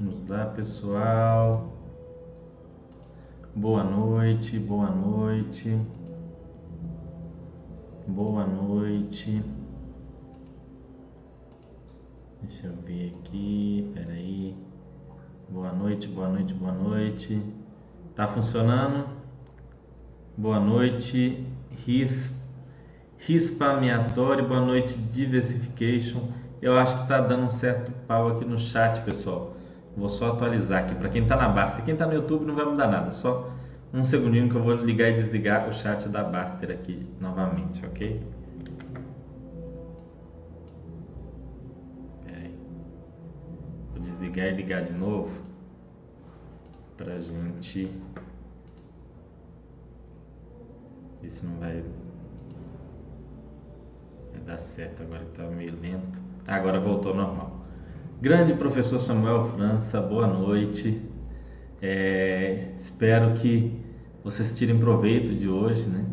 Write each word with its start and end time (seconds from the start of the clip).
Vamos 0.00 0.26
lá, 0.30 0.46
pessoal. 0.46 1.76
Boa 3.54 3.84
noite, 3.84 4.58
boa 4.58 4.88
noite. 4.88 5.78
Boa 8.08 8.46
noite. 8.46 9.44
Deixa 12.40 12.68
eu 12.68 12.72
ver 12.76 13.14
aqui, 13.14 13.90
peraí. 13.92 14.56
Boa 15.50 15.70
noite, 15.70 16.08
boa 16.08 16.30
noite, 16.30 16.54
boa 16.54 16.72
noite. 16.72 17.42
Tá 18.16 18.26
funcionando? 18.26 19.06
Boa 20.34 20.58
noite, 20.58 21.46
RIS, 21.84 22.32
Rispameatório, 23.18 24.48
boa 24.48 24.62
noite, 24.62 24.94
Diversification. 24.96 26.30
Eu 26.62 26.78
acho 26.78 27.02
que 27.02 27.08
tá 27.08 27.20
dando 27.20 27.44
um 27.44 27.50
certo 27.50 27.92
pau 28.08 28.28
aqui 28.28 28.46
no 28.46 28.58
chat, 28.58 29.02
pessoal. 29.02 29.49
Vou 30.00 30.08
só 30.08 30.32
atualizar 30.32 30.84
aqui. 30.84 30.94
Para 30.94 31.10
quem 31.10 31.22
está 31.22 31.36
na 31.36 31.50
Baster, 31.50 31.84
quem 31.84 31.92
está 31.92 32.06
no 32.06 32.14
YouTube 32.14 32.46
não 32.46 32.54
vai 32.54 32.64
mudar 32.64 32.88
nada. 32.88 33.12
Só 33.12 33.50
um 33.92 34.02
segundinho 34.02 34.48
que 34.48 34.54
eu 34.54 34.62
vou 34.62 34.74
ligar 34.74 35.10
e 35.10 35.14
desligar 35.14 35.68
o 35.68 35.72
chat 35.74 36.08
da 36.08 36.24
Baster 36.24 36.70
aqui 36.70 37.06
novamente, 37.20 37.84
ok? 37.84 38.22
Vou 43.92 44.02
desligar 44.02 44.46
e 44.46 44.52
ligar 44.52 44.84
de 44.84 44.92
novo 44.94 45.30
para 46.96 47.18
gente 47.18 47.90
ver 51.20 51.30
se 51.30 51.44
não 51.44 51.56
vai, 51.56 51.84
vai 54.32 54.40
dar 54.46 54.58
certo 54.58 55.02
agora 55.02 55.24
que 55.24 55.30
estava 55.30 55.50
meio 55.50 55.78
lento. 55.78 56.18
Agora 56.46 56.80
voltou 56.80 57.14
normal. 57.14 57.59
Grande 58.20 58.52
professor 58.52 58.98
Samuel 58.98 59.44
França, 59.56 59.98
boa 59.98 60.26
noite. 60.26 61.00
É, 61.80 62.66
espero 62.76 63.32
que 63.32 63.72
vocês 64.22 64.58
tirem 64.58 64.78
proveito 64.78 65.32
de 65.32 65.48
hoje, 65.48 65.88
né? 65.88 66.04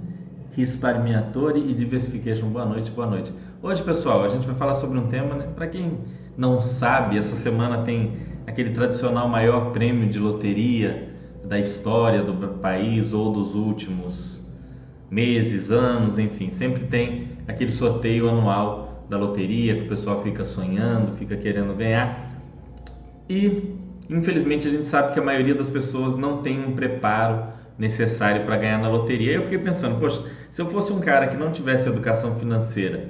Risparmiatori 0.54 1.60
e 1.60 1.74
Diversification, 1.74 2.48
boa 2.48 2.64
noite, 2.64 2.92
boa 2.92 3.08
noite. 3.08 3.34
Hoje, 3.62 3.84
pessoal, 3.84 4.24
a 4.24 4.30
gente 4.30 4.48
vai 4.48 4.56
falar 4.56 4.76
sobre 4.76 4.98
um 4.98 5.08
tema, 5.08 5.36
né? 5.36 5.48
Para 5.54 5.68
quem 5.68 5.98
não 6.38 6.62
sabe, 6.62 7.18
essa 7.18 7.36
semana 7.36 7.84
tem 7.84 8.14
aquele 8.48 8.70
tradicional 8.70 9.28
maior 9.28 9.74
prêmio 9.74 10.08
de 10.08 10.18
loteria 10.18 11.14
da 11.44 11.60
história 11.60 12.24
do 12.24 12.34
país 12.60 13.12
ou 13.12 13.34
dos 13.34 13.54
últimos 13.54 14.42
meses, 15.12 15.72
anos, 15.72 16.18
enfim, 16.18 16.52
sempre 16.52 16.86
tem 16.86 17.32
aquele 17.50 17.74
sorteio 17.74 18.30
anual 18.30 18.87
da 19.10 19.18
loteria 19.18 19.76
que 19.76 19.82
o 19.84 19.88
pessoal 19.88 20.22
fica 20.22 20.44
sonhando, 20.44 21.14
fica 21.14 21.36
querendo 21.36 21.74
ganhar. 21.76 22.32
E 23.30 23.76
infelizmente 24.10 24.68
a 24.68 24.72
gente 24.72 24.86
sabe 24.86 25.14
que 25.14 25.20
a 25.20 25.24
maioria 25.24 25.56
das 25.56 25.70
pessoas 25.70 26.18
não 26.18 26.42
tem 26.42 26.64
um 26.64 26.74
preparo 26.74 27.44
necessário 27.78 28.46
para 28.46 28.58
ganhar 28.58 28.80
na 28.80 28.90
loteria. 28.90 29.34
Eu 29.34 29.44
fiquei 29.44 29.58
pensando, 29.58 30.00
poxa, 30.00 30.24
se 30.52 30.62
eu 30.62 30.68
fosse 30.68 30.92
um 30.92 31.00
cara 31.00 31.28
que 31.28 31.38
não 31.38 31.52
tivesse 31.52 31.88
educação 31.88 32.36
financeira 32.36 33.08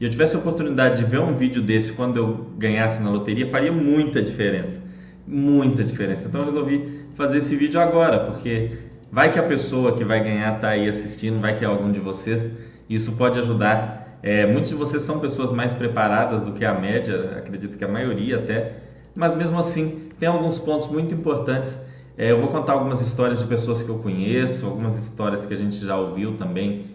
e 0.00 0.04
eu 0.04 0.10
tivesse 0.10 0.36
a 0.36 0.38
oportunidade 0.38 0.98
de 0.98 1.04
ver 1.04 1.20
um 1.20 1.34
vídeo 1.34 1.62
desse 1.62 1.92
quando 1.92 2.16
eu 2.16 2.46
ganhasse 2.56 3.02
na 3.02 3.10
loteria, 3.10 3.46
faria 3.48 3.72
muita 3.72 4.22
diferença. 4.22 4.80
Muita 5.26 5.84
diferença. 5.84 6.26
Então 6.26 6.40
eu 6.40 6.46
resolvi 6.46 7.00
fazer 7.14 7.38
esse 7.38 7.54
vídeo 7.54 7.80
agora, 7.80 8.20
porque 8.20 8.70
vai 9.12 9.30
que 9.30 9.38
a 9.38 9.42
pessoa 9.42 9.96
que 9.96 10.04
vai 10.04 10.22
ganhar 10.22 10.56
está 10.56 10.70
aí 10.70 10.88
assistindo, 10.88 11.40
vai 11.40 11.56
que 11.56 11.64
é 11.64 11.68
algum 11.68 11.92
de 11.92 12.00
vocês, 12.00 12.50
isso 12.88 13.12
pode 13.12 13.38
ajudar 13.38 13.99
é, 14.22 14.46
muitos 14.46 14.68
de 14.68 14.74
vocês 14.74 15.02
são 15.02 15.18
pessoas 15.18 15.50
mais 15.50 15.74
preparadas 15.74 16.44
do 16.44 16.52
que 16.52 16.64
a 16.64 16.74
média, 16.74 17.36
acredito 17.38 17.78
que 17.78 17.84
a 17.84 17.88
maioria 17.88 18.36
até, 18.36 18.74
mas 19.14 19.34
mesmo 19.34 19.58
assim 19.58 20.10
tem 20.18 20.28
alguns 20.28 20.58
pontos 20.58 20.88
muito 20.90 21.14
importantes. 21.14 21.76
É, 22.18 22.30
eu 22.30 22.38
vou 22.38 22.48
contar 22.48 22.74
algumas 22.74 23.00
histórias 23.00 23.38
de 23.38 23.46
pessoas 23.46 23.82
que 23.82 23.88
eu 23.88 23.98
conheço, 23.98 24.66
algumas 24.66 24.96
histórias 24.96 25.46
que 25.46 25.54
a 25.54 25.56
gente 25.56 25.84
já 25.84 25.96
ouviu 25.96 26.36
também, 26.36 26.86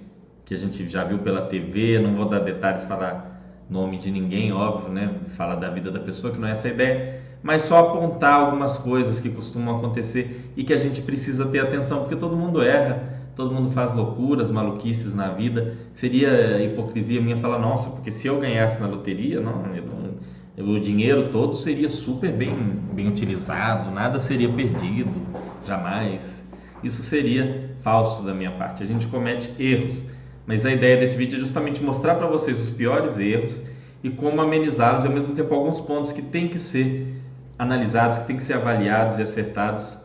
que 0.46 0.54
a 0.54 0.58
gente 0.58 0.88
já 0.88 1.04
viu 1.04 1.18
pela 1.20 1.42
TV. 1.42 1.98
Não 2.00 2.16
vou 2.16 2.30
dar 2.30 2.40
detalhes, 2.40 2.84
falar 2.84 3.36
nome 3.68 3.98
de 3.98 4.12
ninguém, 4.12 4.54
óbvio, 4.54 4.94
né? 4.94 5.16
Falar 5.36 5.56
da 5.56 5.70
vida 5.70 5.90
da 5.90 6.00
pessoa, 6.00 6.32
que 6.32 6.40
não 6.40 6.48
é 6.48 6.52
essa 6.52 6.68
a 6.68 6.72
ideia, 6.72 7.22
mas 7.42 7.64
só 7.64 7.80
apontar 7.80 8.34
algumas 8.34 8.78
coisas 8.78 9.20
que 9.20 9.30
costumam 9.30 9.78
acontecer 9.78 10.52
e 10.56 10.64
que 10.64 10.74
a 10.74 10.78
gente 10.78 11.02
precisa 11.02 11.46
ter 11.48 11.60
atenção, 11.60 12.02
porque 12.02 12.16
todo 12.16 12.36
mundo 12.36 12.62
erra 12.62 13.15
todo 13.36 13.54
mundo 13.54 13.70
faz 13.72 13.94
loucuras, 13.94 14.50
maluquices 14.50 15.14
na 15.14 15.30
vida. 15.30 15.76
Seria 15.94 16.64
hipocrisia 16.64 17.22
minha 17.22 17.38
falar, 17.38 17.60
nossa, 17.60 17.90
porque 17.90 18.10
se 18.10 18.28
eu 18.28 18.40
ganhasse 18.40 18.80
na 18.80 18.88
loteria, 18.88 19.42
não, 19.42 19.64
eu, 19.76 20.66
o 20.66 20.80
dinheiro 20.80 21.30
todo 21.30 21.54
seria 21.54 21.90
super 21.90 22.32
bem, 22.32 22.56
bem 22.94 23.10
utilizado, 23.10 23.92
nada 23.92 24.20
seria 24.20 24.48
perdido, 24.48 25.22
jamais. 25.66 26.44
Isso 26.82 27.04
seria 27.04 27.76
falso 27.82 28.24
da 28.24 28.34
minha 28.34 28.52
parte. 28.52 28.82
A 28.82 28.86
gente 28.86 29.06
comete 29.08 29.52
erros, 29.62 30.02
mas 30.48 30.66
a 30.66 30.72
ideia 30.72 30.98
desse 30.98 31.18
vídeo 31.18 31.36
é 31.36 31.40
justamente 31.40 31.84
mostrar 31.84 32.16
para 32.16 32.28
vocês 32.28 32.60
os 32.60 32.70
piores 32.70 33.18
erros 33.18 33.62
e 34.02 34.10
como 34.10 34.42
amenizá-los 34.42 35.04
e 35.04 35.08
ao 35.08 35.14
mesmo 35.14 35.36
tempo 35.36 35.54
alguns 35.54 35.82
pontos 35.82 36.12
que 36.12 36.22
têm 36.22 36.48
que 36.48 36.60
ser 36.60 37.22
analisados, 37.60 38.20
que 38.20 38.28
têm 38.28 38.38
que 38.38 38.44
ser 38.44 38.54
avaliados 38.54 39.20
e 39.20 39.24
acertados 39.24 39.98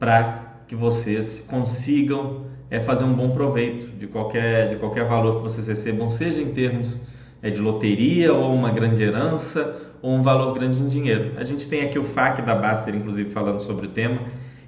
para 0.00 0.42
que 0.66 0.74
vocês 0.74 1.44
consigam 1.46 2.46
é 2.72 2.80
fazer 2.80 3.04
um 3.04 3.12
bom 3.12 3.28
proveito 3.32 3.86
de 3.98 4.06
qualquer, 4.06 4.70
de 4.70 4.76
qualquer 4.76 5.04
valor 5.04 5.36
que 5.36 5.42
vocês 5.42 5.68
recebam, 5.68 6.10
seja 6.10 6.40
em 6.40 6.54
termos 6.54 6.96
é, 7.42 7.50
de 7.50 7.60
loteria 7.60 8.32
ou 8.32 8.54
uma 8.54 8.70
grande 8.70 9.02
herança 9.02 9.92
ou 10.00 10.14
um 10.14 10.22
valor 10.22 10.54
grande 10.54 10.80
em 10.80 10.88
dinheiro. 10.88 11.34
A 11.36 11.44
gente 11.44 11.68
tem 11.68 11.82
aqui 11.82 11.98
o 11.98 12.02
FAQ 12.02 12.40
da 12.40 12.54
Baster, 12.54 12.94
inclusive, 12.94 13.28
falando 13.28 13.60
sobre 13.60 13.88
o 13.88 13.90
tema. 13.90 14.22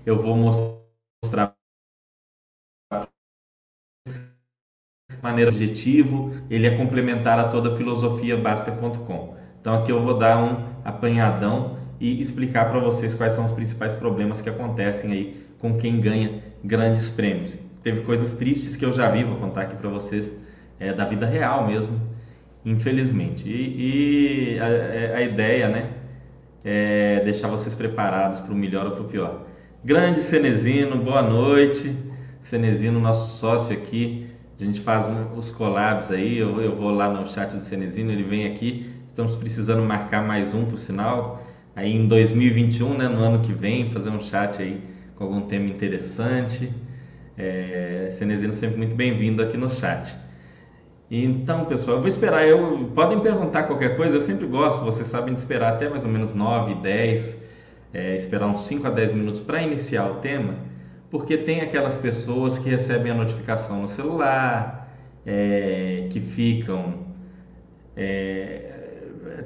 Eu 0.04 0.20
vou 0.20 0.36
mostrar 0.36 1.54
maneira 5.22 5.50
objetivo, 5.50 6.30
ele 6.50 6.66
é 6.66 6.76
complementar 6.76 7.38
a 7.38 7.48
toda 7.48 7.72
a 7.72 7.76
filosofia 7.76 8.36
Baster.com. 8.36 9.34
Então 9.58 9.80
aqui 9.80 9.90
eu 9.90 10.02
vou 10.02 10.18
dar 10.18 10.36
um 10.44 10.62
apanhadão 10.84 11.78
e 11.98 12.20
explicar 12.20 12.70
para 12.70 12.80
vocês 12.80 13.14
quais 13.14 13.32
são 13.32 13.46
os 13.46 13.52
principais 13.52 13.94
problemas 13.94 14.42
que 14.42 14.50
acontecem 14.50 15.10
aí 15.10 15.46
com 15.58 15.78
quem 15.78 15.98
ganha 16.02 16.42
grandes 16.62 17.08
prêmios 17.08 17.63
teve 17.84 18.00
coisas 18.00 18.30
tristes 18.30 18.74
que 18.74 18.84
eu 18.84 18.92
já 18.92 19.10
vi, 19.10 19.22
vou 19.22 19.36
contar 19.36 19.62
aqui 19.62 19.76
para 19.76 19.90
vocês, 19.90 20.32
é, 20.80 20.92
da 20.92 21.04
vida 21.04 21.26
real 21.26 21.66
mesmo, 21.66 22.00
infelizmente. 22.64 23.46
E, 23.46 24.54
e 24.54 24.58
a, 24.58 24.68
é, 24.68 25.14
a, 25.16 25.22
ideia, 25.22 25.68
né, 25.68 25.90
é 26.64 27.20
deixar 27.22 27.48
vocês 27.48 27.74
preparados 27.74 28.40
para 28.40 28.52
o 28.52 28.56
melhor 28.56 28.86
ou 28.86 28.92
para 28.92 29.02
o 29.02 29.04
pior. 29.04 29.46
Grande 29.84 30.22
Cenezino, 30.22 30.96
boa 30.96 31.22
noite. 31.22 31.94
Cenezino, 32.40 32.98
nosso 32.98 33.38
sócio 33.38 33.74
aqui, 33.74 34.26
a 34.58 34.64
gente 34.64 34.80
faz 34.80 35.06
os 35.36 35.50
collabs 35.52 36.10
aí, 36.10 36.38
eu, 36.38 36.60
eu 36.60 36.74
vou 36.74 36.90
lá 36.90 37.08
no 37.08 37.26
chat 37.26 37.54
do 37.54 37.62
Cenezino, 37.62 38.12
ele 38.12 38.22
vem 38.22 38.46
aqui, 38.46 38.90
estamos 39.08 39.34
precisando 39.36 39.82
marcar 39.82 40.22
mais 40.22 40.54
um, 40.54 40.64
por 40.64 40.78
sinal, 40.78 41.42
aí 41.74 41.94
em 41.94 42.06
2021, 42.06 42.98
né, 42.98 43.08
no 43.08 43.18
ano 43.18 43.40
que 43.40 43.52
vem, 43.52 43.88
fazer 43.88 44.10
um 44.10 44.20
chat 44.20 44.60
aí 44.60 44.82
com 45.16 45.24
algum 45.24 45.42
tema 45.42 45.68
interessante. 45.68 46.70
É, 47.36 48.10
Cenezino 48.12 48.52
sempre 48.52 48.76
muito 48.76 48.94
bem-vindo 48.94 49.42
aqui 49.42 49.56
no 49.56 49.68
chat. 49.68 50.14
Então, 51.10 51.64
pessoal, 51.64 51.96
eu 51.96 52.00
vou 52.00 52.08
esperar. 52.08 52.46
Eu, 52.46 52.90
podem 52.94 53.20
perguntar 53.20 53.64
qualquer 53.64 53.96
coisa, 53.96 54.16
eu 54.16 54.22
sempre 54.22 54.46
gosto, 54.46 54.84
vocês 54.84 55.08
sabem 55.08 55.34
de 55.34 55.40
esperar 55.40 55.74
até 55.74 55.88
mais 55.88 56.04
ou 56.04 56.10
menos 56.10 56.34
9, 56.34 56.76
10, 56.76 57.36
é, 57.92 58.16
esperar 58.16 58.46
uns 58.46 58.66
5 58.66 58.86
a 58.86 58.90
10 58.90 59.12
minutos 59.12 59.40
para 59.40 59.62
iniciar 59.62 60.10
o 60.10 60.16
tema, 60.16 60.54
porque 61.10 61.36
tem 61.36 61.60
aquelas 61.60 61.96
pessoas 61.96 62.58
que 62.58 62.68
recebem 62.68 63.12
a 63.12 63.14
notificação 63.14 63.82
no 63.82 63.88
celular, 63.88 64.88
é, 65.26 66.06
que 66.10 66.20
ficam. 66.20 67.04
É, 67.96 68.70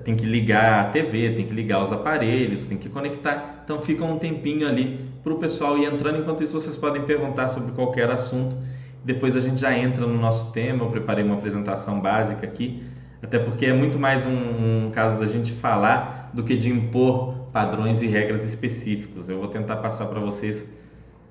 tem 0.04 0.14
que 0.16 0.24
ligar 0.24 0.86
a 0.86 0.90
TV, 0.90 1.30
tem 1.34 1.46
que 1.46 1.54
ligar 1.54 1.82
os 1.82 1.92
aparelhos, 1.92 2.66
tem 2.66 2.78
que 2.78 2.88
conectar, 2.88 3.62
então 3.64 3.80
fica 3.82 4.04
um 4.04 4.18
tempinho 4.18 4.66
ali 4.66 5.07
para 5.28 5.34
o 5.34 5.38
pessoal 5.38 5.76
ir 5.76 5.84
entrando. 5.84 6.18
Enquanto 6.18 6.42
isso, 6.42 6.58
vocês 6.58 6.76
podem 6.76 7.02
perguntar 7.02 7.50
sobre 7.50 7.72
qualquer 7.72 8.10
assunto. 8.10 8.56
Depois 9.04 9.36
a 9.36 9.40
gente 9.40 9.60
já 9.60 9.76
entra 9.76 10.06
no 10.06 10.18
nosso 10.18 10.50
tema. 10.52 10.84
Eu 10.84 10.90
preparei 10.90 11.22
uma 11.22 11.34
apresentação 11.34 12.00
básica 12.00 12.46
aqui, 12.46 12.82
até 13.22 13.38
porque 13.38 13.66
é 13.66 13.72
muito 13.72 13.98
mais 13.98 14.24
um, 14.24 14.86
um 14.86 14.90
caso 14.90 15.20
da 15.20 15.26
gente 15.26 15.52
falar 15.52 16.30
do 16.32 16.42
que 16.42 16.56
de 16.56 16.70
impor 16.70 17.34
padrões 17.52 18.00
e 18.00 18.06
regras 18.06 18.42
específicos. 18.42 19.28
Eu 19.28 19.38
vou 19.38 19.48
tentar 19.48 19.76
passar 19.76 20.06
para 20.06 20.18
vocês 20.18 20.64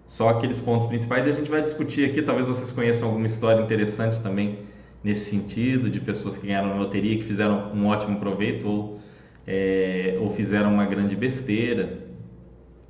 só 0.06 0.30
aqueles 0.30 0.60
pontos 0.60 0.88
principais 0.88 1.26
e 1.26 1.30
a 1.30 1.34
gente 1.34 1.50
vai 1.50 1.62
discutir 1.62 2.08
aqui. 2.08 2.22
Talvez 2.22 2.48
vocês 2.48 2.70
conheçam 2.70 3.08
alguma 3.08 3.26
história 3.26 3.62
interessante 3.62 4.22
também 4.22 4.60
nesse 5.04 5.30
sentido, 5.30 5.90
de 5.90 6.00
pessoas 6.00 6.38
que 6.38 6.46
ganharam 6.46 6.70
na 6.70 6.76
loteria, 6.76 7.18
que 7.18 7.24
fizeram 7.24 7.72
um 7.74 7.88
ótimo 7.88 8.20
proveito 8.20 8.68
ou, 8.68 9.00
é, 9.46 10.18
ou 10.20 10.30
fizeram 10.30 10.72
uma 10.74 10.86
grande 10.86 11.16
besteira. 11.16 12.07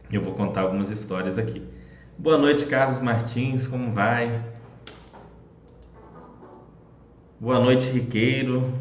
Eu 0.09 0.21
vou 0.21 0.33
contar 0.33 0.62
algumas 0.62 0.89
histórias 0.89 1.38
aqui. 1.38 1.62
Boa 2.18 2.38
noite, 2.38 2.65
Carlos 2.65 3.01
Martins, 3.01 3.68
como 3.68 3.92
vai? 3.92 4.42
Boa 7.38 7.59
noite, 7.59 7.89
Riqueiro. 7.89 8.71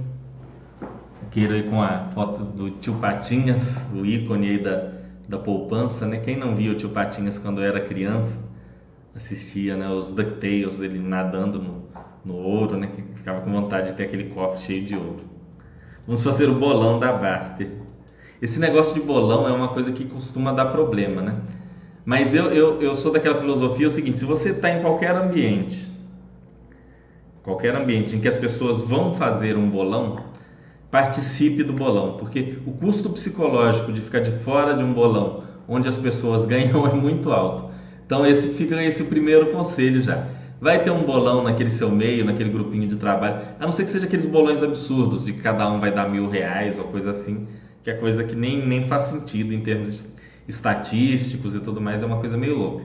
Riqueiro 1.25 1.55
aí 1.55 1.65
com 1.65 1.83
a 1.83 2.11
foto 2.11 2.45
do 2.45 2.71
tio 2.71 2.95
Patinhas, 3.01 3.77
o 3.93 4.07
ícone 4.07 4.51
aí 4.51 4.63
da, 4.63 4.93
da 5.29 5.37
poupança, 5.37 6.07
né? 6.07 6.21
Quem 6.21 6.37
não 6.37 6.55
viu 6.55 6.75
o 6.75 6.77
tio 6.77 6.91
Patinhas 6.91 7.41
quando 7.41 7.61
era 7.61 7.81
criança, 7.81 8.39
assistia, 9.13 9.77
né? 9.77 9.89
Os 9.89 10.13
DuckTales, 10.13 10.81
ele 10.81 11.01
nadando 11.01 11.59
no, 11.59 11.89
no 12.25 12.37
ouro, 12.37 12.77
né? 12.77 12.89
Ficava 13.17 13.41
com 13.41 13.51
vontade 13.51 13.91
de 13.91 13.97
ter 13.97 14.05
aquele 14.05 14.31
cofre 14.31 14.61
cheio 14.61 14.87
de 14.87 14.95
ouro. 14.95 15.25
Vamos 16.07 16.23
fazer 16.23 16.49
o 16.49 16.55
bolão 16.55 17.01
da 17.01 17.13
Baster. 17.13 17.69
Esse 18.41 18.61
negócio 18.61 18.95
de 18.95 19.01
bolão 19.01 19.49
é 19.49 19.53
uma 19.53 19.69
coisa 19.69 19.93
que 19.93 20.05
costuma 20.05 20.53
dar 20.53 20.67
problema, 20.67 21.23
né? 21.23 21.37
Mas 22.05 22.35
eu, 22.35 22.53
eu, 22.53 22.81
eu 22.81 22.95
sou 22.95 23.11
daquela 23.11 23.41
filosofia 23.41 23.87
é 23.87 23.89
o 23.89 23.91
seguinte: 23.91 24.19
se 24.19 24.25
você 24.25 24.51
está 24.51 24.71
em 24.71 24.81
qualquer 24.81 25.17
ambiente, 25.17 25.91
qualquer 27.43 27.75
ambiente 27.75 28.15
em 28.15 28.21
que 28.21 28.29
as 28.29 28.37
pessoas 28.37 28.83
vão 28.83 29.15
fazer 29.15 29.57
um 29.57 29.69
bolão, 29.69 30.21
participe 30.91 31.65
do 31.65 31.73
bolão, 31.73 32.17
porque 32.19 32.59
o 32.67 32.73
custo 32.73 33.11
psicológico 33.11 33.93
de 33.93 34.01
ficar 34.01 34.21
de 34.21 34.33
fora 34.39 34.75
de 34.75 34.85
um 34.85 34.93
bolão 34.93 35.45
onde 35.69 35.89
as 35.89 35.97
pessoas 35.97 36.45
ganham 36.47 36.87
é 36.87 36.93
muito 36.93 37.33
alto. 37.33 37.71
Então 38.05 38.25
esse 38.25 38.49
fica 38.55 38.81
esse 38.83 39.05
primeiro 39.05 39.47
conselho 39.47 40.01
já. 40.01 40.29
Vai 40.61 40.83
ter 40.83 40.91
um 40.91 41.03
bolão 41.03 41.43
naquele 41.43 41.71
seu 41.71 41.91
meio, 41.91 42.25
naquele 42.25 42.49
grupinho 42.49 42.89
de 42.89 42.97
trabalho, 42.97 43.43
a 43.61 43.65
não 43.65 43.73
ser 43.73 43.85
que 43.85 43.91
seja 43.91 44.07
aqueles 44.07 44.25
bolões 44.25 44.63
absurdos 44.63 45.25
de 45.25 45.33
que 45.33 45.41
cada 45.41 45.69
um 45.71 45.81
vai 45.81 45.93
dar 45.93 46.09
mil 46.09 46.29
reais 46.31 46.79
ou 46.79 46.85
coisa 46.85 47.11
assim, 47.11 47.47
que 47.87 47.91
é 47.91 47.95
coisa 47.95 48.25
que 48.25 48.35
nem, 48.35 48.67
nem 48.67 48.89
faz 48.89 49.05
sentido 49.05 49.55
em 49.55 49.61
termos 49.61 50.13
estatísticos 50.49 51.55
e 51.55 51.61
tudo 51.61 51.81
mais, 51.81 52.03
é 52.03 52.07
uma 52.07 52.19
coisa 52.19 52.37
meio 52.37 52.59
louca. 52.59 52.83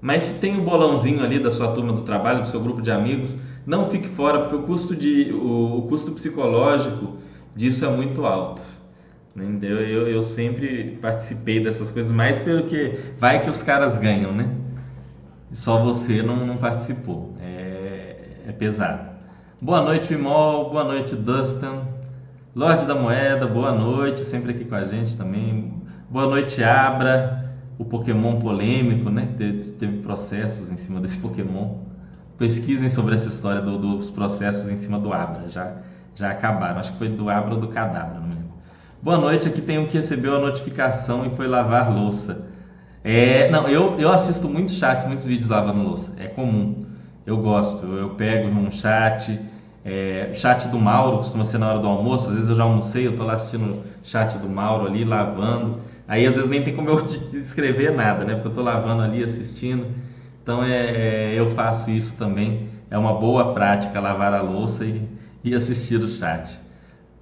Mas 0.00 0.22
se 0.22 0.38
tem 0.38 0.56
um 0.56 0.64
bolãozinho 0.64 1.24
ali 1.24 1.40
da 1.40 1.50
sua 1.50 1.74
turma 1.74 1.92
do 1.92 2.02
trabalho, 2.02 2.42
do 2.42 2.46
seu 2.46 2.60
grupo 2.60 2.80
de 2.80 2.92
amigos, 2.92 3.34
não 3.66 3.90
fique 3.90 4.06
fora, 4.06 4.38
porque 4.42 4.54
o 4.54 4.62
custo, 4.62 4.94
de, 4.94 5.32
o, 5.32 5.78
o 5.78 5.82
custo 5.88 6.12
psicológico 6.12 7.16
disso 7.56 7.84
é 7.84 7.88
muito 7.90 8.24
alto. 8.24 8.62
Eu, 9.34 9.80
eu, 9.80 10.06
eu, 10.06 10.22
sempre 10.22 10.98
participei 11.02 11.58
dessas 11.58 11.90
coisas, 11.90 12.12
mais 12.12 12.38
pelo 12.38 12.62
que 12.62 12.96
vai 13.18 13.42
que 13.42 13.50
os 13.50 13.60
caras 13.60 13.98
ganham, 13.98 14.32
né? 14.32 14.54
Só 15.50 15.82
você 15.82 16.22
não, 16.22 16.46
não 16.46 16.58
participou. 16.58 17.34
É, 17.40 18.44
é 18.46 18.52
pesado. 18.52 19.04
Boa 19.60 19.80
noite, 19.82 20.14
Imol. 20.14 20.70
Boa 20.70 20.84
noite, 20.84 21.16
Dustin. 21.16 21.91
Lorde 22.54 22.84
da 22.84 22.94
Moeda, 22.94 23.46
boa 23.46 23.72
noite. 23.72 24.26
Sempre 24.26 24.50
aqui 24.50 24.66
com 24.66 24.74
a 24.74 24.84
gente 24.84 25.16
também. 25.16 25.72
Boa 26.10 26.26
noite, 26.26 26.62
Abra. 26.62 27.50
O 27.78 27.84
Pokémon 27.84 28.38
polêmico, 28.38 29.08
né? 29.08 29.26
Teve, 29.38 29.70
teve 29.70 30.02
processos 30.02 30.70
em 30.70 30.76
cima 30.76 31.00
desse 31.00 31.16
Pokémon. 31.16 31.78
Pesquisem 32.36 32.90
sobre 32.90 33.14
essa 33.14 33.28
história 33.28 33.62
do, 33.62 33.78
dos 33.78 34.10
processos 34.10 34.70
em 34.70 34.76
cima 34.76 34.98
do 34.98 35.14
Abra. 35.14 35.48
Já, 35.48 35.76
já 36.14 36.30
acabaram. 36.30 36.78
Acho 36.78 36.92
que 36.92 36.98
foi 36.98 37.08
do 37.08 37.30
Abra 37.30 37.54
ou 37.54 37.60
do 37.60 37.68
Cadabra, 37.68 38.20
não 38.20 38.28
me 38.28 38.34
lembro. 38.34 38.52
Boa 39.00 39.16
noite, 39.16 39.48
aqui 39.48 39.62
tem 39.62 39.78
um 39.78 39.86
que 39.86 39.96
recebeu 39.96 40.36
a 40.36 40.38
notificação 40.38 41.24
e 41.24 41.34
foi 41.34 41.48
lavar 41.48 41.90
louça. 41.90 42.50
É, 43.02 43.50
não, 43.50 43.66
eu, 43.66 43.98
eu 43.98 44.12
assisto 44.12 44.46
muitos 44.46 44.74
chats, 44.74 45.06
muitos 45.06 45.24
vídeos 45.24 45.48
lavando 45.48 45.82
louça. 45.82 46.12
É 46.18 46.28
comum. 46.28 46.84
Eu 47.24 47.38
gosto. 47.38 47.86
Eu, 47.86 47.96
eu 47.96 48.10
pego 48.10 48.50
num 48.50 48.70
chat. 48.70 49.40
É, 49.84 50.32
chat 50.34 50.68
do 50.68 50.78
Mauro 50.78 51.18
costuma 51.18 51.44
ser 51.44 51.58
na 51.58 51.68
hora 51.68 51.78
do 51.78 51.88
almoço. 51.88 52.28
Às 52.28 52.34
vezes 52.34 52.50
eu 52.50 52.56
já 52.56 52.62
almocei, 52.62 53.06
eu 53.06 53.16
tô 53.16 53.24
lá 53.24 53.34
assistindo 53.34 53.82
chat 54.04 54.38
do 54.38 54.48
Mauro 54.48 54.86
ali, 54.86 55.04
lavando. 55.04 55.80
Aí 56.06 56.26
às 56.26 56.34
vezes 56.34 56.48
nem 56.48 56.62
tem 56.62 56.74
como 56.74 56.88
eu 56.88 57.04
escrever 57.34 57.92
nada, 57.92 58.24
né? 58.24 58.34
Porque 58.34 58.48
eu 58.48 58.54
tô 58.54 58.62
lavando 58.62 59.02
ali, 59.02 59.24
assistindo. 59.24 59.86
Então 60.42 60.62
é, 60.64 61.32
é, 61.32 61.34
eu 61.34 61.50
faço 61.52 61.90
isso 61.90 62.14
também. 62.16 62.68
É 62.90 62.98
uma 62.98 63.14
boa 63.14 63.54
prática 63.54 64.00
lavar 64.00 64.34
a 64.34 64.42
louça 64.42 64.84
e, 64.84 65.08
e 65.42 65.54
assistir 65.54 65.96
o 65.96 66.08
chat. 66.08 66.58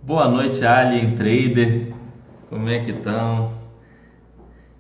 Boa 0.03 0.29
noite, 0.29 0.65
Alien 0.65 1.15
Trader. 1.15 1.95
Como 2.49 2.69
é 2.69 2.81
que 2.81 2.91
estão? 2.91 3.53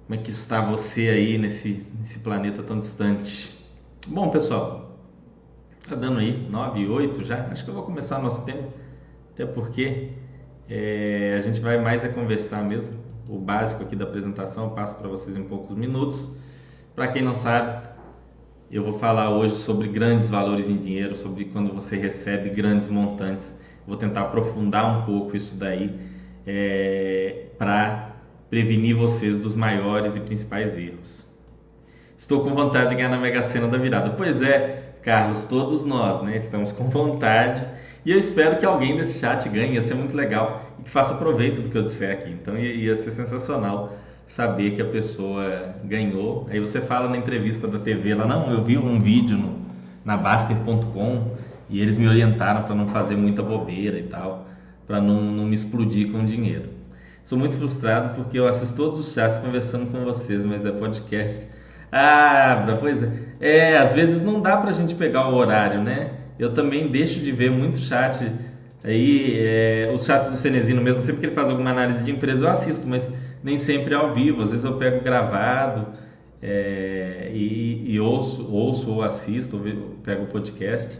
Como 0.06 0.18
é 0.18 0.22
que 0.22 0.30
está 0.30 0.60
você 0.60 1.08
aí 1.08 1.38
nesse, 1.38 1.86
nesse 2.00 2.18
planeta 2.18 2.62
tão 2.62 2.78
distante? 2.78 3.56
Bom, 4.08 4.28
pessoal, 4.30 4.79
tá 5.90 5.96
dando 5.96 6.18
aí 6.18 6.46
9 6.48 6.80
e 6.80 6.88
8 6.88 7.24
já. 7.24 7.46
Acho 7.50 7.64
que 7.64 7.70
eu 7.70 7.74
vou 7.74 7.82
começar 7.82 8.18
nosso 8.18 8.44
tempo, 8.44 8.72
até 9.32 9.44
porque 9.44 10.10
é, 10.68 11.36
a 11.38 11.40
gente 11.42 11.60
vai 11.60 11.78
mais 11.78 12.04
a 12.04 12.08
conversar 12.08 12.62
mesmo. 12.62 12.92
O 13.28 13.38
básico 13.38 13.82
aqui 13.82 13.94
da 13.94 14.04
apresentação 14.04 14.64
eu 14.64 14.70
passo 14.70 14.94
para 14.96 15.08
vocês 15.08 15.36
em 15.36 15.44
poucos 15.44 15.76
minutos. 15.76 16.28
Para 16.94 17.08
quem 17.08 17.22
não 17.22 17.34
sabe, 17.34 17.88
eu 18.70 18.82
vou 18.82 18.94
falar 18.94 19.30
hoje 19.30 19.56
sobre 19.56 19.88
grandes 19.88 20.28
valores 20.28 20.68
em 20.68 20.76
dinheiro, 20.76 21.14
sobre 21.16 21.44
quando 21.46 21.72
você 21.72 21.96
recebe 21.96 22.50
grandes 22.50 22.88
montantes 22.88 23.60
Vou 23.90 23.96
tentar 23.96 24.20
aprofundar 24.20 25.00
um 25.00 25.04
pouco 25.04 25.36
isso 25.36 25.56
daí 25.56 25.92
é, 26.46 27.46
para 27.58 28.14
prevenir 28.48 28.94
vocês 28.94 29.36
dos 29.36 29.54
maiores 29.54 30.14
e 30.14 30.20
principais 30.20 30.76
erros. 30.76 31.26
Estou 32.16 32.44
com 32.44 32.50
vontade 32.54 32.90
de 32.90 32.94
ganhar 32.94 33.08
na 33.08 33.18
Mega 33.18 33.42
Sena 33.42 33.66
da 33.66 33.78
virada. 33.78 34.10
Pois 34.10 34.40
é, 34.42 34.89
Carlos, 35.02 35.46
todos 35.46 35.84
nós 35.84 36.22
né, 36.22 36.36
estamos 36.36 36.72
com 36.72 36.88
vontade 36.88 37.64
e 38.04 38.12
eu 38.12 38.18
espero 38.18 38.58
que 38.58 38.64
alguém 38.64 38.96
desse 38.96 39.18
chat 39.18 39.48
ganhe, 39.48 39.74
ia 39.74 39.82
ser 39.82 39.94
muito 39.94 40.16
legal 40.16 40.70
e 40.78 40.82
que 40.82 40.90
faça 40.90 41.14
proveito 41.14 41.60
do 41.60 41.68
que 41.68 41.76
eu 41.76 41.82
disser 41.82 42.12
aqui. 42.12 42.30
Então 42.30 42.56
ia, 42.56 42.96
ser 42.96 43.10
sensacional 43.10 43.94
saber 44.26 44.72
que 44.72 44.82
a 44.82 44.86
pessoa 44.86 45.74
ganhou. 45.84 46.46
Aí 46.50 46.60
você 46.60 46.80
fala 46.80 47.08
na 47.08 47.16
entrevista 47.16 47.66
da 47.66 47.78
TV 47.78 48.14
lá, 48.14 48.26
não, 48.26 48.50
eu 48.50 48.62
vi 48.62 48.78
um 48.78 49.00
vídeo 49.00 49.36
no, 49.36 49.58
na 50.04 50.16
Baster.com 50.16 51.36
e 51.68 51.80
eles 51.80 51.98
me 51.98 52.08
orientaram 52.08 52.62
para 52.62 52.74
não 52.74 52.88
fazer 52.88 53.16
muita 53.16 53.42
bobeira 53.42 53.98
e 53.98 54.04
tal, 54.04 54.46
para 54.86 55.00
não, 55.00 55.20
não 55.20 55.44
me 55.44 55.54
explodir 55.54 56.10
com 56.10 56.24
dinheiro. 56.24 56.68
Sou 57.22 57.38
muito 57.38 57.56
frustrado 57.56 58.14
porque 58.14 58.38
eu 58.38 58.48
assisto 58.48 58.74
todos 58.74 58.98
os 58.98 59.12
chats 59.12 59.38
conversando 59.38 59.90
com 59.90 60.04
vocês, 60.04 60.44
mas 60.44 60.64
é 60.64 60.72
podcast. 60.72 61.46
Ah, 61.92 62.76
pois 62.78 63.02
é. 63.02 63.10
É, 63.40 63.78
às 63.78 63.92
vezes 63.92 64.22
não 64.22 64.40
dá 64.40 64.56
para 64.56 64.70
a 64.70 64.72
gente 64.72 64.94
pegar 64.94 65.28
o 65.28 65.34
horário, 65.34 65.82
né? 65.82 66.12
Eu 66.38 66.54
também 66.54 66.88
deixo 66.88 67.20
de 67.20 67.32
ver 67.32 67.50
muito 67.50 67.78
chat 67.78 68.30
aí, 68.84 69.36
é, 69.38 69.90
os 69.94 70.04
chats 70.04 70.28
do 70.30 70.36
Cenezino 70.36 70.80
mesmo, 70.80 71.02
sempre 71.04 71.20
que 71.20 71.26
ele 71.26 71.34
faz 71.34 71.50
alguma 71.50 71.70
análise 71.70 72.02
de 72.02 72.10
empresa 72.10 72.46
eu 72.46 72.50
assisto, 72.50 72.86
mas 72.86 73.08
nem 73.42 73.58
sempre 73.58 73.94
é 73.94 73.96
ao 73.96 74.14
vivo. 74.14 74.42
Às 74.42 74.50
vezes 74.50 74.64
eu 74.64 74.76
pego 74.76 75.02
gravado 75.02 75.86
é, 76.42 77.30
e, 77.32 77.94
e, 77.94 78.00
ouço, 78.00 78.46
ouço 78.50 78.90
ou 78.90 79.02
assisto, 79.02 79.56
ou 79.56 79.62
pego 80.02 80.24
o 80.24 80.26
podcast. 80.26 80.98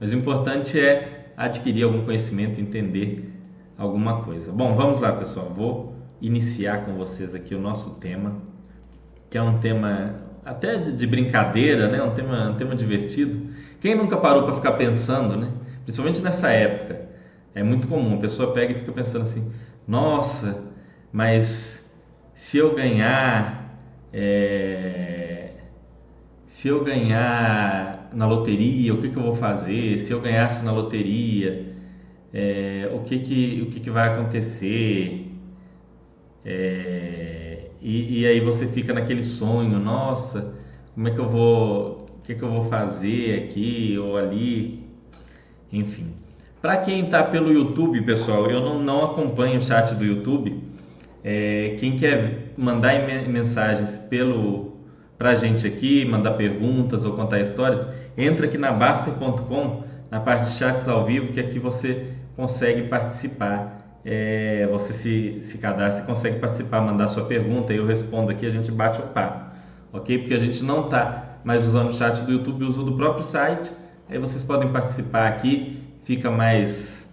Mas 0.00 0.12
o 0.12 0.16
importante 0.16 0.78
é 0.78 1.30
adquirir 1.36 1.84
algum 1.84 2.04
conhecimento, 2.04 2.60
entender 2.60 3.30
alguma 3.78 4.22
coisa. 4.22 4.50
Bom, 4.52 4.74
vamos 4.74 5.00
lá, 5.00 5.12
pessoal. 5.12 5.52
Vou 5.54 5.94
iniciar 6.20 6.84
com 6.84 6.94
vocês 6.94 7.34
aqui 7.34 7.54
o 7.54 7.60
nosso 7.60 7.96
tema, 7.96 8.36
que 9.30 9.38
é 9.38 9.42
um 9.42 9.58
tema 9.58 10.31
até 10.44 10.76
de 10.76 11.06
brincadeira, 11.06 11.88
né? 11.88 12.02
Um 12.02 12.10
tema, 12.14 12.50
um 12.50 12.54
tema 12.54 12.74
divertido. 12.74 13.50
Quem 13.80 13.94
nunca 13.94 14.16
parou 14.16 14.44
para 14.44 14.54
ficar 14.56 14.72
pensando, 14.72 15.36
né? 15.36 15.48
Principalmente 15.84 16.20
nessa 16.20 16.50
época, 16.50 17.00
é 17.54 17.62
muito 17.62 17.88
comum. 17.88 18.16
A 18.16 18.20
pessoa 18.20 18.52
pega 18.52 18.72
e 18.72 18.74
fica 18.76 18.92
pensando 18.92 19.22
assim: 19.22 19.50
Nossa, 19.86 20.62
mas 21.12 21.84
se 22.34 22.58
eu 22.58 22.74
ganhar, 22.74 23.78
é... 24.12 25.50
se 26.46 26.68
eu 26.68 26.82
ganhar 26.84 28.08
na 28.12 28.26
loteria, 28.26 28.94
o 28.94 29.00
que, 29.00 29.08
que 29.08 29.16
eu 29.16 29.22
vou 29.22 29.34
fazer? 29.34 29.98
Se 29.98 30.12
eu 30.12 30.20
ganhasse 30.20 30.64
na 30.64 30.72
loteria, 30.72 31.72
é, 32.32 32.90
o, 32.92 33.00
que, 33.00 33.18
que, 33.20 33.62
o 33.62 33.70
que, 33.70 33.80
que 33.80 33.90
vai 33.90 34.08
acontecer? 34.08 35.30
É, 36.44 37.41
e, 37.82 38.20
e, 38.20 38.26
aí 38.26 38.40
você 38.40 38.66
fica 38.66 38.92
naquele 38.92 39.22
sonho, 39.22 39.78
nossa, 39.78 40.54
como 40.94 41.08
é 41.08 41.10
que 41.10 41.18
eu 41.18 41.28
vou, 41.28 42.06
o 42.20 42.24
que, 42.24 42.34
que 42.34 42.42
eu 42.42 42.50
vou 42.50 42.64
fazer 42.64 43.44
aqui 43.44 43.98
ou 43.98 44.16
ali? 44.16 44.84
Enfim. 45.72 46.06
Para 46.60 46.76
quem 46.76 47.04
está 47.04 47.24
pelo 47.24 47.52
YouTube, 47.52 48.00
pessoal, 48.02 48.48
eu 48.48 48.60
não, 48.60 48.78
não 48.78 49.04
acompanho 49.04 49.58
o 49.58 49.62
chat 49.62 49.94
do 49.94 50.04
YouTube. 50.04 50.62
É, 51.24 51.76
quem 51.80 51.96
quer 51.96 52.52
mandar 52.56 53.06
mensagens 53.28 53.98
pelo 53.98 54.72
para 55.18 55.30
a 55.30 55.34
gente 55.36 55.66
aqui, 55.66 56.04
mandar 56.04 56.32
perguntas 56.32 57.04
ou 57.04 57.12
contar 57.12 57.38
histórias, 57.38 57.86
entra 58.18 58.46
aqui 58.46 58.58
na 58.58 58.72
Baster.com, 58.72 59.84
na 60.10 60.18
parte 60.18 60.50
de 60.50 60.56
chats 60.56 60.88
ao 60.88 61.06
vivo, 61.06 61.32
que 61.32 61.38
aqui 61.38 61.60
você 61.60 62.08
consegue 62.34 62.88
participar. 62.88 63.81
É, 64.04 64.66
você 64.70 64.92
se, 64.92 65.42
se 65.42 65.58
cadastra 65.58 66.02
e 66.02 66.06
consegue 66.06 66.38
participar, 66.40 66.80
mandar 66.80 67.08
sua 67.08 67.24
pergunta, 67.24 67.72
eu 67.72 67.86
respondo 67.86 68.30
aqui, 68.30 68.44
a 68.44 68.50
gente 68.50 68.70
bate 68.70 69.00
o 69.00 69.06
papo, 69.06 69.54
ok? 69.92 70.18
Porque 70.18 70.34
a 70.34 70.38
gente 70.38 70.62
não 70.64 70.84
está 70.84 71.38
mais 71.44 71.64
usando 71.64 71.90
o 71.90 71.92
chat 71.92 72.20
do 72.22 72.32
YouTube, 72.32 72.64
usa 72.64 72.82
do 72.82 72.96
próprio 72.96 73.24
site, 73.24 73.70
aí 74.08 74.18
vocês 74.18 74.42
podem 74.42 74.72
participar 74.72 75.28
aqui, 75.28 75.80
fica 76.04 76.30
mais 76.30 77.08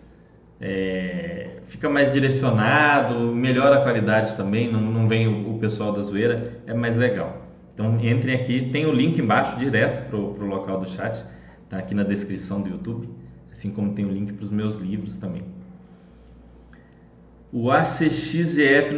é, 0.59 1.61
fica 1.67 1.87
mais 1.87 2.11
direcionado, 2.11 3.33
melhora 3.33 3.77
a 3.77 3.81
qualidade 3.83 4.35
também, 4.35 4.71
não, 4.71 4.81
não 4.81 5.07
vem 5.07 5.27
o, 5.27 5.55
o 5.55 5.59
pessoal 5.59 5.91
da 5.91 6.01
zoeira, 6.01 6.61
é 6.65 6.73
mais 6.73 6.95
legal. 6.95 7.45
Então 7.73 7.97
entrem 8.01 8.35
aqui, 8.35 8.69
tem 8.71 8.85
o 8.85 8.91
link 8.91 9.19
embaixo 9.19 9.57
direto 9.57 10.09
para 10.09 10.17
o 10.17 10.45
local 10.45 10.79
do 10.81 10.89
chat, 10.89 11.23
tá 11.69 11.77
aqui 11.77 11.93
na 11.93 12.03
descrição 12.03 12.61
do 12.61 12.69
YouTube, 12.69 13.07
assim 13.51 13.69
como 13.69 13.93
tem 13.93 14.05
o 14.05 14.09
link 14.09 14.33
para 14.33 14.43
os 14.43 14.51
meus 14.51 14.75
livros 14.75 15.17
também. 15.17 15.58
O 17.51 17.71
ACXGF 17.71 18.95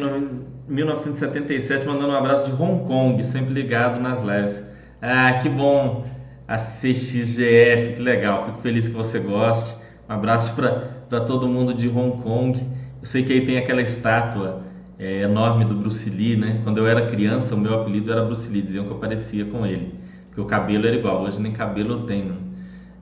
1977 0.68 1.86
mandando 1.88 2.10
um 2.10 2.16
abraço 2.16 2.52
de 2.52 2.62
Hong 2.62 2.86
Kong, 2.86 3.24
sempre 3.24 3.54
ligado 3.54 3.98
nas 3.98 4.20
lives. 4.22 4.62
Ah, 5.02 5.40
que 5.42 5.48
bom! 5.48 6.06
ACXGF, 6.50 7.94
que 7.96 8.02
legal, 8.02 8.48
fico 8.48 8.62
feliz 8.62 8.90
que 8.90 8.94
você 8.94 9.20
goste. 9.20 9.74
Um 10.10 10.14
abraço 10.14 10.54
para 10.54 11.22
todo 11.22 11.48
mundo 11.48 11.74
de 11.74 11.88
Hong 11.88 12.22
Kong. 12.22 12.60
Eu 13.00 13.08
sei 13.08 13.24
que 13.24 13.32
aí 13.32 13.46
tem 13.46 13.58
aquela 13.58 13.82
estátua 13.82 14.64
é, 15.00 15.22
enorme 15.22 15.64
do 15.64 15.74
Bruce 15.76 16.10
Lee, 16.10 16.36
né? 16.36 16.60
Quando 16.66 16.78
eu 16.80 16.86
era 16.86 17.06
criança, 17.06 17.56
o 17.56 17.58
meu 17.58 17.74
apelido 17.80 18.12
era 18.12 18.22
Bruce 18.22 18.50
Lee, 18.50 18.62
diziam 18.62 18.84
que 18.84 18.92
eu 18.92 18.98
parecia 18.98 19.46
com 19.46 19.66
ele, 19.66 19.96
porque 20.26 20.42
o 20.42 20.46
cabelo 20.46 20.86
era 20.86 20.98
igual. 20.98 21.24
Hoje 21.24 21.40
nem 21.40 21.54
cabelo 21.54 21.94
eu 21.94 22.04
tenho, 22.04 22.36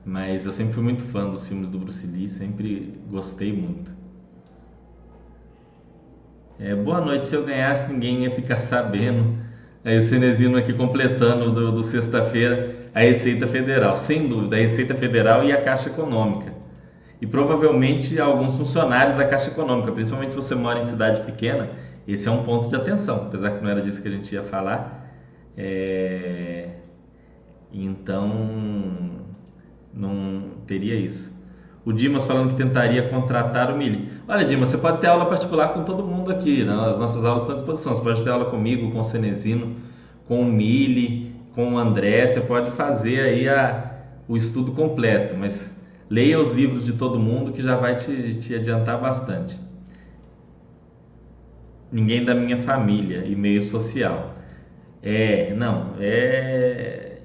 mas 0.04 0.46
eu 0.46 0.52
sempre 0.52 0.74
fui 0.74 0.84
muito 0.84 1.02
fã 1.02 1.28
dos 1.28 1.48
filmes 1.48 1.68
do 1.68 1.76
Bruce 1.76 2.06
Lee, 2.06 2.28
sempre 2.28 2.94
gostei 3.10 3.52
muito. 3.52 3.99
É, 6.62 6.74
boa 6.74 7.00
noite, 7.00 7.24
se 7.24 7.34
eu 7.34 7.42
ganhasse 7.42 7.90
ninguém 7.90 8.24
ia 8.24 8.30
ficar 8.30 8.60
sabendo. 8.60 9.38
Aí 9.82 9.96
o 9.96 10.02
Cenezino 10.02 10.58
aqui 10.58 10.74
completando 10.74 11.50
do, 11.50 11.72
do 11.72 11.82
sexta-feira 11.82 12.78
a 12.94 13.00
Receita 13.00 13.46
Federal, 13.46 13.96
sem 13.96 14.28
dúvida, 14.28 14.56
a 14.56 14.58
Receita 14.58 14.94
Federal 14.94 15.42
e 15.44 15.52
a 15.52 15.62
Caixa 15.62 15.88
Econômica. 15.88 16.52
E 17.18 17.26
provavelmente 17.26 18.20
alguns 18.20 18.56
funcionários 18.56 19.16
da 19.16 19.26
Caixa 19.26 19.48
Econômica, 19.48 19.90
principalmente 19.92 20.32
se 20.32 20.36
você 20.36 20.54
mora 20.54 20.80
em 20.80 20.84
cidade 20.84 21.22
pequena, 21.22 21.70
esse 22.06 22.28
é 22.28 22.30
um 22.30 22.42
ponto 22.42 22.68
de 22.68 22.76
atenção, 22.76 23.28
apesar 23.28 23.52
que 23.52 23.62
não 23.62 23.70
era 23.70 23.80
disso 23.80 24.02
que 24.02 24.08
a 24.08 24.10
gente 24.10 24.34
ia 24.34 24.42
falar. 24.42 25.08
É... 25.56 26.68
Então, 27.72 28.28
não 29.94 30.42
teria 30.66 30.96
isso. 30.96 31.32
O 31.90 31.92
Dimas 31.92 32.24
falando 32.24 32.50
que 32.50 32.54
tentaria 32.54 33.08
contratar 33.08 33.72
o 33.72 33.76
Mili. 33.76 34.08
Olha, 34.28 34.44
Dimas, 34.44 34.68
você 34.68 34.78
pode 34.78 35.00
ter 35.00 35.08
aula 35.08 35.26
particular 35.26 35.74
com 35.74 35.82
todo 35.82 36.06
mundo 36.06 36.30
aqui. 36.30 36.62
Né? 36.62 36.72
As 36.72 36.96
nossas 36.96 37.24
aulas 37.24 37.42
estão 37.42 37.56
à 37.56 37.58
disposição. 37.58 37.94
Você 37.96 38.00
pode 38.00 38.22
ter 38.22 38.30
aula 38.30 38.44
comigo, 38.44 38.92
com 38.92 39.00
o 39.00 39.04
Cenezino, 39.04 39.74
com 40.24 40.40
o 40.40 40.44
Mili, 40.44 41.34
com 41.52 41.74
o 41.74 41.78
André. 41.78 42.28
Você 42.28 42.42
pode 42.42 42.70
fazer 42.70 43.22
aí 43.22 43.48
a, 43.48 43.92
o 44.28 44.36
estudo 44.36 44.70
completo, 44.70 45.34
mas 45.36 45.68
leia 46.08 46.38
os 46.38 46.52
livros 46.52 46.84
de 46.84 46.92
todo 46.92 47.18
mundo 47.18 47.50
que 47.50 47.60
já 47.60 47.74
vai 47.74 47.96
te, 47.96 48.34
te 48.34 48.54
adiantar 48.54 49.00
bastante. 49.00 49.58
Ninguém 51.90 52.24
da 52.24 52.36
minha 52.36 52.58
família 52.58 53.24
e 53.26 53.34
meio 53.34 53.64
social. 53.64 54.36
É, 55.02 55.52
não, 55.54 55.94
é. 55.98 57.18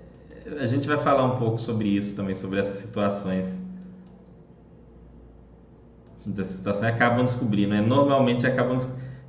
A 0.59 0.65
gente 0.65 0.87
vai 0.87 0.97
falar 0.97 1.23
um 1.23 1.37
pouco 1.37 1.59
sobre 1.59 1.87
isso 1.87 2.15
também, 2.15 2.33
sobre 2.33 2.59
essas 2.59 2.79
situações 2.79 3.63
dessa 6.25 6.57
situação 6.57 6.87
acabam 6.87 7.23
descobrindo, 7.23 7.69
né? 7.69 7.81
normalmente 7.81 8.45
acabam 8.45 8.77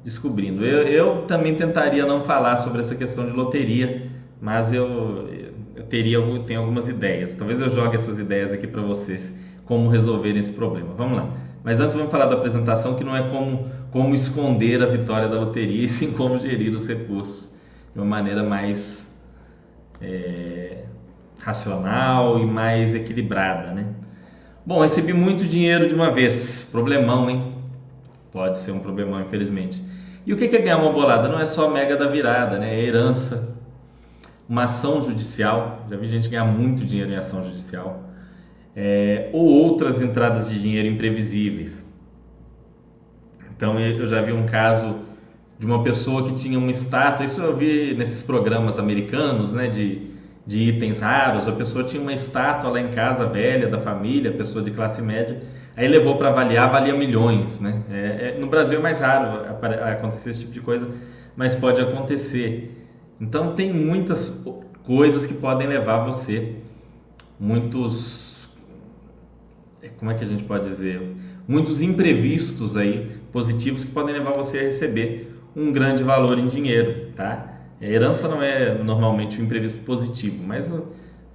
descobrindo. 0.04 0.64
Eu, 0.64 0.82
eu, 0.82 1.22
também 1.22 1.54
tentaria 1.54 2.06
não 2.06 2.22
falar 2.22 2.58
sobre 2.58 2.80
essa 2.80 2.94
questão 2.94 3.26
de 3.26 3.32
loteria, 3.32 4.08
mas 4.40 4.72
eu, 4.72 5.28
eu 5.74 5.82
teria 5.84 6.18
eu 6.18 6.42
tenho 6.44 6.60
algumas 6.60 6.88
ideias. 6.88 7.34
Talvez 7.34 7.60
eu 7.60 7.68
jogue 7.70 7.96
essas 7.96 8.18
ideias 8.18 8.52
aqui 8.52 8.66
para 8.66 8.82
vocês, 8.82 9.32
como 9.64 9.88
resolver 9.88 10.36
esse 10.36 10.52
problema. 10.52 10.94
Vamos 10.96 11.16
lá. 11.18 11.30
Mas 11.64 11.80
antes 11.80 11.96
vamos 11.96 12.12
falar 12.12 12.26
da 12.26 12.36
apresentação, 12.36 12.94
que 12.94 13.02
não 13.02 13.16
é 13.16 13.28
como, 13.28 13.68
como 13.90 14.14
esconder 14.14 14.80
a 14.80 14.86
vitória 14.86 15.28
da 15.28 15.40
loteria, 15.40 15.82
e 15.84 15.88
sim 15.88 16.12
como 16.12 16.38
gerir 16.38 16.74
os 16.74 16.86
recursos 16.86 17.52
de 17.92 17.98
uma 17.98 18.06
maneira 18.06 18.44
mais 18.44 19.10
é, 20.00 20.84
racional 21.42 22.38
e 22.38 22.46
mais 22.46 22.94
equilibrada, 22.94 23.72
né? 23.72 23.95
Bom, 24.66 24.80
recebi 24.80 25.12
muito 25.12 25.46
dinheiro 25.46 25.86
de 25.86 25.94
uma 25.94 26.10
vez. 26.10 26.64
Problemão, 26.72 27.30
hein? 27.30 27.54
Pode 28.32 28.58
ser 28.58 28.72
um 28.72 28.80
problemão, 28.80 29.20
infelizmente. 29.20 29.80
E 30.26 30.32
o 30.32 30.36
que 30.36 30.46
é 30.46 30.58
ganhar 30.58 30.78
uma 30.78 30.90
bolada? 30.90 31.28
Não 31.28 31.38
é 31.38 31.46
só 31.46 31.70
mega 31.70 31.96
da 31.96 32.08
virada, 32.08 32.58
né? 32.58 32.74
É 32.74 32.84
herança, 32.84 33.56
uma 34.48 34.64
ação 34.64 35.00
judicial. 35.00 35.86
Já 35.88 35.96
vi 35.96 36.08
gente 36.08 36.28
ganhar 36.28 36.46
muito 36.46 36.84
dinheiro 36.84 37.12
em 37.12 37.14
ação 37.14 37.44
judicial. 37.44 38.10
É, 38.74 39.30
ou 39.32 39.46
outras 39.46 40.00
entradas 40.00 40.48
de 40.48 40.60
dinheiro 40.60 40.88
imprevisíveis. 40.88 41.84
Então 43.56 43.78
eu 43.78 44.08
já 44.08 44.20
vi 44.20 44.32
um 44.32 44.46
caso 44.46 44.96
de 45.60 45.64
uma 45.64 45.84
pessoa 45.84 46.28
que 46.28 46.34
tinha 46.34 46.58
uma 46.58 46.72
estátua, 46.72 47.24
isso 47.24 47.40
eu 47.40 47.56
vi 47.56 47.94
nesses 47.94 48.20
programas 48.20 48.80
americanos, 48.80 49.52
né, 49.52 49.68
de 49.68 50.10
de 50.46 50.58
itens 50.58 51.00
raros, 51.00 51.48
a 51.48 51.52
pessoa 51.52 51.84
tinha 51.84 52.00
uma 52.00 52.12
estátua 52.12 52.70
lá 52.70 52.80
em 52.80 52.88
casa 52.88 53.26
velha 53.26 53.66
da 53.66 53.80
família, 53.80 54.30
pessoa 54.30 54.62
de 54.62 54.70
classe 54.70 55.02
média, 55.02 55.42
aí 55.76 55.88
levou 55.88 56.16
para 56.16 56.28
avaliar, 56.28 56.70
valia 56.70 56.94
milhões, 56.94 57.58
né? 57.58 57.82
É, 57.90 58.28
é, 58.28 58.38
no 58.38 58.46
Brasil 58.46 58.78
é 58.78 58.82
mais 58.82 59.00
raro 59.00 59.44
acontecer 59.90 60.30
esse 60.30 60.40
tipo 60.40 60.52
de 60.52 60.60
coisa, 60.60 60.88
mas 61.36 61.54
pode 61.56 61.80
acontecer. 61.80 62.86
Então 63.20 63.54
tem 63.54 63.72
muitas 63.72 64.40
coisas 64.84 65.26
que 65.26 65.34
podem 65.34 65.66
levar 65.66 66.04
você, 66.04 66.54
muitos, 67.40 68.48
como 69.98 70.12
é 70.12 70.14
que 70.14 70.24
a 70.24 70.28
gente 70.28 70.44
pode 70.44 70.68
dizer, 70.68 71.02
muitos 71.48 71.82
imprevistos 71.82 72.76
aí 72.76 73.16
positivos 73.32 73.84
que 73.84 73.90
podem 73.90 74.14
levar 74.14 74.32
você 74.32 74.58
a 74.58 74.62
receber 74.62 75.34
um 75.56 75.72
grande 75.72 76.04
valor 76.04 76.38
em 76.38 76.46
dinheiro, 76.46 77.10
tá? 77.16 77.55
A 77.80 77.84
herança 77.84 78.26
não 78.26 78.42
é 78.42 78.74
normalmente 78.74 79.40
um 79.40 79.44
imprevisto 79.44 79.84
positivo, 79.84 80.42
mas 80.46 80.66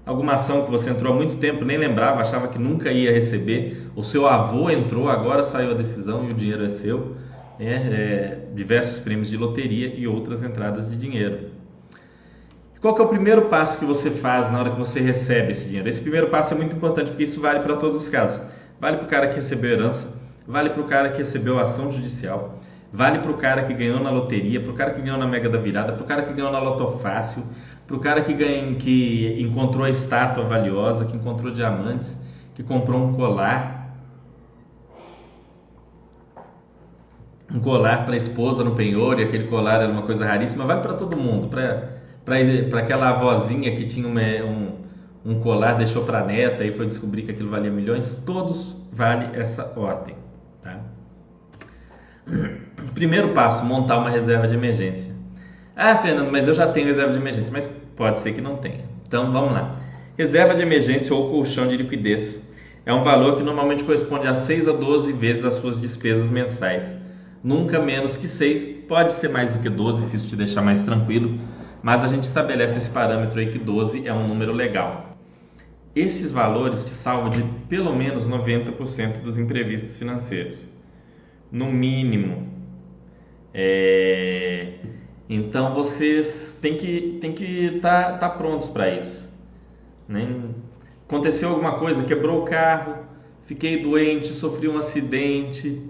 alguma 0.05 0.33
ação 0.33 0.65
que 0.65 0.71
você 0.71 0.89
entrou 0.89 1.13
há 1.13 1.15
muito 1.15 1.37
tempo, 1.37 1.63
nem 1.63 1.77
lembrava, 1.77 2.21
achava 2.21 2.47
que 2.47 2.57
nunca 2.57 2.91
ia 2.91 3.11
receber, 3.11 3.87
o 3.95 4.03
seu 4.03 4.27
avô 4.27 4.69
entrou, 4.69 5.09
agora 5.09 5.43
saiu 5.43 5.71
a 5.71 5.73
decisão 5.75 6.25
e 6.27 6.31
o 6.31 6.33
dinheiro 6.33 6.65
é 6.65 6.69
seu, 6.69 7.15
é, 7.59 7.65
é, 7.65 8.39
diversos 8.55 8.99
prêmios 8.99 9.29
de 9.29 9.37
loteria 9.37 9.93
e 9.95 10.07
outras 10.07 10.41
entradas 10.41 10.89
de 10.89 10.97
dinheiro. 10.97 11.51
Qual 12.81 12.95
que 12.95 13.01
é 13.01 13.05
o 13.05 13.07
primeiro 13.07 13.43
passo 13.43 13.77
que 13.77 13.85
você 13.85 14.09
faz 14.09 14.51
na 14.51 14.59
hora 14.59 14.71
que 14.71 14.79
você 14.79 14.99
recebe 14.99 15.51
esse 15.51 15.65
dinheiro? 15.67 15.87
Esse 15.87 16.01
primeiro 16.01 16.29
passo 16.29 16.55
é 16.55 16.57
muito 16.57 16.75
importante 16.75 17.11
porque 17.11 17.25
isso 17.25 17.39
vale 17.39 17.59
para 17.59 17.75
todos 17.75 17.95
os 17.95 18.09
casos. 18.09 18.41
Vale 18.79 18.97
para 18.97 19.05
o 19.05 19.09
cara 19.09 19.27
que 19.27 19.35
recebeu 19.35 19.69
herança, 19.69 20.07
vale 20.47 20.71
para 20.71 20.81
o 20.81 20.85
cara 20.85 21.09
que 21.11 21.19
recebeu 21.19 21.59
ação 21.59 21.91
judicial, 21.91 22.59
Vale 22.93 23.19
para 23.19 23.31
o 23.31 23.37
cara 23.37 23.63
que 23.63 23.73
ganhou 23.73 24.01
na 24.01 24.09
loteria, 24.09 24.59
para 24.59 24.71
o 24.71 24.73
cara 24.73 24.91
que 24.91 25.01
ganhou 25.01 25.17
na 25.17 25.25
Mega 25.25 25.49
da 25.49 25.57
Virada, 25.57 25.93
para 25.93 26.03
o 26.03 26.05
cara 26.05 26.23
que 26.23 26.33
ganhou 26.33 26.51
na 26.51 26.59
Loto 26.59 26.89
Fácil, 26.97 27.43
para 27.87 27.95
o 27.95 27.99
cara 27.99 28.21
que, 28.21 28.33
ganha, 28.33 28.75
que 28.75 29.37
encontrou 29.41 29.85
a 29.85 29.89
estátua 29.89 30.43
valiosa, 30.43 31.05
que 31.05 31.15
encontrou 31.15 31.53
diamantes, 31.53 32.17
que 32.53 32.63
comprou 32.63 33.01
um 33.01 33.13
colar. 33.13 33.95
Um 37.53 37.59
colar 37.59 38.05
para 38.05 38.13
a 38.13 38.17
esposa 38.17 38.63
no 38.63 38.75
penhor, 38.75 39.19
e 39.19 39.23
aquele 39.23 39.47
colar 39.47 39.81
era 39.81 39.91
uma 39.91 40.03
coisa 40.03 40.25
raríssima. 40.25 40.65
Vale 40.65 40.81
para 40.81 40.93
todo 40.93 41.15
mundo, 41.17 41.49
para 41.49 42.79
aquela 42.79 43.09
avózinha 43.09 43.73
que 43.75 43.85
tinha 43.85 44.07
uma, 44.07 44.21
um, 44.21 44.77
um 45.25 45.39
colar, 45.41 45.73
deixou 45.73 46.03
para 46.03 46.19
a 46.19 46.25
neta 46.25 46.65
e 46.65 46.73
foi 46.73 46.87
descobrir 46.87 47.21
que 47.23 47.31
aquilo 47.31 47.49
valia 47.49 47.71
milhões. 47.71 48.21
Todos 48.25 48.77
vale 48.91 49.37
essa 49.37 49.71
ordem. 49.77 50.15
Tá? 50.61 50.79
Primeiro 52.93 53.29
passo, 53.29 53.63
montar 53.65 53.97
uma 53.97 54.09
reserva 54.09 54.47
de 54.47 54.55
emergência. 54.55 55.11
Ah, 55.75 55.97
Fernando, 55.97 56.31
mas 56.31 56.47
eu 56.47 56.53
já 56.53 56.67
tenho 56.67 56.87
reserva 56.87 57.13
de 57.13 57.19
emergência, 57.19 57.51
mas 57.51 57.69
pode 57.95 58.19
ser 58.19 58.33
que 58.33 58.41
não 58.41 58.57
tenha. 58.57 58.83
Então 59.07 59.31
vamos 59.31 59.53
lá. 59.53 59.75
Reserva 60.17 60.53
de 60.53 60.61
emergência 60.61 61.15
ou 61.15 61.29
colchão 61.29 61.67
de 61.67 61.77
liquidez 61.77 62.41
é 62.85 62.93
um 62.93 63.03
valor 63.03 63.37
que 63.37 63.43
normalmente 63.43 63.83
corresponde 63.83 64.27
a 64.27 64.35
6 64.35 64.67
a 64.67 64.73
12 64.73 65.13
vezes 65.13 65.45
as 65.45 65.55
suas 65.55 65.79
despesas 65.79 66.29
mensais. 66.29 66.95
Nunca 67.43 67.79
menos 67.79 68.17
que 68.17 68.27
6, 68.27 68.85
pode 68.87 69.13
ser 69.13 69.29
mais 69.29 69.51
do 69.51 69.59
que 69.59 69.69
12 69.69 70.09
se 70.09 70.17
isso 70.17 70.27
te 70.27 70.35
deixar 70.35 70.61
mais 70.61 70.83
tranquilo, 70.83 71.39
mas 71.81 72.03
a 72.03 72.07
gente 72.07 72.23
estabelece 72.23 72.77
esse 72.77 72.89
parâmetro 72.89 73.39
aí 73.39 73.51
que 73.51 73.57
12 73.57 74.07
é 74.07 74.13
um 74.13 74.27
número 74.27 74.51
legal. 74.51 75.17
Esses 75.95 76.31
valores 76.31 76.83
te 76.83 76.91
salvam 76.91 77.29
de 77.29 77.43
pelo 77.67 77.95
menos 77.95 78.27
90% 78.27 79.21
dos 79.21 79.37
imprevistos 79.37 79.97
financeiros. 79.97 80.69
No 81.51 81.71
mínimo, 81.71 82.50
é, 83.53 84.73
então 85.29 85.73
vocês 85.73 86.57
têm 86.61 86.77
que 86.77 87.17
têm 87.19 87.33
que 87.33 87.75
estar 87.75 88.13
tá, 88.13 88.17
tá 88.17 88.29
prontos 88.29 88.67
para 88.67 88.89
isso. 88.89 89.29
Né? 90.07 90.27
Aconteceu 91.07 91.49
alguma 91.49 91.77
coisa, 91.77 92.03
quebrou 92.03 92.41
o 92.41 92.45
carro, 92.45 93.05
fiquei 93.45 93.81
doente, 93.81 94.29
sofri 94.29 94.67
um 94.67 94.77
acidente, 94.77 95.89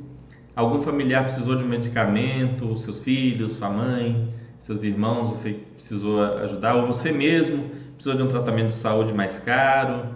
algum 0.56 0.82
familiar 0.82 1.24
precisou 1.24 1.56
de 1.56 1.64
um 1.64 1.68
medicamento, 1.68 2.76
seus 2.78 3.00
filhos, 3.00 3.54
sua 3.54 3.70
mãe, 3.70 4.34
seus 4.60 4.84
irmãos, 4.84 5.30
você 5.30 5.60
precisou 5.76 6.24
ajudar, 6.24 6.76
ou 6.76 6.88
você 6.88 7.12
mesmo 7.12 7.70
precisou 7.96 8.16
de 8.16 8.24
um 8.24 8.28
tratamento 8.28 8.70
de 8.70 8.76
saúde 8.76 9.14
mais 9.14 9.38
caro. 9.40 10.10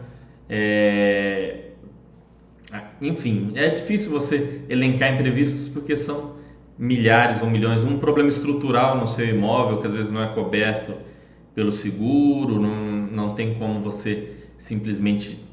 É... 0.50 1.66
Enfim, 3.02 3.54
é 3.56 3.70
difícil 3.70 4.12
você 4.12 4.62
elencar 4.70 5.14
imprevistos 5.14 5.68
porque 5.68 5.96
são 5.96 6.36
milhares 6.77 7.41
ou 7.41 7.50
milhões, 7.50 7.84
um 7.84 7.98
problema 7.98 8.29
estrutural 8.29 8.98
no 8.98 9.08
seu 9.08 9.27
imóvel 9.27 9.79
que 9.79 9.88
às 9.88 9.94
vezes 9.94 10.12
não 10.12 10.22
é 10.22 10.27
coberto 10.27 10.94
pelo 11.53 11.72
seguro, 11.72 12.60
não, 12.60 12.75
não 13.12 13.34
tem 13.34 13.55
como 13.55 13.79
você 13.79 14.34
simplesmente 14.58 15.44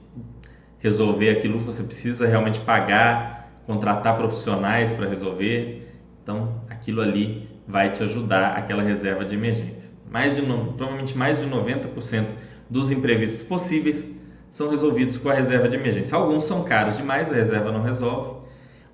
resolver 0.81 1.31
aquilo, 1.31 1.61
você 1.61 1.83
precisa 1.83 2.27
realmente 2.27 2.61
pagar, 2.61 3.53
contratar 3.67 4.17
profissionais 4.17 4.93
para 4.93 5.09
resolver. 5.09 5.89
Então, 6.23 6.61
aquilo 6.69 7.01
ali 7.01 7.49
vai 7.69 7.91
te 7.91 8.03
ajudar 8.03 8.57
aquela 8.57 8.83
reserva 8.83 9.25
de 9.25 9.35
emergência. 9.35 9.91
Mais 10.11 10.35
de, 10.35 10.43
provavelmente 10.43 11.17
mais 11.17 11.39
de 11.39 11.47
90% 11.47 12.27
dos 12.69 12.91
imprevistos 12.91 13.43
possíveis 13.43 14.05
são 14.51 14.69
resolvidos 14.71 15.17
com 15.17 15.29
a 15.29 15.35
reserva 15.35 15.69
de 15.69 15.77
emergência. 15.77 16.17
Alguns 16.17 16.45
são 16.45 16.65
caros 16.65 16.97
demais, 16.97 17.31
a 17.31 17.35
reserva 17.35 17.71
não 17.71 17.83
resolve. 17.83 18.43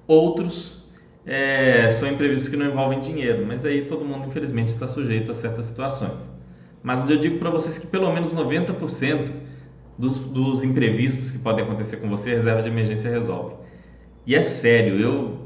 Outros 0.07 0.78
é, 1.29 1.91
são 1.91 2.09
imprevistos 2.09 2.49
que 2.49 2.57
não 2.57 2.67
envolvem 2.67 3.01
dinheiro, 3.01 3.45
mas 3.47 3.63
aí 3.63 3.83
todo 3.83 4.03
mundo, 4.03 4.27
infelizmente, 4.27 4.73
está 4.73 4.89
sujeito 4.89 5.31
a 5.31 5.35
certas 5.35 5.67
situações. 5.67 6.27
Mas 6.83 7.09
eu 7.11 7.19
digo 7.19 7.39
para 7.39 7.51
vocês 7.51 7.77
que 7.77 7.87
pelo 7.87 8.11
menos 8.11 8.35
90% 8.35 9.31
dos, 9.99 10.17
dos 10.17 10.63
imprevistos 10.63 11.31
que 11.31 11.39
podem 11.39 11.67
acontecer 11.67 11.99
com 11.99 12.09
você, 12.09 12.31
a 12.31 12.35
reserva 12.35 12.63
de 12.63 12.69
emergência 12.69 13.11
resolve. 13.11 13.57
E 14.27 14.35
é 14.35 14.41
sério, 14.41 14.99
eu, 14.99 15.39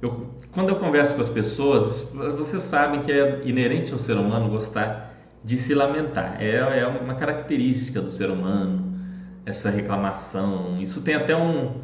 eu, 0.00 0.28
quando 0.52 0.68
eu 0.68 0.76
converso 0.76 1.16
com 1.16 1.20
as 1.20 1.30
pessoas, 1.30 2.02
vocês 2.38 2.62
sabem 2.62 3.02
que 3.02 3.10
é 3.10 3.42
inerente 3.44 3.92
ao 3.92 3.98
ser 3.98 4.16
humano 4.16 4.50
gostar 4.50 5.12
de 5.42 5.56
se 5.56 5.74
lamentar. 5.74 6.40
É, 6.40 6.78
é 6.78 6.86
uma 6.86 7.14
característica 7.14 8.00
do 8.00 8.08
ser 8.08 8.30
humano, 8.30 8.96
essa 9.44 9.68
reclamação. 9.68 10.80
Isso 10.80 11.00
tem 11.00 11.16
até 11.16 11.34
um, 11.36 11.80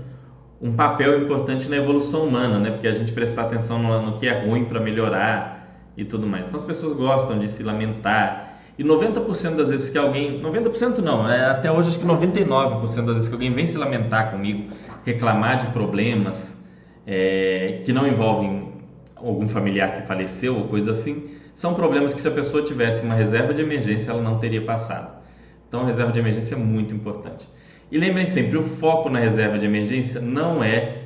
um 0.61 0.73
papel 0.73 1.23
importante 1.23 1.69
na 1.69 1.77
evolução 1.77 2.27
humana, 2.27 2.59
né? 2.59 2.71
Porque 2.71 2.89
a 2.89 2.93
gente 2.93 3.13
prestar 3.13 3.43
atenção 3.43 3.81
no, 3.81 4.03
no 4.03 4.19
que 4.19 4.27
é 4.27 4.45
ruim 4.45 4.65
para 4.65 4.81
melhorar 4.81 5.59
e 5.97 6.05
tudo 6.05 6.27
mais. 6.27 6.47
Então 6.47 6.59
as 6.59 6.67
pessoas 6.67 6.97
gostam 6.97 7.39
de 7.39 7.49
se 7.49 7.63
lamentar, 7.63 8.49
e 8.79 8.85
90% 8.85 9.57
das 9.57 9.69
vezes 9.69 9.91
que 9.91 9.99
alguém, 9.99 10.41
90% 10.41 10.99
não, 10.99 11.29
é, 11.29 11.47
até 11.47 11.71
hoje 11.71 11.89
acho 11.89 11.99
que 11.99 12.07
99% 12.07 12.81
das 13.05 13.15
vezes 13.15 13.29
que 13.29 13.35
alguém 13.35 13.53
vem 13.53 13.67
se 13.67 13.77
lamentar 13.77 14.31
comigo, 14.31 14.73
reclamar 15.05 15.59
de 15.59 15.73
problemas 15.73 16.57
é, 17.05 17.83
que 17.85 17.93
não 17.93 18.07
envolvem 18.07 18.75
algum 19.17 19.49
familiar 19.49 19.95
que 19.95 20.07
faleceu 20.07 20.57
ou 20.57 20.69
coisa 20.69 20.93
assim, 20.93 21.29
são 21.57 21.75
problemas 21.75 22.15
que 22.15 22.21
se 22.21 22.29
a 22.29 22.31
pessoa 22.31 22.63
tivesse 22.63 23.03
uma 23.03 23.17
reserva 23.17 23.53
de 23.53 23.61
emergência 23.61 24.13
ela 24.13 24.23
não 24.23 24.39
teria 24.39 24.63
passado. 24.63 25.19
Então 25.67 25.81
a 25.81 25.87
reserva 25.87 26.13
de 26.13 26.21
emergência 26.21 26.55
é 26.55 26.59
muito 26.59 26.95
importante. 26.95 27.49
E 27.91 27.99
lembrem 27.99 28.27
sempre, 28.27 28.57
o 28.59 28.63
foco 28.63 29.09
na 29.11 29.19
reserva 29.19 29.59
de 29.59 29.65
emergência 29.65 30.21
não 30.21 30.63
é 30.63 31.03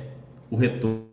o 0.49 0.55
retorno 0.55 1.03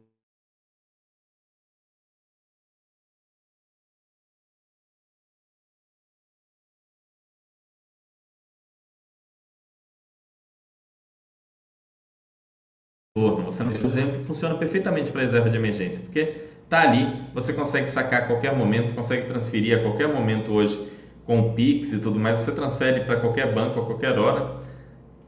Você 13.44 13.62
não, 13.64 13.72
por 13.72 13.84
exemplo, 13.86 14.20
funciona 14.20 14.54
perfeitamente 14.54 15.10
para 15.10 15.22
reserva 15.22 15.50
de 15.50 15.56
emergência, 15.56 16.00
porque 16.02 16.36
tá 16.68 16.80
ali, 16.80 17.08
você 17.34 17.52
consegue 17.52 17.88
sacar 17.88 18.22
a 18.22 18.26
qualquer 18.26 18.52
momento, 18.52 18.94
consegue 18.94 19.26
transferir 19.26 19.76
a 19.76 19.82
qualquer 19.82 20.08
momento 20.08 20.52
hoje 20.52 20.80
com 21.24 21.38
o 21.40 21.54
Pix 21.54 21.92
e 21.92 21.98
tudo 21.98 22.18
mais, 22.18 22.38
você 22.38 22.52
transfere 22.52 23.00
para 23.00 23.16
qualquer 23.16 23.52
banco 23.52 23.78
a 23.78 23.82
qualquer 23.84 24.16
hora. 24.18 24.59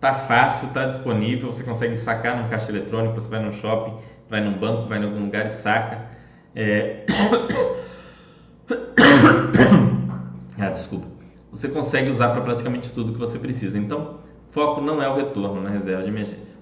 Tá 0.03 0.13
fácil, 0.15 0.69
tá 0.71 0.87
disponível, 0.87 1.53
você 1.53 1.63
consegue 1.63 1.95
sacar 1.95 2.37
no 2.37 2.49
caixa 2.49 2.73
eletrônico, 2.73 3.15
você 3.15 3.29
vai 3.29 3.41
no 3.41 3.53
shopping, 3.53 3.95
vai 4.29 4.41
num 4.41 4.59
banco, 4.59 4.89
vai 4.89 4.99
em 4.99 5.05
algum 5.05 5.27
lugar 5.27 5.47
e 5.47 5.49
saca. 5.49 6.07
É... 6.57 7.07
ah, 10.59 10.71
desculpa. 10.71 11.07
Você 11.53 11.69
consegue 11.69 12.11
usar 12.11 12.31
para 12.31 12.41
praticamente 12.41 12.93
tudo 12.93 13.13
que 13.13 13.19
você 13.21 13.39
precisa. 13.39 13.79
Então, 13.79 14.19
foco 14.51 14.81
não 14.81 15.01
é 15.01 15.09
o 15.09 15.15
retorno 15.15 15.63
na 15.63 15.71
reserva 15.71 16.03
de 16.03 16.09
emergência. 16.09 16.57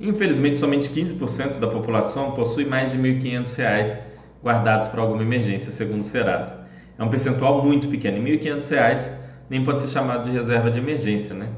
Infelizmente, 0.00 0.56
somente 0.56 0.90
15% 0.90 1.60
da 1.60 1.68
população 1.68 2.32
possui 2.32 2.64
mais 2.64 2.90
de 2.90 2.96
R$ 2.96 3.20
1.500 3.20 3.96
guardados 4.42 4.88
para 4.88 5.00
alguma 5.00 5.22
emergência, 5.22 5.70
segundo 5.70 6.00
o 6.00 6.04
Serasa. 6.04 6.66
É 6.98 7.04
um 7.04 7.08
percentual 7.08 7.64
muito 7.64 7.86
pequeno. 7.86 8.20
R$ 8.20 8.38
1.500 8.38 9.08
nem 9.48 9.62
pode 9.62 9.78
ser 9.78 9.88
chamado 9.88 10.24
de 10.24 10.32
reserva 10.32 10.68
de 10.68 10.80
emergência, 10.80 11.32
né? 11.32 11.48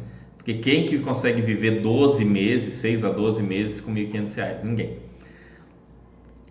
Porque 0.42 0.54
quem 0.54 0.86
que 0.86 0.98
consegue 0.98 1.40
viver 1.40 1.80
12 1.80 2.24
meses, 2.24 2.74
6 2.74 3.04
a 3.04 3.10
12 3.10 3.42
meses 3.42 3.80
com 3.80 3.92
R$ 3.92 4.06
1.500? 4.06 4.64
Ninguém. 4.64 4.98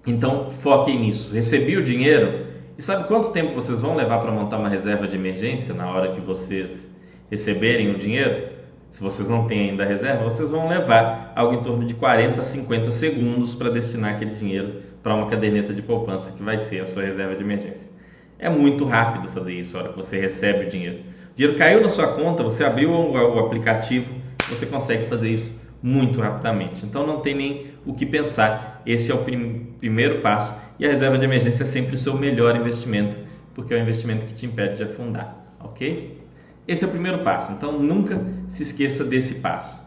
Então, 0.07 0.49
foquem 0.49 0.99
nisso. 0.99 1.33
Recebi 1.33 1.75
o 1.75 1.83
dinheiro 1.83 2.45
e 2.77 2.81
sabe 2.81 3.07
quanto 3.07 3.31
tempo 3.31 3.53
vocês 3.53 3.81
vão 3.81 3.95
levar 3.95 4.19
para 4.19 4.31
montar 4.31 4.57
uma 4.57 4.69
reserva 4.69 5.07
de 5.07 5.15
emergência 5.15 5.73
na 5.73 5.91
hora 5.91 6.13
que 6.13 6.21
vocês 6.21 6.89
receberem 7.29 7.91
o 7.91 7.97
dinheiro? 7.97 8.51
se 8.91 9.01
vocês 9.01 9.27
não 9.29 9.47
têm 9.47 9.69
ainda 9.69 9.83
a 9.83 9.87
reserva, 9.87 10.23
vocês 10.23 10.49
vão 10.49 10.67
levar 10.67 11.31
algo 11.35 11.55
em 11.55 11.61
torno 11.61 11.85
de 11.85 11.93
40 11.93 12.41
a 12.41 12.43
50 12.43 12.91
segundos 12.91 13.55
para 13.55 13.69
destinar 13.69 14.15
aquele 14.15 14.35
dinheiro 14.35 14.81
para 15.01 15.15
uma 15.15 15.27
caderneta 15.27 15.73
de 15.73 15.81
poupança 15.81 16.31
que 16.31 16.43
vai 16.43 16.57
ser 16.57 16.81
a 16.81 16.85
sua 16.85 17.03
reserva 17.03 17.35
de 17.35 17.41
emergência. 17.41 17.89
É 18.37 18.49
muito 18.49 18.83
rápido 18.83 19.29
fazer 19.29 19.53
isso 19.53 19.73
na 19.73 19.83
hora 19.83 19.89
que 19.93 19.97
você 19.97 20.19
recebe 20.19 20.65
o 20.65 20.69
dinheiro. 20.69 20.99
O 21.31 21.35
dinheiro 21.35 21.57
caiu 21.57 21.81
na 21.81 21.89
sua 21.89 22.07
conta, 22.07 22.43
você 22.43 22.63
abriu 22.63 22.91
o 22.91 23.39
aplicativo, 23.39 24.13
você 24.49 24.65
consegue 24.65 25.05
fazer 25.05 25.29
isso 25.29 25.51
muito 25.81 26.19
rapidamente. 26.19 26.85
Então 26.85 27.07
não 27.07 27.21
tem 27.21 27.33
nem 27.33 27.67
o 27.85 27.93
que 27.93 28.05
pensar. 28.05 28.81
Esse 28.85 29.11
é 29.11 29.15
o 29.15 29.19
prim 29.19 29.67
primeiro 29.79 30.21
passo 30.21 30.53
e 30.77 30.85
a 30.85 30.89
reserva 30.89 31.17
de 31.17 31.25
emergência 31.25 31.63
é 31.63 31.65
sempre 31.65 31.95
o 31.95 31.97
seu 31.97 32.17
melhor 32.17 32.55
investimento, 32.55 33.17
porque 33.53 33.73
é 33.73 33.77
o 33.77 33.79
investimento 33.79 34.25
que 34.25 34.33
te 34.33 34.45
impede 34.45 34.77
de 34.77 34.83
afundar, 34.83 35.35
ok? 35.59 36.19
Esse 36.67 36.83
é 36.83 36.87
o 36.87 36.91
primeiro 36.91 37.19
passo. 37.19 37.51
Então 37.51 37.79
nunca 37.79 38.21
se 38.47 38.63
esqueça 38.63 39.03
desse 39.03 39.35
passo. 39.35 39.79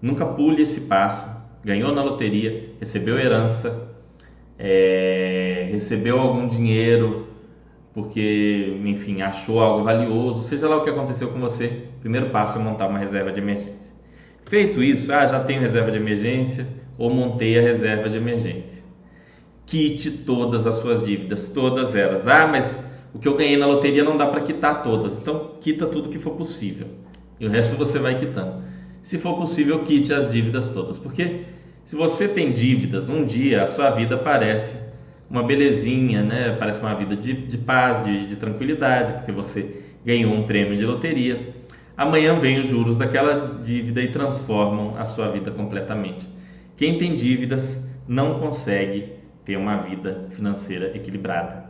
Nunca 0.00 0.24
pule 0.24 0.62
esse 0.62 0.82
passo. 0.82 1.26
Ganhou 1.64 1.92
na 1.92 2.02
loteria, 2.02 2.70
recebeu 2.78 3.18
herança, 3.18 3.88
é, 4.58 5.68
recebeu 5.70 6.18
algum 6.18 6.46
dinheiro 6.46 7.25
porque, 7.96 8.78
enfim, 8.84 9.22
achou 9.22 9.58
algo 9.58 9.82
valioso, 9.82 10.46
seja 10.46 10.68
lá 10.68 10.76
o 10.76 10.82
que 10.82 10.90
aconteceu 10.90 11.28
com 11.28 11.40
você, 11.40 11.84
o 11.96 12.00
primeiro 12.00 12.28
passo 12.28 12.58
é 12.58 12.62
montar 12.62 12.88
uma 12.88 12.98
reserva 12.98 13.32
de 13.32 13.40
emergência. 13.40 13.90
Feito 14.44 14.82
isso, 14.82 15.10
ah, 15.10 15.26
já 15.26 15.40
tenho 15.40 15.62
reserva 15.62 15.90
de 15.90 15.96
emergência 15.96 16.66
ou 16.98 17.08
montei 17.08 17.58
a 17.58 17.62
reserva 17.62 18.10
de 18.10 18.18
emergência. 18.18 18.84
Quite 19.64 20.10
todas 20.10 20.66
as 20.66 20.74
suas 20.76 21.02
dívidas, 21.02 21.50
todas 21.52 21.94
elas. 21.94 22.28
Ah, 22.28 22.46
mas 22.46 22.76
o 23.14 23.18
que 23.18 23.26
eu 23.26 23.34
ganhei 23.34 23.56
na 23.56 23.64
loteria 23.64 24.04
não 24.04 24.18
dá 24.18 24.26
para 24.26 24.42
quitar 24.42 24.82
todas, 24.82 25.16
então 25.16 25.52
quita 25.58 25.86
tudo 25.86 26.10
que 26.10 26.18
for 26.18 26.32
possível 26.32 26.88
e 27.40 27.46
o 27.46 27.50
resto 27.50 27.76
você 27.76 27.98
vai 27.98 28.18
quitando. 28.18 28.62
Se 29.02 29.16
for 29.16 29.38
possível, 29.38 29.78
quite 29.78 30.12
as 30.12 30.30
dívidas 30.30 30.68
todas, 30.68 30.98
porque 30.98 31.44
se 31.82 31.96
você 31.96 32.28
tem 32.28 32.52
dívidas, 32.52 33.08
um 33.08 33.24
dia 33.24 33.64
a 33.64 33.68
sua 33.68 33.88
vida 33.88 34.18
parece 34.18 34.84
uma 35.28 35.42
belezinha, 35.42 36.22
né? 36.22 36.56
Parece 36.58 36.80
uma 36.80 36.94
vida 36.94 37.16
de, 37.16 37.32
de 37.32 37.58
paz, 37.58 38.04
de, 38.04 38.26
de 38.26 38.36
tranquilidade, 38.36 39.14
porque 39.14 39.32
você 39.32 39.82
ganhou 40.04 40.32
um 40.32 40.44
prêmio 40.44 40.76
de 40.78 40.84
loteria. 40.84 41.54
Amanhã 41.96 42.38
vem 42.38 42.60
os 42.60 42.68
juros 42.68 42.96
daquela 42.96 43.58
dívida 43.62 44.02
e 44.02 44.12
transformam 44.12 44.96
a 44.98 45.04
sua 45.04 45.30
vida 45.30 45.50
completamente. 45.50 46.28
Quem 46.76 46.98
tem 46.98 47.14
dívidas 47.14 47.82
não 48.06 48.38
consegue 48.38 49.12
ter 49.44 49.56
uma 49.56 49.76
vida 49.78 50.28
financeira 50.32 50.96
equilibrada. 50.96 51.64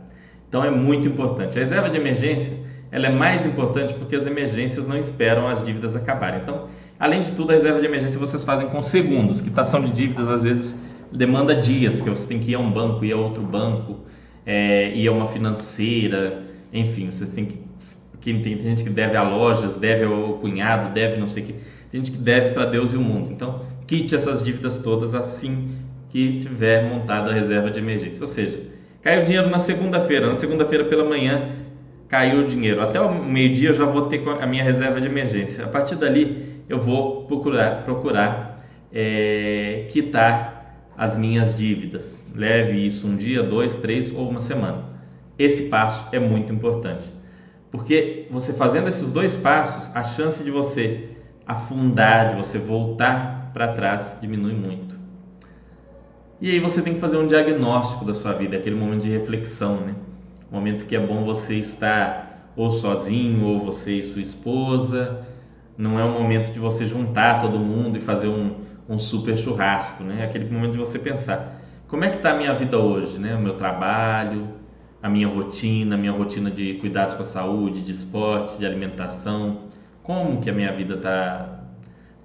Então 0.49 0.63
é 0.63 0.69
muito 0.69 1.07
importante. 1.07 1.57
A 1.57 1.61
reserva 1.61 1.89
de 1.89 1.97
emergência 1.97 2.53
ela 2.91 3.07
é 3.07 3.11
mais 3.11 3.45
importante 3.45 3.93
porque 3.93 4.15
as 4.15 4.25
emergências 4.25 4.87
não 4.87 4.97
esperam 4.97 5.47
as 5.47 5.63
dívidas 5.65 5.95
acabarem. 5.95 6.41
Então, 6.41 6.67
além 6.99 7.23
de 7.23 7.31
tudo, 7.31 7.51
a 7.51 7.55
reserva 7.55 7.79
de 7.79 7.85
emergência 7.85 8.19
vocês 8.19 8.43
fazem 8.43 8.67
com 8.69 8.81
segundos. 8.81 9.41
Quitação 9.41 9.81
de 9.81 9.91
dívidas 9.91 10.29
às 10.29 10.41
vezes 10.41 10.75
demanda 11.11 11.55
dias, 11.55 11.95
porque 11.95 12.09
você 12.09 12.27
tem 12.27 12.39
que 12.39 12.51
ir 12.51 12.55
a 12.55 12.59
um 12.59 12.71
banco, 12.71 13.03
ir 13.03 13.13
a 13.13 13.17
outro 13.17 13.43
banco, 13.43 13.99
é, 14.45 14.93
ir 14.95 15.07
a 15.07 15.11
uma 15.11 15.27
financeira, 15.27 16.43
enfim, 16.73 17.09
você 17.11 17.25
tem 17.25 17.45
que. 17.45 17.67
Tem, 18.21 18.41
tem 18.41 18.59
gente 18.59 18.83
que 18.83 18.89
deve 18.89 19.15
a 19.15 19.23
lojas, 19.23 19.77
deve 19.77 20.03
ao 20.03 20.33
cunhado, 20.33 20.93
deve 20.93 21.17
não 21.17 21.29
sei 21.29 21.43
o 21.43 21.45
que. 21.45 21.53
Tem 21.89 22.03
gente 22.03 22.11
que 22.11 22.17
deve 22.17 22.53
para 22.53 22.65
Deus 22.65 22.93
e 22.93 22.97
o 22.97 22.99
mundo. 22.99 23.31
Então, 23.31 23.61
quite 23.87 24.13
essas 24.13 24.43
dívidas 24.43 24.79
todas 24.79 25.15
assim 25.15 25.69
que 26.09 26.39
tiver 26.41 26.89
montada 26.89 27.31
a 27.31 27.33
reserva 27.33 27.71
de 27.71 27.79
emergência. 27.79 28.21
Ou 28.21 28.27
seja, 28.27 28.59
Caiu 29.07 29.21
o 29.21 29.25
dinheiro 29.25 29.49
na 29.49 29.57
segunda-feira. 29.57 30.27
Na 30.27 30.35
segunda-feira 30.35 30.83
pela 30.83 31.05
manhã 31.05 31.49
caiu 32.09 32.41
o 32.41 32.45
dinheiro. 32.45 32.81
Até 32.81 32.99
o 32.99 33.23
meio-dia 33.23 33.69
eu 33.69 33.73
já 33.73 33.85
vou 33.85 34.03
ter 34.03 34.21
a 34.27 34.45
minha 34.45 34.61
reserva 34.61 34.99
de 34.99 35.07
emergência. 35.07 35.63
A 35.63 35.67
partir 35.69 35.95
dali 35.95 36.61
eu 36.67 36.77
vou 36.77 37.23
procurar, 37.23 37.83
procurar 37.83 38.67
é, 38.91 39.85
quitar 39.89 40.56
as 40.97 41.15
minhas 41.15 41.55
dívidas. 41.55 42.17
Leve 42.33 42.85
isso 42.85 43.07
um 43.07 43.15
dia, 43.15 43.43
dois, 43.43 43.75
três 43.75 44.11
ou 44.11 44.27
uma 44.27 44.39
semana. 44.39 44.85
Esse 45.37 45.69
passo 45.69 46.07
é 46.11 46.19
muito 46.19 46.51
importante. 46.51 47.07
Porque 47.69 48.25
você 48.31 48.51
fazendo 48.53 48.87
esses 48.87 49.11
dois 49.11 49.35
passos, 49.35 49.95
a 49.95 50.03
chance 50.03 50.43
de 50.43 50.49
você 50.49 51.09
afundar, 51.45 52.31
de 52.31 52.37
você 52.37 52.57
voltar 52.57 53.51
para 53.53 53.73
trás 53.73 54.17
diminui 54.19 54.53
muito. 54.53 54.97
E 56.41 56.51
aí 56.51 56.59
você 56.59 56.81
tem 56.81 56.95
que 56.95 56.99
fazer 56.99 57.17
um 57.17 57.27
diagnóstico 57.27 58.03
da 58.03 58.13
sua 58.13 58.33
vida, 58.33 58.57
aquele 58.57 58.75
momento 58.75 59.03
de 59.03 59.09
reflexão, 59.09 59.81
né? 59.81 59.95
momento 60.51 60.85
que 60.85 60.95
é 60.95 60.99
bom 60.99 61.23
você 61.25 61.55
estar 61.55 62.51
ou 62.55 62.71
sozinho, 62.71 63.45
ou 63.45 63.59
você 63.59 63.99
e 63.99 64.03
sua 64.03 64.21
esposa. 64.21 65.25
Não 65.77 65.99
é 65.99 66.03
um 66.03 66.13
momento 66.13 66.51
de 66.51 66.59
você 66.59 66.85
juntar 66.85 67.39
todo 67.39 67.59
mundo 67.59 67.97
e 67.97 68.01
fazer 68.01 68.27
um, 68.27 68.55
um 68.89 68.97
super 68.97 69.37
churrasco, 69.37 70.03
né? 70.03 70.23
Aquele 70.23 70.49
momento 70.49 70.73
de 70.73 70.77
você 70.77 70.97
pensar: 70.97 71.61
como 71.87 72.03
é 72.03 72.09
que 72.09 72.17
está 72.17 72.31
a 72.31 72.37
minha 72.37 72.53
vida 72.53 72.77
hoje, 72.77 73.17
né? 73.17 73.35
O 73.35 73.39
meu 73.39 73.55
trabalho, 73.55 74.47
a 75.01 75.09
minha 75.09 75.27
rotina, 75.27 75.95
a 75.95 75.97
minha 75.97 76.11
rotina 76.11 76.49
de 76.49 76.75
cuidados 76.75 77.15
com 77.15 77.21
a 77.21 77.25
saúde, 77.25 77.81
de 77.81 77.91
esportes, 77.91 78.57
de 78.57 78.65
alimentação, 78.65 79.67
como 80.03 80.39
que 80.41 80.49
a 80.49 80.53
minha 80.53 80.71
vida 80.71 80.95
está 80.95 81.59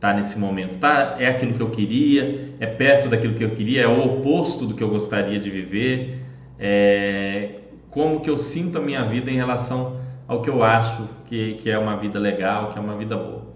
tá 0.00 0.12
nesse 0.12 0.38
momento? 0.38 0.78
Tá, 0.78 1.16
é 1.18 1.28
aquilo 1.28 1.54
que 1.54 1.60
eu 1.60 1.70
queria? 1.70 2.54
É 2.58 2.66
perto 2.66 3.08
daquilo 3.08 3.34
que 3.34 3.44
eu 3.44 3.50
queria? 3.50 3.82
É 3.82 3.88
o 3.88 4.04
oposto 4.04 4.66
do 4.66 4.74
que 4.74 4.82
eu 4.82 4.88
gostaria 4.88 5.38
de 5.38 5.50
viver? 5.50 6.20
É, 6.58 7.60
como 7.90 8.20
que 8.20 8.30
eu 8.30 8.38
sinto 8.38 8.78
a 8.78 8.80
minha 8.80 9.04
vida 9.04 9.30
em 9.30 9.36
relação 9.36 10.00
ao 10.26 10.40
que 10.42 10.48
eu 10.48 10.62
acho 10.62 11.08
que, 11.26 11.54
que 11.54 11.70
é 11.70 11.78
uma 11.78 11.96
vida 11.96 12.18
legal, 12.18 12.70
que 12.70 12.78
é 12.78 12.80
uma 12.80 12.96
vida 12.96 13.16
boa? 13.16 13.52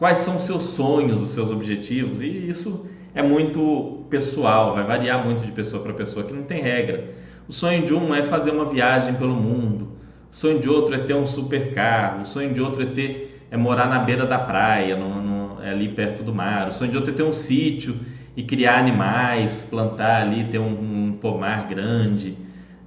Quais 0.00 0.16
são 0.16 0.36
os 0.36 0.44
seus 0.44 0.62
sonhos, 0.62 1.20
os 1.20 1.32
seus 1.32 1.50
objetivos? 1.50 2.22
E 2.22 2.26
isso 2.26 2.86
é 3.14 3.22
muito 3.22 4.06
pessoal, 4.08 4.74
vai 4.74 4.82
variar 4.82 5.22
muito 5.22 5.44
de 5.44 5.52
pessoa 5.52 5.82
para 5.82 5.92
pessoa, 5.92 6.24
que 6.24 6.32
não 6.32 6.44
tem 6.44 6.62
regra. 6.62 7.12
O 7.46 7.52
sonho 7.52 7.84
de 7.84 7.92
um 7.92 8.14
é 8.14 8.22
fazer 8.22 8.50
uma 8.50 8.64
viagem 8.64 9.12
pelo 9.16 9.34
mundo, 9.34 9.88
o 10.32 10.34
sonho 10.34 10.58
de 10.58 10.70
outro 10.70 10.94
é 10.94 11.00
ter 11.00 11.12
um 11.12 11.26
super 11.26 11.74
carro, 11.74 12.22
o 12.22 12.24
sonho 12.24 12.54
de 12.54 12.62
outro 12.62 12.82
é 12.82 12.86
ter 12.86 13.46
é 13.50 13.58
morar 13.58 13.90
na 13.90 13.98
beira 13.98 14.24
da 14.24 14.38
praia, 14.38 14.96
no, 14.96 15.20
no, 15.20 15.62
é 15.62 15.70
ali 15.70 15.90
perto 15.90 16.22
do 16.22 16.32
mar, 16.32 16.68
o 16.68 16.72
sonho 16.72 16.90
de 16.90 16.96
outro 16.96 17.12
é 17.12 17.14
ter 17.14 17.24
um 17.24 17.32
sítio 17.34 17.94
e 18.34 18.42
criar 18.42 18.78
animais, 18.78 19.66
plantar 19.68 20.22
ali, 20.22 20.44
ter 20.44 20.60
um, 20.60 21.08
um 21.08 21.18
pomar 21.20 21.68
grande. 21.68 22.38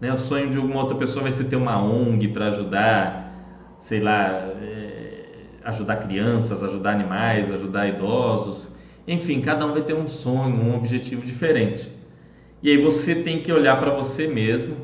Né? 0.02 0.12
O 0.12 0.17
sonho 0.17 0.49
de 0.49 0.58
alguma 0.58 0.80
outra 0.80 0.97
pessoa 0.97 1.21
vai 1.21 1.32
ser 1.32 1.43
ter 1.43 1.58
uma 1.58 1.80
ONG 1.80 2.30
para 2.30 2.47
ajudar, 2.47 3.76
sei 3.78 3.99
lá, 3.99 4.49
é, 4.60 4.83
ajudar 5.63 5.97
crianças, 5.97 6.63
ajudar 6.63 6.91
animais, 6.91 7.52
ajudar 7.52 7.88
idosos. 7.88 8.69
Enfim, 9.08 9.41
cada 9.41 9.65
um 9.65 9.73
vai 9.73 9.82
ter 9.82 9.93
um 9.93 10.08
sonho, 10.08 10.56
um 10.56 10.76
objetivo 10.76 11.26
diferente. 11.26 11.91
E 12.62 12.69
aí 12.69 12.78
você 12.78 13.15
tem 13.15 13.41
que 13.41 13.52
olhar 13.52 13.80
para 13.80 13.91
você 13.91 14.28
mesmo 14.28 14.78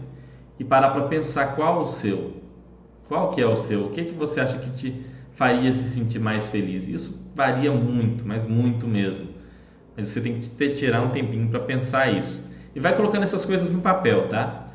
e 0.60 0.64
parar 0.64 0.90
para 0.90 1.04
pensar 1.04 1.56
qual 1.56 1.82
o 1.82 1.86
seu. 1.88 2.34
Qual 3.08 3.32
que 3.32 3.42
é 3.42 3.48
o 3.48 3.56
seu? 3.56 3.86
O 3.86 3.90
que 3.90 4.06
que 4.06 4.14
você 4.14 4.40
acha 4.40 4.58
que 4.60 4.70
te 4.72 5.02
faria 5.32 5.72
se 5.74 5.90
sentir 5.90 6.20
mais 6.20 6.50
feliz? 6.50 6.88
Isso 6.88 7.28
varia 7.34 7.72
muito, 7.72 8.28
mas 8.28 8.46
muito 8.46 8.88
mesmo. 8.88 9.28
Mas 9.96 10.10
você 10.10 10.22
tem 10.22 10.40
que 10.40 10.50
ter, 10.50 10.76
tirar 10.76 11.02
um 11.02 11.10
tempinho 11.10 11.48
para 11.48 11.60
pensar 11.60 12.14
isso. 12.14 12.44
E 12.76 12.80
vai 12.80 12.96
colocando 12.96 13.24
essas 13.24 13.46
coisas 13.46 13.72
no 13.72 13.82
papel, 13.82 14.28
tá? 14.28 14.68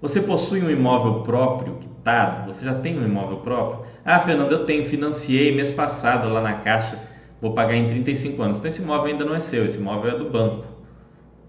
Você 0.00 0.20
possui 0.20 0.62
um 0.62 0.70
imóvel 0.70 1.22
próprio 1.22 1.78
quitado? 2.00 2.52
Você 2.52 2.64
já 2.64 2.74
tem 2.74 2.98
um 2.98 3.04
imóvel 3.04 3.38
próprio? 3.38 3.84
Ah, 4.04 4.18
Fernando, 4.20 4.52
eu 4.52 4.64
tenho, 4.64 4.84
financiei 4.86 5.54
mês 5.54 5.70
passado 5.70 6.28
lá 6.28 6.40
na 6.40 6.54
Caixa, 6.54 6.98
vou 7.40 7.52
pagar 7.52 7.74
em 7.74 7.86
35 7.86 8.42
anos. 8.42 8.58
Então, 8.58 8.68
esse 8.68 8.82
imóvel 8.82 9.12
ainda 9.12 9.24
não 9.24 9.34
é 9.34 9.40
seu, 9.40 9.64
esse 9.64 9.78
imóvel 9.78 10.10
é 10.10 10.18
do 10.18 10.30
banco. 10.30 10.64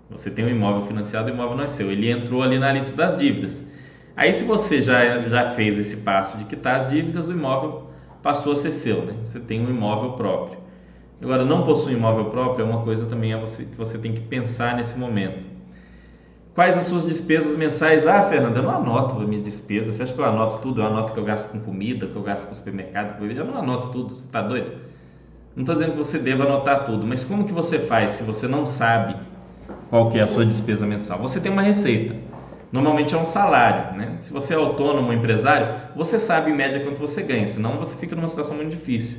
Você 0.09 0.29
tem 0.29 0.43
um 0.43 0.49
imóvel 0.49 0.85
financiado, 0.85 1.31
o 1.31 1.33
imóvel 1.33 1.55
não 1.55 1.63
é 1.63 1.67
seu. 1.67 1.89
Ele 1.89 2.11
entrou 2.11 2.43
ali 2.43 2.59
na 2.59 2.71
lista 2.71 2.91
das 2.91 3.17
dívidas. 3.17 3.61
Aí, 4.15 4.33
se 4.33 4.43
você 4.43 4.81
já, 4.81 5.21
já 5.21 5.51
fez 5.51 5.79
esse 5.79 5.97
passo 5.97 6.37
de 6.37 6.45
quitar 6.45 6.81
as 6.81 6.89
dívidas, 6.89 7.29
o 7.29 7.31
imóvel 7.31 7.89
passou 8.21 8.51
a 8.51 8.55
ser 8.57 8.71
seu, 8.71 9.05
né? 9.05 9.15
Você 9.23 9.39
tem 9.39 9.65
um 9.65 9.69
imóvel 9.69 10.11
próprio. 10.11 10.59
Agora, 11.21 11.45
não 11.45 11.63
possuir 11.63 11.95
imóvel 11.95 12.25
próprio 12.25 12.65
é 12.65 12.69
uma 12.69 12.83
coisa 12.83 13.05
também 13.05 13.31
que 13.39 13.77
você 13.77 13.97
tem 13.97 14.11
que 14.11 14.21
pensar 14.21 14.75
nesse 14.75 14.97
momento. 14.97 15.50
Quais 16.53 16.77
as 16.77 16.83
suas 16.83 17.05
despesas 17.05 17.55
mensais? 17.55 18.05
Ah, 18.05 18.23
Fernanda, 18.23 18.59
eu 18.59 18.63
não 18.63 18.75
anoto 18.75 19.15
a 19.15 19.25
minha 19.25 19.41
despesa. 19.41 19.93
Você 19.93 20.03
acha 20.03 20.13
que 20.13 20.19
eu 20.19 20.25
anoto 20.25 20.57
tudo? 20.57 20.81
Eu 20.81 20.85
anoto 20.85 21.13
que 21.13 21.19
eu 21.19 21.23
gasto 21.23 21.49
com 21.49 21.61
comida, 21.61 22.07
que 22.07 22.15
eu 22.15 22.21
gasto 22.21 22.49
com 22.49 22.55
supermercado, 22.55 23.23
eu 23.23 23.45
não 23.45 23.57
anoto 23.57 23.89
tudo. 23.89 24.15
Você 24.15 24.25
está 24.25 24.41
doido? 24.41 24.73
Não 25.55 25.63
estou 25.63 25.75
dizendo 25.75 25.91
que 25.93 25.97
você 25.97 26.19
deva 26.19 26.43
anotar 26.43 26.83
tudo, 26.83 27.07
mas 27.07 27.23
como 27.23 27.45
que 27.45 27.53
você 27.53 27.79
faz 27.79 28.11
se 28.13 28.23
você 28.23 28.47
não 28.47 28.65
sabe 28.65 29.15
qual 29.89 30.09
que 30.09 30.17
é 30.17 30.23
a 30.23 30.27
sua 30.27 30.45
despesa 30.45 30.85
mensal? 30.85 31.19
Você 31.19 31.39
tem 31.39 31.51
uma 31.51 31.61
receita. 31.61 32.15
Normalmente 32.69 33.13
é 33.13 33.17
um 33.17 33.25
salário, 33.25 33.97
né? 33.97 34.15
Se 34.19 34.31
você 34.31 34.53
é 34.53 34.57
autônomo 34.57 35.11
empresário, 35.11 35.89
você 35.95 36.19
sabe 36.19 36.51
em 36.51 36.55
média 36.55 36.81
quanto 36.81 36.99
você 36.99 37.21
ganha, 37.21 37.47
senão 37.47 37.77
você 37.77 37.95
fica 37.97 38.15
numa 38.15 38.29
situação 38.29 38.55
muito 38.55 38.71
difícil 38.71 39.17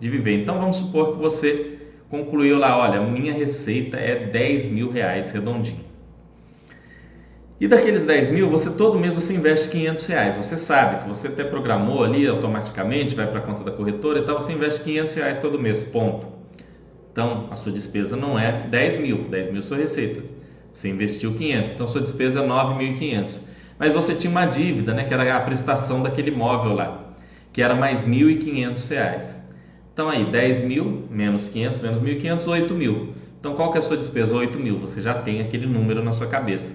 de 0.00 0.08
viver. 0.08 0.40
Então 0.42 0.58
vamos 0.58 0.76
supor 0.76 1.12
que 1.12 1.18
você 1.18 1.78
concluiu 2.10 2.58
lá, 2.58 2.78
olha, 2.78 3.02
minha 3.02 3.32
receita 3.32 3.98
é 3.98 4.26
10 4.26 4.68
mil 4.68 4.90
reais 4.90 5.30
redondinho. 5.32 5.83
E 7.60 7.68
daqueles 7.68 8.04
10 8.04 8.30
mil, 8.30 8.50
você 8.50 8.68
todo 8.70 8.98
mês 8.98 9.14
você 9.14 9.32
investe 9.32 9.68
500 9.68 10.06
reais. 10.06 10.36
Você 10.36 10.56
sabe 10.56 11.02
que 11.02 11.08
você 11.08 11.28
até 11.28 11.44
programou 11.44 12.02
ali 12.02 12.26
automaticamente, 12.26 13.14
vai 13.14 13.28
para 13.28 13.38
a 13.38 13.42
conta 13.42 13.62
da 13.62 13.70
corretora 13.70 14.18
e 14.18 14.22
tal, 14.22 14.40
você 14.40 14.52
investe 14.52 14.82
500 14.82 15.14
reais 15.14 15.38
todo 15.38 15.58
mês, 15.58 15.82
ponto. 15.82 16.26
Então, 17.12 17.46
a 17.52 17.56
sua 17.56 17.70
despesa 17.70 18.16
não 18.16 18.36
é 18.36 18.66
10 18.68 18.98
mil, 18.98 19.28
10 19.28 19.48
mil 19.52 19.60
é 19.60 19.62
sua 19.62 19.76
receita. 19.76 20.24
Você 20.72 20.88
investiu 20.88 21.32
500, 21.34 21.72
então 21.72 21.86
sua 21.86 22.00
despesa 22.00 22.40
é 22.40 22.42
9.500. 22.42 23.38
Mas 23.78 23.94
você 23.94 24.16
tinha 24.16 24.32
uma 24.32 24.46
dívida, 24.46 24.92
né, 24.92 25.04
que 25.04 25.14
era 25.14 25.36
a 25.36 25.40
prestação 25.40 26.02
daquele 26.02 26.32
imóvel 26.32 26.74
lá, 26.74 27.14
que 27.52 27.62
era 27.62 27.76
mais 27.76 28.04
1.500 28.04 28.88
reais. 28.88 29.38
Então 29.92 30.08
aí, 30.08 30.24
10 30.24 30.62
mil 30.62 31.06
menos 31.08 31.48
500 31.48 31.80
menos 31.80 32.00
1.500, 32.00 32.48
8 32.48 32.74
mil. 32.74 33.14
Então 33.38 33.54
qual 33.54 33.70
que 33.70 33.78
é 33.78 33.80
a 33.80 33.82
sua 33.82 33.96
despesa? 33.96 34.34
8 34.34 34.58
mil. 34.58 34.80
Você 34.80 35.00
já 35.00 35.14
tem 35.14 35.40
aquele 35.40 35.66
número 35.66 36.02
na 36.02 36.12
sua 36.12 36.26
cabeça, 36.26 36.74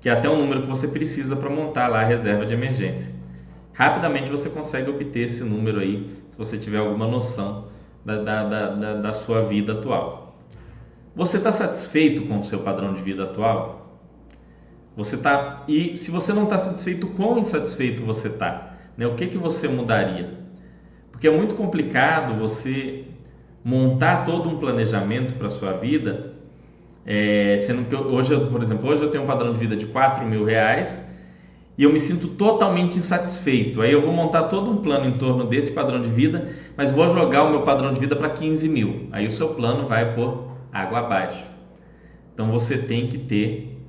que 0.00 0.08
é 0.08 0.12
até 0.12 0.28
o 0.28 0.36
número 0.36 0.62
que 0.62 0.68
você 0.68 0.86
precisa 0.86 1.34
para 1.36 1.50
montar 1.50 1.88
lá 1.88 2.00
a 2.00 2.04
reserva 2.04 2.46
de 2.46 2.54
emergência. 2.54 3.12
Rapidamente 3.72 4.30
você 4.30 4.48
consegue 4.48 4.90
obter 4.90 5.20
esse 5.20 5.42
número 5.42 5.80
aí, 5.80 6.16
se 6.30 6.38
você 6.38 6.58
tiver 6.58 6.78
alguma 6.78 7.06
noção 7.06 7.68
da, 8.04 8.22
da, 8.22 8.44
da, 8.44 8.94
da 8.94 9.14
sua 9.14 9.42
vida 9.42 9.72
atual. 9.72 10.36
Você 11.14 11.36
está 11.36 11.50
satisfeito 11.50 12.22
com 12.22 12.38
o 12.38 12.44
seu 12.44 12.60
padrão 12.60 12.94
de 12.94 13.02
vida 13.02 13.24
atual? 13.24 14.00
Você 14.96 15.16
tá 15.16 15.64
e 15.68 15.96
se 15.96 16.10
você 16.10 16.32
não 16.32 16.44
está 16.44 16.58
satisfeito, 16.58 17.06
quão 17.08 17.38
insatisfeito 17.38 18.04
você 18.04 18.28
está? 18.28 18.76
Né? 18.96 19.06
O 19.06 19.14
que 19.14 19.28
que 19.28 19.38
você 19.38 19.68
mudaria? 19.68 20.38
Porque 21.12 21.28
é 21.28 21.30
muito 21.30 21.54
complicado 21.54 22.34
você 22.34 23.04
montar 23.64 24.24
todo 24.24 24.48
um 24.48 24.58
planejamento 24.58 25.34
para 25.34 25.50
sua 25.50 25.72
vida, 25.72 26.27
é, 27.10 27.60
sendo 27.60 27.88
que 27.88 27.96
hoje, 27.96 28.38
por 28.50 28.62
exemplo, 28.62 28.86
hoje 28.86 29.02
eu 29.02 29.10
tenho 29.10 29.24
um 29.24 29.26
padrão 29.26 29.50
de 29.54 29.58
vida 29.58 29.74
de 29.74 29.86
4 29.86 30.26
mil 30.26 30.44
reais 30.44 31.02
e 31.78 31.82
eu 31.82 31.90
me 31.90 31.98
sinto 31.98 32.28
totalmente 32.28 32.98
insatisfeito. 32.98 33.80
Aí 33.80 33.90
eu 33.90 34.02
vou 34.02 34.12
montar 34.12 34.42
todo 34.42 34.70
um 34.70 34.76
plano 34.82 35.06
em 35.06 35.12
torno 35.12 35.46
desse 35.46 35.72
padrão 35.72 36.02
de 36.02 36.10
vida, 36.10 36.50
mas 36.76 36.92
vou 36.92 37.08
jogar 37.08 37.44
o 37.44 37.50
meu 37.50 37.62
padrão 37.62 37.94
de 37.94 37.98
vida 37.98 38.14
para 38.14 38.28
15 38.28 38.68
mil. 38.68 39.08
Aí 39.10 39.26
o 39.26 39.30
seu 39.30 39.54
plano 39.54 39.86
vai 39.86 40.14
por 40.14 40.50
água 40.70 40.98
abaixo. 40.98 41.42
Então 42.34 42.50
você 42.50 42.76
tem 42.76 43.06
que 43.06 43.16
ter, 43.16 43.80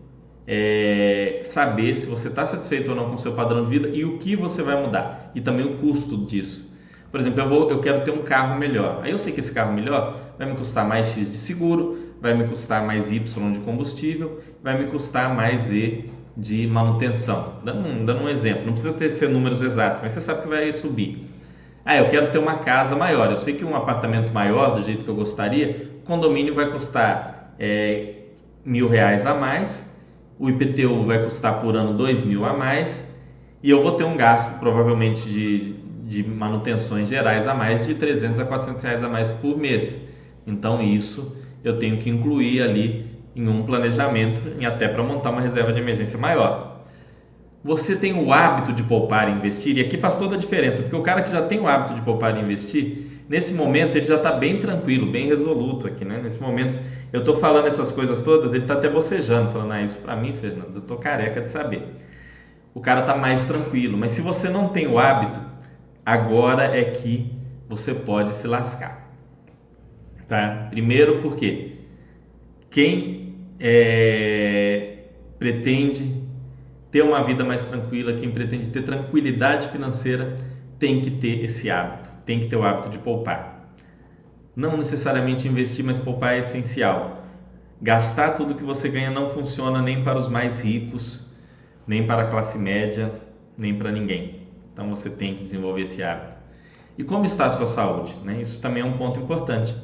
é, 0.47 1.41
saber 1.43 1.97
se 1.97 2.07
você 2.07 2.29
está 2.29 2.45
satisfeito 2.45 2.91
ou 2.91 2.95
não 2.95 3.09
com 3.09 3.15
o 3.15 3.19
seu 3.19 3.33
padrão 3.33 3.65
de 3.65 3.69
vida 3.69 3.89
e 3.89 4.05
o 4.05 4.17
que 4.17 4.33
você 4.33 4.63
vai 4.63 4.81
mudar 4.81 5.33
e 5.35 5.41
também 5.41 5.65
o 5.65 5.75
custo 5.75 6.15
disso. 6.25 6.69
Por 7.11 7.19
exemplo, 7.19 7.41
eu, 7.41 7.49
vou, 7.49 7.69
eu 7.69 7.81
quero 7.81 8.01
ter 8.05 8.11
um 8.11 8.21
carro 8.21 8.57
melhor. 8.57 9.01
Aí 9.03 9.11
eu 9.11 9.17
sei 9.17 9.33
que 9.33 9.41
esse 9.41 9.51
carro 9.51 9.73
melhor 9.73 10.17
vai 10.37 10.47
me 10.47 10.55
custar 10.55 10.87
mais 10.87 11.07
X 11.07 11.29
de 11.29 11.37
seguro, 11.37 11.98
vai 12.21 12.33
me 12.33 12.45
custar 12.47 12.85
mais 12.85 13.11
Y 13.11 13.51
de 13.51 13.59
combustível, 13.59 14.39
vai 14.63 14.77
me 14.77 14.89
custar 14.89 15.33
mais 15.33 15.61
Z 15.61 16.05
de 16.35 16.67
manutenção. 16.67 17.55
Dando 17.63 17.87
um, 17.87 18.05
dando 18.05 18.23
um 18.23 18.29
exemplo, 18.29 18.65
não 18.65 18.73
precisa 18.73 18.93
ter 18.93 19.09
ser 19.11 19.29
números 19.29 19.61
exatos, 19.61 20.01
mas 20.01 20.11
você 20.11 20.21
sabe 20.21 20.41
que 20.43 20.47
vai 20.47 20.71
subir. 20.71 21.27
Ah, 21.85 21.97
eu 21.97 22.07
quero 22.09 22.31
ter 22.31 22.37
uma 22.37 22.57
casa 22.57 22.95
maior. 22.95 23.31
Eu 23.31 23.37
sei 23.37 23.55
que 23.55 23.65
um 23.65 23.75
apartamento 23.75 24.31
maior, 24.31 24.75
do 24.75 24.83
jeito 24.83 25.03
que 25.03 25.09
eu 25.09 25.15
gostaria, 25.15 25.89
condomínio 26.05 26.53
vai 26.53 26.71
custar 26.71 27.55
é, 27.59 28.13
mil 28.65 28.87
reais 28.87 29.25
a 29.25 29.33
mais, 29.33 29.89
o 30.37 30.49
IPTU 30.49 31.05
vai 31.05 31.23
custar 31.23 31.61
por 31.61 31.75
ano 31.75 31.93
dois 31.93 32.23
mil 32.23 32.45
a 32.45 32.53
mais 32.53 33.03
e 33.61 33.69
eu 33.69 33.83
vou 33.83 33.91
ter 33.93 34.05
um 34.05 34.15
gasto 34.15 34.57
provavelmente 34.59 35.29
de, 35.29 35.73
de 36.05 36.23
manutenções 36.23 37.09
gerais 37.09 37.45
a 37.47 37.53
mais 37.53 37.85
de 37.85 37.93
300 37.93 38.39
a 38.39 38.45
400 38.45 38.81
reais 38.83 39.03
a 39.03 39.09
mais 39.09 39.31
por 39.31 39.57
mês. 39.57 39.97
Então 40.47 40.81
isso 40.81 41.35
eu 41.63 41.77
tenho 41.77 41.97
que 41.97 42.09
incluir 42.09 42.61
ali 42.61 43.05
em 43.35 43.47
um 43.47 43.63
planejamento 43.63 44.41
e 44.59 44.65
até 44.65 44.87
para 44.87 45.03
montar 45.03 45.31
uma 45.31 45.41
reserva 45.41 45.71
de 45.71 45.79
emergência 45.79 46.17
maior. 46.17 46.83
Você 47.63 47.95
tem 47.95 48.13
o 48.13 48.31
hábito 48.31 48.71
de 48.71 48.83
poupar 48.83 49.29
e 49.29 49.33
investir 49.33 49.77
e 49.77 49.81
aqui 49.81 49.97
faz 49.97 50.15
toda 50.15 50.35
a 50.35 50.37
diferença, 50.39 50.81
porque 50.81 50.95
o 50.95 51.01
cara 51.01 51.21
que 51.21 51.31
já 51.31 51.41
tem 51.41 51.59
o 51.59 51.67
hábito 51.67 51.93
de 51.93 52.01
poupar 52.01 52.37
e 52.37 52.41
investir, 52.41 53.21
nesse 53.27 53.53
momento 53.53 53.97
ele 53.97 54.05
já 54.05 54.15
está 54.15 54.31
bem 54.31 54.59
tranquilo, 54.59 55.11
bem 55.11 55.27
resoluto 55.27 55.85
aqui, 55.85 56.05
né? 56.05 56.19
Nesse 56.23 56.41
momento 56.41 56.79
eu 57.11 57.19
estou 57.19 57.35
falando 57.35 57.67
essas 57.67 57.91
coisas 57.91 58.21
todas, 58.21 58.53
ele 58.53 58.63
está 58.63 58.75
até 58.75 58.89
bocejando, 58.89 59.51
falando, 59.51 59.73
ah, 59.73 59.81
isso 59.81 59.99
para 59.99 60.15
mim, 60.15 60.33
Fernando, 60.33 60.75
eu 60.75 60.79
estou 60.79 60.97
careca 60.97 61.41
de 61.41 61.49
saber. 61.49 61.83
O 62.73 62.79
cara 62.79 63.01
está 63.01 63.15
mais 63.15 63.43
tranquilo, 63.45 63.97
mas 63.97 64.11
se 64.11 64.21
você 64.21 64.47
não 64.47 64.69
tem 64.69 64.87
o 64.87 64.97
hábito, 64.97 65.39
agora 66.05 66.63
é 66.63 66.83
que 66.85 67.29
você 67.67 67.93
pode 67.93 68.33
se 68.33 68.47
lascar, 68.47 68.98
tá? 70.29 70.67
Primeiro 70.69 71.21
porque 71.21 71.79
quem 72.69 73.35
é, 73.59 74.99
pretende 75.37 76.23
ter 76.89 77.01
uma 77.01 77.21
vida 77.23 77.43
mais 77.43 77.61
tranquila, 77.63 78.13
quem 78.13 78.31
pretende 78.31 78.69
ter 78.69 78.83
tranquilidade 78.83 79.67
financeira, 79.67 80.37
tem 80.77 81.01
que 81.01 81.11
ter 81.11 81.43
esse 81.43 81.69
hábito 81.69 82.09
tem 82.29 82.39
que 82.39 82.45
ter 82.45 82.57
o 82.57 82.63
hábito 82.63 82.91
de 82.91 82.99
poupar. 82.99 83.73
Não 84.55 84.77
necessariamente 84.77 85.47
investir, 85.47 85.83
mas 85.83 85.97
poupar 85.97 86.35
é 86.35 86.39
essencial. 86.41 87.23
Gastar 87.81 88.33
tudo 88.35 88.53
que 88.53 88.63
você 88.63 88.87
ganha 88.87 89.09
não 89.09 89.31
funciona 89.31 89.81
nem 89.81 90.03
para 90.03 90.19
os 90.19 90.27
mais 90.27 90.61
ricos, 90.61 91.25
nem 91.87 92.05
para 92.05 92.21
a 92.21 92.27
classe 92.27 92.55
média, 92.59 93.11
nem 93.57 93.73
para 93.73 93.91
ninguém. 93.91 94.47
Então 94.71 94.87
você 94.91 95.09
tem 95.09 95.33
que 95.33 95.43
desenvolver 95.43 95.81
esse 95.81 96.03
hábito. 96.03 96.37
E 96.99 97.03
como 97.03 97.25
está 97.25 97.47
a 97.47 97.49
sua 97.49 97.65
saúde? 97.65 98.13
Né? 98.23 98.41
Isso 98.41 98.61
também 98.61 98.83
é 98.83 98.85
um 98.85 98.95
ponto 98.95 99.19
importante. 99.19 99.75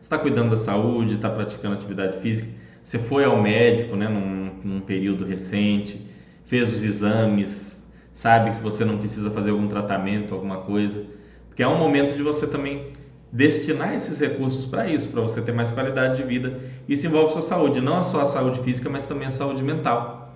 Está 0.00 0.18
cuidando 0.18 0.50
da 0.50 0.56
saúde, 0.56 1.16
está 1.16 1.28
praticando 1.28 1.74
atividade 1.74 2.18
física, 2.18 2.48
você 2.82 2.98
foi 2.98 3.24
ao 3.24 3.40
médico 3.40 3.96
né, 3.96 4.08
num, 4.08 4.50
num 4.64 4.80
período 4.80 5.24
recente, 5.24 6.08
fez 6.46 6.72
os 6.72 6.82
exames, 6.82 7.82
sabe 8.14 8.52
que 8.52 8.62
você 8.62 8.84
não 8.84 8.96
precisa 8.96 9.30
fazer 9.30 9.50
algum 9.50 9.68
tratamento, 9.68 10.34
alguma 10.34 10.58
coisa. 10.58 11.04
Porque 11.48 11.62
é 11.62 11.68
um 11.68 11.76
momento 11.76 12.16
de 12.16 12.22
você 12.22 12.46
também 12.46 12.92
destinar 13.30 13.94
esses 13.94 14.18
recursos 14.20 14.64
para 14.64 14.88
isso, 14.88 15.08
para 15.08 15.20
você 15.20 15.42
ter 15.42 15.52
mais 15.52 15.70
qualidade 15.70 16.16
de 16.16 16.22
vida. 16.22 16.58
Isso 16.88 17.06
envolve 17.06 17.32
sua 17.32 17.42
saúde, 17.42 17.80
não 17.80 18.02
só 18.02 18.22
a 18.22 18.26
saúde 18.26 18.60
física, 18.60 18.88
mas 18.88 19.04
também 19.06 19.28
a 19.28 19.30
saúde 19.30 19.62
mental. 19.62 20.34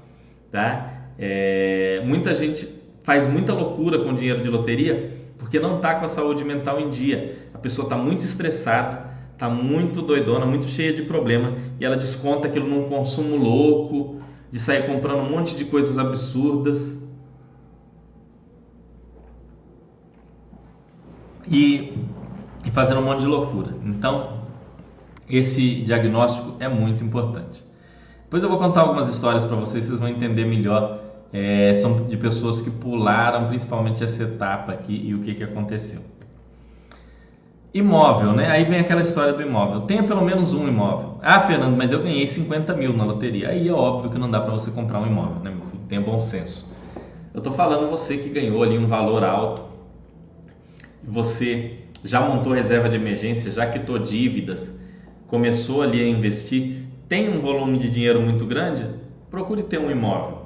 Tá? 0.50 1.08
É, 1.18 2.02
muita 2.04 2.34
gente 2.34 2.68
faz 3.02 3.26
muita 3.26 3.54
loucura 3.54 3.98
com 4.00 4.14
dinheiro 4.14 4.42
de 4.42 4.48
loteria 4.48 5.22
porque 5.38 5.58
não 5.58 5.76
está 5.76 5.96
com 5.96 6.04
a 6.04 6.08
saúde 6.08 6.44
mental 6.44 6.80
em 6.80 6.88
dia. 6.88 7.48
A 7.52 7.58
pessoa 7.58 7.84
está 7.86 7.96
muito 7.96 8.24
estressada, 8.24 9.10
está 9.42 9.48
muito 9.48 10.02
doidona, 10.02 10.46
muito 10.46 10.66
cheia 10.66 10.92
de 10.92 11.02
problema 11.02 11.54
e 11.80 11.84
ela 11.84 11.96
desconta 11.96 12.46
aquilo 12.46 12.68
num 12.68 12.88
consumo 12.88 13.36
louco, 13.36 14.20
de 14.52 14.60
sair 14.60 14.86
comprando 14.86 15.18
um 15.18 15.30
monte 15.30 15.56
de 15.56 15.64
coisas 15.64 15.98
absurdas. 15.98 16.96
E 21.50 21.92
e 22.64 22.70
fazendo 22.70 23.00
um 23.00 23.04
monte 23.04 23.22
de 23.22 23.26
loucura. 23.26 23.74
Então, 23.84 24.44
esse 25.28 25.82
diagnóstico 25.82 26.54
é 26.60 26.68
muito 26.68 27.02
importante. 27.02 27.64
Depois 28.22 28.44
eu 28.44 28.48
vou 28.48 28.58
contar 28.58 28.82
algumas 28.82 29.08
histórias 29.08 29.44
para 29.44 29.56
vocês, 29.56 29.86
vocês 29.86 29.98
vão 29.98 30.08
entender 30.08 30.44
melhor. 30.44 31.00
É, 31.32 31.74
são 31.74 32.06
de 32.06 32.16
pessoas 32.16 32.60
que 32.60 32.70
pularam 32.70 33.48
principalmente 33.48 34.04
essa 34.04 34.22
etapa 34.22 34.70
aqui 34.70 34.94
e 34.94 35.12
o 35.12 35.20
que, 35.20 35.34
que 35.34 35.42
aconteceu. 35.42 36.11
Imóvel, 37.74 38.34
né? 38.34 38.50
Aí 38.50 38.64
vem 38.64 38.80
aquela 38.80 39.00
história 39.00 39.32
do 39.32 39.40
imóvel. 39.40 39.82
Tenha 39.82 40.02
pelo 40.02 40.22
menos 40.22 40.52
um 40.52 40.68
imóvel. 40.68 41.18
Ah, 41.22 41.40
Fernando, 41.40 41.74
mas 41.74 41.90
eu 41.90 42.02
ganhei 42.02 42.26
50 42.26 42.74
mil 42.74 42.92
na 42.92 43.04
loteria. 43.04 43.48
Aí 43.48 43.66
é 43.66 43.72
óbvio 43.72 44.10
que 44.10 44.18
não 44.18 44.30
dá 44.30 44.40
para 44.40 44.52
você 44.52 44.70
comprar 44.70 45.00
um 45.00 45.06
imóvel, 45.06 45.42
né, 45.42 45.50
meu 45.50 45.64
filho? 45.64 45.82
Tenha 45.88 46.00
bom 46.00 46.18
senso. 46.18 46.70
Eu 47.32 47.38
estou 47.38 47.52
falando 47.52 47.88
você 47.88 48.18
que 48.18 48.28
ganhou 48.28 48.62
ali 48.62 48.76
um 48.76 48.86
valor 48.86 49.24
alto. 49.24 49.62
Você 51.02 51.78
já 52.04 52.20
montou 52.20 52.52
reserva 52.52 52.90
de 52.90 52.96
emergência, 52.96 53.50
já 53.50 53.66
quitou 53.66 53.98
dívidas, 53.98 54.70
começou 55.26 55.82
ali 55.82 56.02
a 56.02 56.06
investir, 56.06 56.82
tem 57.08 57.34
um 57.34 57.40
volume 57.40 57.78
de 57.78 57.88
dinheiro 57.88 58.20
muito 58.20 58.44
grande, 58.44 58.86
procure 59.30 59.62
ter 59.62 59.78
um 59.78 59.90
imóvel. 59.90 60.42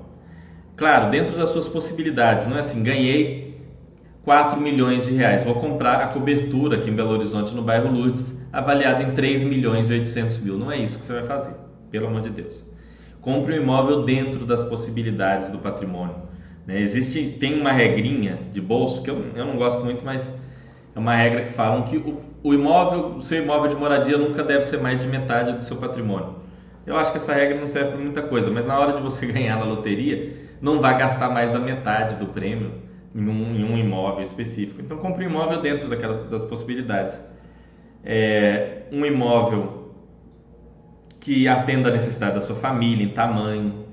Claro, 0.77 1.11
dentro 1.11 1.37
das 1.37 1.51
suas 1.51 1.67
possibilidades, 1.67 2.47
não 2.47 2.57
é 2.57 2.61
assim, 2.61 2.83
ganhei 2.83 3.46
4 4.27 4.61
milhões 4.61 5.07
de 5.07 5.15
reais, 5.15 5.45
vou 5.45 5.55
comprar 5.55 6.01
a 6.01 6.09
cobertura 6.09 6.79
aqui 6.79 6.91
em 6.91 6.97
Belo 6.97 7.11
Horizonte, 7.11 7.55
no 7.55 7.63
bairro 7.63 7.93
Lourdes, 7.93 8.37
avaliada 8.53 9.05
em 9.05 9.13
3 9.13 9.45
milhões 9.45 9.89
e 9.89 9.93
800 9.93 10.39
mil. 10.39 10.59
Não 10.59 10.73
é 10.73 10.77
isso 10.79 10.99
que 10.99 11.05
você 11.05 11.13
vai 11.13 11.27
fazer, 11.27 11.55
pelo 11.93 12.09
amor 12.09 12.23
de 12.23 12.31
Deus. 12.31 12.65
Compre 13.21 13.57
um 13.57 13.63
imóvel 13.63 14.03
dentro 14.03 14.45
das 14.45 14.65
possibilidades 14.65 15.51
do 15.51 15.59
patrimônio. 15.59 16.17
Né? 16.67 16.81
Existe, 16.81 17.37
tem 17.39 17.61
uma 17.61 17.71
regrinha 17.71 18.37
de 18.53 18.61
bolso 18.61 19.01
que 19.01 19.09
eu, 19.09 19.27
eu 19.37 19.47
não 19.47 19.57
gosto 19.57 19.85
muito, 19.85 20.05
mas 20.05 20.29
é 20.93 20.99
uma 20.99 21.15
regra 21.15 21.43
que 21.43 21.53
falam 21.53 21.83
que 21.83 21.97
o, 21.97 22.21
o 22.43 22.53
imóvel, 22.53 23.19
o 23.19 23.23
seu 23.23 23.41
imóvel 23.41 23.71
de 23.71 23.77
moradia 23.77 24.19
nunca 24.19 24.43
deve 24.43 24.65
ser 24.65 24.81
mais 24.81 25.01
de 25.01 25.07
metade 25.07 25.53
do 25.53 25.63
seu 25.63 25.77
patrimônio. 25.77 26.35
Eu 26.85 26.97
acho 26.97 27.13
que 27.13 27.19
essa 27.19 27.33
regra 27.33 27.61
não 27.61 27.69
serve 27.69 27.93
para 27.93 28.01
muita 28.01 28.23
coisa, 28.23 28.51
mas 28.51 28.67
na 28.67 28.77
hora 28.77 28.95
de 28.95 29.03
você 29.03 29.25
ganhar 29.31 29.57
na 29.57 29.67
loteria, 29.67 30.33
não 30.61 30.81
vai 30.81 30.99
gastar 30.99 31.29
mais 31.29 31.53
da 31.53 31.61
metade 31.61 32.17
do 32.17 32.27
prêmio 32.27 32.86
em 33.17 33.29
um, 33.29 33.57
em 33.57 33.65
um 33.65 33.79
imóvel 33.79 34.23
específico. 34.23 34.81
Então 34.81 34.99
compre 34.99 35.27
um 35.27 35.31
imóvel 35.31 35.61
dentro 35.63 35.89
daquelas 35.89 36.21
das 36.29 36.45
possibilidades. 36.45 37.19
É, 38.05 38.83
um 38.93 39.05
imóvel 39.05 39.95
que 41.19 41.49
atenda 41.49 41.89
a 41.89 41.93
necessidade 41.93 42.35
da 42.37 42.43
sua 42.43 42.55
família 42.55 43.05
em 43.05 43.09
tamanho, 43.09 43.87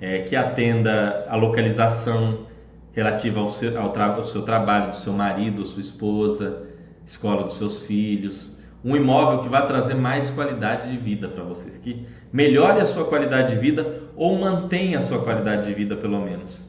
é, 0.00 0.18
que 0.18 0.34
atenda 0.34 1.26
a 1.28 1.36
localização, 1.36 2.46
relativa 2.92 3.40
ao 3.40 3.48
seu, 3.48 3.80
ao, 3.80 3.96
ao 3.96 4.24
seu 4.24 4.42
trabalho 4.42 4.90
do 4.90 4.96
seu 4.96 5.12
marido, 5.12 5.64
sua 5.64 5.80
esposa, 5.80 6.66
escola 7.06 7.44
dos 7.44 7.56
seus 7.56 7.86
filhos, 7.86 8.54
um 8.84 8.96
imóvel 8.96 9.40
que 9.40 9.48
vai 9.48 9.66
trazer 9.66 9.94
mais 9.94 10.28
qualidade 10.30 10.90
de 10.90 10.96
vida 10.96 11.28
para 11.28 11.44
vocês, 11.44 11.76
que 11.78 12.04
melhore 12.32 12.80
a 12.80 12.86
sua 12.86 13.04
qualidade 13.04 13.54
de 13.54 13.60
vida 13.60 14.02
ou 14.16 14.38
mantenha 14.38 14.98
a 14.98 15.00
sua 15.00 15.22
qualidade 15.22 15.66
de 15.66 15.74
vida 15.74 15.96
pelo 15.96 16.20
menos. 16.20 16.66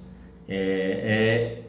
É, 0.48 1.61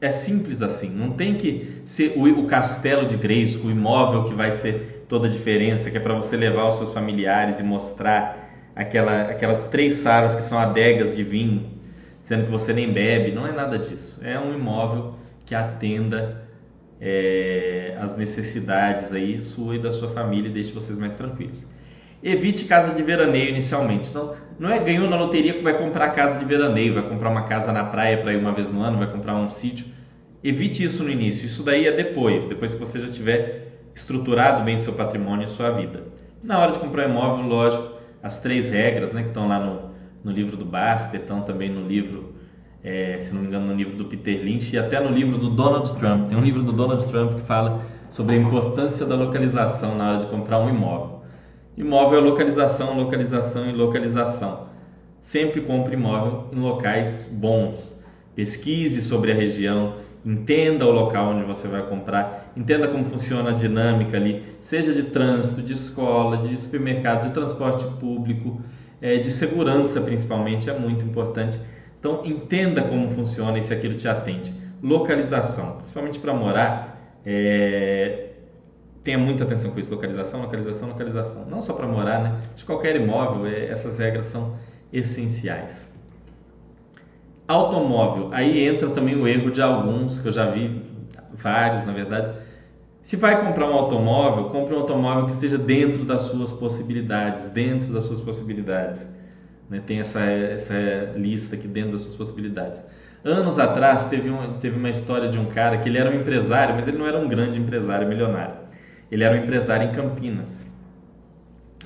é, 0.00 0.10
simples 0.10 0.62
assim, 0.62 0.90
não 0.90 1.10
tem 1.10 1.34
que 1.34 1.82
ser 1.84 2.14
o, 2.16 2.24
o 2.24 2.46
castelo 2.46 3.06
de 3.06 3.16
Grace, 3.16 3.58
o 3.58 3.70
imóvel 3.70 4.24
que 4.24 4.34
vai 4.34 4.52
ser 4.52 5.04
toda 5.08 5.28
a 5.28 5.30
diferença, 5.30 5.90
que 5.90 5.96
é 5.96 6.00
para 6.00 6.14
você 6.14 6.36
levar 6.36 6.68
os 6.68 6.76
seus 6.76 6.92
familiares 6.92 7.58
e 7.58 7.62
mostrar 7.62 8.70
aquela, 8.74 9.22
aquelas 9.22 9.68
três 9.68 9.94
salas 9.94 10.34
que 10.34 10.42
são 10.42 10.58
adegas 10.58 11.14
de 11.14 11.24
vinho 11.24 11.80
sendo 12.30 12.44
que 12.44 12.50
você 12.52 12.72
nem 12.72 12.92
bebe, 12.92 13.32
não 13.32 13.44
é 13.44 13.50
nada 13.50 13.76
disso. 13.76 14.20
É 14.22 14.38
um 14.38 14.54
imóvel 14.54 15.16
que 15.44 15.52
atenda 15.52 16.44
é, 17.00 17.96
as 17.98 18.16
necessidades 18.16 19.12
aí 19.12 19.40
sua 19.40 19.74
e 19.74 19.78
da 19.80 19.90
sua 19.90 20.10
família 20.10 20.48
e 20.48 20.52
deixe 20.52 20.70
vocês 20.70 20.96
mais 20.96 21.14
tranquilos. 21.14 21.66
Evite 22.22 22.66
casa 22.66 22.92
de 22.92 23.02
veraneio 23.02 23.48
inicialmente. 23.48 24.10
Então, 24.10 24.34
não 24.58 24.70
é 24.70 24.78
ganhou 24.78 25.08
na 25.08 25.16
loteria 25.16 25.54
que 25.54 25.62
vai 25.62 25.78
comprar 25.78 26.10
casa 26.10 26.38
de 26.38 26.44
veraneio, 26.44 26.92
vai 26.92 27.02
comprar 27.02 27.30
uma 27.30 27.44
casa 27.44 27.72
na 27.72 27.84
praia 27.84 28.18
para 28.18 28.32
ir 28.32 28.36
uma 28.36 28.52
vez 28.52 28.70
no 28.70 28.82
ano, 28.82 28.98
vai 28.98 29.10
comprar 29.10 29.34
um 29.34 29.48
sítio. 29.48 29.86
Evite 30.44 30.84
isso 30.84 31.02
no 31.02 31.10
início. 31.10 31.46
Isso 31.46 31.62
daí 31.62 31.86
é 31.86 31.92
depois, 31.92 32.46
depois 32.46 32.74
que 32.74 32.80
você 32.80 33.00
já 33.00 33.10
tiver 33.10 33.70
estruturado 33.94 34.62
bem 34.62 34.78
seu 34.78 34.92
patrimônio 34.92 35.46
e 35.46 35.50
sua 35.50 35.70
vida. 35.70 36.04
Na 36.42 36.58
hora 36.58 36.72
de 36.72 36.78
comprar 36.78 37.08
imóvel, 37.08 37.46
lógico, 37.46 37.94
as 38.22 38.40
três 38.40 38.68
regras 38.70 39.12
né, 39.12 39.22
que 39.22 39.28
estão 39.28 39.48
lá 39.48 39.58
no, 39.58 39.90
no 40.22 40.30
livro 40.30 40.56
do 40.56 40.64
Baster, 40.64 41.20
estão 41.20 41.42
também 41.42 41.70
no 41.70 41.86
livro, 41.86 42.34
é, 42.84 43.18
se 43.20 43.34
não 43.34 43.40
me 43.40 43.48
engano, 43.48 43.66
no 43.66 43.74
livro 43.74 43.96
do 43.96 44.04
Peter 44.04 44.42
Lynch 44.42 44.74
e 44.74 44.78
até 44.78 45.00
no 45.00 45.14
livro 45.14 45.38
do 45.38 45.50
Donald 45.50 45.92
Trump. 45.94 46.28
Tem 46.28 46.36
um 46.36 46.42
livro 46.42 46.62
do 46.62 46.72
Donald 46.72 47.06
Trump 47.06 47.36
que 47.36 47.46
fala 47.46 47.82
sobre 48.10 48.36
a 48.36 48.38
importância 48.38 49.06
da 49.06 49.14
localização 49.14 49.96
na 49.96 50.10
hora 50.10 50.18
de 50.18 50.26
comprar 50.26 50.58
um 50.58 50.68
imóvel. 50.68 51.09
Imóvel 51.80 52.18
é 52.18 52.22
localização, 52.22 52.94
localização 52.94 53.70
e 53.70 53.72
localização. 53.72 54.66
Sempre 55.22 55.62
compre 55.62 55.94
imóvel 55.94 56.48
em 56.52 56.60
locais 56.60 57.26
bons. 57.32 57.96
Pesquise 58.34 59.00
sobre 59.00 59.32
a 59.32 59.34
região, 59.34 59.94
entenda 60.22 60.84
o 60.84 60.90
local 60.90 61.30
onde 61.30 61.42
você 61.42 61.66
vai 61.66 61.80
comprar, 61.88 62.52
entenda 62.54 62.86
como 62.86 63.06
funciona 63.06 63.48
a 63.48 63.54
dinâmica 63.54 64.18
ali, 64.18 64.42
seja 64.60 64.92
de 64.92 65.04
trânsito, 65.04 65.62
de 65.62 65.72
escola, 65.72 66.46
de 66.46 66.54
supermercado, 66.58 67.28
de 67.28 67.32
transporte 67.32 67.86
público 67.98 68.60
é, 69.00 69.16
de 69.16 69.30
segurança 69.30 70.02
principalmente 70.02 70.68
é 70.68 70.78
muito 70.78 71.02
importante. 71.02 71.58
Então 71.98 72.20
entenda 72.26 72.82
como 72.82 73.08
funciona 73.08 73.58
e 73.58 73.62
se 73.62 73.72
aquilo 73.72 73.94
te 73.94 74.06
atende. 74.06 74.52
Localização, 74.82 75.76
principalmente 75.76 76.18
para 76.18 76.34
morar, 76.34 77.18
é... 77.24 78.29
tenha 79.02 79.18
muita 79.18 79.44
atenção 79.44 79.70
com 79.70 79.80
isso. 79.80 79.90
Localização, 79.90 80.42
localização, 80.42 80.88
localização. 80.88 81.46
Não 81.46 81.62
só 81.62 81.72
para 81.72 81.86
morar, 81.86 82.22
né? 82.22 82.40
De 82.56 82.64
qualquer 82.64 82.96
imóvel, 82.96 83.46
é... 83.46 83.66
essas 83.66 83.98
regras 83.98 84.26
são 84.26 84.56
essenciais. 84.92 85.88
Automóvel, 87.46 88.30
aí 88.32 88.64
entra 88.64 88.90
também 88.90 89.16
o 89.16 89.26
erro 89.26 89.50
de 89.50 89.60
alguns 89.60 90.20
que 90.20 90.28
eu 90.28 90.32
já 90.32 90.46
vi, 90.46 90.82
vários 91.32 91.84
na 91.84 91.92
verdade 91.92 92.32
se 93.10 93.16
vai 93.16 93.44
comprar 93.44 93.68
um 93.68 93.72
automóvel, 93.72 94.50
compre 94.50 94.72
um 94.72 94.78
automóvel 94.78 95.26
que 95.26 95.32
esteja 95.32 95.58
dentro 95.58 96.04
das 96.04 96.22
suas 96.22 96.52
possibilidades, 96.52 97.48
dentro 97.50 97.92
das 97.92 98.04
suas 98.04 98.20
possibilidades. 98.20 99.04
Né? 99.68 99.82
Tem 99.84 99.98
essa, 99.98 100.20
essa 100.20 100.74
lista 101.16 101.56
aqui 101.56 101.66
dentro 101.66 101.90
das 101.90 102.02
suas 102.02 102.14
possibilidades. 102.14 102.80
Anos 103.24 103.58
atrás 103.58 104.04
teve, 104.04 104.30
um, 104.30 104.58
teve 104.60 104.76
uma 104.76 104.88
história 104.88 105.28
de 105.28 105.38
um 105.38 105.46
cara 105.46 105.78
que 105.78 105.88
ele 105.88 105.98
era 105.98 106.08
um 106.08 106.20
empresário, 106.20 106.76
mas 106.76 106.86
ele 106.86 106.98
não 106.98 107.06
era 107.06 107.18
um 107.18 107.26
grande 107.26 107.58
empresário 107.58 108.06
milionário. 108.06 108.59
Ele 109.10 109.24
era 109.24 109.34
um 109.34 109.42
empresário 109.42 109.88
em 109.88 109.92
Campinas. 109.92 110.66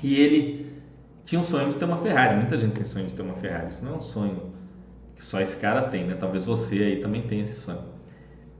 E 0.03 0.21
ele 0.21 0.67
tinha 1.25 1.41
um 1.41 1.45
sonho 1.45 1.71
de 1.71 1.77
ter 1.77 1.85
uma 1.85 1.97
Ferrari. 1.97 2.37
Muita 2.37 2.57
gente 2.57 2.73
tem 2.73 2.85
sonho 2.85 3.07
de 3.07 3.15
ter 3.15 3.23
uma 3.23 3.35
Ferrari. 3.35 3.69
Isso 3.69 3.85
não 3.85 3.95
é 3.95 3.97
um 3.97 4.03
sonho 4.03 4.53
que 5.17 5.25
só 5.25 5.41
esse 5.41 5.57
cara 5.57 5.83
tem, 5.83 6.05
né? 6.05 6.17
Talvez 6.19 6.45
você 6.45 6.77
aí 6.83 6.97
também 6.97 7.23
tenha 7.23 7.43
esse 7.43 7.61
sonho. 7.61 7.95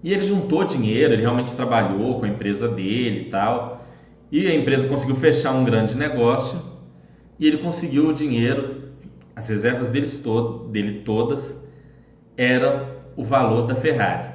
E 0.03 0.13
ele 0.13 0.23
juntou 0.23 0.65
dinheiro, 0.65 1.13
ele 1.13 1.23
realmente 1.23 1.55
trabalhou 1.55 2.19
com 2.19 2.27
a 2.27 2.29
empresa 2.29 2.69
dele 2.69 3.23
e 3.23 3.31
tal. 3.31 3.87
E 4.31 4.47
a 4.47 4.55
empresa 4.55 4.89
conseguiu 4.89 5.17
fechar 5.17 5.53
um 5.53 5.65
grande 5.65 5.97
negócio 5.97 6.61
e 7.39 7.47
ele 7.47 7.59
conseguiu 7.59 8.09
o 8.09 8.15
dinheiro, 8.15 8.93
as 9.35 9.49
reservas 9.49 9.89
deles 9.89 10.19
todo, 10.19 10.69
dele 10.69 11.03
todas 11.05 11.57
eram 12.37 12.87
o 13.17 13.25
valor 13.25 13.67
da 13.67 13.75
Ferrari. 13.75 14.34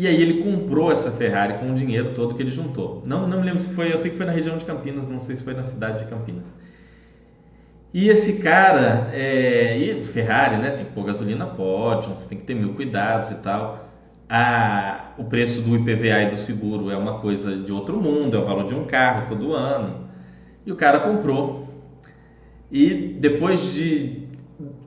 E 0.00 0.06
aí 0.06 0.22
ele 0.22 0.42
comprou 0.42 0.90
essa 0.90 1.10
Ferrari 1.10 1.58
com 1.58 1.72
o 1.72 1.74
dinheiro 1.74 2.12
todo 2.14 2.34
que 2.34 2.42
ele 2.42 2.50
juntou. 2.50 3.02
Não, 3.04 3.28
não 3.28 3.38
me 3.38 3.44
lembro 3.44 3.60
se 3.60 3.68
foi, 3.68 3.92
eu 3.92 3.98
sei 3.98 4.10
que 4.10 4.16
foi 4.16 4.24
na 4.24 4.32
região 4.32 4.56
de 4.56 4.64
Campinas, 4.64 5.06
não 5.06 5.20
sei 5.20 5.36
se 5.36 5.44
foi 5.44 5.52
na 5.52 5.62
cidade 5.62 5.98
de 5.98 6.10
Campinas. 6.10 6.50
E 7.92 8.08
esse 8.08 8.38
cara, 8.38 9.10
é, 9.12 9.76
e 9.76 10.02
Ferrari, 10.02 10.56
né? 10.56 10.70
Tem 10.70 10.86
que 10.86 10.92
pôr 10.92 11.04
gasolina, 11.04 11.44
pode, 11.44 12.08
você 12.08 12.26
tem 12.26 12.38
que 12.38 12.44
ter 12.44 12.54
mil 12.54 12.72
cuidados 12.72 13.30
e 13.30 13.34
tal. 13.34 13.90
A, 14.26 15.10
o 15.18 15.24
preço 15.24 15.60
do 15.60 15.76
IPVA 15.76 16.22
e 16.22 16.30
do 16.30 16.38
seguro 16.38 16.90
é 16.90 16.96
uma 16.96 17.18
coisa 17.18 17.54
de 17.54 17.70
outro 17.70 18.00
mundo, 18.00 18.38
é 18.38 18.40
o 18.40 18.44
valor 18.46 18.66
de 18.66 18.74
um 18.74 18.86
carro 18.86 19.28
todo 19.28 19.52
ano. 19.52 20.08
E 20.64 20.72
o 20.72 20.76
cara 20.76 21.00
comprou. 21.00 21.68
E 22.72 23.18
depois 23.20 23.74
de. 23.74 24.22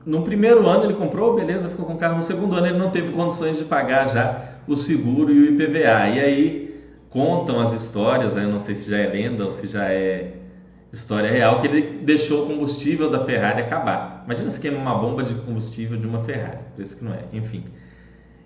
No 0.04 0.22
primeiro 0.22 0.66
ano 0.66 0.82
ele 0.82 0.94
comprou, 0.94 1.36
beleza, 1.36 1.70
ficou 1.70 1.86
com 1.86 1.94
o 1.94 1.98
carro. 1.98 2.16
No 2.16 2.24
segundo 2.24 2.56
ano 2.56 2.66
ele 2.66 2.78
não 2.78 2.90
teve 2.90 3.12
condições 3.12 3.56
de 3.56 3.64
pagar 3.64 4.08
já 4.08 4.53
o 4.66 4.76
seguro 4.76 5.32
e 5.32 5.40
o 5.40 5.52
IPVA. 5.52 6.08
E 6.08 6.20
aí 6.20 6.64
contam 7.10 7.60
as 7.60 7.72
histórias, 7.72 8.34
né? 8.34 8.44
eu 8.44 8.50
não 8.50 8.60
sei 8.60 8.74
se 8.74 8.90
já 8.90 8.98
é 8.98 9.06
lenda 9.06 9.44
ou 9.44 9.52
se 9.52 9.66
já 9.66 9.84
é 9.84 10.34
história 10.92 11.30
real, 11.30 11.60
que 11.60 11.66
ele 11.66 12.00
deixou 12.02 12.44
o 12.44 12.46
combustível 12.46 13.10
da 13.10 13.24
Ferrari 13.24 13.60
acabar. 13.60 14.22
Imagina 14.24 14.50
se 14.50 14.60
queima 14.60 14.78
uma 14.78 14.94
bomba 14.94 15.22
de 15.22 15.34
combustível 15.34 15.98
de 15.98 16.06
uma 16.06 16.22
Ferrari, 16.22 16.58
por 16.74 16.82
isso 16.82 16.96
que 16.96 17.04
não 17.04 17.12
é, 17.12 17.24
enfim. 17.32 17.64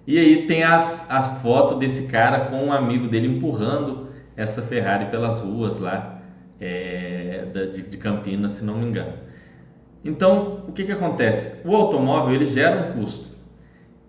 E 0.06 0.18
aí 0.18 0.46
tem 0.46 0.62
a, 0.62 1.04
a 1.08 1.22
foto 1.22 1.74
desse 1.74 2.06
cara 2.06 2.46
com 2.46 2.64
um 2.64 2.72
amigo 2.72 3.08
dele 3.08 3.26
empurrando 3.28 4.08
essa 4.36 4.62
Ferrari 4.62 5.06
pelas 5.06 5.40
ruas 5.40 5.78
lá 5.78 6.22
é, 6.60 7.44
de, 7.74 7.82
de 7.82 7.96
Campinas, 7.98 8.52
se 8.52 8.64
não 8.64 8.78
me 8.78 8.86
engano. 8.86 9.12
Então, 10.04 10.64
o 10.66 10.72
que, 10.72 10.84
que 10.84 10.92
acontece? 10.92 11.60
O 11.66 11.74
automóvel 11.74 12.34
ele 12.34 12.46
gera 12.46 12.88
um 12.88 13.00
custo. 13.00 13.26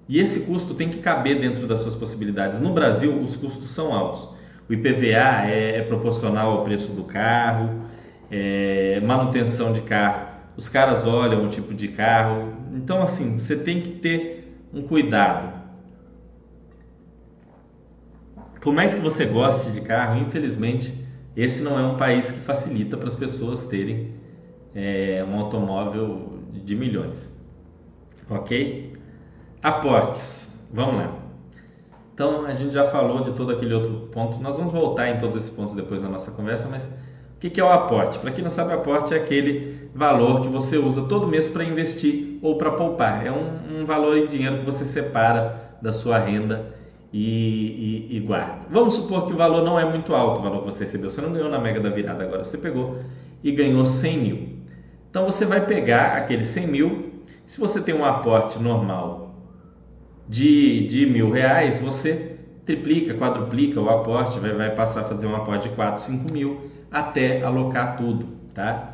E 0.09 0.19
esse 0.19 0.39
custo 0.41 0.73
tem 0.73 0.89
que 0.89 0.97
caber 0.97 1.39
dentro 1.39 1.67
das 1.67 1.81
suas 1.81 1.93
possibilidades. 1.93 2.59
No 2.59 2.73
Brasil, 2.73 3.21
os 3.21 3.37
custos 3.37 3.69
são 3.69 3.93
altos. 3.93 4.27
O 4.67 4.73
IPVA 4.73 5.45
é, 5.45 5.77
é 5.77 5.81
proporcional 5.83 6.51
ao 6.51 6.63
preço 6.63 6.91
do 6.93 7.03
carro, 7.03 7.83
é, 8.31 8.99
manutenção 9.01 9.71
de 9.71 9.81
carro, 9.81 10.29
os 10.57 10.67
caras 10.67 11.05
olham 11.05 11.45
o 11.45 11.49
tipo 11.49 11.75
de 11.75 11.89
carro. 11.89 12.53
Então, 12.73 13.03
assim, 13.03 13.37
você 13.37 13.55
tem 13.55 13.81
que 13.81 13.91
ter 13.99 14.51
um 14.73 14.81
cuidado. 14.81 15.59
Por 18.59 18.73
mais 18.73 18.95
que 18.95 18.99
você 18.99 19.25
goste 19.25 19.69
de 19.71 19.81
carro, 19.81 20.19
infelizmente, 20.19 21.07
esse 21.37 21.61
não 21.61 21.79
é 21.79 21.83
um 21.83 21.97
país 21.97 22.31
que 22.31 22.39
facilita 22.39 22.97
para 22.97 23.07
as 23.07 23.15
pessoas 23.15 23.65
terem 23.67 24.15
é, 24.73 25.23
um 25.27 25.39
automóvel 25.39 26.39
de 26.51 26.75
milhões. 26.75 27.31
Ok? 28.27 28.88
Aportes. 29.61 30.47
Vamos 30.71 30.95
lá. 30.95 31.13
Então, 32.13 32.45
a 32.45 32.53
gente 32.53 32.73
já 32.73 32.85
falou 32.87 33.23
de 33.23 33.31
todo 33.31 33.51
aquele 33.51 33.73
outro 33.73 34.09
ponto. 34.11 34.39
Nós 34.39 34.57
vamos 34.57 34.71
voltar 34.71 35.09
em 35.09 35.17
todos 35.17 35.35
esses 35.35 35.49
pontos 35.49 35.75
depois 35.75 36.01
da 36.01 36.07
nossa 36.07 36.31
conversa, 36.31 36.67
mas 36.69 36.83
o 36.83 37.39
que, 37.39 37.59
é 37.59 37.63
o 37.63 37.69
aporte? 37.69 38.19
Para 38.19 38.31
quem 38.31 38.43
não 38.43 38.51
sabe, 38.51 38.71
aporte 38.73 39.13
é 39.13 39.17
aquele 39.17 39.89
valor 39.93 40.41
que 40.41 40.47
você 40.47 40.77
usa 40.77 41.03
todo 41.03 41.27
mês 41.27 41.49
para 41.49 41.63
investir 41.63 42.37
ou 42.41 42.57
para 42.57 42.71
poupar. 42.71 43.25
É 43.25 43.31
um, 43.31 43.81
um, 43.81 43.85
valor 43.85 44.17
em 44.17 44.27
dinheiro 44.27 44.59
que 44.59 44.65
você 44.65 44.85
separa 44.85 45.77
da 45.81 45.91
sua 45.91 46.19
renda 46.19 46.73
e, 47.11 48.07
e, 48.11 48.17
e, 48.17 48.19
guarda. 48.19 48.59
Vamos 48.69 48.93
supor 48.93 49.27
que 49.27 49.33
o 49.33 49.37
valor 49.37 49.63
não 49.63 49.79
é 49.79 49.83
muito 49.83 50.13
alto, 50.13 50.39
o 50.39 50.43
valor 50.43 50.59
que 50.59 50.65
você 50.73 50.85
recebeu. 50.85 51.09
Você 51.09 51.19
não 51.21 51.33
ganhou 51.33 51.49
na 51.49 51.59
mega 51.59 51.81
da 51.81 51.89
virada 51.89 52.23
agora, 52.23 52.43
você 52.43 52.57
pegou 52.57 52.99
e 53.43 53.51
ganhou 53.51 53.85
100 53.85 54.17
mil. 54.17 54.49
Então 55.09 55.25
você 55.25 55.45
vai 55.45 55.65
pegar 55.65 56.17
aqueles 56.17 56.47
100 56.47 56.67
mil. 56.67 57.13
Se 57.45 57.59
você 57.59 57.81
tem 57.81 57.95
um 57.95 58.05
aporte 58.05 58.59
normal 58.59 59.28
de, 60.29 60.87
de 60.87 61.07
mil 61.07 61.31
reais, 61.31 61.79
você 61.79 62.35
triplica, 62.63 63.15
quadruplica 63.15 63.81
o 63.81 63.89
aporte, 63.89 64.39
vai, 64.39 64.53
vai 64.53 64.69
passar 64.69 65.01
a 65.01 65.03
fazer 65.05 65.25
um 65.25 65.35
aporte 65.35 65.67
de 65.67 65.75
4, 65.75 66.03
5 66.03 66.31
mil 66.31 66.69
até 66.91 67.41
alocar 67.41 67.97
tudo, 67.97 68.27
tá? 68.53 68.93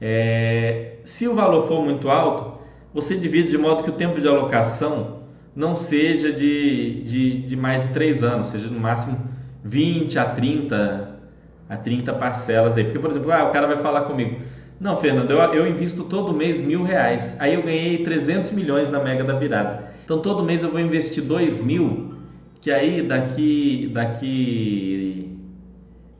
É, 0.00 0.98
se 1.04 1.26
o 1.26 1.34
valor 1.34 1.66
for 1.66 1.84
muito 1.84 2.08
alto, 2.08 2.60
você 2.92 3.16
divide 3.16 3.48
de 3.48 3.58
modo 3.58 3.82
que 3.82 3.90
o 3.90 3.94
tempo 3.94 4.20
de 4.20 4.28
alocação 4.28 5.24
não 5.56 5.74
seja 5.74 6.32
de, 6.32 7.02
de, 7.02 7.42
de 7.42 7.56
mais 7.56 7.82
de 7.82 7.88
3 7.92 8.22
anos, 8.22 8.46
seja 8.48 8.68
no 8.68 8.78
máximo 8.78 9.18
20 9.64 10.18
a 10.18 10.24
30, 10.26 11.18
a 11.68 11.76
30 11.76 12.12
parcelas 12.12 12.76
aí. 12.76 12.84
Porque, 12.84 12.98
por 13.00 13.10
exemplo, 13.10 13.32
ah, 13.32 13.48
o 13.48 13.52
cara 13.52 13.66
vai 13.66 13.78
falar 13.78 14.02
comigo, 14.02 14.40
não, 14.78 14.96
Fernando, 14.96 15.32
eu, 15.32 15.38
eu 15.54 15.66
invisto 15.66 16.04
todo 16.04 16.32
mês 16.32 16.60
mil 16.60 16.84
reais, 16.84 17.36
aí 17.40 17.54
eu 17.54 17.62
ganhei 17.62 18.04
300 18.04 18.52
milhões 18.52 18.90
na 18.90 19.02
Mega 19.02 19.24
da 19.24 19.34
Virada. 19.34 19.83
Então 20.04 20.20
todo 20.20 20.42
mês 20.42 20.62
eu 20.62 20.70
vou 20.70 20.80
investir 20.80 21.22
2 21.22 21.62
mil, 21.62 22.10
que 22.60 22.70
aí 22.70 23.02
daqui, 23.02 23.90
daqui 23.92 25.38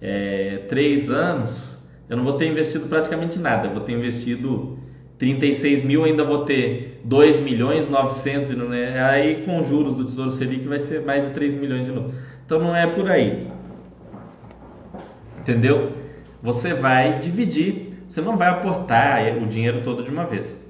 é, 0.00 0.62
três 0.68 1.10
anos, 1.10 1.78
eu 2.08 2.16
não 2.16 2.24
vou 2.24 2.34
ter 2.34 2.46
investido 2.46 2.86
praticamente 2.86 3.38
nada. 3.38 3.68
Eu 3.68 3.72
vou 3.72 3.80
ter 3.80 3.92
investido 3.92 4.78
36 5.18 5.84
mil, 5.84 6.04
ainda 6.04 6.24
vou 6.24 6.44
ter 6.44 7.00
2 7.04 7.40
milhões 7.40 7.88
900, 7.88 8.56
né? 8.56 9.02
aí 9.02 9.42
com 9.44 9.62
juros 9.62 9.94
do 9.94 10.04
Tesouro 10.04 10.30
Selic 10.30 10.66
vai 10.66 10.80
ser 10.80 11.02
mais 11.02 11.26
de 11.26 11.34
3 11.34 11.54
milhões 11.54 11.84
de 11.84 11.92
novo. 11.92 12.12
Então 12.44 12.58
não 12.58 12.74
é 12.74 12.86
por 12.86 13.10
aí. 13.10 13.48
Entendeu? 15.40 15.92
Você 16.42 16.72
vai 16.72 17.18
dividir, 17.20 17.98
você 18.08 18.20
não 18.22 18.36
vai 18.36 18.48
aportar 18.48 19.36
o 19.42 19.46
dinheiro 19.46 19.82
todo 19.82 20.02
de 20.02 20.10
uma 20.10 20.24
vez. 20.24 20.63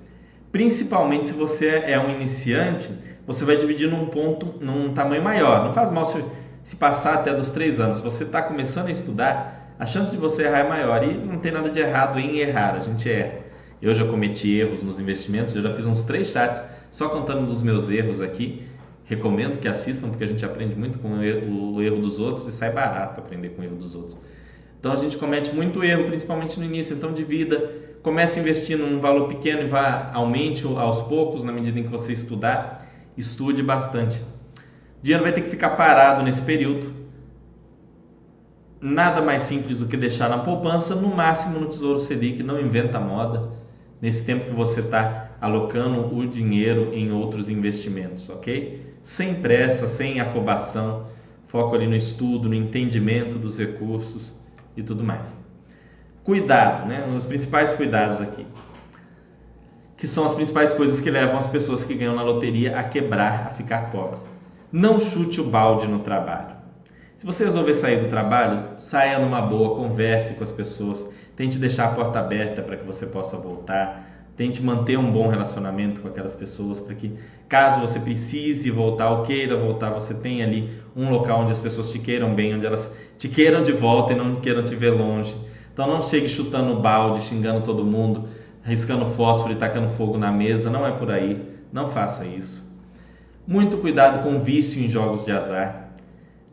Principalmente 0.54 1.26
se 1.26 1.32
você 1.32 1.66
é 1.66 1.98
um 1.98 2.10
iniciante, 2.10 2.88
você 3.26 3.44
vai 3.44 3.56
dividir 3.56 3.90
num 3.90 4.06
ponto, 4.06 4.54
num 4.60 4.94
tamanho 4.94 5.20
maior. 5.20 5.64
Não 5.64 5.72
faz 5.74 5.90
mal 5.90 6.04
se 6.04 6.22
se 6.62 6.76
passar 6.76 7.14
até 7.14 7.34
dos 7.34 7.50
três 7.50 7.78
anos, 7.78 8.00
você 8.00 8.22
está 8.22 8.40
começando 8.40 8.86
a 8.86 8.90
estudar, 8.90 9.74
a 9.78 9.84
chance 9.84 10.12
de 10.12 10.16
você 10.16 10.44
errar 10.44 10.60
é 10.60 10.68
maior. 10.68 11.04
E 11.04 11.12
não 11.12 11.38
tem 11.38 11.50
nada 11.50 11.68
de 11.68 11.80
errado 11.80 12.20
em 12.20 12.38
errar, 12.38 12.76
a 12.76 12.80
gente 12.80 13.10
erra. 13.10 13.40
Eu 13.82 13.94
já 13.96 14.06
cometi 14.06 14.56
erros 14.56 14.80
nos 14.82 14.98
investimentos, 15.00 15.56
eu 15.56 15.62
já 15.62 15.74
fiz 15.74 15.84
uns 15.84 16.04
três 16.04 16.28
chats 16.28 16.64
só 16.90 17.08
contando 17.08 17.46
dos 17.46 17.60
meus 17.60 17.90
erros 17.90 18.20
aqui. 18.20 18.62
Recomendo 19.04 19.58
que 19.58 19.66
assistam, 19.66 20.08
porque 20.08 20.22
a 20.22 20.26
gente 20.28 20.44
aprende 20.44 20.76
muito 20.76 21.00
com 21.00 21.18
o 21.18 21.82
erro 21.82 22.00
dos 22.00 22.20
outros 22.20 22.46
e 22.46 22.52
sai 22.52 22.70
barato 22.70 23.20
aprender 23.20 23.50
com 23.50 23.60
o 23.60 23.64
erro 23.64 23.76
dos 23.76 23.94
outros. 23.96 24.16
Então 24.80 24.92
a 24.92 24.96
gente 24.96 25.18
comete 25.18 25.52
muito 25.52 25.84
erro, 25.84 26.04
principalmente 26.04 26.60
no 26.60 26.64
início. 26.64 26.96
Então, 26.96 27.12
de 27.12 27.24
vida, 27.24 27.70
comece 28.04 28.38
investindo 28.38 28.86
num 28.86 29.00
valor 29.00 29.26
pequeno 29.26 29.62
e 29.62 29.66
vá 29.66 30.12
aumente 30.14 30.64
aos 30.64 31.00
poucos 31.00 31.42
na 31.42 31.50
medida 31.50 31.80
em 31.80 31.82
que 31.82 31.90
você 31.90 32.12
estudar. 32.12 32.86
Estude 33.16 33.64
bastante 33.64 34.22
dinheiro 35.04 35.22
vai 35.22 35.32
ter 35.32 35.42
que 35.42 35.50
ficar 35.50 35.70
parado 35.70 36.22
nesse 36.22 36.40
período. 36.40 36.90
Nada 38.80 39.20
mais 39.20 39.42
simples 39.42 39.76
do 39.76 39.86
que 39.86 39.98
deixar 39.98 40.30
na 40.30 40.38
poupança, 40.38 40.94
no 40.94 41.14
máximo 41.14 41.60
no 41.60 41.66
Tesouro 41.68 42.00
Selic, 42.00 42.42
não 42.42 42.58
inventa 42.58 42.98
moda, 42.98 43.50
nesse 44.00 44.24
tempo 44.24 44.46
que 44.46 44.52
você 44.52 44.80
está 44.80 45.32
alocando 45.42 46.16
o 46.16 46.26
dinheiro 46.26 46.94
em 46.94 47.12
outros 47.12 47.50
investimentos, 47.50 48.30
ok? 48.30 48.94
Sem 49.02 49.34
pressa, 49.34 49.86
sem 49.86 50.20
afobação, 50.20 51.06
foco 51.48 51.74
ali 51.74 51.86
no 51.86 51.96
estudo, 51.96 52.48
no 52.48 52.54
entendimento 52.54 53.38
dos 53.38 53.58
recursos 53.58 54.32
e 54.74 54.82
tudo 54.82 55.04
mais. 55.04 55.43
Cuidado, 56.24 56.88
né? 56.88 57.04
Os 57.14 57.26
principais 57.26 57.74
cuidados 57.74 58.18
aqui, 58.18 58.46
que 59.94 60.08
são 60.08 60.24
as 60.24 60.32
principais 60.32 60.72
coisas 60.72 60.98
que 60.98 61.10
levam 61.10 61.36
as 61.36 61.46
pessoas 61.48 61.84
que 61.84 61.94
ganham 61.94 62.14
na 62.14 62.22
loteria 62.22 62.78
a 62.78 62.82
quebrar, 62.82 63.48
a 63.48 63.50
ficar 63.50 63.90
pobres. 63.90 64.22
Não 64.72 64.98
chute 64.98 65.38
o 65.42 65.44
balde 65.44 65.86
no 65.86 65.98
trabalho. 65.98 66.54
Se 67.18 67.26
você 67.26 67.44
resolver 67.44 67.74
sair 67.74 68.00
do 68.00 68.08
trabalho, 68.08 68.64
saia 68.78 69.18
numa 69.18 69.42
boa, 69.42 69.76
converse 69.76 70.32
com 70.32 70.42
as 70.42 70.50
pessoas, 70.50 71.06
tente 71.36 71.58
deixar 71.58 71.88
a 71.88 71.94
porta 71.94 72.20
aberta 72.20 72.62
para 72.62 72.78
que 72.78 72.86
você 72.86 73.04
possa 73.04 73.36
voltar, 73.36 74.30
tente 74.34 74.62
manter 74.62 74.98
um 74.98 75.12
bom 75.12 75.28
relacionamento 75.28 76.00
com 76.00 76.08
aquelas 76.08 76.32
pessoas 76.32 76.80
para 76.80 76.94
que, 76.94 77.12
caso 77.50 77.82
você 77.82 78.00
precise 78.00 78.70
voltar 78.70 79.10
ou 79.10 79.24
queira 79.24 79.58
voltar, 79.58 79.90
você 79.90 80.14
tenha 80.14 80.46
ali 80.46 80.70
um 80.96 81.10
local 81.10 81.42
onde 81.42 81.52
as 81.52 81.60
pessoas 81.60 81.92
te 81.92 81.98
queiram 81.98 82.34
bem, 82.34 82.54
onde 82.54 82.64
elas 82.64 82.90
te 83.18 83.28
queiram 83.28 83.62
de 83.62 83.72
volta 83.72 84.14
e 84.14 84.16
não 84.16 84.36
queiram 84.36 84.64
te 84.64 84.74
ver 84.74 84.90
longe. 84.90 85.36
Então 85.74 85.88
não 85.88 86.00
chegue 86.00 86.28
chutando 86.28 86.72
o 86.72 86.80
balde, 86.80 87.24
xingando 87.24 87.60
todo 87.62 87.84
mundo, 87.84 88.28
riscando 88.62 89.06
fósforo 89.06 89.52
e 89.52 89.56
tacando 89.56 89.88
fogo 89.90 90.16
na 90.16 90.30
mesa, 90.30 90.70
não 90.70 90.86
é 90.86 90.92
por 90.92 91.10
aí. 91.10 91.42
Não 91.72 91.88
faça 91.88 92.24
isso. 92.24 92.62
Muito 93.44 93.78
cuidado 93.78 94.22
com 94.22 94.38
vício 94.38 94.80
em 94.80 94.88
jogos 94.88 95.24
de 95.24 95.32
azar. 95.32 95.90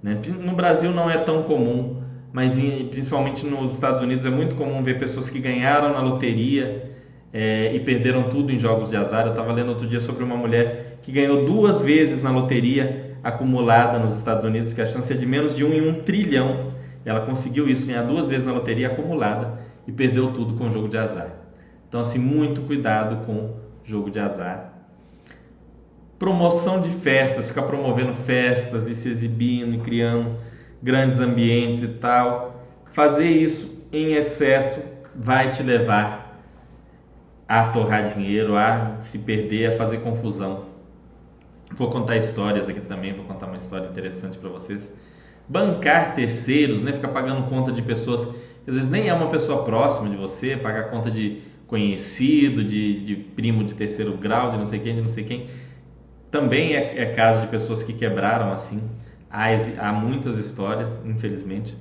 Né? 0.02 0.20
No 0.40 0.54
Brasil 0.54 0.92
não 0.92 1.08
é 1.08 1.20
tão 1.20 1.44
comum, 1.44 2.02
mas 2.34 2.58
em, 2.58 2.88
principalmente 2.88 3.46
nos 3.46 3.74
Estados 3.74 4.02
Unidos 4.02 4.26
é 4.26 4.32
muito 4.32 4.56
comum 4.56 4.82
ver 4.82 4.98
pessoas 4.98 5.30
que 5.30 5.38
ganharam 5.38 5.94
na 5.94 6.02
loteria 6.02 6.92
é, 7.32 7.72
e 7.76 7.80
perderam 7.80 8.24
tudo 8.24 8.52
em 8.52 8.58
jogos 8.58 8.90
de 8.90 8.98
azar. 8.98 9.26
Eu 9.26 9.34
estava 9.34 9.54
lendo 9.54 9.70
outro 9.70 9.86
dia 9.86 10.00
sobre 10.00 10.24
uma 10.24 10.36
mulher 10.36 10.98
que 11.04 11.12
ganhou 11.12 11.46
duas 11.46 11.84
vezes 11.84 12.24
na 12.24 12.32
loteria 12.32 13.16
acumulada 13.24 14.00
nos 14.00 14.18
Estados 14.18 14.44
Unidos, 14.44 14.74
que 14.74 14.82
a 14.82 14.86
chance 14.88 15.14
é 15.14 15.16
de 15.16 15.28
menos 15.28 15.56
de 15.56 15.64
um 15.64 15.72
em 15.72 15.88
um 15.88 16.02
trilhão. 16.02 16.71
Ela 17.06 17.26
conseguiu 17.26 17.68
isso, 17.68 17.88
ganhar 17.88 18.04
duas 18.04 18.28
vezes 18.28 18.46
na 18.46 18.52
loteria 18.52 18.88
acumulada 18.88 19.60
e 19.88 19.92
perdeu 19.92 20.32
tudo 20.34 20.56
com 20.56 20.68
o 20.68 20.72
jogo 20.72 20.88
de 20.88 20.98
azar. 20.98 21.36
Então, 21.88 22.00
assim, 22.00 22.20
muito 22.20 22.62
cuidado 22.62 23.26
com 23.26 23.56
jogo 23.84 24.10
de 24.10 24.20
azar 24.20 24.72
promoção 26.22 26.80
de 26.80 26.92
festas, 26.92 27.48
ficar 27.48 27.64
promovendo 27.64 28.14
festas 28.14 28.88
e 28.88 28.94
se 28.94 29.10
exibindo 29.10 29.74
e 29.74 29.80
criando 29.80 30.38
grandes 30.80 31.20
ambientes 31.20 31.82
e 31.82 31.88
tal. 31.88 32.64
Fazer 32.92 33.28
isso 33.28 33.88
em 33.92 34.14
excesso 34.14 34.84
vai 35.16 35.52
te 35.52 35.64
levar 35.64 36.40
a 37.48 37.70
torrar 37.72 38.14
dinheiro, 38.14 38.56
a 38.56 38.98
se 39.02 39.18
perder, 39.18 39.74
a 39.74 39.78
fazer 39.78 40.02
confusão. 40.02 40.66
Vou 41.74 41.90
contar 41.90 42.18
histórias 42.18 42.70
aqui 42.70 42.82
também, 42.82 43.16
vou 43.16 43.26
contar 43.26 43.48
uma 43.48 43.58
história 43.58 43.88
interessante 43.88 44.38
para 44.38 44.50
vocês. 44.50 44.88
Bancar 45.52 46.16
terceiros, 46.16 46.82
né? 46.82 46.94
Ficar 46.94 47.10
pagando 47.10 47.50
conta 47.50 47.74
de 47.74 47.82
pessoas 47.82 48.24
que 48.64 48.70
às 48.70 48.76
vezes 48.76 48.90
nem 48.90 49.10
é 49.10 49.14
uma 49.14 49.28
pessoa 49.28 49.66
próxima 49.66 50.10
de 50.10 50.16
você, 50.16 50.56
pagar 50.56 50.84
conta 50.86 51.12
de 51.12 51.42
conhecido, 51.68 52.64
de, 52.64 53.04
de 53.04 53.16
primo 53.16 53.62
de 53.66 53.74
terceiro 53.74 54.14
grau, 54.14 54.52
de 54.52 54.58
não 54.58 54.66
sei 54.66 54.80
quem, 54.80 54.96
de 54.96 55.02
não 55.02 55.10
sei 55.10 55.26
quem. 55.26 55.48
Também 56.30 56.74
é, 56.74 57.02
é 57.02 57.06
caso 57.08 57.42
de 57.42 57.48
pessoas 57.48 57.84
que 57.84 57.92
quebraram 57.92 58.54
assim. 58.54 58.82
Há, 59.30 59.48
há 59.80 59.92
muitas 59.92 60.38
histórias, 60.38 60.90
infelizmente. 61.06 61.76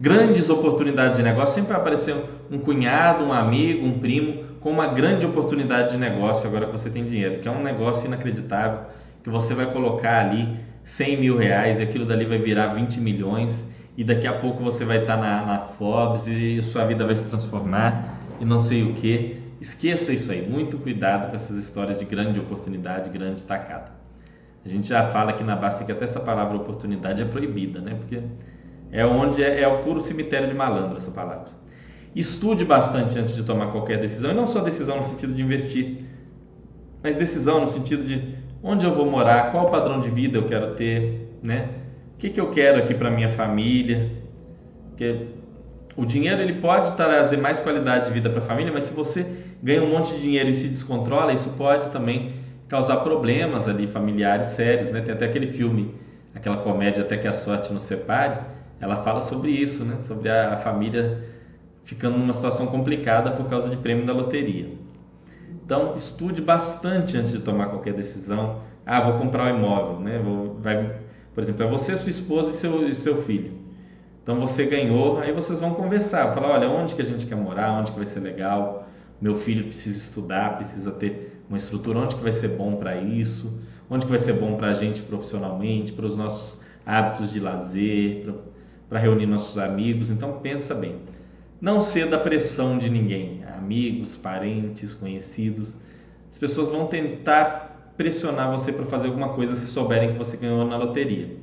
Grandes 0.00 0.50
oportunidades 0.50 1.16
de 1.16 1.22
negócio 1.22 1.54
sempre 1.54 1.76
apareceu 1.76 2.24
um 2.50 2.58
cunhado, 2.58 3.24
um 3.24 3.32
amigo, 3.32 3.86
um 3.86 4.00
primo 4.00 4.44
com 4.58 4.70
uma 4.70 4.88
grande 4.88 5.24
oportunidade 5.24 5.92
de 5.92 5.96
negócio 5.96 6.48
agora 6.48 6.66
que 6.66 6.72
você 6.72 6.90
tem 6.90 7.06
dinheiro, 7.06 7.38
que 7.38 7.46
é 7.46 7.50
um 7.52 7.62
negócio 7.62 8.04
inacreditável, 8.04 8.80
que 9.22 9.30
você 9.30 9.54
vai 9.54 9.66
colocar 9.72 10.26
ali 10.26 10.65
100 10.86 11.20
mil 11.20 11.36
reais 11.36 11.80
e 11.80 11.82
aquilo 11.82 12.06
dali 12.06 12.24
vai 12.24 12.38
virar 12.38 12.68
20 12.68 13.00
milhões 13.00 13.64
e 13.96 14.04
daqui 14.04 14.24
a 14.24 14.32
pouco 14.32 14.62
você 14.62 14.84
vai 14.84 15.00
estar 15.00 15.16
na, 15.16 15.44
na 15.44 15.58
Forbes 15.58 16.28
e 16.28 16.62
sua 16.70 16.84
vida 16.84 17.04
vai 17.04 17.16
se 17.16 17.24
transformar 17.24 18.20
e 18.40 18.44
não 18.44 18.60
sei 18.60 18.84
o 18.84 18.94
que. 18.94 19.42
Esqueça 19.60 20.12
isso 20.12 20.30
aí, 20.30 20.48
muito 20.48 20.78
cuidado 20.78 21.30
com 21.30 21.34
essas 21.34 21.56
histórias 21.56 21.98
de 21.98 22.04
grande 22.04 22.38
oportunidade, 22.38 23.10
grande 23.10 23.42
tacada. 23.42 23.90
A 24.64 24.68
gente 24.68 24.86
já 24.86 25.08
fala 25.08 25.30
aqui 25.30 25.42
na 25.42 25.56
Basta 25.56 25.82
que 25.84 25.90
até 25.90 26.04
essa 26.04 26.20
palavra 26.20 26.56
oportunidade 26.56 27.20
é 27.20 27.24
proibida, 27.24 27.80
né? 27.80 27.94
Porque 27.94 28.20
é 28.92 29.04
onde 29.04 29.42
é, 29.42 29.62
é 29.62 29.66
o 29.66 29.78
puro 29.78 30.00
cemitério 30.00 30.46
de 30.46 30.54
malandro 30.54 30.98
essa 30.98 31.10
palavra. 31.10 31.48
Estude 32.14 32.64
bastante 32.64 33.18
antes 33.18 33.34
de 33.34 33.42
tomar 33.42 33.72
qualquer 33.72 33.98
decisão, 33.98 34.30
e 34.30 34.34
não 34.34 34.46
só 34.46 34.60
decisão 34.60 34.98
no 34.98 35.04
sentido 35.04 35.34
de 35.34 35.42
investir, 35.42 36.04
mas 37.02 37.16
decisão 37.16 37.60
no 37.60 37.66
sentido 37.66 38.04
de 38.04 38.36
onde 38.62 38.86
eu 38.86 38.94
vou 38.94 39.10
morar, 39.10 39.52
qual 39.52 39.70
padrão 39.70 40.00
de 40.00 40.10
vida 40.10 40.38
eu 40.38 40.44
quero 40.44 40.74
ter, 40.74 41.38
né? 41.42 41.68
O 42.14 42.18
que, 42.18 42.30
que 42.30 42.40
eu 42.40 42.50
quero 42.50 42.78
aqui 42.78 42.94
para 42.94 43.10
minha 43.10 43.28
família? 43.28 44.10
Porque 44.88 45.26
o 45.96 46.04
dinheiro 46.04 46.40
ele 46.40 46.54
pode 46.54 46.92
trazer 46.92 47.36
mais 47.36 47.58
qualidade 47.58 48.06
de 48.06 48.12
vida 48.12 48.30
para 48.30 48.40
a 48.40 48.46
família, 48.46 48.72
mas 48.72 48.84
se 48.84 48.92
você 48.92 49.26
ganha 49.62 49.82
um 49.82 49.90
monte 49.90 50.14
de 50.14 50.22
dinheiro 50.22 50.48
e 50.48 50.54
se 50.54 50.68
descontrola, 50.68 51.32
isso 51.32 51.50
pode 51.50 51.90
também 51.90 52.34
causar 52.68 52.96
problemas 52.98 53.68
ali 53.68 53.86
familiares 53.86 54.48
sérios, 54.48 54.90
né? 54.90 55.00
Tem 55.00 55.14
até 55.14 55.26
aquele 55.26 55.48
filme, 55.48 55.94
aquela 56.34 56.56
comédia 56.58 57.02
até 57.02 57.16
que 57.16 57.26
a 57.26 57.32
sorte 57.32 57.72
nos 57.72 57.84
separe, 57.84 58.40
ela 58.80 58.96
fala 58.96 59.20
sobre 59.20 59.50
isso, 59.50 59.84
né? 59.84 59.98
Sobre 60.00 60.28
a, 60.28 60.54
a 60.54 60.56
família 60.56 61.24
ficando 61.84 62.18
numa 62.18 62.32
situação 62.32 62.66
complicada 62.66 63.30
por 63.30 63.48
causa 63.48 63.70
de 63.70 63.76
prêmio 63.76 64.04
da 64.04 64.12
loteria. 64.12 64.68
Então, 65.66 65.96
estude 65.96 66.40
bastante 66.40 67.16
antes 67.16 67.32
de 67.32 67.40
tomar 67.40 67.66
qualquer 67.66 67.92
decisão. 67.92 68.60
Ah, 68.86 69.00
vou 69.00 69.18
comprar 69.18 69.52
um 69.52 69.58
imóvel, 69.58 69.98
né? 69.98 70.16
Vou, 70.16 70.54
vai, 70.60 71.00
por 71.34 71.42
exemplo, 71.42 71.64
é 71.64 71.68
você, 71.68 71.96
sua 71.96 72.08
esposa 72.08 72.50
e 72.50 72.52
seu, 72.52 72.88
e 72.88 72.94
seu 72.94 73.24
filho. 73.24 73.50
Então 74.22 74.38
você 74.38 74.64
ganhou, 74.64 75.18
aí 75.18 75.32
vocês 75.32 75.58
vão 75.58 75.74
conversar, 75.74 76.32
falar, 76.34 76.52
olha, 76.52 76.68
onde 76.68 76.94
que 76.94 77.02
a 77.02 77.04
gente 77.04 77.26
quer 77.26 77.34
morar, 77.34 77.72
onde 77.72 77.90
que 77.90 77.96
vai 77.96 78.06
ser 78.06 78.20
legal, 78.20 78.88
meu 79.20 79.34
filho 79.34 79.64
precisa 79.64 79.98
estudar, 79.98 80.56
precisa 80.56 80.92
ter 80.92 81.42
uma 81.48 81.58
estrutura, 81.58 81.98
onde 81.98 82.14
que 82.14 82.22
vai 82.22 82.32
ser 82.32 82.48
bom 82.48 82.76
para 82.76 82.96
isso, 82.96 83.52
onde 83.90 84.04
que 84.04 84.10
vai 84.10 84.20
ser 84.20 84.34
bom 84.34 84.56
para 84.56 84.68
a 84.68 84.74
gente 84.74 85.02
profissionalmente, 85.02 85.92
para 85.92 86.06
os 86.06 86.16
nossos 86.16 86.60
hábitos 86.84 87.32
de 87.32 87.40
lazer, 87.40 88.32
para 88.88 89.00
reunir 89.00 89.26
nossos 89.26 89.58
amigos. 89.58 90.10
Então 90.10 90.38
pensa 90.40 90.76
bem. 90.76 90.96
Não 91.60 91.80
ceda 91.80 92.16
à 92.16 92.18
pressão 92.18 92.78
de 92.78 92.90
ninguém, 92.90 93.42
amigos, 93.56 94.16
parentes, 94.16 94.92
conhecidos. 94.92 95.72
As 96.30 96.38
pessoas 96.38 96.68
vão 96.68 96.86
tentar 96.86 97.94
pressionar 97.96 98.50
você 98.50 98.72
para 98.72 98.84
fazer 98.84 99.06
alguma 99.06 99.30
coisa 99.30 99.54
se 99.54 99.66
souberem 99.66 100.12
que 100.12 100.18
você 100.18 100.36
ganhou 100.36 100.66
na 100.66 100.76
loteria. 100.76 101.34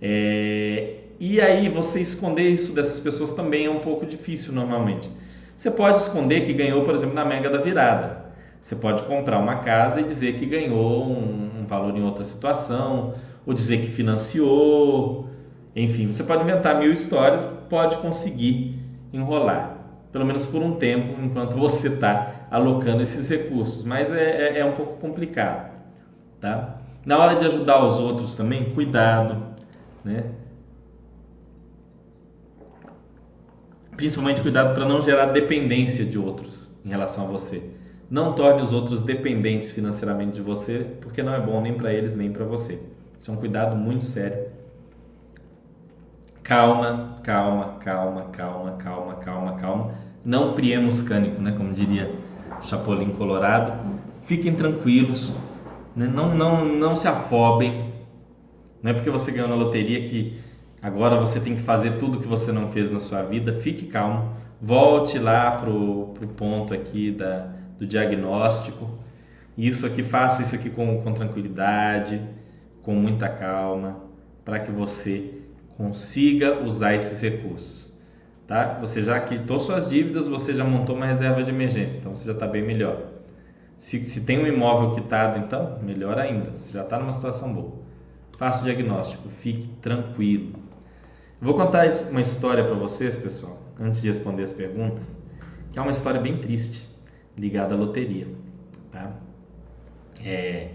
É... 0.00 0.94
E 1.20 1.40
aí 1.40 1.68
você 1.68 2.00
esconder 2.00 2.48
isso 2.48 2.72
dessas 2.72 2.98
pessoas 2.98 3.34
também 3.34 3.66
é 3.66 3.70
um 3.70 3.80
pouco 3.80 4.06
difícil 4.06 4.52
normalmente. 4.52 5.10
Você 5.56 5.70
pode 5.70 5.98
esconder 6.00 6.44
que 6.44 6.52
ganhou, 6.52 6.84
por 6.84 6.94
exemplo, 6.94 7.14
na 7.14 7.24
mega 7.24 7.48
da 7.48 7.58
virada. 7.58 8.24
Você 8.60 8.74
pode 8.74 9.02
comprar 9.02 9.38
uma 9.38 9.56
casa 9.56 10.00
e 10.00 10.04
dizer 10.04 10.34
que 10.36 10.46
ganhou 10.46 11.04
um, 11.04 11.60
um 11.60 11.66
valor 11.66 11.96
em 11.96 12.02
outra 12.02 12.24
situação, 12.24 13.14
ou 13.46 13.52
dizer 13.52 13.82
que 13.82 13.88
financiou. 13.88 15.28
Enfim, 15.76 16.06
você 16.06 16.24
pode 16.24 16.42
inventar 16.42 16.78
mil 16.78 16.90
histórias, 16.90 17.46
pode 17.68 17.98
conseguir 17.98 18.73
enrolar, 19.14 19.78
pelo 20.12 20.26
menos 20.26 20.44
por 20.44 20.60
um 20.60 20.74
tempo, 20.74 21.20
enquanto 21.22 21.56
você 21.56 21.88
está 21.88 22.46
alocando 22.50 23.02
esses 23.02 23.28
recursos. 23.28 23.84
Mas 23.84 24.10
é, 24.10 24.48
é, 24.48 24.58
é 24.58 24.64
um 24.64 24.72
pouco 24.72 24.98
complicado, 24.98 25.70
tá? 26.40 26.80
Na 27.06 27.18
hora 27.18 27.36
de 27.36 27.46
ajudar 27.46 27.84
os 27.84 27.98
outros 27.98 28.34
também, 28.34 28.74
cuidado, 28.74 29.42
né? 30.04 30.24
Principalmente 33.96 34.42
cuidado 34.42 34.74
para 34.74 34.84
não 34.84 35.00
gerar 35.00 35.26
dependência 35.26 36.04
de 36.04 36.18
outros 36.18 36.68
em 36.84 36.88
relação 36.88 37.24
a 37.24 37.26
você. 37.28 37.62
Não 38.10 38.32
torne 38.32 38.62
os 38.62 38.72
outros 38.72 39.00
dependentes 39.00 39.70
financeiramente 39.70 40.32
de 40.32 40.42
você, 40.42 40.86
porque 41.00 41.22
não 41.22 41.34
é 41.34 41.40
bom 41.40 41.60
nem 41.60 41.74
para 41.74 41.92
eles 41.92 42.16
nem 42.16 42.32
para 42.32 42.44
você. 42.44 42.80
Isso 43.20 43.30
é 43.30 43.34
um 43.34 43.36
cuidado 43.36 43.76
muito 43.76 44.04
sério 44.04 44.43
calma, 46.44 47.20
calma, 47.22 47.78
calma, 47.80 48.24
calma, 48.30 48.72
calma, 48.72 49.14
calma, 49.14 49.56
calma. 49.56 49.94
Não 50.22 50.52
priemos 50.52 51.00
cânico, 51.02 51.40
né? 51.40 51.52
Como 51.56 51.72
diria 51.72 52.14
Chapolin 52.62 53.12
Colorado. 53.12 53.72
Fiquem 54.24 54.54
tranquilos, 54.54 55.36
né? 55.96 56.06
não, 56.06 56.34
não, 56.34 56.64
não 56.64 56.94
se 56.94 57.08
afobem. 57.08 57.92
Não 58.82 58.90
é 58.90 58.94
porque 58.94 59.10
você 59.10 59.32
ganhou 59.32 59.48
na 59.48 59.54
loteria 59.54 60.06
que 60.06 60.38
agora 60.82 61.16
você 61.16 61.40
tem 61.40 61.56
que 61.56 61.62
fazer 61.62 61.98
tudo 61.98 62.20
que 62.20 62.28
você 62.28 62.52
não 62.52 62.70
fez 62.70 62.90
na 62.90 63.00
sua 63.00 63.22
vida. 63.22 63.54
Fique 63.54 63.86
calmo. 63.86 64.34
Volte 64.60 65.18
lá 65.18 65.52
pro, 65.52 66.08
pro 66.14 66.28
ponto 66.28 66.74
aqui 66.74 67.10
da, 67.10 67.48
do 67.78 67.86
diagnóstico. 67.86 68.90
Isso 69.56 69.86
aqui, 69.86 70.02
faça 70.02 70.42
isso 70.42 70.54
aqui 70.54 70.68
com, 70.68 71.00
com 71.02 71.12
tranquilidade, 71.12 72.20
com 72.82 72.94
muita 72.94 73.28
calma, 73.28 73.96
para 74.44 74.58
que 74.58 74.70
você 74.70 75.43
consiga 75.76 76.62
usar 76.62 76.94
esses 76.94 77.20
recursos. 77.20 77.92
Tá? 78.46 78.78
Você 78.80 79.00
já 79.00 79.18
quitou 79.20 79.58
suas 79.58 79.88
dívidas, 79.88 80.28
você 80.28 80.52
já 80.52 80.64
montou 80.64 80.94
uma 80.94 81.06
reserva 81.06 81.42
de 81.42 81.50
emergência, 81.50 81.98
então 81.98 82.14
você 82.14 82.24
já 82.24 82.32
está 82.32 82.46
bem 82.46 82.62
melhor. 82.62 83.14
Se, 83.78 84.04
se 84.04 84.20
tem 84.20 84.38
um 84.38 84.46
imóvel 84.46 84.92
quitado, 84.92 85.38
então, 85.38 85.78
melhor 85.82 86.18
ainda, 86.18 86.50
você 86.50 86.70
já 86.70 86.82
está 86.82 86.98
numa 86.98 87.12
situação 87.12 87.52
boa. 87.52 87.72
Faça 88.38 88.60
o 88.60 88.64
diagnóstico, 88.64 89.28
fique 89.28 89.68
tranquilo. 89.80 90.52
Vou 91.40 91.54
contar 91.54 91.88
uma 92.10 92.20
história 92.20 92.64
para 92.64 92.74
vocês, 92.74 93.16
pessoal, 93.16 93.58
antes 93.78 94.00
de 94.00 94.08
responder 94.08 94.42
as 94.42 94.52
perguntas, 94.52 95.04
que 95.72 95.78
é 95.78 95.82
uma 95.82 95.90
história 95.90 96.20
bem 96.20 96.38
triste, 96.38 96.88
ligada 97.36 97.74
à 97.74 97.78
loteria. 97.78 98.26
Tá? 98.90 99.12
É, 100.24 100.68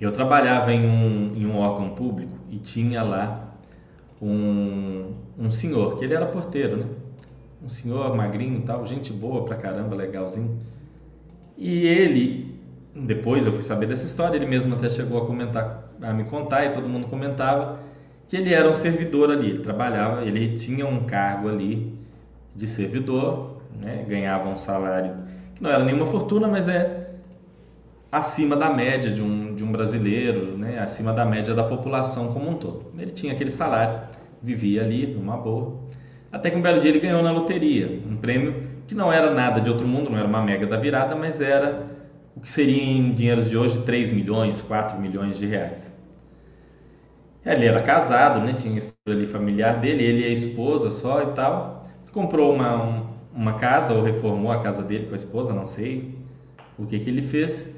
eu 0.00 0.10
trabalhava 0.10 0.72
em 0.72 0.84
um, 0.84 1.36
em 1.36 1.46
um 1.46 1.56
órgão 1.58 1.90
público 1.90 2.32
e 2.50 2.58
tinha 2.58 3.02
lá 3.02 3.51
um, 4.22 5.12
um 5.36 5.50
senhor, 5.50 5.98
que 5.98 6.04
ele 6.04 6.14
era 6.14 6.26
porteiro, 6.26 6.76
né? 6.76 6.86
Um 7.62 7.68
senhor 7.68 8.14
magrinho 8.16 8.60
e 8.60 8.62
tal, 8.62 8.86
gente 8.86 9.12
boa 9.12 9.44
pra 9.44 9.56
caramba, 9.56 9.96
legalzinho. 9.96 10.58
E 11.58 11.86
ele, 11.86 12.56
depois 12.94 13.44
eu 13.44 13.52
fui 13.52 13.62
saber 13.62 13.86
dessa 13.86 14.06
história, 14.06 14.36
ele 14.36 14.46
mesmo 14.46 14.74
até 14.74 14.88
chegou 14.88 15.22
a 15.22 15.26
comentar, 15.26 15.92
a 16.00 16.12
me 16.12 16.24
contar 16.24 16.64
e 16.64 16.70
todo 16.70 16.88
mundo 16.88 17.08
comentava 17.08 17.80
que 18.28 18.36
ele 18.36 18.54
era 18.54 18.70
um 18.70 18.74
servidor 18.74 19.30
ali, 19.30 19.50
ele 19.50 19.62
trabalhava, 19.62 20.24
ele 20.24 20.56
tinha 20.58 20.86
um 20.86 21.04
cargo 21.04 21.48
ali 21.48 21.92
de 22.54 22.66
servidor, 22.66 23.60
né? 23.78 24.04
ganhava 24.08 24.48
um 24.48 24.56
salário 24.56 25.14
que 25.54 25.62
não 25.62 25.70
era 25.70 25.84
nenhuma 25.84 26.06
fortuna, 26.06 26.48
mas 26.48 26.68
é 26.68 27.01
acima 28.12 28.54
da 28.54 28.68
média 28.68 29.10
de 29.10 29.22
um, 29.22 29.54
de 29.54 29.64
um 29.64 29.72
brasileiro, 29.72 30.54
né? 30.58 30.78
acima 30.78 31.14
da 31.14 31.24
média 31.24 31.54
da 31.54 31.64
população 31.64 32.30
como 32.34 32.50
um 32.50 32.54
todo. 32.54 32.92
Ele 32.98 33.10
tinha 33.10 33.32
aquele 33.32 33.50
salário 33.50 34.02
vivia 34.42 34.82
ali 34.82 35.06
numa 35.06 35.38
boa. 35.38 35.80
Até 36.30 36.50
que 36.50 36.56
um 36.56 36.62
belo 36.62 36.78
dia 36.80 36.90
ele 36.90 37.00
ganhou 37.00 37.22
na 37.22 37.30
loteria, 37.30 38.02
um 38.06 38.16
prêmio 38.16 38.70
que 38.86 38.94
não 38.94 39.10
era 39.10 39.32
nada 39.32 39.60
de 39.60 39.70
outro 39.70 39.86
mundo, 39.86 40.10
não 40.10 40.18
era 40.18 40.28
uma 40.28 40.42
mega 40.42 40.66
da 40.66 40.76
virada, 40.76 41.14
mas 41.14 41.40
era 41.40 41.86
o 42.36 42.40
que 42.40 42.50
seria 42.50 42.82
em 42.82 43.12
dinheiros 43.12 43.48
de 43.48 43.56
hoje 43.56 43.80
3 43.82 44.10
milhões, 44.12 44.60
4 44.60 45.00
milhões 45.00 45.38
de 45.38 45.46
reais. 45.46 45.96
Ele 47.44 47.64
era 47.66 47.82
casado, 47.82 48.40
né? 48.40 48.52
tinha 48.52 48.76
estrutura 48.76 49.16
ali 49.16 49.26
familiar 49.26 49.80
dele, 49.80 50.04
ele 50.04 50.22
e 50.22 50.24
a 50.26 50.28
esposa 50.28 50.90
só 50.90 51.22
e 51.22 51.26
tal. 51.32 51.88
Comprou 52.12 52.52
uma, 52.52 52.84
um, 52.84 53.06
uma 53.34 53.54
casa 53.54 53.94
ou 53.94 54.02
reformou 54.02 54.52
a 54.52 54.62
casa 54.62 54.82
dele 54.82 55.06
com 55.06 55.14
a 55.14 55.16
esposa, 55.16 55.54
não 55.54 55.66
sei 55.66 56.14
o 56.78 56.84
que, 56.84 56.98
que 56.98 57.08
ele 57.08 57.22
fez. 57.22 57.71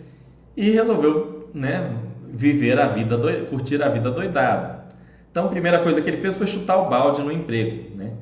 E 0.56 0.70
resolveu 0.70 1.50
né, 1.52 1.96
viver 2.32 2.78
a 2.78 2.88
vida, 2.88 3.16
do... 3.16 3.46
curtir 3.46 3.82
a 3.82 3.88
vida 3.88 4.10
doidado. 4.10 4.82
Então, 5.30 5.46
a 5.46 5.48
primeira 5.48 5.80
coisa 5.80 6.00
que 6.00 6.08
ele 6.08 6.18
fez 6.18 6.36
foi 6.36 6.46
chutar 6.46 6.78
o 6.78 6.88
balde 6.88 7.22
no 7.22 7.32
emprego, 7.32 7.96
né? 7.96 8.12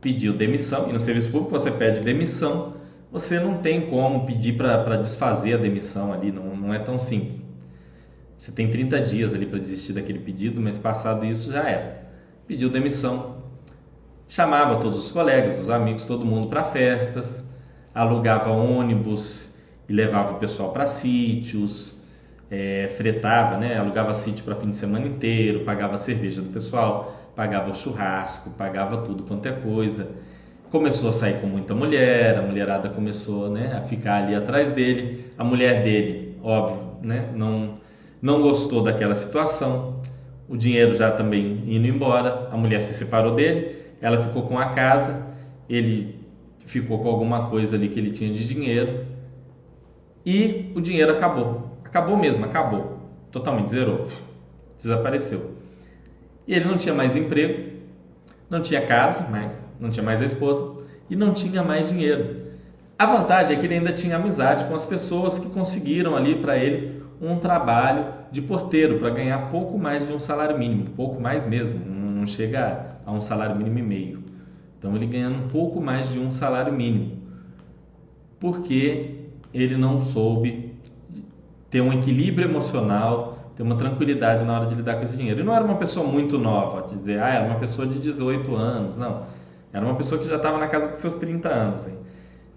Pediu 0.00 0.34
demissão, 0.34 0.90
e 0.90 0.92
no 0.92 1.00
serviço 1.00 1.30
público 1.30 1.50
você 1.50 1.70
pede 1.70 2.00
demissão, 2.00 2.74
você 3.10 3.40
não 3.40 3.58
tem 3.58 3.88
como 3.88 4.26
pedir 4.26 4.54
para 4.54 4.96
desfazer 4.96 5.54
a 5.54 5.56
demissão 5.56 6.12
ali, 6.12 6.30
não, 6.30 6.54
não 6.54 6.74
é 6.74 6.78
tão 6.78 6.98
simples. 6.98 7.42
Você 8.36 8.52
tem 8.52 8.70
30 8.70 9.00
dias 9.00 9.32
ali 9.32 9.46
para 9.46 9.58
desistir 9.58 9.94
daquele 9.94 10.18
pedido, 10.18 10.60
mas 10.60 10.76
passado 10.76 11.24
isso 11.24 11.50
já 11.50 11.66
era. 11.66 12.06
Pediu 12.46 12.68
demissão, 12.68 13.38
chamava 14.28 14.76
todos 14.82 14.98
os 14.98 15.10
colegas, 15.10 15.58
os 15.58 15.70
amigos, 15.70 16.04
todo 16.04 16.26
mundo 16.26 16.48
para 16.48 16.64
festas, 16.64 17.42
alugava 17.94 18.50
ônibus 18.50 19.48
e 19.88 19.92
levava 19.92 20.32
o 20.32 20.38
pessoal 20.38 20.72
para 20.72 20.86
sítios, 20.86 21.96
é, 22.50 22.88
fretava, 22.96 23.56
né? 23.56 23.76
alugava 23.76 24.14
sítio 24.14 24.44
para 24.44 24.54
fim 24.54 24.70
de 24.70 24.76
semana 24.76 25.06
inteiro, 25.06 25.60
pagava 25.60 25.94
a 25.94 25.98
cerveja 25.98 26.40
do 26.40 26.50
pessoal, 26.50 27.14
pagava 27.34 27.70
o 27.70 27.74
churrasco, 27.74 28.50
pagava 28.50 28.98
tudo 28.98 29.24
quanto 29.24 29.46
é 29.46 29.52
coisa. 29.52 30.08
Começou 30.70 31.10
a 31.10 31.12
sair 31.12 31.40
com 31.40 31.46
muita 31.46 31.74
mulher, 31.74 32.38
a 32.38 32.42
mulherada 32.42 32.88
começou 32.88 33.48
né, 33.48 33.76
a 33.76 33.82
ficar 33.82 34.22
ali 34.22 34.34
atrás 34.34 34.72
dele. 34.72 35.24
A 35.38 35.44
mulher 35.44 35.82
dele, 35.82 36.36
óbvio, 36.42 36.96
né, 37.02 37.28
não, 37.34 37.78
não 38.20 38.42
gostou 38.42 38.82
daquela 38.82 39.14
situação. 39.14 40.00
O 40.48 40.56
dinheiro 40.56 40.94
já 40.94 41.10
também 41.10 41.62
indo 41.66 41.86
embora, 41.86 42.48
a 42.50 42.56
mulher 42.56 42.82
se 42.82 42.92
separou 42.92 43.34
dele, 43.34 43.78
ela 44.00 44.20
ficou 44.20 44.42
com 44.42 44.58
a 44.58 44.66
casa, 44.66 45.22
ele 45.68 46.18
ficou 46.66 46.98
com 46.98 47.08
alguma 47.08 47.48
coisa 47.48 47.76
ali 47.76 47.88
que 47.88 47.98
ele 47.98 48.10
tinha 48.10 48.32
de 48.32 48.44
dinheiro 48.44 49.13
e 50.24 50.72
o 50.74 50.80
dinheiro 50.80 51.12
acabou. 51.12 51.78
Acabou 51.84 52.16
mesmo, 52.16 52.44
acabou. 52.44 52.98
Totalmente 53.30 53.70
zerou. 53.70 54.06
Desapareceu. 54.76 55.52
E 56.46 56.54
ele 56.54 56.64
não 56.64 56.76
tinha 56.76 56.94
mais 56.94 57.16
emprego, 57.16 57.72
não 58.50 58.60
tinha 58.60 58.86
casa 58.86 59.28
mais, 59.28 59.62
não 59.80 59.90
tinha 59.90 60.04
mais 60.04 60.20
a 60.20 60.24
esposa 60.24 60.84
e 61.08 61.16
não 61.16 61.32
tinha 61.32 61.62
mais 61.62 61.88
dinheiro. 61.88 62.44
A 62.98 63.06
vantagem 63.06 63.56
é 63.56 63.60
que 63.60 63.66
ele 63.66 63.74
ainda 63.74 63.92
tinha 63.92 64.16
amizade 64.16 64.66
com 64.66 64.74
as 64.74 64.86
pessoas 64.86 65.38
que 65.38 65.48
conseguiram 65.48 66.14
ali 66.14 66.36
para 66.36 66.56
ele 66.56 67.02
um 67.20 67.36
trabalho 67.38 68.12
de 68.30 68.42
porteiro 68.42 68.98
para 68.98 69.10
ganhar 69.10 69.50
pouco 69.50 69.78
mais 69.78 70.06
de 70.06 70.12
um 70.12 70.20
salário 70.20 70.58
mínimo, 70.58 70.90
pouco 70.90 71.20
mais 71.20 71.46
mesmo, 71.46 71.80
não 71.84 72.26
chega 72.26 72.88
a 73.04 73.12
um 73.12 73.20
salário 73.20 73.56
mínimo 73.56 73.78
e 73.78 73.82
meio. 73.82 74.24
Então 74.78 74.94
ele 74.94 75.06
ganhando 75.06 75.44
um 75.44 75.48
pouco 75.48 75.80
mais 75.80 76.10
de 76.10 76.18
um 76.18 76.30
salário 76.30 76.72
mínimo, 76.72 77.18
porque 78.38 79.23
ele 79.54 79.76
não 79.76 80.00
soube 80.00 80.74
ter 81.70 81.80
um 81.80 81.92
equilíbrio 81.92 82.48
emocional, 82.48 83.52
ter 83.56 83.62
uma 83.62 83.76
tranquilidade 83.76 84.44
na 84.44 84.58
hora 84.58 84.66
de 84.66 84.74
lidar 84.74 84.96
com 84.96 85.04
esse 85.04 85.16
dinheiro. 85.16 85.40
Ele 85.40 85.46
não 85.46 85.54
era 85.54 85.64
uma 85.64 85.76
pessoa 85.76 86.06
muito 86.06 86.36
nova, 86.36 86.94
dizer, 86.94 87.22
ah, 87.22 87.28
era 87.28 87.46
uma 87.46 87.58
pessoa 87.60 87.86
de 87.86 88.00
18 88.00 88.54
anos, 88.54 88.98
não. 88.98 89.26
Era 89.72 89.84
uma 89.84 89.94
pessoa 89.94 90.20
que 90.20 90.28
já 90.28 90.36
estava 90.36 90.58
na 90.58 90.66
casa 90.68 90.88
dos 90.88 90.98
seus 90.98 91.14
30 91.16 91.48
anos. 91.48 91.86
Hein? 91.86 91.94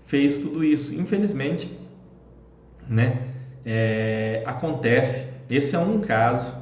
Fez 0.05 0.39
tudo 0.39 0.63
isso. 0.63 0.93
Infelizmente, 0.93 1.71
né, 2.87 3.21
é, 3.65 4.43
acontece. 4.45 5.31
Esse 5.49 5.75
é 5.75 5.79
um 5.79 5.99
caso 5.99 6.55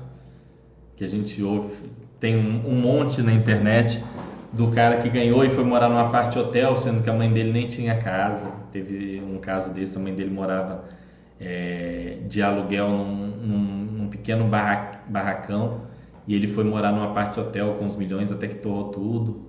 que 0.95 1.03
a 1.03 1.07
gente 1.07 1.41
ouve, 1.41 1.73
tem 2.19 2.37
um, 2.37 2.69
um 2.69 2.75
monte 2.75 3.21
na 3.21 3.33
internet 3.33 4.01
do 4.55 4.71
cara 4.71 4.97
que 5.01 5.09
ganhou 5.09 5.43
e 5.43 5.49
foi 5.49 5.63
morar 5.63 5.89
numa 5.89 6.09
parte 6.09 6.39
hotel, 6.39 6.77
sendo 6.77 7.03
que 7.03 7.09
a 7.09 7.13
mãe 7.13 7.31
dele 7.31 7.51
nem 7.51 7.67
tinha 7.67 7.97
casa. 7.97 8.51
Teve 8.71 9.21
um 9.21 9.37
caso 9.37 9.71
desse, 9.71 9.97
a 9.97 9.99
mãe 9.99 10.13
dele 10.13 10.31
morava 10.31 10.85
é, 11.39 12.19
de 12.27 12.41
aluguel 12.41 12.89
num, 12.89 13.27
num, 13.27 13.57
num 13.57 14.07
pequeno 14.07 14.45
barra, 14.45 15.01
barracão 15.07 15.81
e 16.27 16.33
ele 16.33 16.47
foi 16.47 16.63
morar 16.63 16.91
numa 16.91 17.13
parte 17.13 17.39
hotel 17.39 17.75
com 17.77 17.85
os 17.85 17.95
milhões 17.95 18.31
até 18.31 18.47
que 18.47 18.55
torrou 18.55 18.89
tudo. 18.89 19.45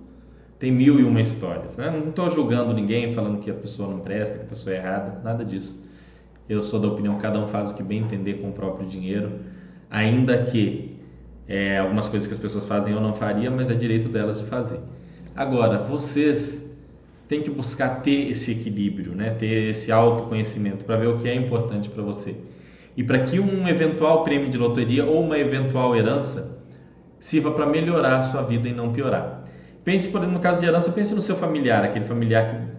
Tem 0.59 0.71
mil 0.71 0.99
e 0.99 1.03
uma 1.03 1.21
histórias. 1.21 1.77
Né? 1.77 1.89
Não 1.89 2.09
estou 2.09 2.29
julgando 2.29 2.73
ninguém, 2.73 3.13
falando 3.13 3.39
que 3.39 3.49
a 3.49 3.53
pessoa 3.53 3.89
não 3.89 3.99
presta, 3.99 4.37
que 4.37 4.43
a 4.43 4.47
pessoa 4.47 4.75
é 4.75 4.79
errada, 4.79 5.21
nada 5.23 5.45
disso. 5.45 5.85
Eu 6.49 6.61
sou 6.63 6.79
da 6.79 6.87
opinião 6.87 7.17
cada 7.17 7.39
um 7.39 7.47
faz 7.47 7.69
o 7.69 7.73
que 7.73 7.83
bem 7.83 7.99
entender 7.99 8.35
com 8.35 8.49
o 8.49 8.53
próprio 8.53 8.87
dinheiro, 8.87 9.39
ainda 9.89 10.43
que 10.43 10.96
é, 11.47 11.77
algumas 11.77 12.09
coisas 12.09 12.27
que 12.27 12.33
as 12.33 12.39
pessoas 12.39 12.65
fazem 12.65 12.93
eu 12.93 12.99
não 12.99 13.13
faria, 13.13 13.49
mas 13.49 13.69
é 13.69 13.73
direito 13.73 14.09
delas 14.09 14.39
de 14.39 14.45
fazer. 14.45 14.79
Agora, 15.35 15.77
vocês 15.77 16.61
têm 17.27 17.41
que 17.41 17.49
buscar 17.49 18.01
ter 18.01 18.29
esse 18.29 18.51
equilíbrio, 18.51 19.13
né? 19.13 19.31
ter 19.31 19.71
esse 19.71 19.91
autoconhecimento 19.91 20.83
para 20.83 20.97
ver 20.97 21.07
o 21.07 21.17
que 21.17 21.27
é 21.27 21.35
importante 21.35 21.89
para 21.89 22.03
você. 22.03 22.35
E 22.95 23.03
para 23.03 23.19
que 23.19 23.39
um 23.39 23.67
eventual 23.67 24.23
prêmio 24.23 24.49
de 24.49 24.57
loteria 24.57 25.05
ou 25.05 25.23
uma 25.23 25.37
eventual 25.37 25.95
herança 25.95 26.57
sirva 27.19 27.51
para 27.51 27.65
melhorar 27.65 28.17
a 28.17 28.21
sua 28.23 28.41
vida 28.41 28.67
e 28.67 28.73
não 28.73 28.91
piorar. 28.91 29.43
Pense, 29.83 30.09
por 30.09 30.17
exemplo, 30.17 30.35
no 30.35 30.41
caso 30.41 30.59
de 30.59 30.65
herança, 30.65 30.91
pense 30.91 31.13
no 31.13 31.21
seu 31.21 31.35
familiar, 31.35 31.83
aquele 31.83 32.05
familiar 32.05 32.49
que 32.49 32.77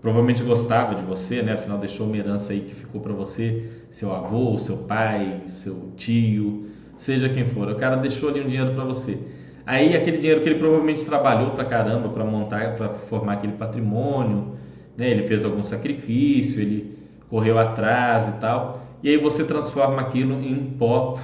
provavelmente 0.00 0.42
gostava 0.42 0.94
de 0.94 1.02
você, 1.02 1.42
né? 1.42 1.52
Afinal 1.52 1.78
deixou 1.78 2.06
uma 2.06 2.16
herança 2.16 2.52
aí 2.52 2.60
que 2.60 2.74
ficou 2.74 3.00
para 3.00 3.12
você, 3.12 3.70
seu 3.90 4.12
avô, 4.12 4.56
seu 4.58 4.78
pai, 4.78 5.42
seu 5.46 5.92
tio, 5.96 6.69
seja 7.00 7.28
quem 7.30 7.46
for. 7.46 7.68
O 7.68 7.76
cara 7.76 7.96
deixou 7.96 8.28
ali 8.28 8.40
um 8.40 8.46
dinheiro 8.46 8.74
para 8.74 8.84
você. 8.84 9.18
Aí 9.64 9.96
aquele 9.96 10.18
dinheiro 10.18 10.42
que 10.42 10.48
ele 10.48 10.58
provavelmente 10.58 11.04
trabalhou 11.04 11.50
para 11.50 11.64
caramba 11.64 12.08
para 12.10 12.24
montar, 12.24 12.76
para 12.76 12.90
formar 12.90 13.34
aquele 13.34 13.54
patrimônio, 13.54 14.54
né? 14.96 15.10
Ele 15.10 15.22
fez 15.22 15.44
algum 15.44 15.62
sacrifício, 15.62 16.60
ele 16.60 16.94
correu 17.28 17.58
atrás 17.58 18.28
e 18.28 18.32
tal. 18.32 18.86
E 19.02 19.08
aí 19.08 19.16
você 19.16 19.44
transforma 19.44 20.00
aquilo 20.00 20.34
em 20.34 20.56
pó 20.78 21.18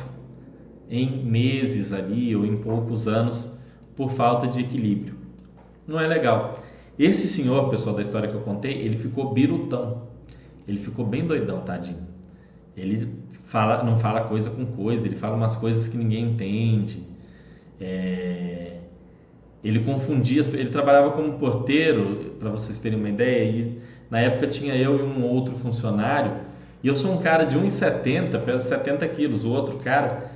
em 0.88 1.24
meses 1.24 1.92
ali 1.92 2.34
ou 2.34 2.46
em 2.46 2.56
poucos 2.56 3.06
anos 3.06 3.50
por 3.94 4.10
falta 4.10 4.46
de 4.46 4.60
equilíbrio. 4.60 5.14
Não 5.86 6.00
é 6.00 6.06
legal. 6.06 6.58
Esse 6.98 7.28
senhor, 7.28 7.68
pessoal 7.68 7.94
da 7.94 8.02
história 8.02 8.28
que 8.28 8.34
eu 8.34 8.40
contei, 8.40 8.72
ele 8.72 8.96
ficou 8.96 9.32
birutão. 9.32 10.04
Ele 10.66 10.78
ficou 10.78 11.04
bem 11.04 11.26
doidão, 11.26 11.60
tadinho. 11.60 12.15
Ele 12.76 13.08
fala, 13.44 13.82
não 13.82 13.96
fala 13.96 14.22
coisa 14.22 14.50
com 14.50 14.66
coisa, 14.66 15.06
ele 15.06 15.16
fala 15.16 15.36
umas 15.36 15.56
coisas 15.56 15.88
que 15.88 15.96
ninguém 15.96 16.24
entende. 16.24 17.04
É... 17.80 18.76
Ele 19.64 19.80
confundia, 19.80 20.42
ele 20.52 20.68
trabalhava 20.68 21.10
como 21.10 21.32
porteiro, 21.34 22.34
para 22.38 22.50
vocês 22.50 22.78
terem 22.78 22.98
uma 22.98 23.08
ideia, 23.08 23.50
e 23.50 23.78
na 24.10 24.20
época 24.20 24.46
tinha 24.46 24.76
eu 24.76 24.98
e 24.98 25.02
um 25.02 25.24
outro 25.24 25.54
funcionário, 25.54 26.32
e 26.82 26.88
eu 26.88 26.94
sou 26.94 27.12
um 27.12 27.18
cara 27.18 27.44
de 27.44 27.56
1,70, 27.56 28.38
peso 28.44 28.68
70 28.68 29.08
quilos, 29.08 29.44
o 29.44 29.50
outro 29.50 29.78
cara 29.78 30.30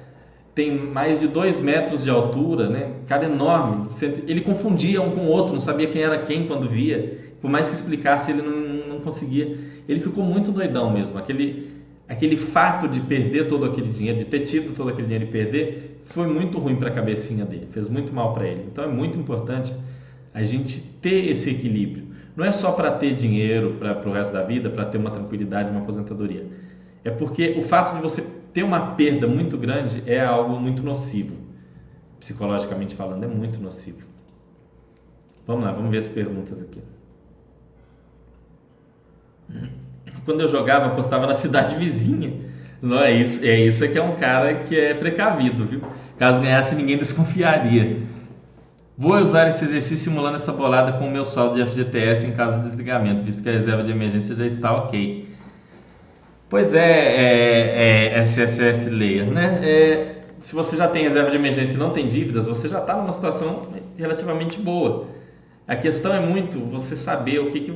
tem 0.53 0.76
mais 0.76 1.20
de 1.20 1.28
2 1.28 1.61
metros 1.61 2.03
de 2.03 2.11
altura, 2.11 2.68
né? 2.68 2.91
cara 3.07 3.26
enorme, 3.26 3.86
ele 4.26 4.41
confundia 4.41 5.01
um 5.01 5.12
com 5.12 5.20
o 5.20 5.28
outro, 5.28 5.53
não 5.53 5.61
sabia 5.61 5.86
quem 5.86 6.03
era 6.03 6.18
quem 6.18 6.47
quando 6.47 6.68
via, 6.68 7.34
por 7.41 7.49
mais 7.49 7.68
que 7.68 7.76
explicasse 7.76 8.32
ele 8.32 8.43
não, 8.43 8.95
não 8.95 9.01
conseguia, 9.01 9.57
ele 9.88 10.01
ficou 10.01 10.24
muito 10.24 10.51
doidão 10.51 10.91
mesmo, 10.91 11.16
aquele 11.18 11.70
aquele 12.11 12.36
fato 12.36 12.88
de 12.88 13.00
perder 13.00 13.46
todo 13.46 13.64
aquele 13.64 13.92
dinheiro, 13.92 14.18
de 14.18 14.24
ter 14.24 14.40
tido 14.40 14.74
todo 14.74 14.90
aquele 14.90 15.06
dinheiro 15.06 15.26
e 15.26 15.30
perder, 15.30 16.00
foi 16.06 16.26
muito 16.26 16.58
ruim 16.58 16.74
para 16.74 16.88
a 16.88 16.92
cabecinha 16.92 17.44
dele, 17.44 17.68
fez 17.70 17.88
muito 17.88 18.12
mal 18.12 18.34
para 18.34 18.48
ele. 18.48 18.66
Então 18.66 18.82
é 18.82 18.88
muito 18.88 19.16
importante 19.16 19.72
a 20.34 20.42
gente 20.42 20.80
ter 21.00 21.30
esse 21.30 21.48
equilíbrio. 21.50 22.08
Não 22.34 22.44
é 22.44 22.52
só 22.52 22.72
para 22.72 22.90
ter 22.90 23.14
dinheiro 23.14 23.76
para 23.78 24.08
o 24.08 24.12
resto 24.12 24.32
da 24.32 24.42
vida, 24.42 24.68
para 24.68 24.86
ter 24.86 24.98
uma 24.98 25.12
tranquilidade, 25.12 25.70
uma 25.70 25.82
aposentadoria. 25.82 26.48
É 27.04 27.11
porque 27.11 27.54
o 27.56 27.62
fato 27.62 27.94
de 27.94 28.02
você 28.02 28.26
ter 28.52 28.64
uma 28.64 28.96
perda 28.96 29.28
muito 29.28 29.56
grande 29.56 30.02
é 30.04 30.20
algo 30.20 30.58
muito 30.58 30.82
nocivo. 30.82 31.36
Psicologicamente 32.18 32.96
falando, 32.96 33.22
é 33.22 33.28
muito 33.28 33.61
nocivo. 33.61 34.04
Vamos 35.46 35.64
lá, 35.64 35.70
vamos 35.70 35.92
ver 35.92 35.98
as 35.98 36.08
perguntas 36.08 36.61
aqui. 36.61 36.80
Quando 40.25 40.41
eu 40.41 40.49
jogava, 40.49 40.87
apostava 40.87 41.27
na 41.27 41.35
cidade 41.35 41.77
vizinha. 41.77 42.33
Não 42.83 43.03
é 43.03 43.12
isso, 43.12 43.45
é 43.45 43.59
isso 43.59 43.87
que 43.89 43.99
é 43.99 44.03
um 44.03 44.16
cara 44.16 44.55
que 44.55 44.79
é 44.79 44.95
precavido, 44.95 45.66
viu? 45.66 45.83
Caso 46.18 46.41
ganhasse, 46.41 46.75
ninguém 46.75 46.97
desconfiaria. 46.97 47.99
Vou 48.97 49.16
usar 49.16 49.49
esse 49.49 49.64
exercício 49.64 50.11
simulando 50.11 50.37
essa 50.37 50.53
bolada 50.53 50.93
com 50.93 51.07
o 51.07 51.11
meu 51.11 51.25
saldo 51.25 51.55
de 51.55 51.71
FGTS 51.71 52.27
em 52.27 52.33
caso 52.33 52.59
de 52.59 52.64
desligamento, 52.64 53.25
visto 53.25 53.43
que 53.43 53.49
a 53.49 53.53
reserva 53.53 53.83
de 53.83 53.91
emergência 53.91 54.35
já 54.35 54.45
está 54.45 54.77
ok. 54.77 55.29
Pois 56.51 56.75
é, 56.75 56.81
é, 56.81 58.18
é 58.18 58.23
SSS 58.23 58.91
Layer, 58.91 59.31
né? 59.31 59.61
É, 59.62 60.16
se 60.41 60.55
você 60.55 60.77
já 60.77 60.89
tem 60.89 61.05
reserva 61.05 61.31
de 61.31 61.37
emergência 61.37 61.75
e 61.75 61.79
não 61.79 61.91
tem 61.91 62.09
dívidas, 62.09 62.47
você 62.47 62.68
já 62.68 62.81
está 62.81 62.97
numa 62.97 63.12
situação 63.12 63.62
relativamente 63.97 64.59
boa. 64.59 65.07
A 65.68 65.77
questão 65.77 66.12
é 66.12 66.21
muito 66.21 66.59
você 66.59 66.97
saber 66.97 67.39
o 67.39 67.51
que, 67.51 67.61
que 67.61 67.73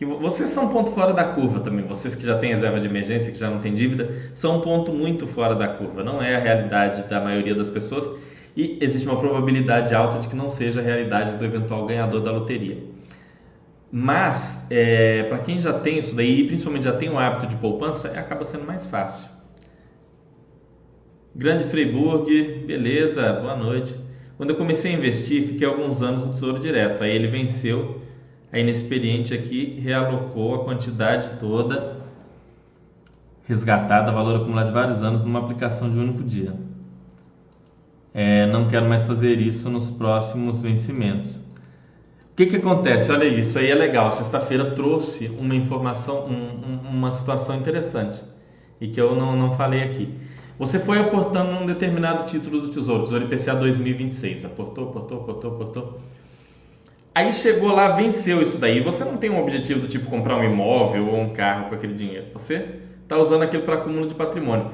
que 0.00 0.06
vocês 0.06 0.48
são 0.48 0.64
um 0.64 0.68
ponto 0.70 0.92
fora 0.92 1.12
da 1.12 1.24
curva 1.24 1.60
também. 1.60 1.84
Vocês 1.84 2.14
que 2.14 2.24
já 2.24 2.38
têm 2.38 2.54
reserva 2.54 2.80
de 2.80 2.88
emergência, 2.88 3.30
que 3.30 3.38
já 3.38 3.50
não 3.50 3.60
têm 3.60 3.74
dívida, 3.74 4.30
são 4.32 4.56
um 4.56 4.60
ponto 4.62 4.90
muito 4.94 5.26
fora 5.26 5.54
da 5.54 5.68
curva. 5.68 6.02
Não 6.02 6.22
é 6.22 6.36
a 6.36 6.38
realidade 6.38 7.06
da 7.06 7.20
maioria 7.20 7.54
das 7.54 7.68
pessoas 7.68 8.08
e 8.56 8.78
existe 8.80 9.06
uma 9.06 9.20
probabilidade 9.20 9.94
alta 9.94 10.18
de 10.20 10.28
que 10.28 10.34
não 10.34 10.50
seja 10.50 10.80
a 10.80 10.82
realidade 10.82 11.36
do 11.36 11.44
eventual 11.44 11.84
ganhador 11.84 12.22
da 12.22 12.32
loteria. 12.32 12.78
Mas, 13.92 14.64
é, 14.70 15.24
para 15.24 15.40
quem 15.40 15.60
já 15.60 15.74
tem 15.74 15.98
isso 15.98 16.16
daí, 16.16 16.40
e 16.40 16.46
principalmente 16.46 16.84
já 16.84 16.94
tem 16.94 17.10
o 17.10 17.18
hábito 17.18 17.46
de 17.46 17.56
poupança, 17.56 18.08
acaba 18.08 18.42
sendo 18.42 18.64
mais 18.64 18.86
fácil. 18.86 19.28
Grande 21.36 21.64
Freiburg, 21.64 22.64
beleza, 22.66 23.34
boa 23.34 23.54
noite. 23.54 23.94
Quando 24.38 24.48
eu 24.48 24.56
comecei 24.56 24.94
a 24.94 24.96
investir, 24.96 25.46
fiquei 25.46 25.66
alguns 25.66 26.00
anos 26.00 26.24
no 26.24 26.32
Tesouro 26.32 26.58
Direto. 26.58 27.02
Aí 27.02 27.14
ele 27.14 27.26
venceu, 27.26 27.99
a 28.52 28.58
inexperiente 28.58 29.32
aqui 29.32 29.78
realocou 29.80 30.54
a 30.54 30.64
quantidade 30.64 31.38
toda 31.38 32.00
resgatada, 33.46 34.12
valor 34.12 34.36
acumulado 34.36 34.68
de 34.68 34.72
vários 34.72 35.02
anos, 35.02 35.24
numa 35.24 35.40
aplicação 35.40 35.90
de 35.90 35.98
um 35.98 36.02
único 36.02 36.22
dia. 36.22 36.54
É, 38.12 38.46
não 38.46 38.68
quero 38.68 38.88
mais 38.88 39.04
fazer 39.04 39.40
isso 39.40 39.68
nos 39.68 39.90
próximos 39.90 40.60
vencimentos. 40.60 41.36
O 41.36 42.36
que, 42.36 42.46
que 42.46 42.56
acontece? 42.56 43.10
Olha 43.12 43.24
isso, 43.24 43.58
aí 43.58 43.70
é 43.70 43.74
legal. 43.74 44.10
Sexta-feira 44.12 44.70
trouxe 44.70 45.28
uma 45.38 45.54
informação, 45.54 46.26
um, 46.26 46.86
um, 46.86 46.90
uma 46.90 47.10
situação 47.10 47.56
interessante 47.56 48.22
e 48.80 48.88
que 48.88 49.00
eu 49.00 49.14
não, 49.14 49.36
não 49.36 49.54
falei 49.54 49.82
aqui. 49.82 50.08
Você 50.58 50.78
foi 50.78 50.98
aportando 50.98 51.52
um 51.52 51.66
determinado 51.66 52.26
título 52.26 52.60
do 52.60 52.68
Tesouro, 52.68 53.04
Tesouro 53.04 53.24
IPCA 53.24 53.54
2026, 53.54 54.44
aportou, 54.44 54.88
aportou, 54.90 55.20
aportou, 55.20 55.54
aportou. 55.54 56.00
Aí 57.14 57.32
chegou 57.32 57.72
lá, 57.72 57.96
venceu 57.96 58.40
isso 58.40 58.56
daí. 58.56 58.80
Você 58.80 59.04
não 59.04 59.16
tem 59.16 59.30
um 59.30 59.40
objetivo 59.40 59.80
do 59.80 59.88
tipo 59.88 60.08
comprar 60.08 60.36
um 60.36 60.44
imóvel 60.44 61.08
ou 61.08 61.20
um 61.20 61.30
carro 61.30 61.68
com 61.68 61.74
aquele 61.74 61.94
dinheiro. 61.94 62.26
Você 62.32 62.80
está 63.02 63.18
usando 63.18 63.42
aquilo 63.42 63.64
para 63.64 63.74
acúmulo 63.74 64.06
de 64.06 64.14
patrimônio. 64.14 64.70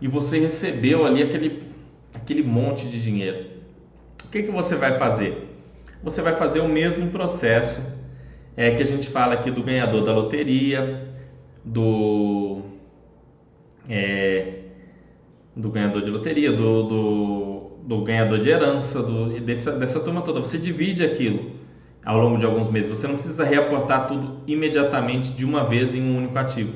E 0.00 0.06
você 0.06 0.38
recebeu 0.38 1.06
ali 1.06 1.22
aquele, 1.22 1.62
aquele 2.14 2.42
monte 2.42 2.86
de 2.86 3.02
dinheiro. 3.02 3.46
O 4.24 4.28
que, 4.28 4.42
que 4.42 4.50
você 4.50 4.76
vai 4.76 4.98
fazer? 4.98 5.48
Você 6.02 6.20
vai 6.20 6.36
fazer 6.36 6.60
o 6.60 6.68
mesmo 6.68 7.10
processo 7.10 7.80
é, 8.56 8.70
que 8.72 8.82
a 8.82 8.86
gente 8.86 9.08
fala 9.08 9.34
aqui 9.34 9.50
do 9.50 9.62
ganhador 9.62 10.04
da 10.04 10.12
loteria, 10.12 11.08
do. 11.64 12.60
É, 13.88 14.54
do 15.56 15.70
ganhador 15.70 16.02
de 16.02 16.10
loteria, 16.10 16.52
do, 16.52 16.82
do, 16.82 17.70
do 17.82 18.02
ganhador 18.02 18.38
de 18.38 18.50
herança, 18.50 19.02
do, 19.02 19.40
dessa, 19.40 19.72
dessa 19.72 19.98
turma 20.00 20.22
toda. 20.22 20.40
Você 20.40 20.58
divide 20.58 21.02
aquilo 21.02 21.59
ao 22.04 22.18
longo 22.18 22.38
de 22.38 22.44
alguns 22.44 22.70
meses. 22.70 22.88
Você 22.88 23.06
não 23.06 23.14
precisa 23.14 23.44
reaportar 23.44 24.08
tudo 24.08 24.40
imediatamente 24.46 25.32
de 25.32 25.44
uma 25.44 25.64
vez 25.64 25.94
em 25.94 26.02
um 26.02 26.16
único 26.16 26.38
ativo. 26.38 26.72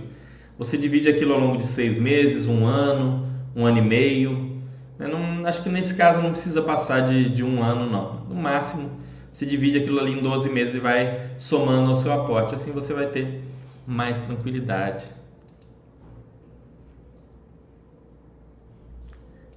Você 0.58 0.76
divide 0.76 1.08
aquilo 1.08 1.34
ao 1.34 1.40
longo 1.40 1.56
de 1.56 1.66
seis 1.66 1.98
meses, 1.98 2.46
um 2.46 2.64
ano, 2.66 3.26
um 3.56 3.66
ano 3.66 3.78
e 3.78 3.82
meio. 3.82 4.62
Eu 4.98 5.08
não, 5.08 5.46
acho 5.46 5.62
que 5.62 5.68
nesse 5.68 5.94
caso 5.94 6.22
não 6.22 6.30
precisa 6.30 6.62
passar 6.62 7.00
de, 7.08 7.30
de 7.30 7.42
um 7.42 7.62
ano, 7.62 7.90
não. 7.90 8.20
No 8.28 8.34
máximo, 8.34 8.90
você 9.32 9.44
divide 9.44 9.78
aquilo 9.78 9.98
ali 9.98 10.12
em 10.12 10.22
12 10.22 10.48
meses 10.48 10.76
e 10.76 10.78
vai 10.78 11.30
somando 11.38 11.90
ao 11.90 11.96
seu 11.96 12.12
aporte. 12.12 12.54
Assim 12.54 12.70
você 12.70 12.92
vai 12.92 13.06
ter 13.06 13.42
mais 13.86 14.20
tranquilidade. 14.20 15.04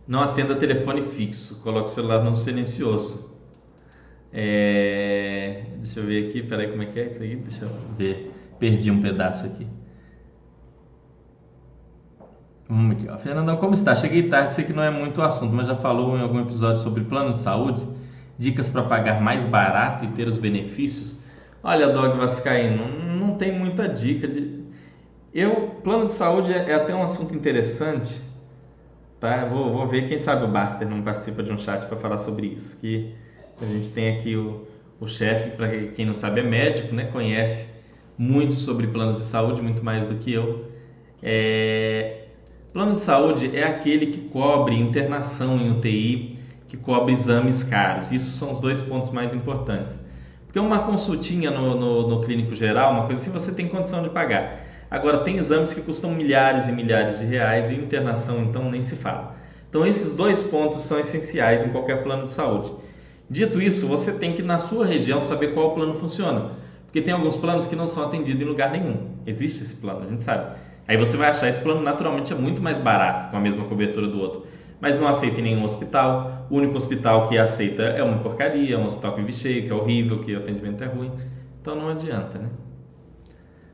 Não 0.07 0.22
atenda 0.22 0.55
telefone 0.55 1.01
fixo, 1.01 1.59
coloque 1.61 1.89
o 1.89 1.93
celular 1.93 2.24
no 2.24 2.36
silencioso. 2.36 3.36
É... 4.39 5.63
Deixa 5.77 5.99
eu 5.99 6.05
ver 6.05 6.27
aqui, 6.27 6.43
peraí, 6.43 6.67
como 6.69 6.83
é 6.83 6.85
que 6.85 6.99
é 6.99 7.07
isso 7.07 7.23
aí? 7.23 7.35
Deixa 7.35 7.65
eu 7.65 7.71
ver. 7.97 8.31
Perdi 8.59 8.91
um 8.91 9.01
pedaço 9.01 9.47
aqui. 9.47 9.65
Vamos 12.69 12.97
aqui. 12.97 13.23
Fernandão, 13.23 13.57
como 13.57 13.73
está? 13.73 13.95
Cheguei 13.95 14.29
tarde, 14.29 14.53
sei 14.53 14.63
que 14.63 14.73
não 14.73 14.83
é 14.83 14.91
muito 14.91 15.21
o 15.21 15.23
assunto, 15.23 15.55
mas 15.55 15.67
já 15.67 15.75
falou 15.75 16.15
em 16.15 16.21
algum 16.21 16.39
episódio 16.39 16.83
sobre 16.83 17.03
plano 17.05 17.31
de 17.31 17.39
saúde, 17.39 17.83
dicas 18.38 18.69
para 18.69 18.83
pagar 18.83 19.19
mais 19.19 19.45
barato 19.47 20.05
e 20.05 20.09
ter 20.09 20.27
os 20.27 20.38
benefícios. 20.38 21.15
Olha, 21.63 21.88
Dog 21.89 22.17
Vascaíno, 22.17 22.88
não 23.17 23.35
tem 23.35 23.57
muita 23.57 23.89
dica 23.89 24.27
de. 24.27 24.63
Eu, 25.33 25.81
plano 25.83 26.05
de 26.05 26.11
saúde 26.11 26.53
é, 26.53 26.69
é 26.69 26.75
até 26.75 26.93
um 26.93 27.01
assunto 27.01 27.33
interessante 27.33 28.27
Tá? 29.19 29.45
Vou, 29.45 29.73
vou 29.73 29.88
ver, 29.88 30.07
quem 30.07 30.19
sabe 30.19 30.45
o 30.45 30.47
Baster 30.47 30.88
não 30.88 31.01
participa 31.01 31.41
de 31.41 31.51
um 31.51 31.57
chat 31.57 31.88
para 31.88 31.97
falar 31.97 32.19
sobre 32.19 32.47
isso. 32.47 32.77
Que 32.79 33.15
a 33.62 33.66
gente 33.66 33.91
tem 33.91 34.16
aqui 34.16 34.36
o, 34.36 34.68
o 34.99 35.08
chefe, 35.08 35.51
para 35.51 35.70
quem 35.70 36.05
não 36.05 36.14
sabe, 36.14 36.41
é 36.41 36.43
médico, 36.43 36.93
né? 36.93 37.05
conhece 37.05 37.68
muito 38.18 38.55
sobre 38.55 38.88
planos 38.88 39.18
de 39.18 39.24
saúde, 39.26 39.62
muito 39.62 39.84
mais 39.84 40.08
do 40.08 40.16
que 40.16 40.34
eu. 40.34 40.66
É... 41.22 42.24
Plano 42.74 42.93
de 42.93 42.99
saúde 42.99 43.55
é 43.55 43.64
aquele 43.64 44.08
que 44.08 44.22
cobre 44.30 44.76
internação 44.76 45.58
em 45.58 45.72
UTI, 45.72 46.38
que 46.68 46.78
cobre 46.78 47.14
exames 47.14 47.64
caros. 47.64 48.12
Isso 48.12 48.32
são 48.32 48.51
os 48.51 48.60
dois 48.60 48.82
pontos 48.82 49.10
mais 49.10 49.34
importantes. 49.34 49.93
Porque 50.45 50.60
uma 50.60 50.80
consultinha 50.80 51.49
no, 51.49 51.76
no, 51.76 52.08
no 52.08 52.24
clínico 52.24 52.53
geral, 52.53 52.93
uma 52.93 53.05
coisa 53.05 53.22
assim, 53.22 53.32
você 53.32 53.51
tem 53.51 53.68
condição 53.68 54.03
de 54.03 54.10
pagar. 54.10 54.66
Agora, 54.89 55.20
tem 55.20 55.38
exames 55.38 55.74
que 55.74 55.82
custam 55.82 56.12
milhares 56.12 56.68
e 56.68 56.72
milhares 56.72 57.20
de 57.20 57.26
reais 57.26 57.72
e 57.72 57.76
internação, 57.76 58.43
então, 58.43 58.70
nem 58.70 58.82
se 58.82 58.95
fala. 58.95 59.36
Então, 59.70 59.86
esses 59.86 60.14
dois 60.14 60.41
pontos 60.43 60.86
são 60.86 60.99
essenciais 60.99 61.66
em 61.66 61.70
qualquer 61.70 62.03
plano 62.03 62.24
de 62.24 62.32
saúde. 62.32 62.72
Dito 63.30 63.61
isso, 63.61 63.88
você 63.88 64.13
tem 64.13 64.34
que, 64.34 64.41
na 64.41 64.57
sua 64.57 64.86
região, 64.86 65.21
saber 65.23 65.53
qual 65.53 65.73
plano 65.73 65.95
funciona. 65.95 66.51
Porque 66.86 67.01
tem 67.01 67.13
alguns 67.13 67.36
planos 67.36 67.67
que 67.67 67.75
não 67.75 67.88
são 67.88 68.03
atendidos 68.03 68.41
em 68.41 68.45
lugar 68.45 68.71
nenhum. 68.71 69.09
Existe 69.25 69.63
esse 69.63 69.75
plano, 69.75 70.01
a 70.01 70.05
gente 70.05 70.23
sabe. 70.23 70.55
Aí 70.88 70.95
você 70.95 71.17
vai 71.17 71.30
achar 71.30 71.49
esse 71.49 71.59
plano 71.59 71.82
naturalmente 71.82 72.32
é 72.32 72.36
muito 72.36 72.61
mais 72.61 72.80
barato, 72.80 73.30
com 73.30 73.36
a 73.36 73.39
mesma 73.41 73.65
cobertura 73.65 74.07
do 74.07 74.19
outro. 74.19 74.47
Mas 74.80 74.97
não 74.97 75.07
aceita 75.07 75.41
em 75.41 75.43
nenhum 75.43 75.65
hospital. 75.65 76.47
O 76.49 76.55
único 76.55 76.78
hospital 76.78 77.28
que 77.28 77.38
aceita 77.38 77.84
é 77.84 78.01
uma 78.01 78.19
porcaria, 78.19 78.75
é 78.75 78.78
um 78.78 78.86
hospital 78.86 79.11
que 79.13 79.19
vive 79.19 79.34
cheio, 79.34 79.63
que 79.63 79.69
é 79.69 79.73
horrível, 79.73 80.19
que 80.19 80.34
o 80.34 80.38
atendimento 80.38 80.82
é 80.84 80.88
ruim. 80.88 81.11
Então 81.59 81.75
não 81.75 81.89
adianta, 81.89 82.39
né? 82.39 82.49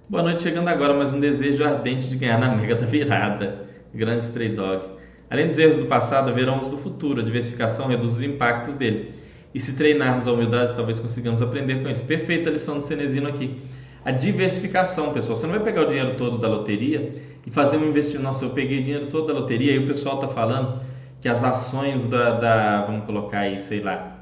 Boa 0.09 0.23
noite, 0.23 0.41
chegando 0.41 0.67
agora 0.67 0.93
mais 0.95 1.13
um 1.13 1.19
desejo 1.19 1.63
ardente 1.63 2.09
de 2.09 2.15
ganhar 2.15 2.39
na 2.39 2.55
mega 2.55 2.75
da 2.75 2.87
virada. 2.87 3.67
Grande 3.93 4.23
Stray 4.23 4.49
Dog. 4.49 4.83
Além 5.29 5.45
dos 5.45 5.57
erros 5.57 5.77
do 5.77 5.85
passado, 5.85 6.31
haverão 6.31 6.59
os 6.59 6.69
do 6.69 6.77
futuro. 6.77 7.21
A 7.21 7.23
diversificação 7.23 7.87
reduz 7.87 8.13
os 8.13 8.23
impactos 8.23 8.73
dele. 8.73 9.13
E 9.53 9.59
se 9.59 9.73
treinarmos 9.73 10.27
a 10.27 10.31
humildade, 10.31 10.75
talvez 10.75 10.99
consigamos 10.99 11.41
aprender 11.41 11.83
com 11.83 11.89
isso. 11.89 12.03
Perfeita 12.03 12.49
lição 12.49 12.77
do 12.77 12.83
Cenezino 12.83 13.27
aqui. 13.27 13.61
A 14.03 14.11
diversificação, 14.11 15.13
pessoal. 15.13 15.37
Você 15.37 15.45
não 15.45 15.53
vai 15.53 15.63
pegar 15.63 15.83
o 15.83 15.87
dinheiro 15.87 16.15
todo 16.15 16.37
da 16.37 16.47
loteria 16.47 17.13
e 17.45 17.51
fazer 17.51 17.77
um 17.77 17.87
investimento. 17.87 18.23
Nossa, 18.23 18.45
eu 18.45 18.49
peguei 18.49 18.79
o 18.79 18.83
dinheiro 18.83 19.05
todo 19.07 19.27
da 19.27 19.33
loteria 19.33 19.73
e 19.73 19.79
o 19.79 19.87
pessoal 19.87 20.15
está 20.15 20.27
falando 20.27 20.81
que 21.21 21.29
as 21.29 21.43
ações 21.43 22.05
da, 22.07 22.31
da, 22.31 22.85
Vamos 22.85 23.05
colocar 23.05 23.39
aí, 23.39 23.59
sei 23.59 23.81
lá 23.81 24.13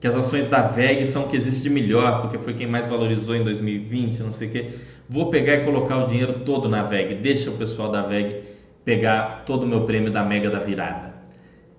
que 0.00 0.06
as 0.06 0.16
ações 0.16 0.46
da 0.46 0.62
VEG 0.62 1.06
são 1.06 1.24
o 1.24 1.28
que 1.28 1.36
existe 1.36 1.62
de 1.62 1.70
melhor, 1.70 2.20
porque 2.20 2.38
foi 2.38 2.54
quem 2.54 2.66
mais 2.66 2.88
valorizou 2.88 3.34
em 3.34 3.42
2020, 3.42 4.22
não 4.22 4.32
sei 4.32 4.48
o 4.48 4.50
que. 4.50 4.70
Vou 5.08 5.30
pegar 5.30 5.54
e 5.54 5.64
colocar 5.64 5.96
o 6.04 6.06
dinheiro 6.06 6.40
todo 6.44 6.68
na 6.68 6.82
VEG, 6.82 7.16
deixa 7.16 7.50
o 7.50 7.56
pessoal 7.56 7.90
da 7.90 8.02
VEG 8.02 8.42
pegar 8.84 9.44
todo 9.46 9.64
o 9.64 9.66
meu 9.66 9.82
prêmio 9.82 10.12
da 10.12 10.22
Mega 10.22 10.50
da 10.50 10.58
Virada. 10.58 11.15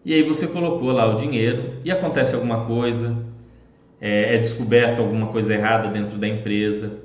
E 0.08 0.14
aí 0.14 0.24
você 0.24 0.47
colocou 0.47 0.93
lá 0.93 1.05
o 1.14 1.18
dinheiro 1.18 1.74
e 1.84 1.91
acontece 1.91 2.34
alguma 2.34 2.64
coisa, 2.64 3.14
é, 3.99 4.36
é 4.36 4.38
descoberto 4.38 4.99
alguma 4.99 5.28
coisa 5.28 5.53
errada 5.53 5.89
dentro 5.89 6.18
da 6.18 6.26
empresa, 6.26 6.99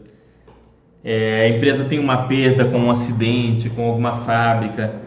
é, 1.02 1.46
a 1.46 1.48
empresa 1.48 1.84
tem 1.84 1.98
uma 1.98 2.28
perda 2.28 2.64
com 2.64 2.78
um 2.78 2.92
acidente, 2.92 3.68
com 3.68 3.88
alguma 3.88 4.18
fábrica, 4.18 5.00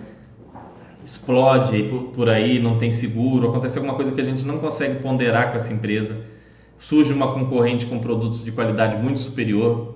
explode 1.06 1.84
por, 1.84 2.04
por, 2.08 2.28
aí, 2.28 2.60
não 2.60 2.78
tem 2.78 2.92
seguro, 2.92 3.48
acontece 3.48 3.78
alguma 3.78 3.96
coisa 3.96 4.12
que 4.12 4.20
a 4.20 4.26
gente 4.26 4.44
não 4.44 4.60
consegue 4.60 5.00
ponderar 5.00 5.52
com 5.52 5.58
essa 5.58 5.72
empresa, 5.72 6.18
surge 6.78 7.14
uma 7.14 7.32
concorrente 7.32 7.86
com 7.86 7.98
produtos 8.00 8.44
de 8.44 8.52
qualidade 8.52 9.02
muito 9.02 9.22
superior 9.22 9.96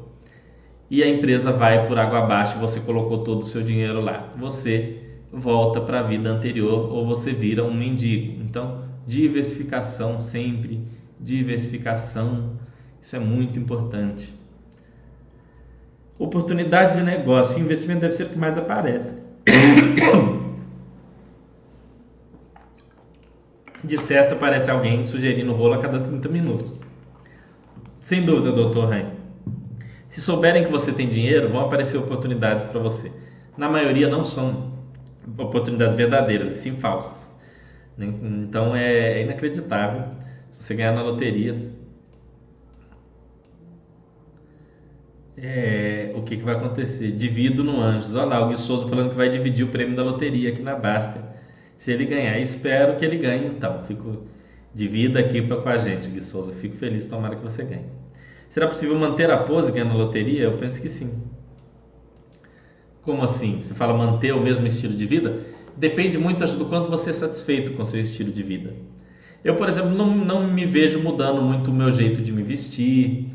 e 0.90 1.04
a 1.04 1.10
empresa 1.10 1.52
vai 1.52 1.86
por 1.86 2.00
água 2.00 2.20
abaixo 2.20 2.60
você 2.60 2.80
colocou 2.80 3.26
todo 3.26 3.42
o 3.42 3.46
seu 3.46 3.62
dinheiro 3.62 4.00
lá. 4.00 4.34
Você 4.38 4.99
volta 5.32 5.80
para 5.82 6.00
a 6.00 6.04
vida 6.04 6.30
anterior 6.30 6.92
ou 6.92 7.06
você 7.06 7.32
vira 7.34 7.64
um 7.64 7.74
mendigo. 7.74 8.42
Então, 8.42 8.84
diversificação 9.06 10.20
sempre, 10.22 10.82
diversificação, 11.20 12.58
isso 13.02 13.16
é 13.16 13.20
muito 13.20 13.60
importante. 13.60 14.38
Oportunidades 16.18 16.96
de 16.98 17.04
negócio, 17.04 17.60
investimento 17.60 18.02
deve 18.02 18.14
ser 18.14 18.24
o 18.24 18.30
que 18.30 18.38
mais 18.38 18.58
aparece. 18.58 19.16
de 23.84 23.98
certo 23.98 24.34
aparece 24.34 24.70
alguém 24.70 25.06
sugerindo 25.06 25.54
rolo 25.54 25.76
a 25.76 25.78
cada 25.78 26.00
30 26.02 26.28
minutos. 26.28 26.82
Sem 28.02 28.26
dúvida, 28.26 28.52
doutor 28.52 28.90
Rain. 28.90 29.06
Se 30.10 30.20
souberem 30.20 30.66
que 30.66 30.72
você 30.72 30.92
tem 30.92 31.08
dinheiro, 31.08 31.50
vão 31.50 31.62
aparecer 31.62 31.98
oportunidades 31.98 32.66
para 32.66 32.80
você. 32.80 33.12
Na 33.56 33.70
maioria 33.70 34.10
não 34.10 34.24
são 34.24 34.69
oportunidades 35.38 35.96
verdadeiras, 35.96 36.52
e 36.58 36.62
sim 36.62 36.76
falsas. 36.78 37.30
Então 37.98 38.76
é 38.76 39.22
inacreditável. 39.24 40.04
Se 40.54 40.64
você 40.66 40.74
ganhar 40.76 40.94
na 40.94 41.02
loteria, 41.02 41.72
é, 45.38 46.12
o 46.16 46.22
que, 46.22 46.38
que 46.38 46.44
vai 46.44 46.56
acontecer? 46.56 47.12
Divido 47.12 47.64
no 47.64 47.80
Anjos. 47.80 48.14
Olha 48.16 48.26
lá, 48.26 48.46
o 48.46 48.50
Gui 48.50 48.58
Souza 48.58 48.88
falando 48.88 49.10
que 49.12 49.16
vai 49.16 49.30
dividir 49.30 49.66
o 49.66 49.70
prêmio 49.70 49.96
da 49.96 50.04
loteria 50.04 50.50
aqui 50.50 50.62
na 50.62 50.76
Basta 50.76 51.30
se 51.78 51.92
ele 51.92 52.06
ganhar. 52.06 52.38
Espero 52.40 52.96
que 52.98 53.06
ele 53.06 53.18
ganhe, 53.18 53.48
então. 53.48 53.84
Fico 53.86 54.24
divida 54.74 55.20
aqui 55.20 55.42
pra, 55.42 55.58
com 55.58 55.70
a 55.70 55.78
gente, 55.78 56.10
Gui 56.10 56.22
Souza. 56.22 56.54
Fico 56.54 56.78
feliz, 56.78 57.06
tomara 57.06 57.36
que 57.36 57.44
você 57.44 57.64
ganhe. 57.64 57.86
Será 58.50 58.68
possível 58.68 58.98
manter 58.98 59.30
a 59.32 59.38
pose 59.38 59.72
ganhando 59.72 59.98
loteria? 59.98 60.44
Eu 60.44 60.58
penso 60.58 60.82
que 60.82 60.90
sim. 60.90 61.12
Como 63.10 63.24
assim? 63.24 63.60
Você 63.62 63.74
fala 63.74 63.94
manter 63.94 64.34
o 64.34 64.40
mesmo 64.40 64.68
estilo 64.68 64.94
de 64.94 65.06
vida? 65.06 65.40
depende 65.80 66.18
muito 66.18 66.46
do 66.46 66.66
quanto 66.66 66.90
você 66.90 67.12
é 67.12 67.14
satisfeito 67.14 67.72
com 67.72 67.86
seu 67.86 68.02
estilo 68.02 68.32
de 68.32 68.44
vida. 68.44 68.74
Eu, 69.44 69.56
por 69.56 69.70
exemplo, 69.70 69.92
não, 69.92 70.14
não 70.14 70.46
me 70.46 70.66
vejo 70.66 71.00
mudando 71.02 71.42
muito 71.42 71.72
o 71.72 71.74
meu 71.74 71.92
jeito 71.94 72.22
de 72.22 72.32
me 72.34 72.44
vestir, 72.44 73.30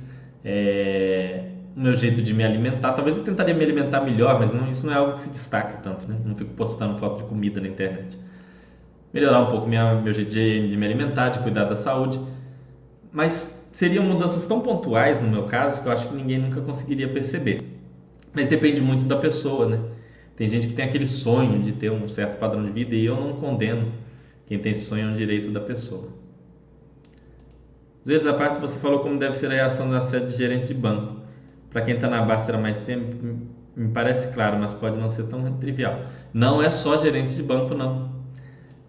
é, 0.45 1.45
o 1.75 1.81
meu 1.81 1.95
jeito 1.97 2.21
de 2.21 2.35
me 2.35 2.45
alimentar. 2.45 2.93
Talvez 2.93 3.17
eu 3.17 3.25
tentaria 3.25 3.55
me 3.55 3.65
alimentar 3.65 4.03
melhor, 4.03 4.39
mas 4.39 4.53
não, 4.53 4.69
isso 4.69 4.85
não 4.85 4.93
é 4.93 4.97
algo 4.97 5.15
que 5.15 5.23
se 5.23 5.31
destaca 5.31 5.79
tanto, 5.79 6.07
né? 6.07 6.17
Não 6.23 6.37
fico 6.37 6.53
postando 6.53 6.99
foto 6.99 7.23
de 7.23 7.29
comida 7.29 7.59
na 7.61 7.69
internet. 7.69 8.19
Melhorar 9.11 9.41
um 9.41 9.47
pouco 9.47 9.67
minha, 9.67 9.95
meu 9.95 10.13
jeito 10.13 10.31
de, 10.31 10.69
de 10.69 10.77
me 10.77 10.85
alimentar, 10.85 11.31
de 11.31 11.39
cuidar 11.39 11.65
da 11.65 11.77
saúde. 11.77 12.21
Mas 13.11 13.59
seriam 13.73 14.05
mudanças 14.05 14.45
tão 14.45 14.61
pontuais 14.61 15.23
no 15.23 15.29
meu 15.29 15.45
caso 15.45 15.81
que 15.81 15.89
eu 15.89 15.93
acho 15.93 16.09
que 16.09 16.15
ninguém 16.15 16.39
nunca 16.39 16.61
conseguiria 16.61 17.09
perceber. 17.09 17.64
Mas 18.35 18.49
depende 18.49 18.81
muito 18.81 19.05
da 19.05 19.17
pessoa, 19.17 19.69
né? 19.69 19.81
Tem 20.37 20.49
gente 20.49 20.69
que 20.69 20.75
tem 20.75 20.85
aquele 20.85 21.07
sonho 21.07 21.63
de 21.63 21.73
ter 21.73 21.91
um 21.91 22.09
certo 22.09 22.39
padrão 22.39 22.65
de 22.65 22.73
vida 22.73 22.95
e 22.95 23.05
eu 23.05 23.15
não 23.15 23.35
condeno 23.35 23.93
quem 24.47 24.59
tem 24.59 24.73
esse 24.73 24.85
sonho 24.85 25.09
é 25.09 25.11
um 25.11 25.15
direito 25.15 25.51
da 25.51 25.61
pessoa. 25.61 26.09
Às 28.03 28.09
vezes, 28.09 28.25
da 28.25 28.35
parte, 28.35 28.61
você 28.61 28.79
falou 28.79 29.01
como 29.01 29.19
deve 29.19 29.37
ser 29.37 29.47
a 29.47 29.55
reação 29.55 29.91
da 29.91 30.01
sede 30.03 30.27
de 30.27 30.37
gerente 30.37 30.67
de 30.67 30.75
banco. 30.75 31.17
Para 31.71 31.83
quem 31.83 31.95
está 31.95 32.09
na 32.09 32.23
Baster 32.23 32.55
há 32.55 32.59
mais 32.59 32.81
tempo, 32.83 33.17
me 33.75 33.89
parece 33.89 34.29
claro, 34.35 34.59
mas 34.59 34.75
pode 34.75 34.99
não 34.99 35.09
ser 35.09 35.25
tão 35.25 35.55
trivial. 35.55 36.01
Não 36.33 36.63
é 36.63 36.71
só 36.71 36.99
gerente 36.99 37.35
de 37.35 37.43
banco, 37.43 37.75
não. 37.75 38.13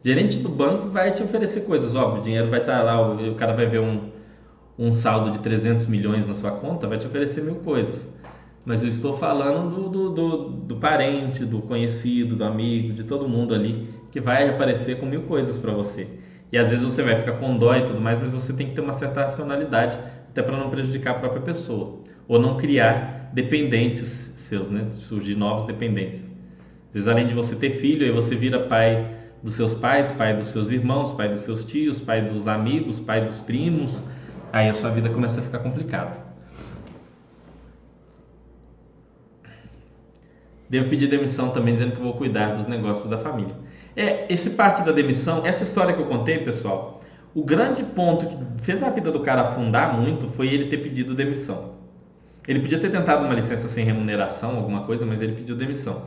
Gerente 0.04 0.38
do 0.40 0.50
banco 0.50 0.90
vai 0.90 1.12
te 1.14 1.24
oferecer 1.24 1.62
coisas, 1.62 1.96
óbvio, 1.96 2.20
o 2.20 2.24
dinheiro 2.24 2.50
vai 2.50 2.60
estar 2.60 2.78
tá 2.78 2.84
lá, 2.84 3.02
o, 3.02 3.32
o 3.32 3.36
cara 3.36 3.54
vai 3.54 3.66
ver 3.66 3.80
um, 3.80 4.12
um 4.78 4.94
saldo 4.94 5.32
de 5.32 5.40
300 5.40 5.88
milhões 5.88 6.28
na 6.28 6.36
sua 6.36 6.52
conta, 6.52 6.86
vai 6.86 6.98
te 6.98 7.08
oferecer 7.08 7.42
mil 7.42 7.56
coisas. 7.56 8.06
Mas 8.66 8.82
eu 8.82 8.90
estou 8.90 9.16
falando 9.18 9.70
do, 9.70 9.90
do, 9.90 10.10
do, 10.10 10.38
do 10.50 10.76
parente, 10.78 11.46
do 11.46 11.62
conhecido, 11.62 12.36
do 12.36 12.44
amigo, 12.44 12.94
de 12.94 13.04
todo 13.04 13.28
mundo 13.28 13.54
ali 13.54 13.94
que 14.12 14.22
vai 14.22 14.48
aparecer 14.48 14.98
com 14.98 15.06
mil 15.06 15.24
coisas 15.24 15.58
para 15.58 15.74
você. 15.74 16.08
E 16.52 16.58
às 16.58 16.70
vezes 16.70 16.86
você 16.86 17.04
vai 17.04 17.18
ficar 17.18 17.34
com 17.34 17.58
dó 17.58 17.76
e 17.76 17.86
tudo 17.86 18.00
mais, 18.00 18.20
mas 18.20 18.32
você 18.32 18.54
tem 18.54 18.70
que 18.70 18.74
ter 18.74 18.82
uma 18.82 18.94
certa 18.94 19.24
racionalidade, 19.24 19.98
até 20.30 20.42
para 20.42 20.58
não 20.58 20.70
prejudicar 20.70 21.12
a 21.12 21.20
própria 21.20 21.42
pessoa. 21.42 22.00
Ou 22.28 22.40
não 22.40 22.56
criar 22.56 23.30
dependentes 23.34 24.32
seus, 24.38 24.72
né? 24.72 24.88
Surgir 24.90 25.36
novos 25.36 25.68
dependentes. 25.68 26.24
Às 26.88 26.94
vezes, 26.94 27.08
além 27.10 27.28
de 27.28 27.34
você 27.34 27.56
ter 27.56 27.72
filho, 27.72 28.06
aí 28.06 28.12
você 28.12 28.36
vira 28.36 28.58
pai 28.58 29.06
dos 29.44 29.54
seus 29.54 29.76
pais, 29.76 30.12
pai 30.14 30.36
dos 30.36 30.48
seus 30.48 30.72
irmãos, 30.72 31.12
pai 31.12 31.28
dos 31.30 31.42
seus 31.42 31.66
tios, 31.66 32.00
pai 32.00 32.22
dos 32.22 32.48
amigos, 32.48 33.02
pai 33.02 33.26
dos 33.26 33.40
primos. 33.42 34.02
Aí 34.54 34.70
a 34.70 34.74
sua 34.74 34.90
vida 34.92 35.10
começa 35.10 35.42
a 35.42 35.44
ficar 35.44 35.60
complicada. 35.60 36.25
Devo 40.70 40.90
pedir 40.90 41.08
demissão 41.08 41.50
também, 41.50 41.74
dizendo 41.74 41.94
que 41.94 42.02
vou 42.02 42.14
cuidar 42.14 42.56
dos 42.56 42.68
negócios 42.68 43.10
da 43.10 43.18
família. 43.18 43.56
É, 43.96 44.26
esse 44.34 44.52
parte 44.52 44.84
da 44.84 44.92
demissão, 44.92 45.46
essa 45.46 45.64
história 45.64 45.94
que 45.94 46.02
eu 46.02 46.08
contei, 46.08 46.40
pessoal, 46.40 47.02
o 47.34 47.44
grande 47.44 47.84
ponto 47.84 48.26
que 48.26 48.64
fez 48.64 48.82
a 48.82 48.90
vida 48.90 49.12
do 49.12 49.20
cara 49.20 49.42
afundar 49.42 50.00
muito 50.00 50.28
foi 50.28 50.48
ele 50.48 50.66
ter 50.66 50.78
pedido 50.78 51.14
demissão. 51.14 51.76
Ele 52.48 52.60
podia 52.60 52.80
ter 52.80 52.90
tentado 52.90 53.26
uma 53.26 53.34
licença 53.34 53.68
sem 53.68 53.86
remuneração, 53.86 54.56
alguma 54.56 54.84
coisa, 54.84 55.06
mas 55.06 55.22
ele 55.22 55.34
pediu 55.34 55.56
demissão. 55.56 56.04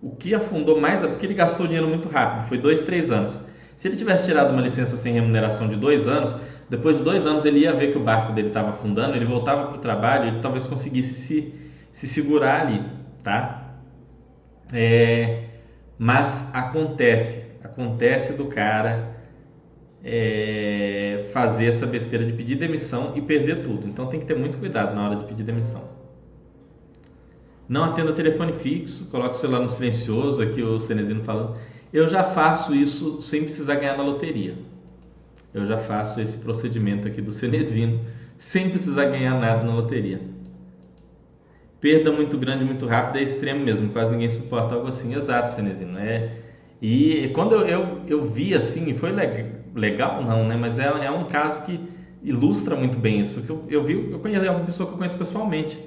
O 0.00 0.10
que 0.10 0.34
afundou 0.34 0.80
mais 0.80 1.02
é 1.02 1.06
porque 1.06 1.26
ele 1.26 1.34
gastou 1.34 1.66
dinheiro 1.66 1.88
muito 1.88 2.08
rápido, 2.08 2.48
foi 2.48 2.58
dois, 2.58 2.80
três 2.80 3.10
anos. 3.10 3.38
Se 3.76 3.88
ele 3.88 3.96
tivesse 3.96 4.26
tirado 4.26 4.52
uma 4.52 4.62
licença 4.62 4.96
sem 4.96 5.12
remuneração 5.12 5.68
de 5.68 5.76
dois 5.76 6.08
anos, 6.08 6.34
depois 6.68 6.96
de 6.96 7.02
dois 7.02 7.26
anos 7.26 7.44
ele 7.44 7.60
ia 7.60 7.72
ver 7.74 7.92
que 7.92 7.98
o 7.98 8.02
barco 8.02 8.32
dele 8.32 8.48
estava 8.48 8.70
afundando, 8.70 9.14
ele 9.14 9.24
voltava 9.24 9.66
para 9.66 9.76
o 9.76 9.80
trabalho, 9.80 10.28
ele 10.28 10.40
talvez 10.40 10.66
conseguisse 10.66 11.14
se, 11.14 11.54
se 11.92 12.06
segurar 12.06 12.62
ali, 12.62 12.82
tá? 13.22 13.65
É, 14.72 15.44
mas 15.98 16.44
acontece, 16.52 17.44
acontece 17.62 18.32
do 18.32 18.46
cara 18.46 19.16
é, 20.02 21.28
fazer 21.32 21.66
essa 21.66 21.86
besteira 21.86 22.24
de 22.24 22.32
pedir 22.32 22.56
demissão 22.56 23.12
e 23.16 23.22
perder 23.22 23.62
tudo. 23.62 23.86
Então 23.86 24.06
tem 24.06 24.20
que 24.20 24.26
ter 24.26 24.36
muito 24.36 24.58
cuidado 24.58 24.94
na 24.94 25.04
hora 25.04 25.16
de 25.16 25.24
pedir 25.24 25.44
demissão. 25.44 25.96
Não 27.68 27.84
atenda 27.84 28.12
telefone 28.12 28.52
fixo, 28.52 29.10
coloque 29.10 29.36
o 29.36 29.38
celular 29.38 29.60
no 29.60 29.68
silencioso, 29.68 30.42
aqui 30.42 30.62
o 30.62 30.78
Cenezino 30.78 31.24
falando. 31.24 31.58
Eu 31.92 32.08
já 32.08 32.22
faço 32.22 32.74
isso 32.74 33.20
sem 33.22 33.44
precisar 33.44 33.76
ganhar 33.76 33.96
na 33.96 34.02
loteria. 34.04 34.54
Eu 35.52 35.64
já 35.64 35.78
faço 35.78 36.20
esse 36.20 36.36
procedimento 36.36 37.08
aqui 37.08 37.20
do 37.22 37.32
Cenezino 37.32 38.00
sem 38.38 38.68
precisar 38.68 39.06
ganhar 39.06 39.40
nada 39.40 39.64
na 39.64 39.74
loteria 39.74 40.35
perda 41.80 42.10
muito 42.10 42.36
grande, 42.36 42.64
muito 42.64 42.86
rápida 42.86 43.20
é 43.20 43.22
extremo 43.22 43.64
mesmo, 43.64 43.90
quase 43.90 44.10
ninguém 44.10 44.28
suporta 44.28 44.74
algo 44.74 44.88
assim. 44.88 45.14
Exato, 45.14 45.50
Cenezino. 45.50 45.98
É, 45.98 46.30
e 46.80 47.30
quando 47.34 47.54
eu, 47.54 47.66
eu, 47.66 48.00
eu 48.06 48.24
vi 48.24 48.54
assim, 48.54 48.94
foi 48.94 49.12
legal, 49.12 49.46
legal 49.74 50.24
não, 50.24 50.46
né? 50.46 50.56
Mas 50.56 50.78
é, 50.78 50.86
é 50.86 51.10
um 51.10 51.24
caso 51.24 51.62
que 51.62 51.80
ilustra 52.22 52.74
muito 52.74 52.98
bem 52.98 53.20
isso, 53.20 53.34
porque 53.34 53.52
eu, 53.52 53.64
eu 53.68 53.84
vi, 53.84 54.10
eu 54.10 54.18
conheço 54.18 54.44
é 54.44 54.50
uma 54.50 54.64
pessoa 54.64 54.86
que 54.86 54.94
eu 54.94 54.98
conheço 54.98 55.16
pessoalmente. 55.16 55.78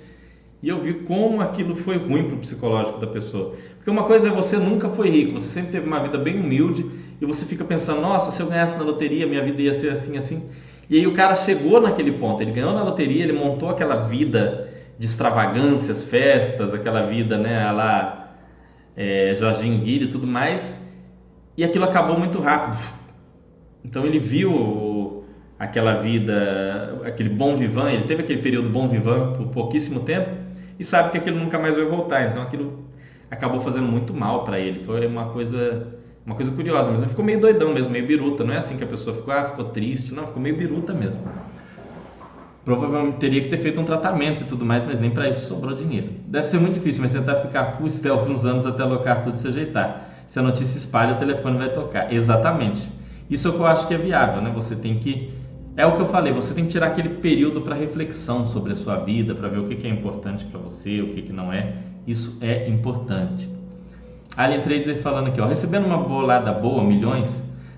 E 0.62 0.68
eu 0.68 0.82
vi 0.82 0.94
como 0.94 1.42
aquilo 1.42 1.74
foi 1.74 1.98
ruim 1.98 2.26
para 2.26 2.36
o 2.36 2.40
psicológico 2.40 3.00
da 3.00 3.08
pessoa. 3.08 3.56
Porque 3.78 3.90
uma 3.90 4.04
coisa 4.04 4.28
é 4.28 4.32
você 4.32 4.58
nunca 4.58 4.90
foi 4.90 5.10
rico, 5.10 5.40
você 5.40 5.50
sempre 5.50 5.72
teve 5.72 5.88
uma 5.88 6.02
vida 6.02 6.18
bem 6.18 6.38
humilde 6.40 6.86
e 7.22 7.26
você 7.26 7.46
fica 7.46 7.64
pensando, 7.64 8.02
nossa, 8.02 8.32
se 8.32 8.42
eu 8.42 8.48
ganhasse 8.48 8.78
na 8.78 8.84
loteria, 8.84 9.26
minha 9.26 9.44
vida 9.44 9.62
ia 9.62 9.74
ser 9.74 9.92
assim, 9.92 10.18
assim. 10.18 10.50
E 10.90 10.98
aí 10.98 11.08
o 11.08 11.14
cara 11.14 11.34
chegou 11.36 11.80
naquele 11.80 12.12
ponto, 12.14 12.42
ele 12.42 12.52
ganhou 12.52 12.74
na 12.74 12.84
loteria, 12.84 13.24
ele 13.24 13.34
montou 13.34 13.70
aquela 13.70 14.08
vida 14.08 14.69
de 15.00 15.06
extravagâncias, 15.06 16.04
festas, 16.04 16.74
aquela 16.74 17.04
vida, 17.04 17.38
né, 17.38 17.72
lá 17.72 18.36
é, 18.98 19.34
Jorginho 19.40 19.80
Guilherme 19.80 20.08
e 20.08 20.12
tudo 20.12 20.28
mais, 20.28 20.76
e 21.56 21.64
aquilo 21.64 21.86
acabou 21.86 22.20
muito 22.20 22.38
rápido. 22.42 22.78
Então 23.84 24.06
ele 24.06 24.20
viu 24.20 25.24
aquela 25.58 26.02
vida, 26.02 27.02
aquele 27.06 27.30
bom 27.30 27.56
vivan, 27.56 27.90
ele 27.90 28.04
teve 28.04 28.24
aquele 28.24 28.42
período 28.42 28.70
bom 28.70 28.90
vivan 28.90 29.32
por 29.34 29.48
pouquíssimo 29.48 30.02
tempo 30.02 30.32
e 30.78 30.84
sabe 30.84 31.12
que 31.12 31.18
aquilo 31.18 31.40
nunca 31.40 31.58
mais 31.58 31.78
vai 31.78 31.86
voltar. 31.86 32.30
Então 32.30 32.44
aquilo 32.44 32.86
acabou 33.32 33.62
fazendo 33.62 33.88
muito 33.88 34.14
mal 34.14 34.44
para 34.44 34.60
ele. 34.60 34.84
Foi 34.84 35.08
uma 35.08 35.30
coisa, 35.30 35.96
uma 36.26 36.36
coisa 36.36 36.52
curiosa, 36.52 36.92
mas 36.92 37.00
ele 37.00 37.10
ficou 37.10 37.24
meio 37.24 37.40
doidão 37.40 37.74
mesmo, 37.74 37.92
meio 37.92 38.06
biruta. 38.06 38.44
Não 38.44 38.54
é 38.54 38.58
assim 38.58 38.76
que 38.76 38.84
a 38.84 38.88
pessoa 38.88 39.16
ficou, 39.16 39.34
ah, 39.34 39.46
ficou 39.46 39.66
triste, 39.66 40.14
não, 40.14 40.28
ficou 40.28 40.42
meio 40.42 40.58
biruta 40.58 40.94
mesmo 40.94 41.22
provavelmente 42.66 43.18
teria 43.18 43.42
que 43.42 43.48
ter 43.48 43.58
feito 43.58 43.80
um 43.80 43.84
tratamento 43.84 44.44
e 44.44 44.46
tudo 44.46 44.66
mais, 44.66 44.86
mas 44.86 45.00
nem 45.00 45.10
para 45.10 45.30
isso 45.30 45.48
sobrou 45.48 45.76
dinheiro. 45.76 46.10
Deve 46.28 46.48
ser 46.48 46.60
muito 46.60 46.76
difícil, 46.76 47.02
mas 47.02 47.12
tentar 47.12 47.36
ficar 47.38 47.74
full 47.74 47.90
stealth 47.90 48.28
uns 48.28 48.46
anos 48.46 48.66
até 48.66 48.84
alocar 48.84 49.22
tudo 49.22 49.38
se 49.38 49.48
ajeitar. 49.48 50.10
Se 50.28 50.38
a 50.38 50.42
notícia 50.42 50.78
espalha, 50.78 51.16
o 51.16 51.18
telefone 51.18 51.58
vai 51.58 51.70
tocar. 51.70 52.14
Exatamente. 52.14 52.90
Isso 53.30 53.48
é 53.48 53.52
o 53.52 53.54
que 53.54 53.60
eu 53.60 53.68
acho 53.68 53.88
que 53.88 53.94
é 53.94 53.98
viável, 53.98 54.42
né? 54.42 54.52
Você 54.54 54.76
tem 54.76 55.00
que 55.00 55.34
é 55.80 55.86
o 55.86 55.96
que 55.96 56.02
eu 56.02 56.08
falei, 56.08 56.34
você 56.34 56.54
tem 56.54 56.66
que 56.66 56.72
tirar 56.72 56.88
aquele 56.88 57.08
período 57.08 57.62
para 57.62 57.74
reflexão 57.74 58.46
sobre 58.46 58.74
a 58.74 58.76
sua 58.76 58.98
vida, 58.98 59.34
para 59.34 59.48
ver 59.48 59.60
o 59.60 59.64
que 59.66 59.88
é 59.88 59.90
importante 59.90 60.44
para 60.44 60.60
você, 60.60 61.02
o 61.02 61.14
que 61.14 61.32
não 61.32 61.54
é. 61.54 61.74
Isso 62.06 62.38
é 62.42 62.68
importante. 62.68 63.50
Alien 64.36 64.62
Trader 64.62 65.02
falando 65.02 65.28
aqui, 65.28 65.40
ó, 65.40 65.46
recebendo 65.48 65.86
uma 65.86 65.98
bolada 65.98 66.52
boa, 66.52 66.84
milhões, 66.84 67.34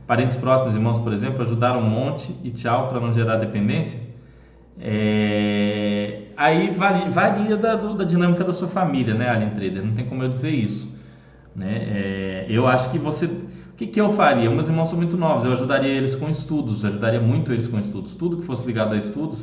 parentes 0.07 0.35
próximos, 0.35 0.73
irmãos, 0.73 0.99
por 0.99 1.13
exemplo, 1.13 1.43
ajudaram 1.43 1.79
um 1.79 1.89
monte 1.89 2.35
e 2.43 2.49
tchau 2.49 2.87
para 2.87 2.99
não 2.99 3.13
gerar 3.13 3.35
dependência. 3.35 3.99
É, 4.79 6.23
aí 6.35 6.71
varia, 6.71 7.09
varia 7.09 7.57
da, 7.57 7.75
da, 7.75 8.03
dinâmica 8.03 8.43
da 8.43 8.53
sua 8.53 8.67
família, 8.67 9.13
né, 9.13 9.29
Alien 9.29 9.51
Trader? 9.51 9.85
Não 9.85 9.93
tem 9.93 10.05
como 10.05 10.23
eu 10.23 10.29
dizer 10.29 10.49
isso. 10.49 10.93
Né? 11.55 11.75
É, 11.75 12.45
eu 12.49 12.67
acho 12.67 12.89
que 12.91 12.97
você. 12.97 13.25
O 13.25 13.75
que, 13.75 13.87
que 13.87 13.99
eu 13.99 14.13
faria? 14.13 14.49
Meus 14.49 14.67
irmãos 14.67 14.89
são 14.89 14.97
muito 14.97 15.17
novos, 15.17 15.43
eu 15.43 15.53
ajudaria 15.53 15.89
eles 15.89 16.15
com 16.15 16.29
estudos, 16.29 16.85
ajudaria 16.85 17.19
muito 17.19 17.51
eles 17.51 17.67
com 17.67 17.79
estudos. 17.79 18.13
Tudo 18.13 18.37
que 18.37 18.43
fosse 18.43 18.65
ligado 18.65 18.93
a 18.93 18.97
estudos 18.97 19.39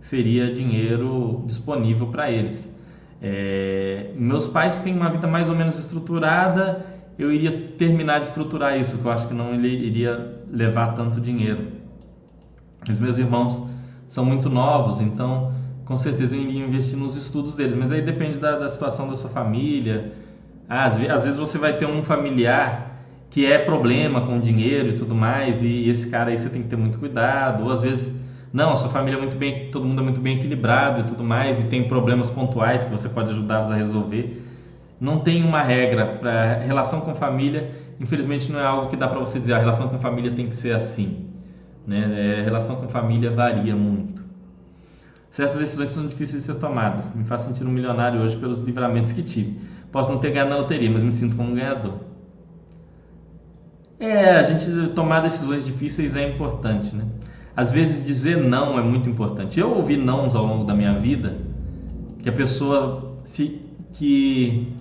seria 0.00 0.52
dinheiro 0.52 1.44
disponível 1.46 2.06
para 2.06 2.30
eles. 2.30 2.68
É, 3.22 4.12
meus 4.16 4.48
pais 4.48 4.78
têm 4.78 4.94
uma 4.94 5.10
vida 5.10 5.26
mais 5.26 5.48
ou 5.48 5.54
menos 5.54 5.78
estruturada, 5.78 6.86
eu 7.18 7.30
iria 7.30 7.52
terminar 7.76 8.20
de 8.20 8.28
estruturar 8.28 8.80
isso, 8.80 8.96
que 8.96 9.04
eu 9.04 9.12
acho 9.12 9.28
que 9.28 9.34
não 9.34 9.54
iria 9.54 10.42
levar 10.50 10.94
tanto 10.94 11.20
dinheiro. 11.20 11.66
Os 12.88 12.98
meus 12.98 13.18
irmãos 13.18 13.69
são 14.10 14.24
muito 14.24 14.50
novos, 14.50 15.00
então 15.00 15.52
com 15.84 15.96
certeza 15.96 16.36
eu 16.36 16.42
iria 16.42 16.64
investir 16.64 16.98
nos 16.98 17.16
estudos 17.16 17.56
deles. 17.56 17.76
Mas 17.76 17.92
aí 17.92 18.02
depende 18.02 18.38
da, 18.38 18.56
da 18.56 18.68
situação 18.68 19.08
da 19.08 19.16
sua 19.16 19.30
família. 19.30 20.12
Ah, 20.68 20.84
às, 20.84 20.94
às, 21.08 21.24
vezes 21.24 21.38
você 21.38 21.58
vai 21.58 21.76
ter 21.76 21.86
um 21.86 22.04
familiar 22.04 22.90
que 23.30 23.46
é 23.46 23.56
problema 23.56 24.20
com 24.20 24.40
dinheiro 24.40 24.90
e 24.90 24.92
tudo 24.94 25.14
mais, 25.14 25.62
e 25.62 25.88
esse 25.88 26.08
cara 26.08 26.30
aí 26.30 26.38
você 26.38 26.50
tem 26.50 26.62
que 26.62 26.68
ter 26.68 26.76
muito 26.76 26.98
cuidado. 26.98 27.62
Ou 27.62 27.70
às 27.70 27.82
vezes, 27.82 28.12
não, 28.52 28.72
a 28.72 28.76
sua 28.76 28.90
família 28.90 29.16
é 29.16 29.20
muito 29.20 29.36
bem, 29.36 29.70
todo 29.70 29.86
mundo 29.86 30.00
é 30.00 30.04
muito 30.04 30.20
bem 30.20 30.36
equilibrado 30.36 31.00
e 31.00 31.04
tudo 31.04 31.22
mais, 31.22 31.60
e 31.60 31.64
tem 31.64 31.86
problemas 31.86 32.28
pontuais 32.28 32.84
que 32.84 32.90
você 32.90 33.08
pode 33.08 33.30
ajudá-los 33.30 33.70
a 33.70 33.76
resolver. 33.76 34.44
Não 35.00 35.20
tem 35.20 35.44
uma 35.44 35.62
regra 35.62 36.04
para 36.04 36.54
relação 36.56 37.00
com 37.00 37.14
família. 37.14 37.70
Infelizmente 38.00 38.50
não 38.50 38.58
é 38.58 38.64
algo 38.64 38.88
que 38.88 38.96
dá 38.96 39.06
para 39.06 39.20
você 39.20 39.38
dizer 39.38 39.52
a 39.52 39.58
relação 39.58 39.88
com 39.88 40.00
família 40.00 40.32
tem 40.32 40.48
que 40.48 40.56
ser 40.56 40.72
assim. 40.72 41.29
Né? 41.86 42.36
É, 42.36 42.40
a 42.40 42.44
relação 42.44 42.76
com 42.76 42.88
família 42.88 43.30
varia 43.30 43.74
muito. 43.74 44.22
Certas 45.30 45.58
decisões 45.58 45.90
são 45.90 46.06
difíceis 46.06 46.42
de 46.42 46.52
ser 46.52 46.58
tomadas. 46.58 47.14
Me 47.14 47.24
faz 47.24 47.42
sentir 47.42 47.64
um 47.64 47.70
milionário 47.70 48.20
hoje 48.20 48.36
pelos 48.36 48.62
livramentos 48.62 49.12
que 49.12 49.22
tive. 49.22 49.60
Posso 49.92 50.10
não 50.10 50.18
ter 50.18 50.30
ganhado 50.30 50.50
na 50.50 50.56
loteria, 50.56 50.90
mas 50.90 51.02
me 51.02 51.12
sinto 51.12 51.36
como 51.36 51.50
um 51.50 51.54
ganhador. 51.54 51.94
É, 53.98 54.30
a 54.30 54.42
gente 54.44 54.92
tomar 54.94 55.20
decisões 55.20 55.64
difíceis 55.64 56.16
é 56.16 56.28
importante, 56.28 56.94
né? 56.94 57.04
Às 57.54 57.70
vezes 57.70 58.04
dizer 58.04 58.38
não 58.38 58.78
é 58.78 58.82
muito 58.82 59.10
importante. 59.10 59.60
Eu 59.60 59.70
ouvi 59.76 59.96
nãos 59.96 60.34
ao 60.34 60.46
longo 60.46 60.64
da 60.64 60.74
minha 60.74 60.98
vida 60.98 61.36
que 62.22 62.28
a 62.28 62.32
pessoa 62.32 63.18
se 63.24 63.60
que 63.92 64.72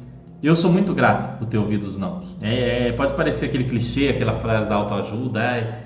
eu 0.41 0.55
sou 0.55 0.71
muito 0.71 0.93
grato 0.93 1.37
por 1.37 1.47
ter 1.47 1.57
ouvido 1.57 1.85
os 1.85 1.97
não. 1.97 2.23
É, 2.41 2.87
é, 2.87 2.91
pode 2.93 3.13
parecer 3.13 3.47
aquele 3.47 3.65
clichê, 3.65 4.07
aquela 4.07 4.33
frase 4.39 4.69
da 4.69 4.75
autoajuda, 4.75 5.78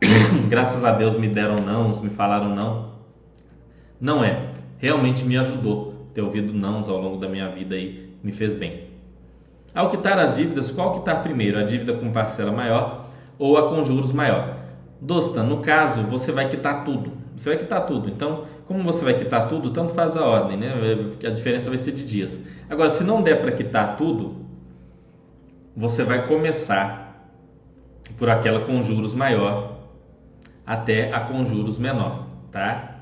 graças 0.48 0.84
a 0.84 0.92
Deus 0.92 1.16
me 1.16 1.28
deram 1.28 1.56
não, 1.56 1.88
me 2.00 2.10
falaram 2.10 2.54
não. 2.54 2.90
Não 4.00 4.24
é. 4.24 4.48
Realmente 4.78 5.24
me 5.24 5.36
ajudou 5.36 6.06
ter 6.14 6.22
ouvido 6.22 6.52
nãos 6.52 6.88
ao 6.88 6.98
longo 7.00 7.18
da 7.18 7.28
minha 7.28 7.48
vida 7.48 7.76
e 7.76 8.10
me 8.22 8.32
fez 8.32 8.54
bem. 8.54 8.88
Ao 9.74 9.90
quitar 9.90 10.18
as 10.18 10.36
dívidas, 10.36 10.70
qual 10.70 10.98
quitar 10.98 11.22
primeiro? 11.22 11.58
A 11.58 11.62
dívida 11.62 11.92
com 11.92 12.10
parcela 12.10 12.50
maior 12.50 13.06
ou 13.38 13.56
a 13.56 13.68
com 13.68 13.84
juros 13.84 14.12
maior? 14.12 14.56
Dosta, 15.00 15.42
no 15.42 15.58
caso, 15.58 16.02
você 16.04 16.32
vai 16.32 16.48
quitar 16.48 16.84
tudo. 16.84 17.12
Você 17.36 17.50
vai 17.50 17.58
quitar 17.58 17.86
tudo. 17.86 18.08
Então, 18.08 18.44
como 18.66 18.82
você 18.82 19.04
vai 19.04 19.14
quitar 19.14 19.48
tudo, 19.48 19.70
tanto 19.70 19.94
faz 19.94 20.16
a 20.16 20.24
ordem, 20.24 20.56
né? 20.56 20.72
A 21.24 21.30
diferença 21.30 21.68
vai 21.68 21.78
ser 21.78 21.92
de 21.92 22.04
dias. 22.04 22.40
Agora, 22.68 22.90
se 22.90 23.04
não 23.04 23.22
der 23.22 23.40
para 23.40 23.52
quitar 23.52 23.96
tudo, 23.96 24.36
você 25.76 26.04
vai 26.04 26.26
começar 26.26 27.30
por 28.18 28.28
aquela 28.28 28.60
com 28.60 28.82
juros 28.82 29.14
maior 29.14 29.79
até 30.70 31.12
a 31.12 31.18
com 31.18 31.44
juros 31.44 31.78
menor, 31.78 32.26
tá? 32.52 32.98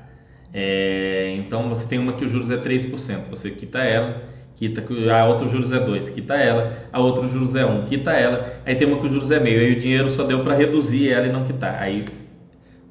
É, 0.51 1.35
então, 1.37 1.69
você 1.69 1.85
tem 1.85 1.99
uma 1.99 2.13
que 2.13 2.25
o 2.25 2.29
juros 2.29 2.49
é 2.49 2.57
3%, 2.57 3.29
você 3.29 3.51
quita 3.51 3.77
ela 3.79 4.27
quita, 4.55 4.83
a 5.13 5.25
outra 5.25 5.47
juros 5.47 5.71
é 5.71 5.79
2, 5.79 6.09
quita 6.09 6.33
ela, 6.33 6.73
a 6.91 6.99
outra 6.99 7.25
juros 7.29 7.55
é 7.55 7.65
1, 7.65 7.69
um, 7.69 7.85
quita 7.85 8.11
ela, 8.11 8.55
aí 8.65 8.75
tem 8.75 8.85
uma 8.85 8.99
que 8.99 9.07
o 9.07 9.09
juros 9.09 9.31
é 9.31 9.39
meio, 9.39 9.61
aí 9.61 9.71
o 9.71 9.79
dinheiro 9.79 10.09
só 10.09 10.25
deu 10.25 10.43
para 10.43 10.53
reduzir 10.53 11.09
ela 11.09 11.27
e 11.27 11.31
não 11.31 11.45
quitar, 11.45 11.81
aí 11.81 12.03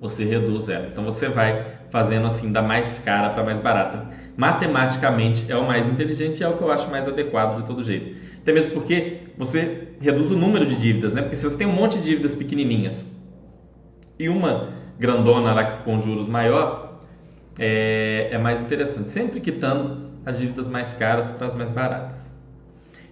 você 0.00 0.24
reduz 0.24 0.68
ela. 0.70 0.86
Então 0.90 1.04
você 1.04 1.28
vai 1.28 1.66
fazendo 1.90 2.26
assim 2.26 2.52
da 2.52 2.62
mais 2.62 2.98
cara 2.98 3.30
para 3.30 3.44
mais 3.44 3.60
barata. 3.60 4.06
Matematicamente 4.36 5.50
é 5.50 5.56
o 5.56 5.66
mais 5.66 5.86
inteligente 5.86 6.40
e 6.40 6.44
é 6.44 6.48
o 6.48 6.56
que 6.56 6.62
eu 6.62 6.70
acho 6.70 6.88
mais 6.88 7.06
adequado 7.06 7.60
de 7.60 7.66
todo 7.66 7.82
jeito. 7.82 8.16
Até 8.40 8.52
mesmo 8.52 8.72
porque 8.72 9.18
você 9.36 9.88
reduz 10.00 10.30
o 10.30 10.38
número 10.38 10.64
de 10.64 10.76
dívidas, 10.76 11.12
né? 11.12 11.20
Porque 11.20 11.36
se 11.36 11.44
você 11.44 11.56
tem 11.56 11.66
um 11.66 11.72
monte 11.72 11.98
de 11.98 12.04
dívidas 12.04 12.34
pequenininhas 12.34 13.06
e 14.18 14.28
uma 14.28 14.70
grandona 14.98 15.52
lá 15.52 15.64
com 15.84 16.00
juros 16.00 16.26
maior, 16.26 17.00
é, 17.58 18.28
é 18.30 18.38
mais 18.38 18.60
interessante. 18.60 19.08
Sempre 19.08 19.40
quitando 19.40 20.08
as 20.26 20.38
dívidas 20.38 20.68
mais 20.68 20.92
caras 20.92 21.30
para 21.30 21.46
as 21.46 21.54
mais 21.54 21.70
baratas. 21.70 22.28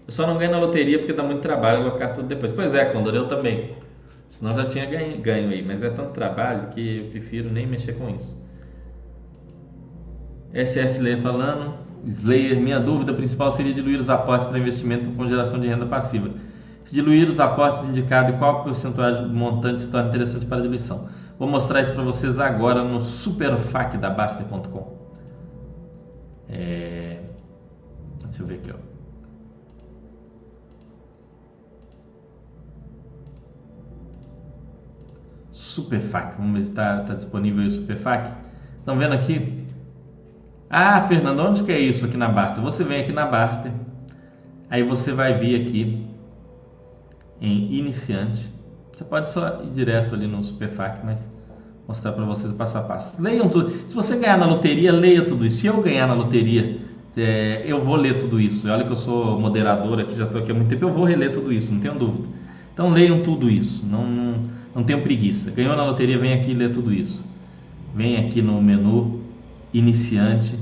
Eu 0.06 0.12
só 0.12 0.26
não 0.26 0.38
ganho 0.38 0.52
na 0.52 0.58
loteria 0.58 0.98
porque 0.98 1.12
dá 1.12 1.22
muito 1.22 1.40
trabalho 1.40 1.82
alocar 1.82 2.14
tudo 2.14 2.28
depois. 2.28 2.52
Pois 2.52 2.74
é, 2.74 2.84
Condor, 2.86 3.14
eu 3.14 3.26
também. 3.26 3.76
Senão 4.28 4.54
já 4.54 4.66
tinha 4.66 4.86
ganho, 4.86 5.18
ganho 5.20 5.50
aí, 5.50 5.62
mas 5.62 5.82
é 5.82 5.90
tanto 5.90 6.10
trabalho 6.10 6.68
que 6.68 6.98
eu 6.98 7.10
prefiro 7.10 7.50
nem 7.50 7.66
mexer 7.66 7.94
com 7.94 8.10
isso. 8.10 8.44
SS 10.52 10.96
Slayer 10.96 11.20
falando, 11.20 11.74
Slayer, 12.06 12.60
minha 12.60 12.78
dúvida 12.78 13.12
principal 13.12 13.50
seria 13.50 13.74
diluir 13.74 13.98
os 13.98 14.08
aportes 14.08 14.46
para 14.46 14.58
investimento 14.58 15.10
com 15.10 15.26
geração 15.26 15.58
de 15.58 15.66
renda 15.66 15.86
passiva. 15.86 16.30
Se 16.86 16.94
diluir 16.94 17.28
os 17.28 17.40
aportes 17.40 17.82
indicados 17.82 18.32
e 18.32 18.38
qual 18.38 18.62
percentual 18.62 19.24
do 19.24 19.34
montante 19.34 19.80
se 19.80 19.88
torna 19.88 20.08
interessante 20.08 20.46
para 20.46 20.58
a 20.58 20.60
diluição. 20.60 21.08
Vou 21.36 21.48
mostrar 21.48 21.80
isso 21.80 21.92
para 21.92 22.04
vocês 22.04 22.38
agora 22.38 22.84
no 22.84 23.00
superfac 23.00 23.98
da 23.98 24.08
Baster.com. 24.08 24.96
É... 26.48 27.22
Deixa 28.22 28.40
eu 28.40 28.46
ver 28.46 28.54
aqui, 28.54 28.70
ó. 28.72 28.76
Superfac, 35.50 36.36
vamos 36.36 36.52
ver 36.52 36.64
se 36.66 36.70
está 36.70 37.00
tá 37.00 37.14
disponível 37.14 37.66
o 37.66 37.70
Superfac. 37.70 38.32
Estão 38.78 38.96
vendo 38.96 39.14
aqui? 39.14 39.66
Ah, 40.70 41.02
Fernando, 41.02 41.40
onde 41.40 41.64
que 41.64 41.72
é 41.72 41.80
isso 41.80 42.06
aqui 42.06 42.16
na 42.16 42.28
Basta? 42.28 42.60
Você 42.60 42.84
vem 42.84 43.00
aqui 43.00 43.10
na 43.10 43.26
Basta, 43.26 43.74
aí 44.70 44.84
você 44.84 45.12
vai 45.12 45.36
vir 45.36 45.66
aqui 45.66 46.05
em 47.40 47.74
iniciante. 47.74 48.46
Você 48.92 49.04
pode 49.04 49.28
só 49.28 49.62
ir 49.62 49.70
direto 49.70 50.14
ali 50.14 50.26
no 50.26 50.42
Superfac, 50.42 51.04
mas 51.04 51.28
mostrar 51.86 52.12
para 52.12 52.24
vocês 52.24 52.52
o 52.52 52.56
passo 52.56 52.78
a 52.78 52.82
passo. 52.82 53.20
Leiam 53.22 53.48
tudo. 53.48 53.72
Se 53.86 53.94
você 53.94 54.16
ganhar 54.16 54.38
na 54.38 54.46
loteria, 54.46 54.92
leia 54.92 55.24
tudo 55.24 55.44
isso. 55.44 55.58
Se 55.58 55.66
eu 55.66 55.80
ganhar 55.82 56.06
na 56.06 56.14
loteria, 56.14 56.80
é, 57.16 57.62
eu 57.64 57.80
vou 57.80 57.96
ler 57.96 58.18
tudo 58.18 58.40
isso. 58.40 58.68
Olha 58.68 58.84
que 58.84 58.92
eu 58.92 58.96
sou 58.96 59.38
moderador 59.38 60.00
aqui, 60.00 60.14
já 60.14 60.24
estou 60.24 60.40
aqui 60.40 60.50
há 60.50 60.54
muito 60.54 60.68
tempo, 60.68 60.84
eu 60.84 60.92
vou 60.92 61.04
reler 61.04 61.32
tudo 61.32 61.52
isso, 61.52 61.72
não 61.72 61.80
tenho 61.80 61.94
dúvida. 61.94 62.28
Então 62.72 62.90
leiam 62.90 63.22
tudo 63.22 63.48
isso, 63.48 63.86
não, 63.86 64.06
não, 64.06 64.34
não 64.74 64.84
tenham 64.84 65.00
preguiça. 65.00 65.50
Ganhou 65.50 65.74
na 65.74 65.84
loteria, 65.84 66.18
vem 66.18 66.34
aqui 66.34 66.52
ler 66.52 66.72
tudo 66.72 66.92
isso. 66.92 67.24
Vem 67.94 68.18
aqui 68.18 68.42
no 68.42 68.60
menu 68.60 69.22
iniciante 69.72 70.58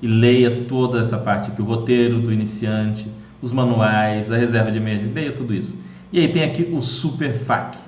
e 0.00 0.06
leia 0.06 0.64
toda 0.66 1.00
essa 1.00 1.18
parte 1.18 1.50
aqui, 1.50 1.60
o 1.60 1.64
roteiro 1.66 2.20
do 2.20 2.32
iniciante, 2.32 3.06
os 3.42 3.52
manuais, 3.52 4.30
a 4.32 4.36
reserva 4.36 4.70
de 4.72 4.78
emergência, 4.78 5.14
leia 5.14 5.32
tudo 5.32 5.54
isso. 5.54 5.76
E 6.12 6.18
aí 6.18 6.32
tem 6.32 6.42
aqui 6.42 6.68
o 6.72 6.82
Super 6.82 7.34
FAQ. 7.38 7.78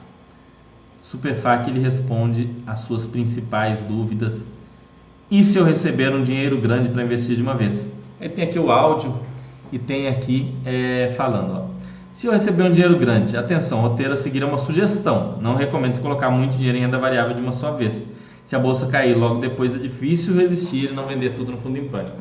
Superfac 1.03 1.69
ele 1.69 1.81
responde 1.81 2.49
às 2.67 2.81
suas 2.81 3.05
principais 3.05 3.81
dúvidas. 3.81 4.47
E 5.31 5.45
se 5.45 5.59
eu 5.59 5.65
receber 5.65 6.15
um 6.15 6.23
dinheiro 6.23 6.59
grande 6.59 6.89
para 6.89 7.03
investir 7.03 7.37
de 7.37 7.43
uma 7.43 7.55
vez? 7.55 7.89
Aí 8.21 8.29
tem 8.29 8.45
aqui 8.45 8.59
o 8.59 8.71
áudio 8.71 9.19
e 9.71 9.79
tem 9.79 10.09
aqui 10.09 10.55
é, 10.65 11.13
falando. 11.17 11.53
Ó. 11.53 11.67
Se 12.15 12.27
eu 12.27 12.33
receber 12.33 12.63
um 12.63 12.73
dinheiro 12.73 12.97
grande, 12.97 13.37
atenção, 13.37 13.81
roteiro 13.81 14.13
a 14.13 14.17
seguir 14.17 14.43
é 14.43 14.47
uma 14.47 14.57
sugestão. 14.57 15.39
Não 15.41 15.55
recomendo 15.55 15.95
se 15.95 16.01
colocar 16.01 16.31
muito 16.31 16.57
dinheiro 16.57 16.79
em 16.79 16.81
renda 16.83 16.99
variável 16.99 17.35
de 17.35 17.43
uma 17.43 17.53
só 17.53 17.73
vez. 17.73 18.01
Se 18.45 18.55
a 18.55 18.59
bolsa 18.59 18.87
cair 18.87 19.15
logo 19.15 19.41
depois 19.41 19.75
é 19.75 19.79
difícil 19.79 20.35
resistir 20.35 20.91
e 20.91 20.95
não 20.95 21.07
vender 21.07 21.35
tudo 21.35 21.53
no 21.53 21.59
fundo 21.59 21.77
em 21.77 21.89
pânico. 21.89 22.17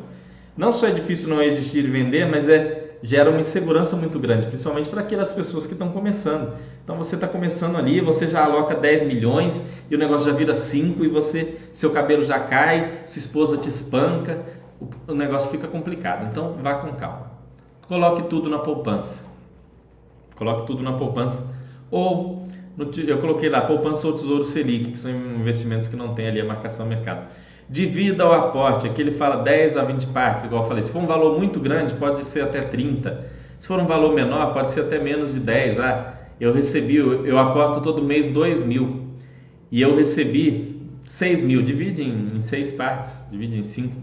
Não 0.56 0.72
só 0.72 0.86
é 0.88 0.90
difícil 0.90 1.28
não 1.28 1.38
resistir 1.38 1.84
e 1.84 1.88
vender, 1.88 2.26
mas 2.26 2.48
é 2.48 2.81
gera 3.02 3.30
uma 3.30 3.40
insegurança 3.40 3.96
muito 3.96 4.18
grande, 4.18 4.46
principalmente 4.46 4.88
para 4.88 5.00
aquelas 5.00 5.32
pessoas 5.32 5.66
que 5.66 5.72
estão 5.72 5.90
começando. 5.90 6.54
Então 6.84 6.96
você 6.96 7.16
está 7.16 7.26
começando 7.26 7.76
ali, 7.76 8.00
você 8.00 8.26
já 8.26 8.44
aloca 8.44 8.74
10 8.74 9.02
milhões 9.04 9.64
e 9.90 9.94
o 9.94 9.98
negócio 9.98 10.30
já 10.30 10.36
vira 10.36 10.54
5 10.54 11.04
e 11.04 11.08
você, 11.08 11.58
seu 11.72 11.90
cabelo 11.90 12.24
já 12.24 12.38
cai, 12.38 13.00
sua 13.06 13.18
esposa 13.18 13.56
te 13.56 13.68
espanca, 13.68 14.40
o, 14.80 15.12
o 15.12 15.14
negócio 15.14 15.50
fica 15.50 15.66
complicado. 15.66 16.28
Então 16.30 16.56
vá 16.62 16.74
com 16.74 16.92
calma. 16.92 17.32
Coloque 17.88 18.22
tudo 18.22 18.48
na 18.48 18.58
poupança. 18.58 19.16
Coloque 20.36 20.66
tudo 20.66 20.82
na 20.82 20.92
poupança. 20.92 21.44
Ou 21.90 22.46
no, 22.76 22.90
eu 23.00 23.18
coloquei 23.18 23.48
lá 23.48 23.62
poupança 23.62 24.06
ou 24.06 24.14
tesouro 24.14 24.44
Selic, 24.44 24.92
que 24.92 24.98
são 24.98 25.10
investimentos 25.10 25.88
que 25.88 25.96
não 25.96 26.14
tem 26.14 26.28
ali 26.28 26.40
a 26.40 26.44
marcação 26.44 26.86
mercado. 26.86 27.26
Divida 27.72 28.28
o 28.28 28.32
aporte, 28.32 28.86
aqui 28.86 29.00
ele 29.00 29.12
fala 29.12 29.42
10 29.42 29.78
a 29.78 29.84
20 29.84 30.08
partes, 30.08 30.44
igual 30.44 30.62
eu 30.62 30.68
falei. 30.68 30.82
Se 30.82 30.92
for 30.92 30.98
um 30.98 31.06
valor 31.06 31.38
muito 31.38 31.58
grande, 31.58 31.94
pode 31.94 32.22
ser 32.26 32.42
até 32.42 32.60
30. 32.60 33.30
Se 33.58 33.66
for 33.66 33.80
um 33.80 33.86
valor 33.86 34.14
menor, 34.14 34.52
pode 34.52 34.72
ser 34.72 34.80
até 34.80 34.98
menos 34.98 35.32
de 35.32 35.40
10. 35.40 35.80
Ah, 35.80 36.12
eu 36.38 36.52
recebi, 36.52 36.96
eu 36.96 37.38
aporto 37.38 37.80
todo 37.80 38.02
mês 38.02 38.28
2 38.28 38.62
mil 38.62 39.06
e 39.70 39.80
eu 39.80 39.96
recebi 39.96 40.82
6 41.04 41.42
mil. 41.44 41.62
Divide 41.62 42.02
em, 42.02 42.36
em 42.36 42.40
6 42.40 42.72
partes, 42.72 43.10
divide 43.30 43.58
em 43.58 43.62
5, 43.62 43.96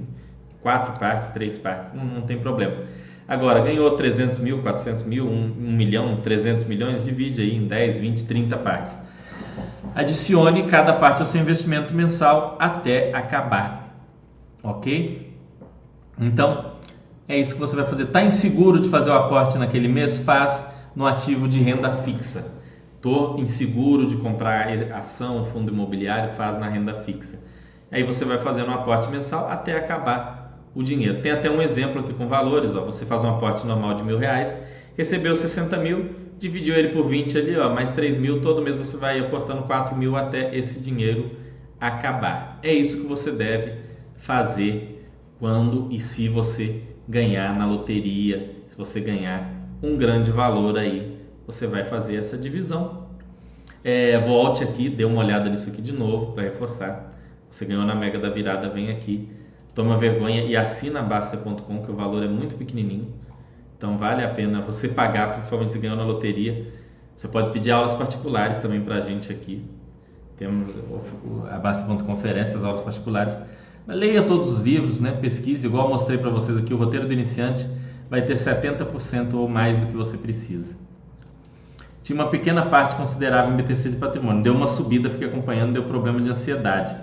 4 0.64 1.00
partes, 1.00 1.30
3 1.30 1.60
partes, 1.60 1.94
não, 1.94 2.04
não, 2.04 2.22
tem 2.22 2.40
problema. 2.40 2.74
Agora, 3.28 3.60
ganhou 3.60 3.92
300 3.92 4.40
mil, 4.40 4.64
400 4.64 5.04
mil, 5.04 5.28
1, 5.28 5.30
1 5.30 5.72
milhão, 5.74 6.22
300 6.24 6.64
milhões, 6.64 7.06
divide 7.06 7.40
aí 7.40 7.56
em 7.56 7.68
10, 7.68 8.00
20, 8.00 8.24
30 8.26 8.58
partes. 8.58 8.98
Adicione 10.00 10.64
cada 10.64 10.94
parte 10.94 11.20
ao 11.20 11.26
seu 11.26 11.42
investimento 11.42 11.94
mensal 11.94 12.56
até 12.58 13.14
acabar. 13.14 13.98
Ok? 14.64 15.38
Então, 16.18 16.76
é 17.28 17.38
isso 17.38 17.54
que 17.56 17.60
você 17.60 17.76
vai 17.76 17.86
fazer. 17.86 18.04
Está 18.04 18.24
inseguro 18.24 18.80
de 18.80 18.88
fazer 18.88 19.10
o 19.10 19.14
aporte 19.14 19.58
naquele 19.58 19.90
mês? 19.90 20.18
Faz 20.20 20.64
no 20.96 21.06
ativo 21.06 21.50
de 21.50 21.60
renda 21.60 21.92
fixa. 21.98 22.50
Estou 22.96 23.38
inseguro 23.40 24.08
de 24.08 24.16
comprar 24.16 24.70
ação, 24.94 25.44
fundo 25.48 25.70
imobiliário? 25.70 26.34
Faz 26.36 26.58
na 26.58 26.70
renda 26.70 27.02
fixa. 27.02 27.38
Aí 27.92 28.02
você 28.02 28.24
vai 28.24 28.38
fazendo 28.38 28.70
um 28.70 28.76
aporte 28.76 29.10
mensal 29.10 29.50
até 29.50 29.76
acabar 29.76 30.62
o 30.74 30.82
dinheiro. 30.82 31.22
Tem 31.22 31.34
até 31.34 31.52
um 31.52 31.62
exemplo 31.62 32.00
aqui 32.00 32.14
com 32.14 32.30
valores. 32.30 32.74
Ó. 32.74 32.86
Você 32.86 33.06
faz 33.06 33.22
um 33.22 33.30
aporte 33.30 33.68
normal 33.68 33.96
de 33.96 34.04
mil 34.04 34.18
reais, 34.18 34.56
recebeu 34.96 35.36
60 35.36 35.76
mil, 35.76 36.16
dividiu 36.40 36.76
ele 36.76 36.90
por 36.90 37.06
20 37.06 37.38
ali, 37.38 37.58
ó, 37.58 37.70
mais 37.70 37.90
3 37.92 38.18
mil, 38.18 38.42
todo 38.42 38.62
mês 38.62 38.78
você 38.78 38.96
vai 38.96 39.20
aportando 39.20 39.64
4 39.64 39.96
mil 39.96 40.16
até 40.16 40.56
esse 40.56 40.80
dinheiro 40.80 41.32
acabar. 41.80 42.60
É 42.64 42.74
isso 42.74 42.98
que 42.98 43.06
você 43.06 43.32
deve 43.32 43.74
fazer 44.18 45.06
quando 45.38 45.88
e 45.92 46.00
se 46.00 46.28
você 46.28 46.82
ganhar 47.08 47.56
na 47.58 47.66
loteria, 47.66 48.56
se 48.68 48.78
você 48.78 49.00
ganhar 49.00 49.54
um 49.84 49.98
grande 49.98 50.32
valor 50.32 50.78
aí, 50.78 51.18
você 51.46 51.68
vai 51.68 51.84
fazer 51.84 52.16
essa 52.16 52.38
divisão. 52.38 53.08
É, 53.84 54.18
volte 54.20 54.64
aqui, 54.64 54.90
dê 54.90 55.06
uma 55.06 55.22
olhada 55.22 55.50
nisso 55.50 55.70
aqui 55.70 55.82
de 55.82 55.92
novo 55.92 56.34
para 56.34 56.44
reforçar. 56.44 57.12
Você 57.50 57.66
ganhou 57.66 57.86
na 57.86 57.96
Mega 57.96 58.20
da 58.20 58.30
Virada, 58.30 58.70
vem 58.70 58.90
aqui, 58.90 59.30
toma 59.74 59.98
vergonha 59.98 60.44
e 60.44 60.56
assina 60.56 61.02
Basta.com, 61.02 61.82
que 61.82 61.92
o 61.92 61.96
valor 61.96 62.24
é 62.24 62.28
muito 62.28 62.56
pequenininho 62.56 63.19
então 63.80 63.98
vale 63.98 64.26
a 64.26 64.28
pena 64.28 64.60
você 64.60 64.90
pagar, 64.90 65.32
principalmente 65.32 65.72
se 65.72 65.80
ganhou 65.80 65.96
na 65.96 66.04
loteria. 66.04 66.68
Você 67.16 67.30
pode 67.30 67.52
pedir 67.52 67.72
aulas 67.72 67.96
particulares 67.96 68.60
também 68.60 68.82
para 68.82 68.96
a 68.96 69.00
gente 69.00 69.32
aqui. 69.32 69.64
Temos 70.36 70.76
a 71.50 71.58
Basta.conferências, 71.58 72.62
aulas 72.62 72.82
particulares. 72.82 73.34
Leia 73.88 74.22
todos 74.24 74.50
os 74.50 74.62
livros, 74.62 75.00
né? 75.00 75.14
pesquise, 75.14 75.66
igual 75.66 75.86
eu 75.86 75.92
mostrei 75.92 76.18
para 76.18 76.30
vocês 76.30 76.58
aqui, 76.58 76.74
o 76.74 76.78
roteiro 76.78 77.08
do 77.08 77.14
iniciante 77.14 77.66
vai 78.10 78.22
ter 78.22 78.34
70% 78.34 79.34
ou 79.36 79.48
mais 79.48 79.80
do 79.80 79.86
que 79.86 79.96
você 79.96 80.18
precisa. 80.18 80.74
Tinha 82.04 82.20
uma 82.20 82.30
pequena 82.30 82.66
parte 82.66 82.98
considerável 82.98 83.54
em 83.54 83.58
BTC 83.58 83.92
de 83.92 83.96
patrimônio. 83.96 84.44
Deu 84.44 84.54
uma 84.54 84.68
subida, 84.68 85.10
fiquei 85.10 85.30
acompanhando, 85.30 85.72
deu 85.72 85.84
problema 85.84 86.20
de 86.20 86.30
ansiedade. 86.30 86.98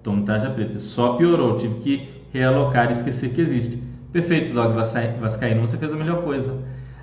Tom 0.00 0.22
Taja 0.22 0.48
Preta. 0.48 0.78
Só 0.78 1.14
piorou, 1.14 1.56
tive 1.56 1.74
que 1.80 2.08
realocar 2.32 2.88
e 2.88 2.92
esquecer 2.92 3.30
que 3.30 3.40
existe. 3.40 3.87
Perfeito, 4.12 4.54
Dog 4.54 4.74
Vascaíno, 4.74 5.66
você 5.66 5.76
fez 5.76 5.92
a 5.92 5.96
melhor 5.96 6.22
coisa. 6.22 6.56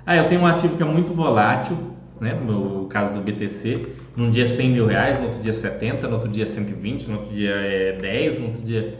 Ah, 0.04 0.16
eu 0.16 0.28
tenho 0.28 0.40
um 0.40 0.46
ativo 0.46 0.76
que 0.76 0.82
é 0.82 0.86
muito 0.86 1.14
volátil, 1.14 1.76
né? 2.20 2.34
No 2.34 2.86
caso 2.86 3.14
do 3.14 3.20
BTC, 3.20 3.86
num 4.16 4.30
dia 4.30 4.46
100 4.46 4.70
mil 4.70 4.86
reais, 4.86 5.18
no 5.18 5.26
outro 5.26 5.40
dia 5.40 5.52
70, 5.52 6.08
no 6.08 6.14
outro 6.14 6.28
dia 6.28 6.46
120, 6.46 7.08
no 7.08 7.18
outro 7.18 7.32
dia 7.32 7.50
é 7.50 7.92
10, 7.92 8.38
no 8.40 8.46
outro 8.46 8.62
dia. 8.62 8.98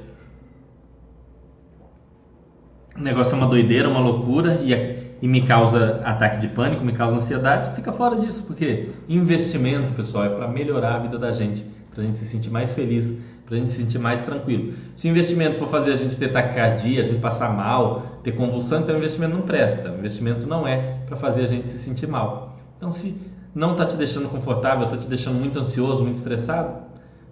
O 2.97 3.03
negócio 3.03 3.35
é 3.35 3.39
uma 3.39 3.49
doideira, 3.49 3.89
uma 3.89 4.01
loucura 4.01 4.61
e, 4.63 4.73
e 5.21 5.29
me 5.29 5.43
causa 5.43 6.01
ataque 6.05 6.39
de 6.39 6.49
pânico, 6.49 6.85
me 6.85 6.93
causa 6.93 7.17
ansiedade. 7.17 7.75
Fica 7.75 7.93
fora 7.93 8.17
disso, 8.17 8.45
porque 8.47 8.91
investimento, 9.09 9.93
pessoal, 9.93 10.25
é 10.25 10.29
para 10.29 10.47
melhorar 10.47 10.95
a 10.95 10.99
vida 11.01 11.19
da 11.19 11.33
gente, 11.33 11.65
para 11.93 12.03
a 12.03 12.07
gente 12.07 12.19
se 12.19 12.25
sentir 12.25 12.51
mais 12.51 12.73
feliz, 12.73 13.13
para 13.47 13.57
a 13.57 13.59
gente 13.59 13.71
se 13.71 13.77
sentir 13.77 13.99
mais 13.99 14.23
tranquilo. 14.23 14.75
Se 14.97 15.09
o 15.09 15.11
investimento 15.11 15.59
for 15.59 15.69
fazer 15.69 15.93
a 15.93 15.97
gente 15.97 16.17
ter 16.17 16.29
taquicardia, 16.29 17.01
a 17.01 17.05
gente 17.05 17.21
passar 17.21 17.57
mal, 17.57 18.21
ter 18.23 18.33
convulsão, 18.33 18.81
então 18.81 18.95
o 18.95 18.99
investimento 18.99 19.35
não 19.35 19.43
presta. 19.43 19.93
O 19.93 19.99
investimento 19.99 20.47
não 20.47 20.67
é 20.67 20.99
para 21.07 21.17
fazer 21.17 21.45
a 21.45 21.47
gente 21.47 21.69
se 21.69 21.79
sentir 21.79 22.09
mal. 22.09 22.59
Então, 22.77 22.91
se 22.91 23.17
não 23.55 23.73
está 23.73 23.87
te 23.87 23.97
deixando 23.97 24.29
confortável, 24.29 24.85
está 24.85 24.97
te 24.97 25.09
deixando 25.09 25.39
muito 25.39 25.59
ansioso, 25.59 26.03
muito 26.03 26.17
estressado, 26.17 26.83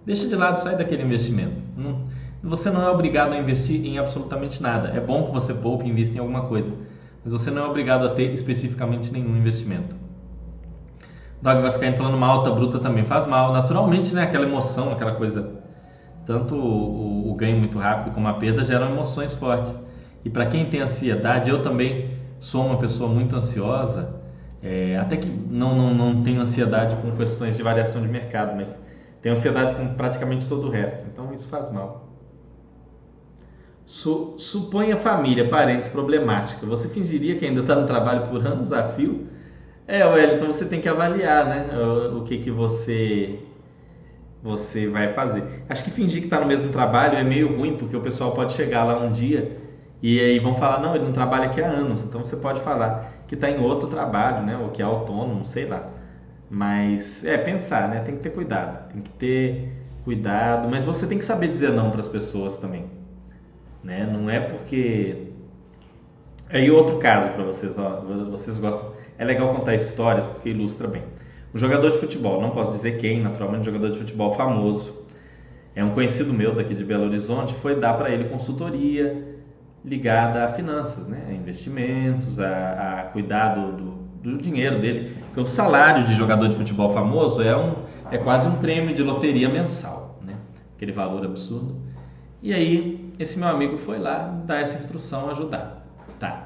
deixa 0.05 0.27
de 0.27 0.35
lado, 0.35 0.57
sai 0.57 0.77
daquele 0.77 1.03
investimento. 1.03 1.55
Não, 1.77 2.07
você 2.41 2.71
não 2.71 2.81
é 2.81 2.89
obrigado 2.89 3.33
a 3.33 3.37
investir 3.37 3.85
em 3.85 3.97
absolutamente 3.97 4.61
nada. 4.63 4.89
É 4.89 4.99
bom 4.99 5.25
que 5.25 5.31
você 5.31 5.53
poupe 5.53 5.85
e 5.85 5.89
invista 5.89 6.15
em 6.15 6.19
alguma 6.19 6.43
coisa, 6.43 6.71
mas 7.23 7.33
você 7.33 7.51
não 7.51 7.63
é 7.63 7.67
obrigado 7.67 8.05
a 8.05 8.09
ter 8.09 8.31
especificamente 8.31 9.11
nenhum 9.11 9.35
investimento. 9.35 9.95
Dog 11.41 11.61
Vascaíno 11.61 11.97
falando 11.97 12.15
uma 12.15 12.27
alta 12.27 12.49
bruta 12.49 12.79
também 12.79 13.03
faz 13.03 13.27
mal. 13.27 13.53
Naturalmente, 13.53 14.15
né? 14.15 14.23
Aquela 14.23 14.45
emoção, 14.45 14.91
aquela 14.91 15.11
coisa. 15.11 15.64
Tanto 16.25 16.55
o, 16.55 17.31
o 17.31 17.35
ganho 17.35 17.57
muito 17.57 17.77
rápido 17.77 18.13
como 18.13 18.27
a 18.27 18.33
perda 18.33 18.63
geram 18.63 18.91
emoções 18.91 19.33
fortes. 19.33 19.73
E 20.23 20.29
para 20.29 20.45
quem 20.47 20.65
tem 20.65 20.81
ansiedade, 20.81 21.49
eu 21.49 21.61
também 21.61 22.11
sou 22.39 22.65
uma 22.65 22.77
pessoa 22.77 23.09
muito 23.09 23.35
ansiosa 23.35 24.15
é, 24.65 24.97
até 24.97 25.15
que 25.15 25.29
não, 25.29 25.75
não, 25.75 25.93
não 25.93 26.23
tenho 26.23 26.41
ansiedade 26.41 26.95
com 26.95 27.11
questões 27.15 27.55
de 27.55 27.61
variação 27.61 28.01
de 28.01 28.07
mercado, 28.07 28.55
mas 28.55 28.75
tenho 29.21 29.33
ansiedade 29.33 29.75
com 29.75 29.93
praticamente 29.93 30.47
todo 30.47 30.65
o 30.65 30.69
resto. 30.71 31.05
Então 31.13 31.31
isso 31.31 31.47
faz 31.47 31.71
mal. 31.71 32.09
Su, 33.85 34.33
suponha 34.39 34.97
família, 34.97 35.47
parentes 35.47 35.87
problemática. 35.87 36.65
Você 36.65 36.89
fingiria 36.89 37.35
que 37.35 37.45
ainda 37.45 37.61
está 37.61 37.75
no 37.75 37.85
trabalho 37.85 38.27
por 38.27 38.43
anos 38.45 38.73
a 38.73 38.89
fio? 38.89 39.27
É, 39.87 40.03
Wellington, 40.03 40.47
você 40.47 40.65
tem 40.65 40.81
que 40.81 40.89
avaliar 40.89 41.45
né, 41.45 41.77
o, 41.77 42.17
o 42.17 42.23
que, 42.23 42.39
que 42.39 42.49
você 42.49 43.37
você 44.45 44.87
vai 44.87 45.11
fazer. 45.11 45.43
Acho 45.67 45.83
que 45.83 45.89
fingir 45.89 46.21
que 46.21 46.27
está 46.27 46.39
no 46.39 46.45
mesmo 46.45 46.69
trabalho 46.71 47.17
é 47.17 47.23
meio 47.23 47.57
ruim, 47.57 47.77
porque 47.77 47.97
o 47.97 48.01
pessoal 48.01 48.31
pode 48.33 48.53
chegar 48.53 48.83
lá 48.83 48.95
um 48.95 49.11
dia 49.11 49.57
e 50.03 50.19
aí 50.19 50.37
vão 50.37 50.53
falar, 50.53 50.79
não, 50.79 50.93
ele 50.93 51.03
não 51.03 51.11
trabalha 51.11 51.45
aqui 51.45 51.59
há 51.59 51.67
anos. 51.67 52.03
Então 52.03 52.23
você 52.23 52.35
pode 52.35 52.61
falar, 52.61 53.11
que 53.27 53.33
está 53.33 53.49
em 53.49 53.59
outro 53.59 53.89
trabalho, 53.89 54.45
né? 54.45 54.55
Ou 54.55 54.69
que 54.69 54.83
é 54.83 54.85
autônomo, 54.85 55.43
sei 55.43 55.65
lá. 55.65 55.87
Mas 56.47 57.25
é 57.25 57.39
pensar, 57.39 57.89
né? 57.89 58.01
Tem 58.01 58.15
que 58.15 58.21
ter 58.21 58.29
cuidado, 58.29 58.87
tem 58.93 59.01
que 59.01 59.09
ter 59.09 59.73
cuidado, 60.03 60.69
mas 60.69 60.85
você 60.85 61.07
tem 61.07 61.17
que 61.17 61.25
saber 61.25 61.47
dizer 61.47 61.71
não 61.71 61.89
para 61.89 62.01
as 62.01 62.07
pessoas 62.07 62.55
também, 62.59 62.85
né? 63.83 64.05
Não 64.05 64.29
é 64.29 64.39
porque 64.39 65.31
aí 66.51 66.69
outro 66.69 66.99
caso 66.99 67.31
para 67.31 67.43
vocês, 67.43 67.75
ó, 67.79 68.01
vocês 68.29 68.59
gostam. 68.59 68.93
É 69.17 69.25
legal 69.25 69.55
contar 69.55 69.73
histórias 69.73 70.27
porque 70.27 70.49
ilustra 70.49 70.87
bem. 70.87 71.01
Um 71.55 71.57
jogador 71.57 71.89
de 71.91 71.99
futebol, 71.99 72.41
não 72.41 72.49
posso 72.49 72.73
dizer 72.73 72.97
quem, 72.97 73.23
naturalmente, 73.23 73.61
um 73.61 73.63
jogador 73.63 73.89
de 73.89 73.97
futebol 73.97 74.33
famoso. 74.33 75.05
É 75.73 75.81
um 75.81 75.91
conhecido 75.91 76.33
meu 76.33 76.53
daqui 76.53 76.75
de 76.75 76.83
Belo 76.83 77.05
Horizonte, 77.05 77.53
foi 77.53 77.79
dar 77.79 77.93
para 77.93 78.09
ele 78.09 78.25
consultoria 78.25 79.39
ligada 79.85 80.43
a 80.43 80.49
finanças, 80.49 81.07
né? 81.07 81.27
a 81.29 81.31
investimentos, 81.31 82.41
a, 82.41 83.09
a 83.15 83.55
do, 83.55 83.71
do, 84.21 84.37
dinheiro 84.37 84.79
dele. 84.79 85.15
Porque 85.27 85.39
o 85.39 85.47
salário 85.47 86.03
de 86.03 86.13
jogador 86.13 86.49
de 86.49 86.57
futebol 86.57 86.89
famoso 86.89 87.41
é, 87.41 87.55
um, 87.55 87.75
é 88.11 88.17
quase 88.17 88.49
um 88.49 88.57
prêmio 88.57 88.93
de 88.93 89.01
loteria 89.01 89.47
mensal, 89.47 90.19
né? 90.21 90.33
aquele 90.75 90.91
valor 90.91 91.23
absurdo. 91.23 91.77
E 92.43 92.53
aí, 92.53 93.13
esse 93.17 93.39
meu 93.39 93.47
amigo 93.47 93.77
foi 93.77 93.97
lá 93.97 94.27
dar 94.45 94.59
essa 94.59 94.77
instrução, 94.77 95.29
ajudar. 95.29 95.87
Tá. 96.19 96.44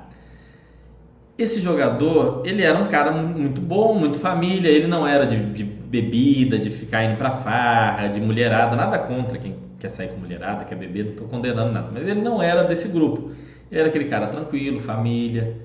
Esse 1.40 1.62
jogador, 1.62 2.44
ele 2.46 2.62
era 2.62 2.78
um 2.78 2.90
cara 2.90 3.14
muito 3.14 3.62
bom, 3.62 3.98
muito 3.98 4.20
família, 4.20 4.68
ele 4.68 4.88
não 4.88 5.08
era 5.08 5.26
de, 5.26 5.54
de 5.54 5.64
bebida, 5.64 6.60
de 6.60 6.70
ficar 6.70 7.06
indo 7.06 7.18
pra 7.18 7.32
farra, 7.32 8.10
de 8.10 8.20
mulherada, 8.20 8.76
nada 8.76 9.00
contra 9.00 9.38
quem 9.38 9.56
quer 9.80 9.90
sair 9.90 10.10
com 10.10 10.18
mulherada, 10.18 10.66
quer 10.66 10.76
beber, 10.76 11.06
não 11.06 11.12
estou 11.12 11.28
condenando 11.30 11.72
nada. 11.72 11.90
Mas 11.94 12.06
ele 12.06 12.20
não 12.22 12.44
era 12.44 12.64
desse 12.66 12.90
grupo. 12.90 13.32
Ele 13.72 13.80
era 13.80 13.88
aquele 13.88 14.10
cara 14.10 14.28
tranquilo, 14.28 14.82
família, 14.82 15.56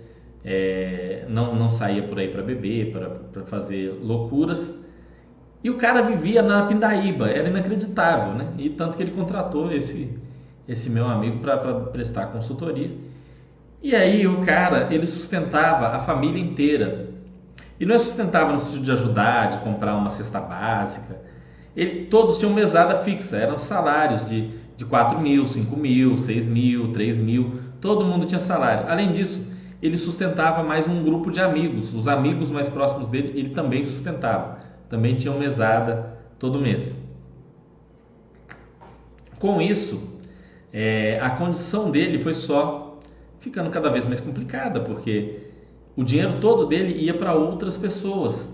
é, 0.44 1.24
não, 1.28 1.56
não 1.56 1.68
saía 1.68 2.04
por 2.04 2.20
aí 2.20 2.28
para 2.28 2.42
beber, 2.42 2.92
para 3.32 3.42
fazer 3.44 3.98
loucuras. 4.00 4.72
E 5.64 5.70
o 5.70 5.76
cara 5.76 6.02
vivia 6.02 6.40
na 6.40 6.66
Pindaíba, 6.66 7.28
era 7.28 7.48
inacreditável, 7.48 8.34
né? 8.34 8.46
E 8.58 8.70
tanto 8.70 8.96
que 8.96 9.02
ele 9.02 9.10
contratou 9.10 9.72
esse, 9.72 10.08
esse 10.68 10.88
meu 10.88 11.08
amigo 11.08 11.40
para 11.40 11.56
prestar 11.56 12.26
consultoria. 12.26 12.90
E 13.84 13.94
aí 13.94 14.26
o 14.26 14.40
cara, 14.46 14.88
ele 14.90 15.06
sustentava 15.06 15.88
a 15.88 15.98
família 15.98 16.42
inteira. 16.42 17.10
E 17.78 17.84
não 17.84 17.94
é 17.94 17.98
sustentava 17.98 18.50
no 18.50 18.58
sentido 18.58 18.82
de 18.82 18.90
ajudar, 18.92 19.50
de 19.50 19.58
comprar 19.58 19.94
uma 19.94 20.10
cesta 20.10 20.40
básica, 20.40 21.20
ele, 21.76 22.06
todos 22.06 22.38
tinham 22.38 22.50
mesada 22.50 23.02
fixa, 23.02 23.36
eram 23.36 23.58
salários 23.58 24.24
de, 24.24 24.48
de 24.74 24.86
4 24.86 25.20
mil, 25.20 25.46
5 25.46 25.76
mil, 25.76 26.16
6 26.16 26.46
mil, 26.46 26.94
3 26.94 27.18
mil, 27.18 27.60
todo 27.78 28.06
mundo 28.06 28.24
tinha 28.24 28.40
salário. 28.40 28.88
Além 28.88 29.12
disso, 29.12 29.52
ele 29.82 29.98
sustentava 29.98 30.62
mais 30.62 30.88
um 30.88 31.04
grupo 31.04 31.30
de 31.30 31.40
amigos, 31.40 31.92
os 31.92 32.08
amigos 32.08 32.50
mais 32.50 32.70
próximos 32.70 33.10
dele, 33.10 33.38
ele 33.38 33.50
também 33.50 33.84
sustentava, 33.84 34.60
também 34.88 35.14
tinham 35.14 35.38
mesada 35.38 36.16
todo 36.38 36.58
mês. 36.58 36.96
Com 39.38 39.60
isso, 39.60 40.18
é, 40.72 41.18
a 41.20 41.28
condição 41.28 41.90
dele 41.90 42.18
foi 42.18 42.32
só 42.32 42.83
ficando 43.44 43.68
cada 43.68 43.90
vez 43.90 44.06
mais 44.06 44.20
complicada, 44.20 44.80
porque 44.80 45.38
o 45.94 46.02
dinheiro 46.02 46.38
todo 46.40 46.64
dele 46.64 46.94
ia 46.98 47.12
para 47.12 47.34
outras 47.34 47.76
pessoas 47.76 48.48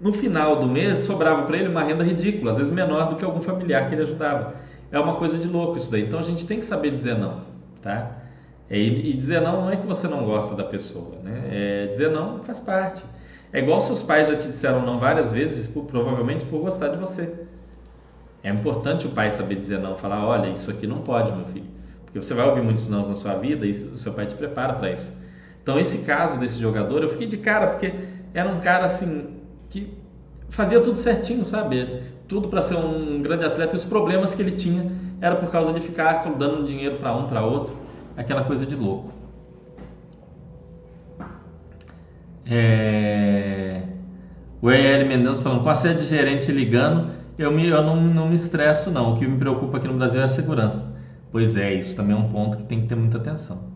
no 0.00 0.12
final 0.12 0.60
do 0.60 0.68
mês 0.68 1.00
sobrava 1.00 1.42
para 1.42 1.56
ele 1.56 1.68
uma 1.68 1.82
renda 1.82 2.04
ridícula, 2.04 2.52
às 2.52 2.58
vezes 2.58 2.72
menor 2.72 3.08
do 3.08 3.16
que 3.16 3.24
algum 3.24 3.40
familiar 3.40 3.88
que 3.88 3.96
ele 3.96 4.02
ajudava. 4.02 4.54
É 4.92 4.98
uma 4.98 5.16
coisa 5.16 5.36
de 5.36 5.48
louco 5.48 5.76
isso 5.76 5.90
daí. 5.90 6.04
Então 6.04 6.20
a 6.20 6.22
gente 6.22 6.46
tem 6.46 6.60
que 6.60 6.66
saber 6.66 6.90
dizer 6.90 7.18
não, 7.18 7.40
tá? 7.80 8.18
E, 8.70 9.12
dizer 9.12 9.40
não 9.40 9.62
não 9.62 9.70
é 9.70 9.76
que 9.76 9.86
você 9.86 10.06
não 10.06 10.24
gosta 10.24 10.54
da 10.54 10.64
pessoa, 10.64 11.18
né? 11.22 11.42
É, 11.50 11.86
dizer 11.88 12.10
não 12.10 12.44
faz 12.44 12.60
parte. 12.60 13.02
É 13.52 13.58
igual 13.58 13.80
seus 13.80 14.02
pais 14.02 14.28
já 14.28 14.36
te 14.36 14.46
disseram 14.46 14.86
não 14.86 14.98
várias 14.98 15.32
vezes, 15.32 15.66
por, 15.66 15.84
provavelmente 15.84 16.44
por 16.44 16.60
gostar 16.60 16.88
de 16.88 16.96
você. 16.96 17.32
É 18.42 18.50
importante 18.50 19.06
o 19.06 19.10
pai 19.10 19.32
saber 19.32 19.56
dizer 19.56 19.78
não, 19.78 19.96
falar, 19.96 20.24
olha, 20.26 20.48
isso 20.48 20.70
aqui 20.70 20.86
não 20.86 20.98
pode, 20.98 21.30
meu 21.32 21.44
filho. 21.46 21.81
Porque 22.12 22.26
você 22.26 22.34
vai 22.34 22.46
ouvir 22.46 22.62
muitos 22.62 22.90
não 22.90 23.08
na 23.08 23.14
sua 23.14 23.34
vida 23.36 23.64
e 23.64 23.70
o 23.70 23.96
seu 23.96 24.12
pai 24.12 24.26
te 24.26 24.34
prepara 24.34 24.74
para 24.74 24.92
isso. 24.92 25.10
Então 25.62 25.78
esse 25.78 25.98
caso 25.98 26.38
desse 26.38 26.60
jogador, 26.60 27.02
eu 27.02 27.08
fiquei 27.08 27.26
de 27.26 27.38
cara, 27.38 27.68
porque 27.68 27.90
era 28.34 28.50
um 28.50 28.60
cara 28.60 28.84
assim, 28.84 29.38
que 29.70 29.96
fazia 30.50 30.78
tudo 30.80 30.98
certinho, 30.98 31.42
sabe? 31.42 32.02
Tudo 32.28 32.48
para 32.48 32.60
ser 32.60 32.76
um 32.76 33.22
grande 33.22 33.46
atleta. 33.46 33.74
E 33.74 33.78
os 33.78 33.84
problemas 33.84 34.34
que 34.34 34.42
ele 34.42 34.52
tinha 34.52 34.92
era 35.22 35.36
por 35.36 35.50
causa 35.50 35.72
de 35.72 35.80
ficar 35.80 36.22
dando 36.36 36.66
dinheiro 36.66 36.96
para 36.96 37.16
um, 37.16 37.28
para 37.28 37.42
outro, 37.42 37.74
aquela 38.14 38.44
coisa 38.44 38.66
de 38.66 38.76
louco. 38.76 39.10
É... 42.44 43.84
O 44.60 44.70
EL 44.70 45.06
Mendonça 45.06 45.42
falando, 45.42 45.62
com 45.62 45.70
a 45.70 45.74
sede 45.74 46.02
de 46.02 46.08
gerente 46.08 46.52
ligando, 46.52 47.10
eu, 47.38 47.50
me, 47.50 47.68
eu 47.68 47.82
não, 47.82 47.96
não 47.96 48.28
me 48.28 48.34
estresso 48.34 48.90
não. 48.90 49.14
O 49.14 49.18
que 49.18 49.26
me 49.26 49.38
preocupa 49.38 49.78
aqui 49.78 49.88
no 49.88 49.94
Brasil 49.94 50.20
é 50.20 50.24
a 50.24 50.28
segurança. 50.28 50.91
Pois 51.32 51.56
é, 51.56 51.72
isso 51.72 51.96
também 51.96 52.14
é 52.14 52.18
um 52.18 52.28
ponto 52.28 52.58
que 52.58 52.64
tem 52.64 52.82
que 52.82 52.86
ter 52.86 52.94
muita 52.94 53.16
atenção. 53.16 53.72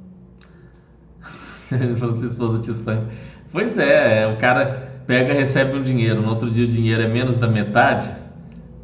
falou 1.98 2.14
sua 2.14 2.26
esposa 2.26 2.60
te 2.60 2.70
Pois 3.50 3.78
é, 3.78 4.26
o 4.26 4.36
cara 4.36 5.00
pega 5.06 5.32
recebe 5.32 5.78
um 5.78 5.82
dinheiro, 5.82 6.20
no 6.20 6.28
outro 6.28 6.50
dia 6.50 6.66
o 6.66 6.68
dinheiro 6.68 7.02
é 7.02 7.08
menos 7.08 7.36
da 7.36 7.48
metade, 7.48 8.14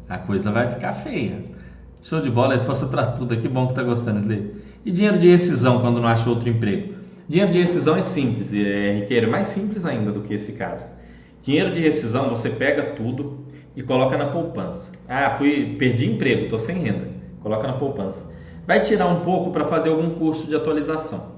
a 0.09 0.17
coisa 0.17 0.51
vai 0.51 0.69
ficar 0.69 0.93
feia. 0.93 1.53
Show 2.01 2.19
de 2.19 2.29
bola, 2.29 2.53
resposta 2.53 2.85
para 2.85 3.05
tudo. 3.07 3.37
Que 3.37 3.47
bom 3.47 3.67
que 3.67 3.75
tá 3.75 3.83
gostando, 3.83 4.19
Slay. 4.19 4.51
E 4.83 4.91
dinheiro 4.91 5.17
de 5.17 5.29
rescisão 5.29 5.79
quando 5.79 6.01
não 6.01 6.07
acha 6.07 6.29
outro 6.29 6.49
emprego? 6.49 6.95
Dinheiro 7.29 7.51
de 7.51 7.59
rescisão 7.59 7.95
é 7.95 8.01
simples, 8.01 8.51
é, 8.53 8.99
Riqueiro, 8.99 9.31
mais 9.31 9.47
simples 9.47 9.85
ainda 9.85 10.11
do 10.11 10.21
que 10.21 10.33
esse 10.33 10.51
caso. 10.53 10.83
Dinheiro 11.41 11.71
de 11.71 11.79
rescisão 11.79 12.27
você 12.27 12.49
pega 12.49 12.83
tudo 12.95 13.45
e 13.75 13.81
coloca 13.81 14.17
na 14.17 14.25
poupança. 14.25 14.91
Ah, 15.07 15.35
fui, 15.37 15.75
perdi 15.79 16.11
emprego, 16.11 16.43
estou 16.43 16.59
sem 16.59 16.77
renda. 16.79 17.07
Coloca 17.39 17.65
na 17.67 17.73
poupança. 17.73 18.32
Vai 18.65 18.79
tirar 18.81 19.07
um 19.07 19.19
pouco 19.21 19.51
para 19.51 19.65
fazer 19.65 19.89
algum 19.89 20.11
curso 20.11 20.47
de 20.47 20.55
atualização. 20.55 21.33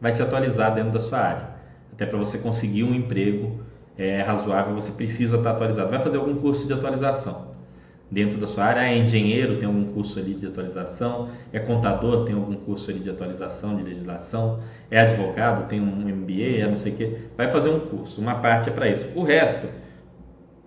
Vai 0.00 0.12
se 0.12 0.22
atualizar 0.22 0.74
dentro 0.74 0.92
da 0.92 1.00
sua 1.00 1.18
área. 1.18 1.48
Até 1.92 2.06
para 2.06 2.18
você 2.18 2.38
conseguir 2.38 2.84
um 2.84 2.94
emprego 2.94 3.60
é, 3.98 4.22
razoável, 4.22 4.74
você 4.74 4.90
precisa 4.90 5.36
estar 5.36 5.50
atualizado. 5.50 5.90
Vai 5.90 6.00
fazer 6.00 6.16
algum 6.16 6.34
curso 6.36 6.66
de 6.66 6.72
atualização 6.72 7.52
dentro 8.10 8.38
da 8.38 8.46
sua 8.46 8.64
área. 8.64 8.80
É 8.80 8.96
engenheiro, 8.96 9.58
tem 9.58 9.66
algum 9.66 9.92
curso 9.92 10.18
ali 10.18 10.32
de 10.32 10.46
atualização. 10.46 11.28
É 11.52 11.58
contador, 11.58 12.24
tem 12.24 12.34
algum 12.34 12.56
curso 12.56 12.90
ali 12.90 13.00
de 13.00 13.10
atualização, 13.10 13.76
de 13.76 13.82
legislação. 13.82 14.60
É 14.90 14.98
advogado, 14.98 15.68
tem 15.68 15.78
um 15.78 15.84
MBA, 15.84 16.58
é 16.58 16.66
não 16.66 16.78
sei 16.78 16.92
o 16.92 16.96
quê. 16.96 17.18
Vai 17.36 17.50
fazer 17.50 17.68
um 17.68 17.80
curso. 17.80 18.18
Uma 18.18 18.36
parte 18.36 18.70
é 18.70 18.72
para 18.72 18.88
isso. 18.88 19.10
O 19.14 19.22
resto, 19.22 19.68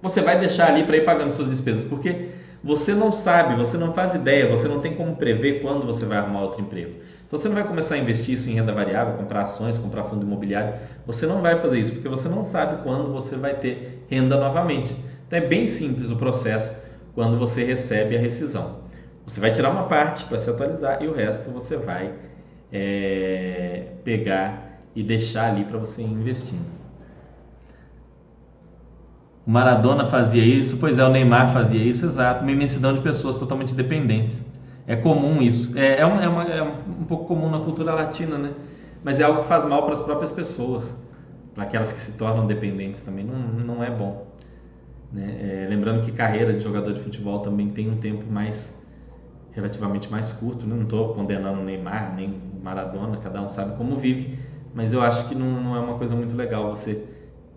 você 0.03 0.22
vai 0.22 0.39
deixar 0.39 0.68
ali 0.68 0.84
para 0.84 0.97
ir 0.97 1.03
pagando 1.03 1.34
suas 1.34 1.49
despesas, 1.49 1.84
porque 1.84 2.30
você 2.66 2.95
não 2.95 3.11
sabe, 3.11 3.55
você 3.55 3.78
não 3.78 3.93
faz 3.93 4.16
ideia, 4.16 4.49
você 4.49 4.68
não 4.68 4.80
tem 4.80 4.95
como 4.95 5.16
prever 5.16 5.61
quando 5.61 5.86
você 5.86 6.03
vai 6.03 6.18
arrumar 6.18 6.41
outro 6.41 6.61
emprego. 6.61 6.95
Então 7.28 7.38
você 7.38 7.47
não 7.47 7.53
vai 7.53 7.63
começar 7.63 7.93
a 7.93 7.97
investir 7.99 8.34
isso 8.34 8.49
em 8.49 8.53
renda 8.53 8.74
variável, 8.74 9.13
comprar 9.18 9.43
ações, 9.43 9.78
comprar 9.78 10.05
fundo 10.05 10.26
imobiliário. 10.26 10.74
Você 11.05 11.28
não 11.28 11.43
vai 11.43 11.59
fazer 11.59 11.80
isso 11.80 11.93
porque 11.93 12.09
você 12.09 12.28
não 12.28 12.43
sabe 12.43 12.82
quando 12.82 13.13
você 13.13 13.36
vai 13.36 13.53
ter 13.53 14.03
renda 14.09 14.36
novamente. 14.36 14.95
Então 15.28 15.38
é 15.38 15.45
bem 15.45 15.68
simples 15.68 16.09
o 16.09 16.16
processo 16.16 16.72
quando 17.13 17.38
você 17.38 17.63
recebe 17.63 18.18
a 18.18 18.20
rescisão. 18.20 18.80
Você 19.28 19.39
vai 19.39 19.51
tirar 19.51 19.70
uma 19.70 19.84
parte 19.84 20.26
para 20.26 20.39
se 20.39 20.49
atualizar 20.49 21.03
e 21.03 21.07
o 21.07 21.13
resto 21.13 21.51
você 21.51 21.78
vai 21.78 22.13
é, 22.74 23.89
pegar 24.03 24.80
e 24.95 25.03
deixar 25.03 25.51
ali 25.51 25.66
para 25.66 25.78
você 25.78 26.01
ir 26.01 26.05
investindo. 26.05 26.75
O 29.46 29.52
Maradona 29.52 30.08
fazia 30.08 30.43
isso, 30.43 30.78
pois 30.78 30.98
é, 30.98 31.04
o 31.04 31.10
Neymar 31.10 31.54
fazia 31.54 31.82
isso, 31.84 32.06
exato. 32.06 32.41
Uma 32.41 32.52
imensidão 32.52 32.93
de 32.93 33.02
pessoas 33.02 33.38
totalmente 33.38 33.76
dependentes. 33.76 34.41
É 34.88 34.96
comum 34.96 35.41
isso. 35.41 35.78
É, 35.78 36.00
é, 36.00 36.06
uma, 36.06 36.24
é, 36.24 36.28
uma, 36.28 36.43
é 36.43 36.64
um 36.64 37.04
pouco 37.08 37.26
comum 37.26 37.50
na 37.50 37.60
cultura 37.60 37.93
latina, 37.93 38.38
né? 38.38 38.54
Mas 39.04 39.20
é 39.20 39.24
algo 39.24 39.43
que 39.43 39.48
faz 39.48 39.64
mal 39.66 39.84
para 39.84 39.93
as 39.93 40.02
próprias 40.02 40.32
pessoas, 40.32 40.84
para 41.54 41.64
aquelas 41.64 41.91
que 41.91 42.00
se 42.00 42.14
tornam 42.14 42.48
dependentes 42.48 43.02
também. 43.02 43.24
Não, 43.24 43.38
não 43.38 43.84
é 43.84 43.91
bom. 43.91 44.26
Né? 45.12 45.38
É, 45.39 45.68
lembrando 45.70 46.04
que 46.04 46.12
carreira 46.12 46.52
de 46.54 46.60
jogador 46.60 46.93
de 46.93 47.02
futebol 47.02 47.39
também 47.39 47.70
tem 47.70 47.89
um 47.89 47.98
tempo 47.98 48.26
mais 48.30 48.76
relativamente 49.52 50.12
mais 50.12 50.32
curto. 50.32 50.66
Né? 50.66 50.76
Não 50.76 50.84
estou 50.84 51.14
condenando 51.14 51.62
Neymar 51.62 52.16
nem 52.16 52.34
Maradona, 52.64 53.18
cada 53.18 53.41
um 53.41 53.50
sabe 53.50 53.78
como 53.78 53.96
vive, 53.96 54.39
mas 54.74 54.91
eu 54.91 55.02
acho 55.02 55.30
que 55.30 55.36
não, 55.36 55.62
não 55.62 55.76
é 55.76 55.80
uma 55.80 56.00
coisa 56.00 56.16
muito 56.16 56.36
legal 56.36 56.76
você 56.76 57.04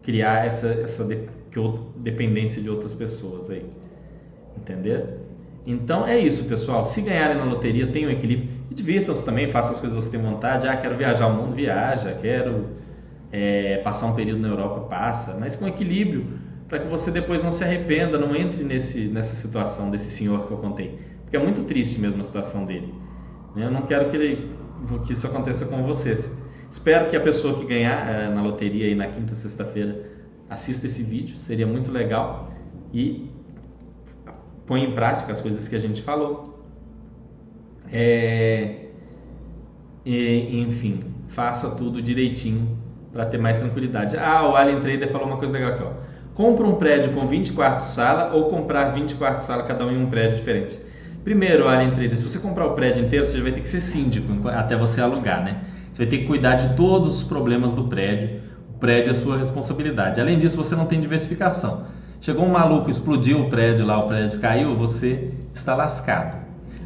criar 0.03 0.47
essa, 0.47 0.69
essa 0.69 1.03
de, 1.51 1.81
dependência 1.97 2.63
de 2.63 2.69
outras 2.71 2.95
pessoas 2.95 3.51
aí. 3.51 3.65
Entender? 4.57 5.19
Então 5.67 6.07
é 6.07 6.19
isso, 6.19 6.45
pessoal. 6.45 6.85
Se 6.85 7.03
ganharem 7.03 7.37
na 7.37 7.45
loteria, 7.45 7.87
tenham 7.87 8.11
equilíbrio. 8.11 8.49
E 8.71 8.75
divirtam-se 8.75 9.25
também, 9.25 9.51
façam 9.51 9.73
as 9.73 9.81
coisas 9.81 9.99
que 9.99 10.11
você 10.11 10.17
tem 10.17 10.27
vontade. 10.27 10.67
Ah, 10.67 10.77
quero 10.77 10.97
viajar 10.97 11.25
ao 11.25 11.33
mundo, 11.33 11.55
viaja. 11.55 12.17
Quero 12.21 12.67
é, 13.31 13.79
passar 13.79 14.07
um 14.07 14.15
período 14.15 14.41
na 14.41 14.49
Europa, 14.49 14.81
passa. 14.89 15.37
Mas 15.39 15.55
com 15.57 15.67
equilíbrio, 15.67 16.27
para 16.69 16.79
que 16.79 16.87
você 16.87 17.11
depois 17.11 17.43
não 17.43 17.53
se 17.53 17.63
arrependa, 17.63 18.19
não 18.19 18.35
entre 18.35 18.65
nesse, 18.65 19.09
nessa 19.09 19.37
situação 19.37 19.91
desse 19.91 20.11
senhor 20.11 20.47
que 20.47 20.53
eu 20.53 20.59
contei. 20.59 20.99
Porque 21.23 21.37
é 21.37 21.41
muito 21.41 21.65
triste 21.65 22.01
mesmo 22.01 22.21
a 22.21 22.25
situação 22.25 22.65
dele. 22.65 22.93
Eu 23.57 23.71
não 23.71 23.83
quero 23.83 24.09
que, 24.09 24.17
ele, 24.17 24.51
que 25.07 25.13
isso 25.13 25.27
aconteça 25.27 25.67
com 25.67 25.83
vocês. 25.83 26.31
Espero 26.71 27.11
que 27.11 27.17
a 27.17 27.21
pessoa 27.21 27.59
que 27.59 27.67
ganhar 27.67 28.09
é, 28.09 28.29
na 28.29 28.43
loteria 28.43 28.87
aí 28.87 28.95
na 28.95 29.07
quinta, 29.07 29.35
sexta-feira 29.35 30.08
assista 30.49 30.87
esse 30.87 31.03
vídeo, 31.03 31.37
seria 31.39 31.67
muito 31.67 31.91
legal. 31.91 32.53
E 32.93 33.31
põe 34.67 34.85
em 34.85 34.93
prática 34.93 35.33
as 35.33 35.41
coisas 35.41 35.67
que 35.67 35.77
a 35.77 35.79
gente 35.79 36.03
falou. 36.03 36.63
É, 37.91 38.89
e, 40.05 40.61
enfim, 40.61 41.01
faça 41.29 41.71
tudo 41.71 42.01
direitinho 42.01 42.79
para 43.13 43.27
ter 43.27 43.39
mais 43.39 43.59
tranquilidade. 43.59 44.17
Ah, 44.17 44.49
o 44.49 44.57
Alien 44.57 44.81
Trader 44.81 45.11
falou 45.11 45.27
uma 45.27 45.37
coisa 45.37 45.53
legal 45.53 45.71
aqui, 45.73 45.83
ó. 45.83 46.09
Compra 46.35 46.67
um 46.67 46.77
prédio 46.77 47.13
com 47.13 47.27
20 47.27 47.53
quartos 47.53 47.87
sala 47.87 48.35
ou 48.35 48.49
comprar 48.49 48.91
20 48.95 49.17
quartos 49.17 49.45
sala, 49.45 49.65
cada 49.65 49.85
um 49.85 49.91
em 49.91 50.03
um 50.03 50.09
prédio 50.09 50.37
diferente. 50.37 50.79
Primeiro, 51.25 51.67
Alien 51.67 51.91
Trader, 51.91 52.17
se 52.17 52.23
você 52.23 52.39
comprar 52.39 52.67
o 52.67 52.75
prédio 52.75 53.05
inteiro, 53.05 53.27
você 53.27 53.41
vai 53.41 53.53
ter 53.53 53.61
que 53.61 53.69
ser 53.69 53.81
síndico 53.81 54.49
até 54.49 54.77
você 54.77 55.01
alugar, 55.01 55.43
né? 55.43 55.63
Você 55.93 56.05
vai 56.05 56.07
ter 56.07 56.19
que 56.19 56.27
cuidar 56.27 56.55
de 56.55 56.77
todos 56.77 57.17
os 57.17 57.25
problemas 57.25 57.75
do 57.75 57.85
prédio. 57.85 58.41
Prédio 58.81 59.11
é 59.11 59.15
sua 59.15 59.39
responsabilidade. 59.39 60.21
Além 60.21 60.39
disso, 60.39 60.57
você 60.57 60.77
não 60.77 60.87
tem 60.87 61.01
diversificação. 61.01 61.85
Chegou 62.21 62.45
um 62.45 62.51
maluco, 62.51 62.91
explodiu 62.91 63.41
o 63.43 63.51
prédio 63.51 63.87
lá, 63.87 63.99
o 63.99 64.09
prédio 64.09 64.41
caiu, 64.41 64.77
você 64.77 65.33
está 65.55 65.75
lascado. 65.75 66.37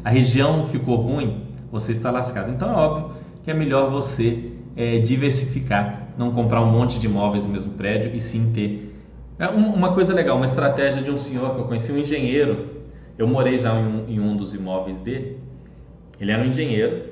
A 0.03 0.09
região 0.09 0.65
ficou 0.67 0.95
ruim, 0.97 1.43
você 1.71 1.91
está 1.91 2.11
lascado. 2.11 2.51
Então 2.51 2.69
é 2.69 2.75
óbvio 2.75 3.11
que 3.43 3.49
é 3.49 3.53
melhor 3.53 3.89
você 3.89 4.51
é, 4.75 4.99
diversificar, 4.99 6.07
não 6.17 6.31
comprar 6.31 6.61
um 6.61 6.71
monte 6.71 6.99
de 6.99 7.07
imóveis 7.07 7.43
no 7.43 7.49
mesmo 7.49 7.73
prédio 7.73 8.15
e 8.15 8.19
sim 8.19 8.51
ter. 8.53 8.95
É 9.39 9.47
uma 9.47 9.93
coisa 9.93 10.13
legal, 10.13 10.37
uma 10.37 10.45
estratégia 10.45 11.01
de 11.01 11.09
um 11.09 11.17
senhor 11.17 11.55
que 11.55 11.61
eu 11.61 11.65
conheci, 11.65 11.91
um 11.91 11.97
engenheiro. 11.97 12.83
Eu 13.17 13.27
morei 13.27 13.57
já 13.57 13.73
em 13.73 13.85
um, 13.85 14.05
em 14.07 14.19
um 14.19 14.35
dos 14.35 14.53
imóveis 14.53 14.99
dele. 14.99 15.39
Ele 16.19 16.31
era 16.31 16.41
um 16.41 16.45
engenheiro, 16.45 17.09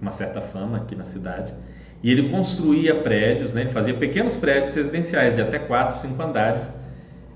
uma 0.00 0.10
certa 0.10 0.40
fama 0.40 0.78
aqui 0.78 0.96
na 0.96 1.04
cidade. 1.04 1.54
E 2.02 2.10
ele 2.10 2.30
construía 2.30 2.94
prédios, 2.94 3.52
né? 3.52 3.66
fazia 3.66 3.94
pequenos 3.94 4.36
prédios 4.36 4.74
residenciais 4.74 5.34
de 5.34 5.42
até 5.42 5.58
4, 5.58 6.00
5 6.00 6.22
andares 6.22 6.62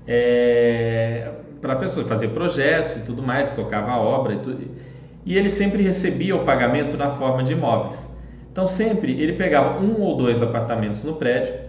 é, 0.07 1.29
para 1.61 1.73
a 1.73 1.75
pessoa, 1.75 2.05
fazer 2.05 2.29
projetos 2.29 2.97
e 2.97 3.01
tudo 3.01 3.21
mais, 3.21 3.53
tocava 3.53 3.91
a 3.91 3.99
obra 3.99 4.33
e 4.33 4.37
tudo. 4.37 4.67
E 5.25 5.37
ele 5.37 5.49
sempre 5.49 5.81
recebia 5.81 6.35
o 6.35 6.43
pagamento 6.43 6.97
na 6.97 7.11
forma 7.11 7.43
de 7.43 7.53
imóveis. 7.53 7.99
Então 8.51 8.67
sempre 8.67 9.19
ele 9.19 9.33
pegava 9.33 9.81
um 9.81 9.99
ou 10.01 10.15
dois 10.15 10.41
apartamentos 10.41 11.03
no 11.03 11.15
prédio, 11.15 11.65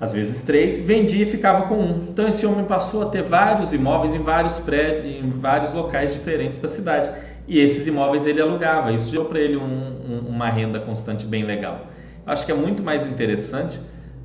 às 0.00 0.12
vezes 0.12 0.42
três, 0.42 0.80
vendia 0.80 1.22
e 1.22 1.26
ficava 1.26 1.68
com 1.68 1.76
um. 1.76 2.08
Então 2.10 2.26
esse 2.26 2.44
homem 2.44 2.64
passou 2.64 3.02
a 3.02 3.06
ter 3.06 3.22
vários 3.22 3.72
imóveis 3.72 4.14
em 4.14 4.18
vários 4.18 4.58
prédios, 4.58 5.14
em 5.14 5.30
vários 5.30 5.72
locais 5.72 6.12
diferentes 6.12 6.58
da 6.58 6.68
cidade. 6.68 7.10
E 7.46 7.58
esses 7.58 7.86
imóveis 7.86 8.26
ele 8.26 8.40
alugava. 8.40 8.92
Isso 8.92 9.10
deu 9.10 9.24
para 9.24 9.38
ele 9.38 9.56
um, 9.56 9.62
um, 9.62 10.28
uma 10.28 10.48
renda 10.48 10.80
constante 10.80 11.26
bem 11.26 11.44
legal. 11.44 11.86
Acho 12.26 12.46
que 12.46 12.52
é 12.52 12.54
muito 12.54 12.82
mais 12.82 13.06
interessante 13.06 13.80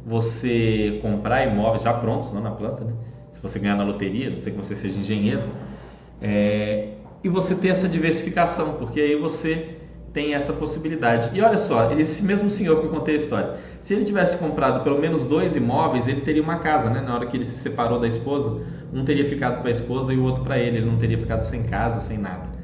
você 0.05 0.99
comprar 1.01 1.45
imóveis 1.45 1.84
já 1.84 1.93
prontos, 1.93 2.32
não 2.32 2.41
na 2.41 2.51
planta, 2.51 2.86
né? 2.86 2.93
se 3.32 3.41
você 3.41 3.59
ganhar 3.59 3.76
na 3.76 3.84
loteria, 3.84 4.30
não 4.30 4.41
sei 4.41 4.51
que 4.51 4.57
você 4.57 4.76
seja 4.76 4.99
engenheiro, 4.99 5.43
é, 6.22 6.89
e 7.24 7.30
você 7.30 7.56
ter 7.56 7.69
essa 7.69 7.88
diversificação, 7.88 8.73
porque 8.73 8.99
aí 8.99 9.15
você 9.15 9.77
tem 10.11 10.34
essa 10.34 10.52
possibilidade. 10.52 11.38
E 11.38 11.41
olha 11.41 11.57
só, 11.57 11.91
esse 11.93 12.23
mesmo 12.23 12.49
senhor 12.49 12.80
que 12.80 12.88
eu 12.88 12.89
contei 12.89 13.14
a 13.14 13.18
história, 13.18 13.57
se 13.81 13.93
ele 13.93 14.03
tivesse 14.03 14.38
comprado 14.38 14.84
pelo 14.84 14.99
menos 14.99 15.26
dois 15.26 15.56
imóveis, 15.56 16.07
ele 16.07 16.22
teria 16.22 16.41
uma 16.41 16.57
casa, 16.57 16.89
né? 16.89 17.02
Na 17.02 17.15
hora 17.15 17.26
que 17.27 17.38
ele 17.38 17.45
se 17.45 17.60
separou 17.60 17.99
da 17.99 18.07
esposa, 18.07 18.61
um 18.93 19.06
teria 19.06 19.26
ficado 19.30 19.60
para 19.60 19.69
a 19.69 19.72
esposa 19.72 20.14
e 20.14 20.18
o 20.18 20.23
outro 20.23 20.43
para 20.43 20.57
ele, 20.57 20.77
ele 20.77 20.85
não 20.85 20.98
teria 20.98 21.18
ficado 21.18 21.41
sem 21.41 21.64
casa, 21.64 22.02
sem 22.02 22.18
nada. 22.18 22.59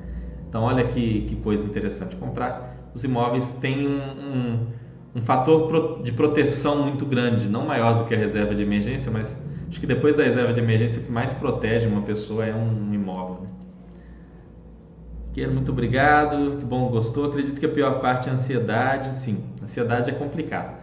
Então 0.55 0.63
olha 0.63 0.85
que, 0.85 1.25
que 1.27 1.35
coisa 1.35 1.65
interessante 1.65 2.15
comprar. 2.15 2.89
Os 2.93 3.03
imóveis 3.03 3.45
têm 3.59 3.85
um, 3.85 3.99
um 3.99 4.67
um 5.13 5.21
fator 5.21 6.01
de 6.03 6.11
proteção 6.11 6.83
muito 6.83 7.05
grande, 7.05 7.47
não 7.47 7.65
maior 7.65 7.97
do 7.97 8.03
que 8.03 8.13
a 8.13 8.17
reserva 8.17 8.53
de 8.53 8.61
emergência, 8.61 9.09
mas 9.09 9.35
acho 9.69 9.79
que 9.79 9.87
depois 9.87 10.15
da 10.15 10.23
reserva 10.23 10.51
de 10.51 10.59
emergência 10.59 11.01
o 11.01 11.05
que 11.05 11.11
mais 11.11 11.33
protege 11.33 11.87
uma 11.87 12.01
pessoa 12.01 12.45
é 12.45 12.53
um 12.53 12.93
imóvel. 12.93 13.43
Né? 13.43 13.49
Queiro, 15.33 15.53
muito 15.53 15.71
obrigado, 15.71 16.57
que 16.57 16.65
bom 16.65 16.89
gostou. 16.89 17.25
Acredito 17.25 17.59
que 17.59 17.65
a 17.65 17.69
pior 17.69 18.01
parte 18.01 18.27
é 18.27 18.31
a 18.31 18.35
ansiedade, 18.35 19.13
sim, 19.15 19.43
ansiedade 19.63 20.09
é 20.09 20.13
complicado. 20.13 20.77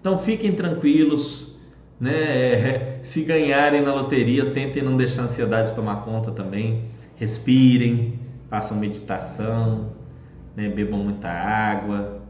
Então 0.00 0.18
fiquem 0.18 0.52
tranquilos, 0.52 1.60
né? 2.00 3.00
Se 3.04 3.22
ganharem 3.22 3.82
na 3.82 3.94
loteria, 3.94 4.50
tentem 4.50 4.82
não 4.82 4.96
deixar 4.96 5.22
a 5.22 5.24
ansiedade 5.26 5.72
tomar 5.74 6.04
conta 6.04 6.32
também. 6.32 6.82
Respirem, 7.16 8.15
façam 8.56 8.78
meditação, 8.78 9.90
né? 10.56 10.68
bebam 10.68 10.98
muita 11.00 11.28
água, 11.28 12.22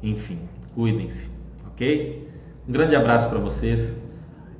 enfim, 0.00 0.38
Cuidem-se, 0.72 1.28
ok? 1.68 2.28
Um 2.68 2.72
grande 2.72 2.96
abraço 2.96 3.28
para 3.28 3.38
vocês. 3.38 3.92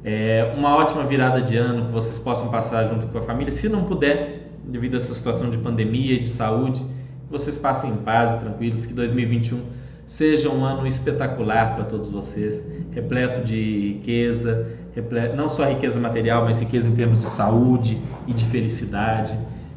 É 0.05 0.53
uma 0.57 0.77
ótima 0.77 1.05
virada 1.05 1.43
de 1.43 1.57
ano 1.57 1.87
que 1.87 1.93
vocês 1.93 2.19
possam 2.21 2.49
passar 2.49 2.89
junto 2.89 3.09
com 3.09 3.19
a 3.19 3.23
família. 3.23 3.53
Se 3.53 3.69
não 3.69 3.85
puder, 3.85 4.51
devido 4.65 4.95
a 4.95 4.97
essa 4.99 5.13
situação 5.13 5.51
de 5.51 5.59
pandemia 5.59 6.19
de 6.21 6.29
saúde, 6.29 6.85
vocês 7.29 7.57
passem 7.57 7.91
em 7.91 7.97
paz 7.97 8.31
e 8.37 8.45
tranquilos. 8.45 8.87
Que 8.87 8.95
2021 8.95 9.61
seja 10.07 10.49
um 10.49 10.65
ano 10.65 10.87
espetacular 10.87 11.75
para 11.75 11.85
todos 11.85 12.09
vocês, 12.09 12.63
repleto 12.93 13.45
de 13.45 13.95
riqueza, 13.95 14.69
repleto, 14.95 15.35
não 15.35 15.49
só 15.49 15.65
riqueza 15.65 15.99
material, 15.99 16.45
mas 16.45 16.61
riqueza 16.61 16.87
em 16.87 16.95
termos 16.95 17.21
de 17.21 17.27
saúde 17.27 18.01
e 18.27 18.33
de 18.33 18.45
felicidade. 18.47 19.37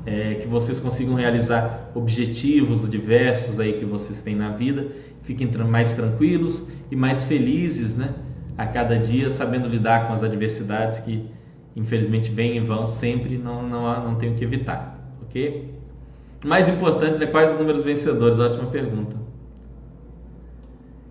É, 0.10 0.36
que 0.36 0.48
vocês 0.48 0.80
consigam 0.80 1.16
realizar 1.16 1.92
objetivos 1.94 2.90
diversos 2.90 3.60
aí 3.60 3.74
que 3.74 3.84
vocês 3.84 4.20
têm 4.20 4.38
na 4.38 4.52
vida 4.52 4.88
fiquem 5.24 5.48
mais 5.66 5.94
tranquilos 5.94 6.66
e 6.90 6.96
mais 6.96 7.26
felizes, 7.26 7.94
né? 7.94 8.14
a 8.58 8.66
cada 8.66 8.98
dia, 8.98 9.30
sabendo 9.30 9.68
lidar 9.68 10.08
com 10.08 10.14
as 10.14 10.24
adversidades 10.24 10.98
que 11.00 11.30
infelizmente 11.76 12.32
vêm 12.32 12.58
e 12.58 12.60
vão 12.60 12.88
sempre, 12.88 13.38
não, 13.38 13.62
não, 13.62 14.04
não 14.04 14.16
tenho 14.16 14.34
que 14.34 14.44
evitar, 14.44 15.00
ok? 15.22 15.76
Mais 16.44 16.68
importante 16.68 17.22
é 17.24 17.28
quais 17.28 17.52
os 17.52 17.60
números 17.60 17.84
vencedores? 17.84 18.40
Ótima 18.40 18.66
pergunta. 18.72 19.16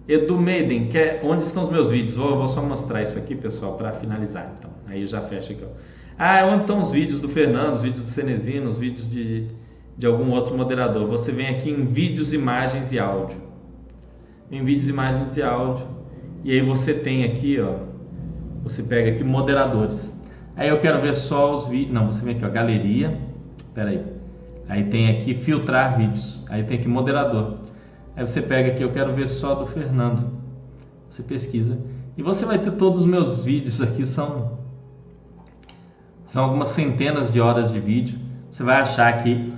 Edu 0.08 0.40
Maiden, 0.40 0.88
quer, 0.88 1.20
onde 1.22 1.44
estão 1.44 1.64
os 1.64 1.70
meus 1.70 1.90
vídeos? 1.90 2.16
Vou, 2.16 2.36
vou 2.36 2.48
só 2.48 2.62
mostrar 2.62 3.02
isso 3.02 3.18
aqui, 3.18 3.34
pessoal, 3.34 3.76
para 3.76 3.92
finalizar. 3.92 4.52
Então, 4.58 4.70
aí 4.86 5.02
eu 5.02 5.06
já 5.06 5.20
fecho 5.20 5.52
aqui. 5.52 5.64
Ó. 5.64 5.95
Ah, 6.18 6.46
onde 6.46 6.62
estão 6.62 6.80
os 6.80 6.92
vídeos 6.92 7.20
do 7.20 7.28
Fernando, 7.28 7.74
os 7.74 7.82
vídeos 7.82 8.04
do 8.04 8.08
Cenezino, 8.08 8.68
os 8.68 8.78
vídeos 8.78 9.06
de, 9.08 9.48
de 9.98 10.06
algum 10.06 10.30
outro 10.30 10.56
moderador? 10.56 11.06
Você 11.08 11.30
vem 11.30 11.48
aqui 11.48 11.70
em 11.70 11.84
vídeos, 11.84 12.32
imagens 12.32 12.90
e 12.90 12.98
áudio. 12.98 13.36
Em 14.50 14.64
vídeos, 14.64 14.88
imagens 14.88 15.36
e 15.36 15.42
áudio. 15.42 15.86
E 16.42 16.52
aí 16.52 16.62
você 16.62 16.94
tem 16.94 17.24
aqui, 17.24 17.60
ó, 17.60 17.74
você 18.64 18.82
pega 18.82 19.10
aqui 19.10 19.22
moderadores. 19.22 20.10
Aí 20.56 20.70
eu 20.70 20.80
quero 20.80 21.02
ver 21.02 21.14
só 21.14 21.54
os 21.54 21.68
vídeos. 21.68 21.92
Não, 21.92 22.10
você 22.10 22.24
vem 22.24 22.34
aqui, 22.34 22.46
ó, 22.46 22.48
galeria. 22.48 23.18
Espera 23.58 23.90
aí. 23.90 24.02
Aí 24.68 24.84
tem 24.84 25.10
aqui 25.10 25.34
filtrar 25.34 25.98
vídeos. 25.98 26.44
Aí 26.48 26.64
tem 26.64 26.78
aqui 26.78 26.88
moderador. 26.88 27.58
Aí 28.16 28.26
você 28.26 28.40
pega 28.40 28.72
aqui, 28.72 28.82
eu 28.82 28.90
quero 28.90 29.12
ver 29.12 29.28
só 29.28 29.54
do 29.54 29.66
Fernando. 29.66 30.30
Você 31.10 31.22
pesquisa. 31.22 31.78
E 32.16 32.22
você 32.22 32.46
vai 32.46 32.58
ter 32.58 32.70
todos 32.72 33.00
os 33.00 33.06
meus 33.06 33.44
vídeos 33.44 33.82
aqui, 33.82 34.06
são, 34.06 34.55
são 36.26 36.44
algumas 36.44 36.68
centenas 36.68 37.32
de 37.32 37.40
horas 37.40 37.72
de 37.72 37.80
vídeo. 37.80 38.18
Você 38.50 38.62
vai 38.62 38.82
achar 38.82 39.08
aqui. 39.08 39.52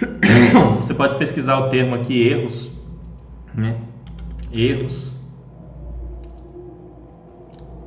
Você 0.80 0.94
pode 0.94 1.18
pesquisar 1.18 1.58
o 1.58 1.68
termo 1.68 1.94
aqui, 1.94 2.26
erros. 2.26 2.72
Né? 3.54 3.78
Erros. 4.50 5.14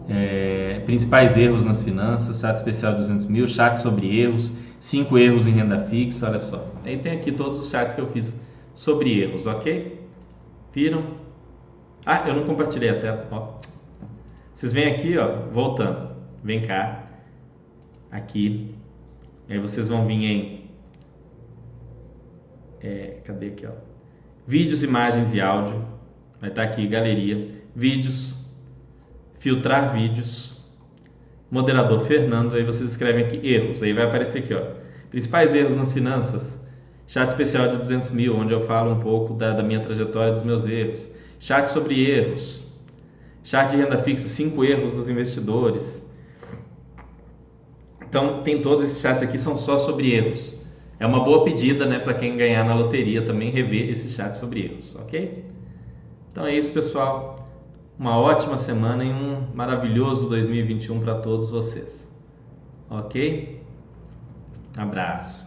É, 0.07 0.81
principais 0.85 1.35
erros 1.35 1.65
nas 1.65 1.83
finanças, 1.83 2.39
chat 2.39 2.55
especial 2.55 2.93
de 2.93 2.99
200 2.99 3.25
mil, 3.25 3.47
chat 3.47 3.75
sobre 3.75 4.17
erros, 4.17 4.51
5 4.79 5.17
erros 5.17 5.45
em 5.45 5.51
renda 5.51 5.81
fixa, 5.81 6.29
olha 6.29 6.39
só. 6.39 6.65
Aí 6.85 6.97
tem 6.97 7.11
aqui 7.11 7.31
todos 7.31 7.59
os 7.59 7.69
chats 7.69 7.93
que 7.93 7.99
eu 7.99 8.07
fiz 8.07 8.33
sobre 8.73 9.19
erros, 9.19 9.45
ok? 9.45 9.99
Viram? 10.71 11.03
Ah, 12.05 12.23
eu 12.27 12.35
não 12.35 12.45
compartilhei 12.45 12.89
a 12.89 12.99
tela. 12.99 13.27
Ó. 13.31 13.47
Vocês 14.53 14.71
vêm 14.71 14.87
aqui, 14.93 15.17
ó, 15.17 15.51
voltando. 15.51 16.09
Vem 16.43 16.61
cá. 16.61 17.06
Aqui. 18.11 18.75
Aí 19.49 19.59
vocês 19.59 19.87
vão 19.87 20.05
vir 20.05 20.23
em. 20.23 20.69
É, 22.81 23.19
cadê 23.23 23.47
aqui, 23.47 23.65
ó? 23.65 23.71
Vídeos, 24.45 24.83
imagens 24.83 25.33
e 25.33 25.41
áudio. 25.41 25.85
Vai 26.39 26.49
estar 26.49 26.63
aqui, 26.63 26.87
galeria. 26.87 27.49
Vídeos. 27.75 28.45
Filtrar 29.39 29.93
vídeos. 29.93 30.65
Moderador 31.49 32.05
Fernando. 32.05 32.55
Aí 32.55 32.63
vocês 32.63 32.89
escrevem 32.89 33.25
aqui 33.25 33.39
erros. 33.47 33.81
Aí 33.81 33.93
vai 33.93 34.05
aparecer 34.05 34.39
aqui, 34.39 34.53
ó. 34.53 34.77
Principais 35.09 35.55
erros 35.55 35.75
nas 35.75 35.93
finanças 35.93 36.57
Chat 37.07 37.29
especial 37.29 37.69
de 37.69 37.77
200 37.77 38.09
mil, 38.09 38.35
onde 38.35 38.51
eu 38.51 38.59
falo 38.61 38.91
um 38.91 38.99
pouco 38.99 39.33
da, 39.33 39.53
da 39.53 39.63
minha 39.63 39.79
trajetória, 39.79 40.33
dos 40.33 40.43
meus 40.43 40.65
erros. 40.65 41.09
Chat 41.39 41.69
sobre 41.69 42.05
erros. 42.05 42.67
Chat 43.45 43.69
de 43.69 43.77
renda 43.77 43.97
fixa, 43.99 44.27
5 44.27 44.63
erros 44.65 44.91
dos 44.91 45.07
investidores. 45.07 46.01
Então, 48.09 48.41
tem 48.43 48.61
todos 48.61 48.83
esses 48.83 49.01
chats 49.01 49.23
aqui, 49.23 49.37
são 49.37 49.57
só 49.57 49.79
sobre 49.79 50.13
erros. 50.13 50.55
É 50.99 51.05
uma 51.05 51.23
boa 51.23 51.43
pedida 51.43 51.85
né, 51.85 51.99
para 51.99 52.13
quem 52.13 52.35
ganhar 52.35 52.63
na 52.63 52.73
loteria 52.73 53.21
também 53.21 53.51
rever 53.51 53.89
esses 53.89 54.13
chats 54.13 54.39
sobre 54.39 54.65
erros, 54.65 54.95
ok? 54.95 55.45
Então 56.31 56.45
é 56.45 56.55
isso, 56.55 56.71
pessoal. 56.71 57.47
Uma 57.99 58.17
ótima 58.17 58.57
semana 58.57 59.03
e 59.03 59.11
um 59.11 59.47
maravilhoso 59.55 60.29
2021 60.29 60.99
para 60.99 61.15
todos 61.15 61.49
vocês. 61.49 62.07
Ok? 62.89 63.59
Abraço. 64.77 65.46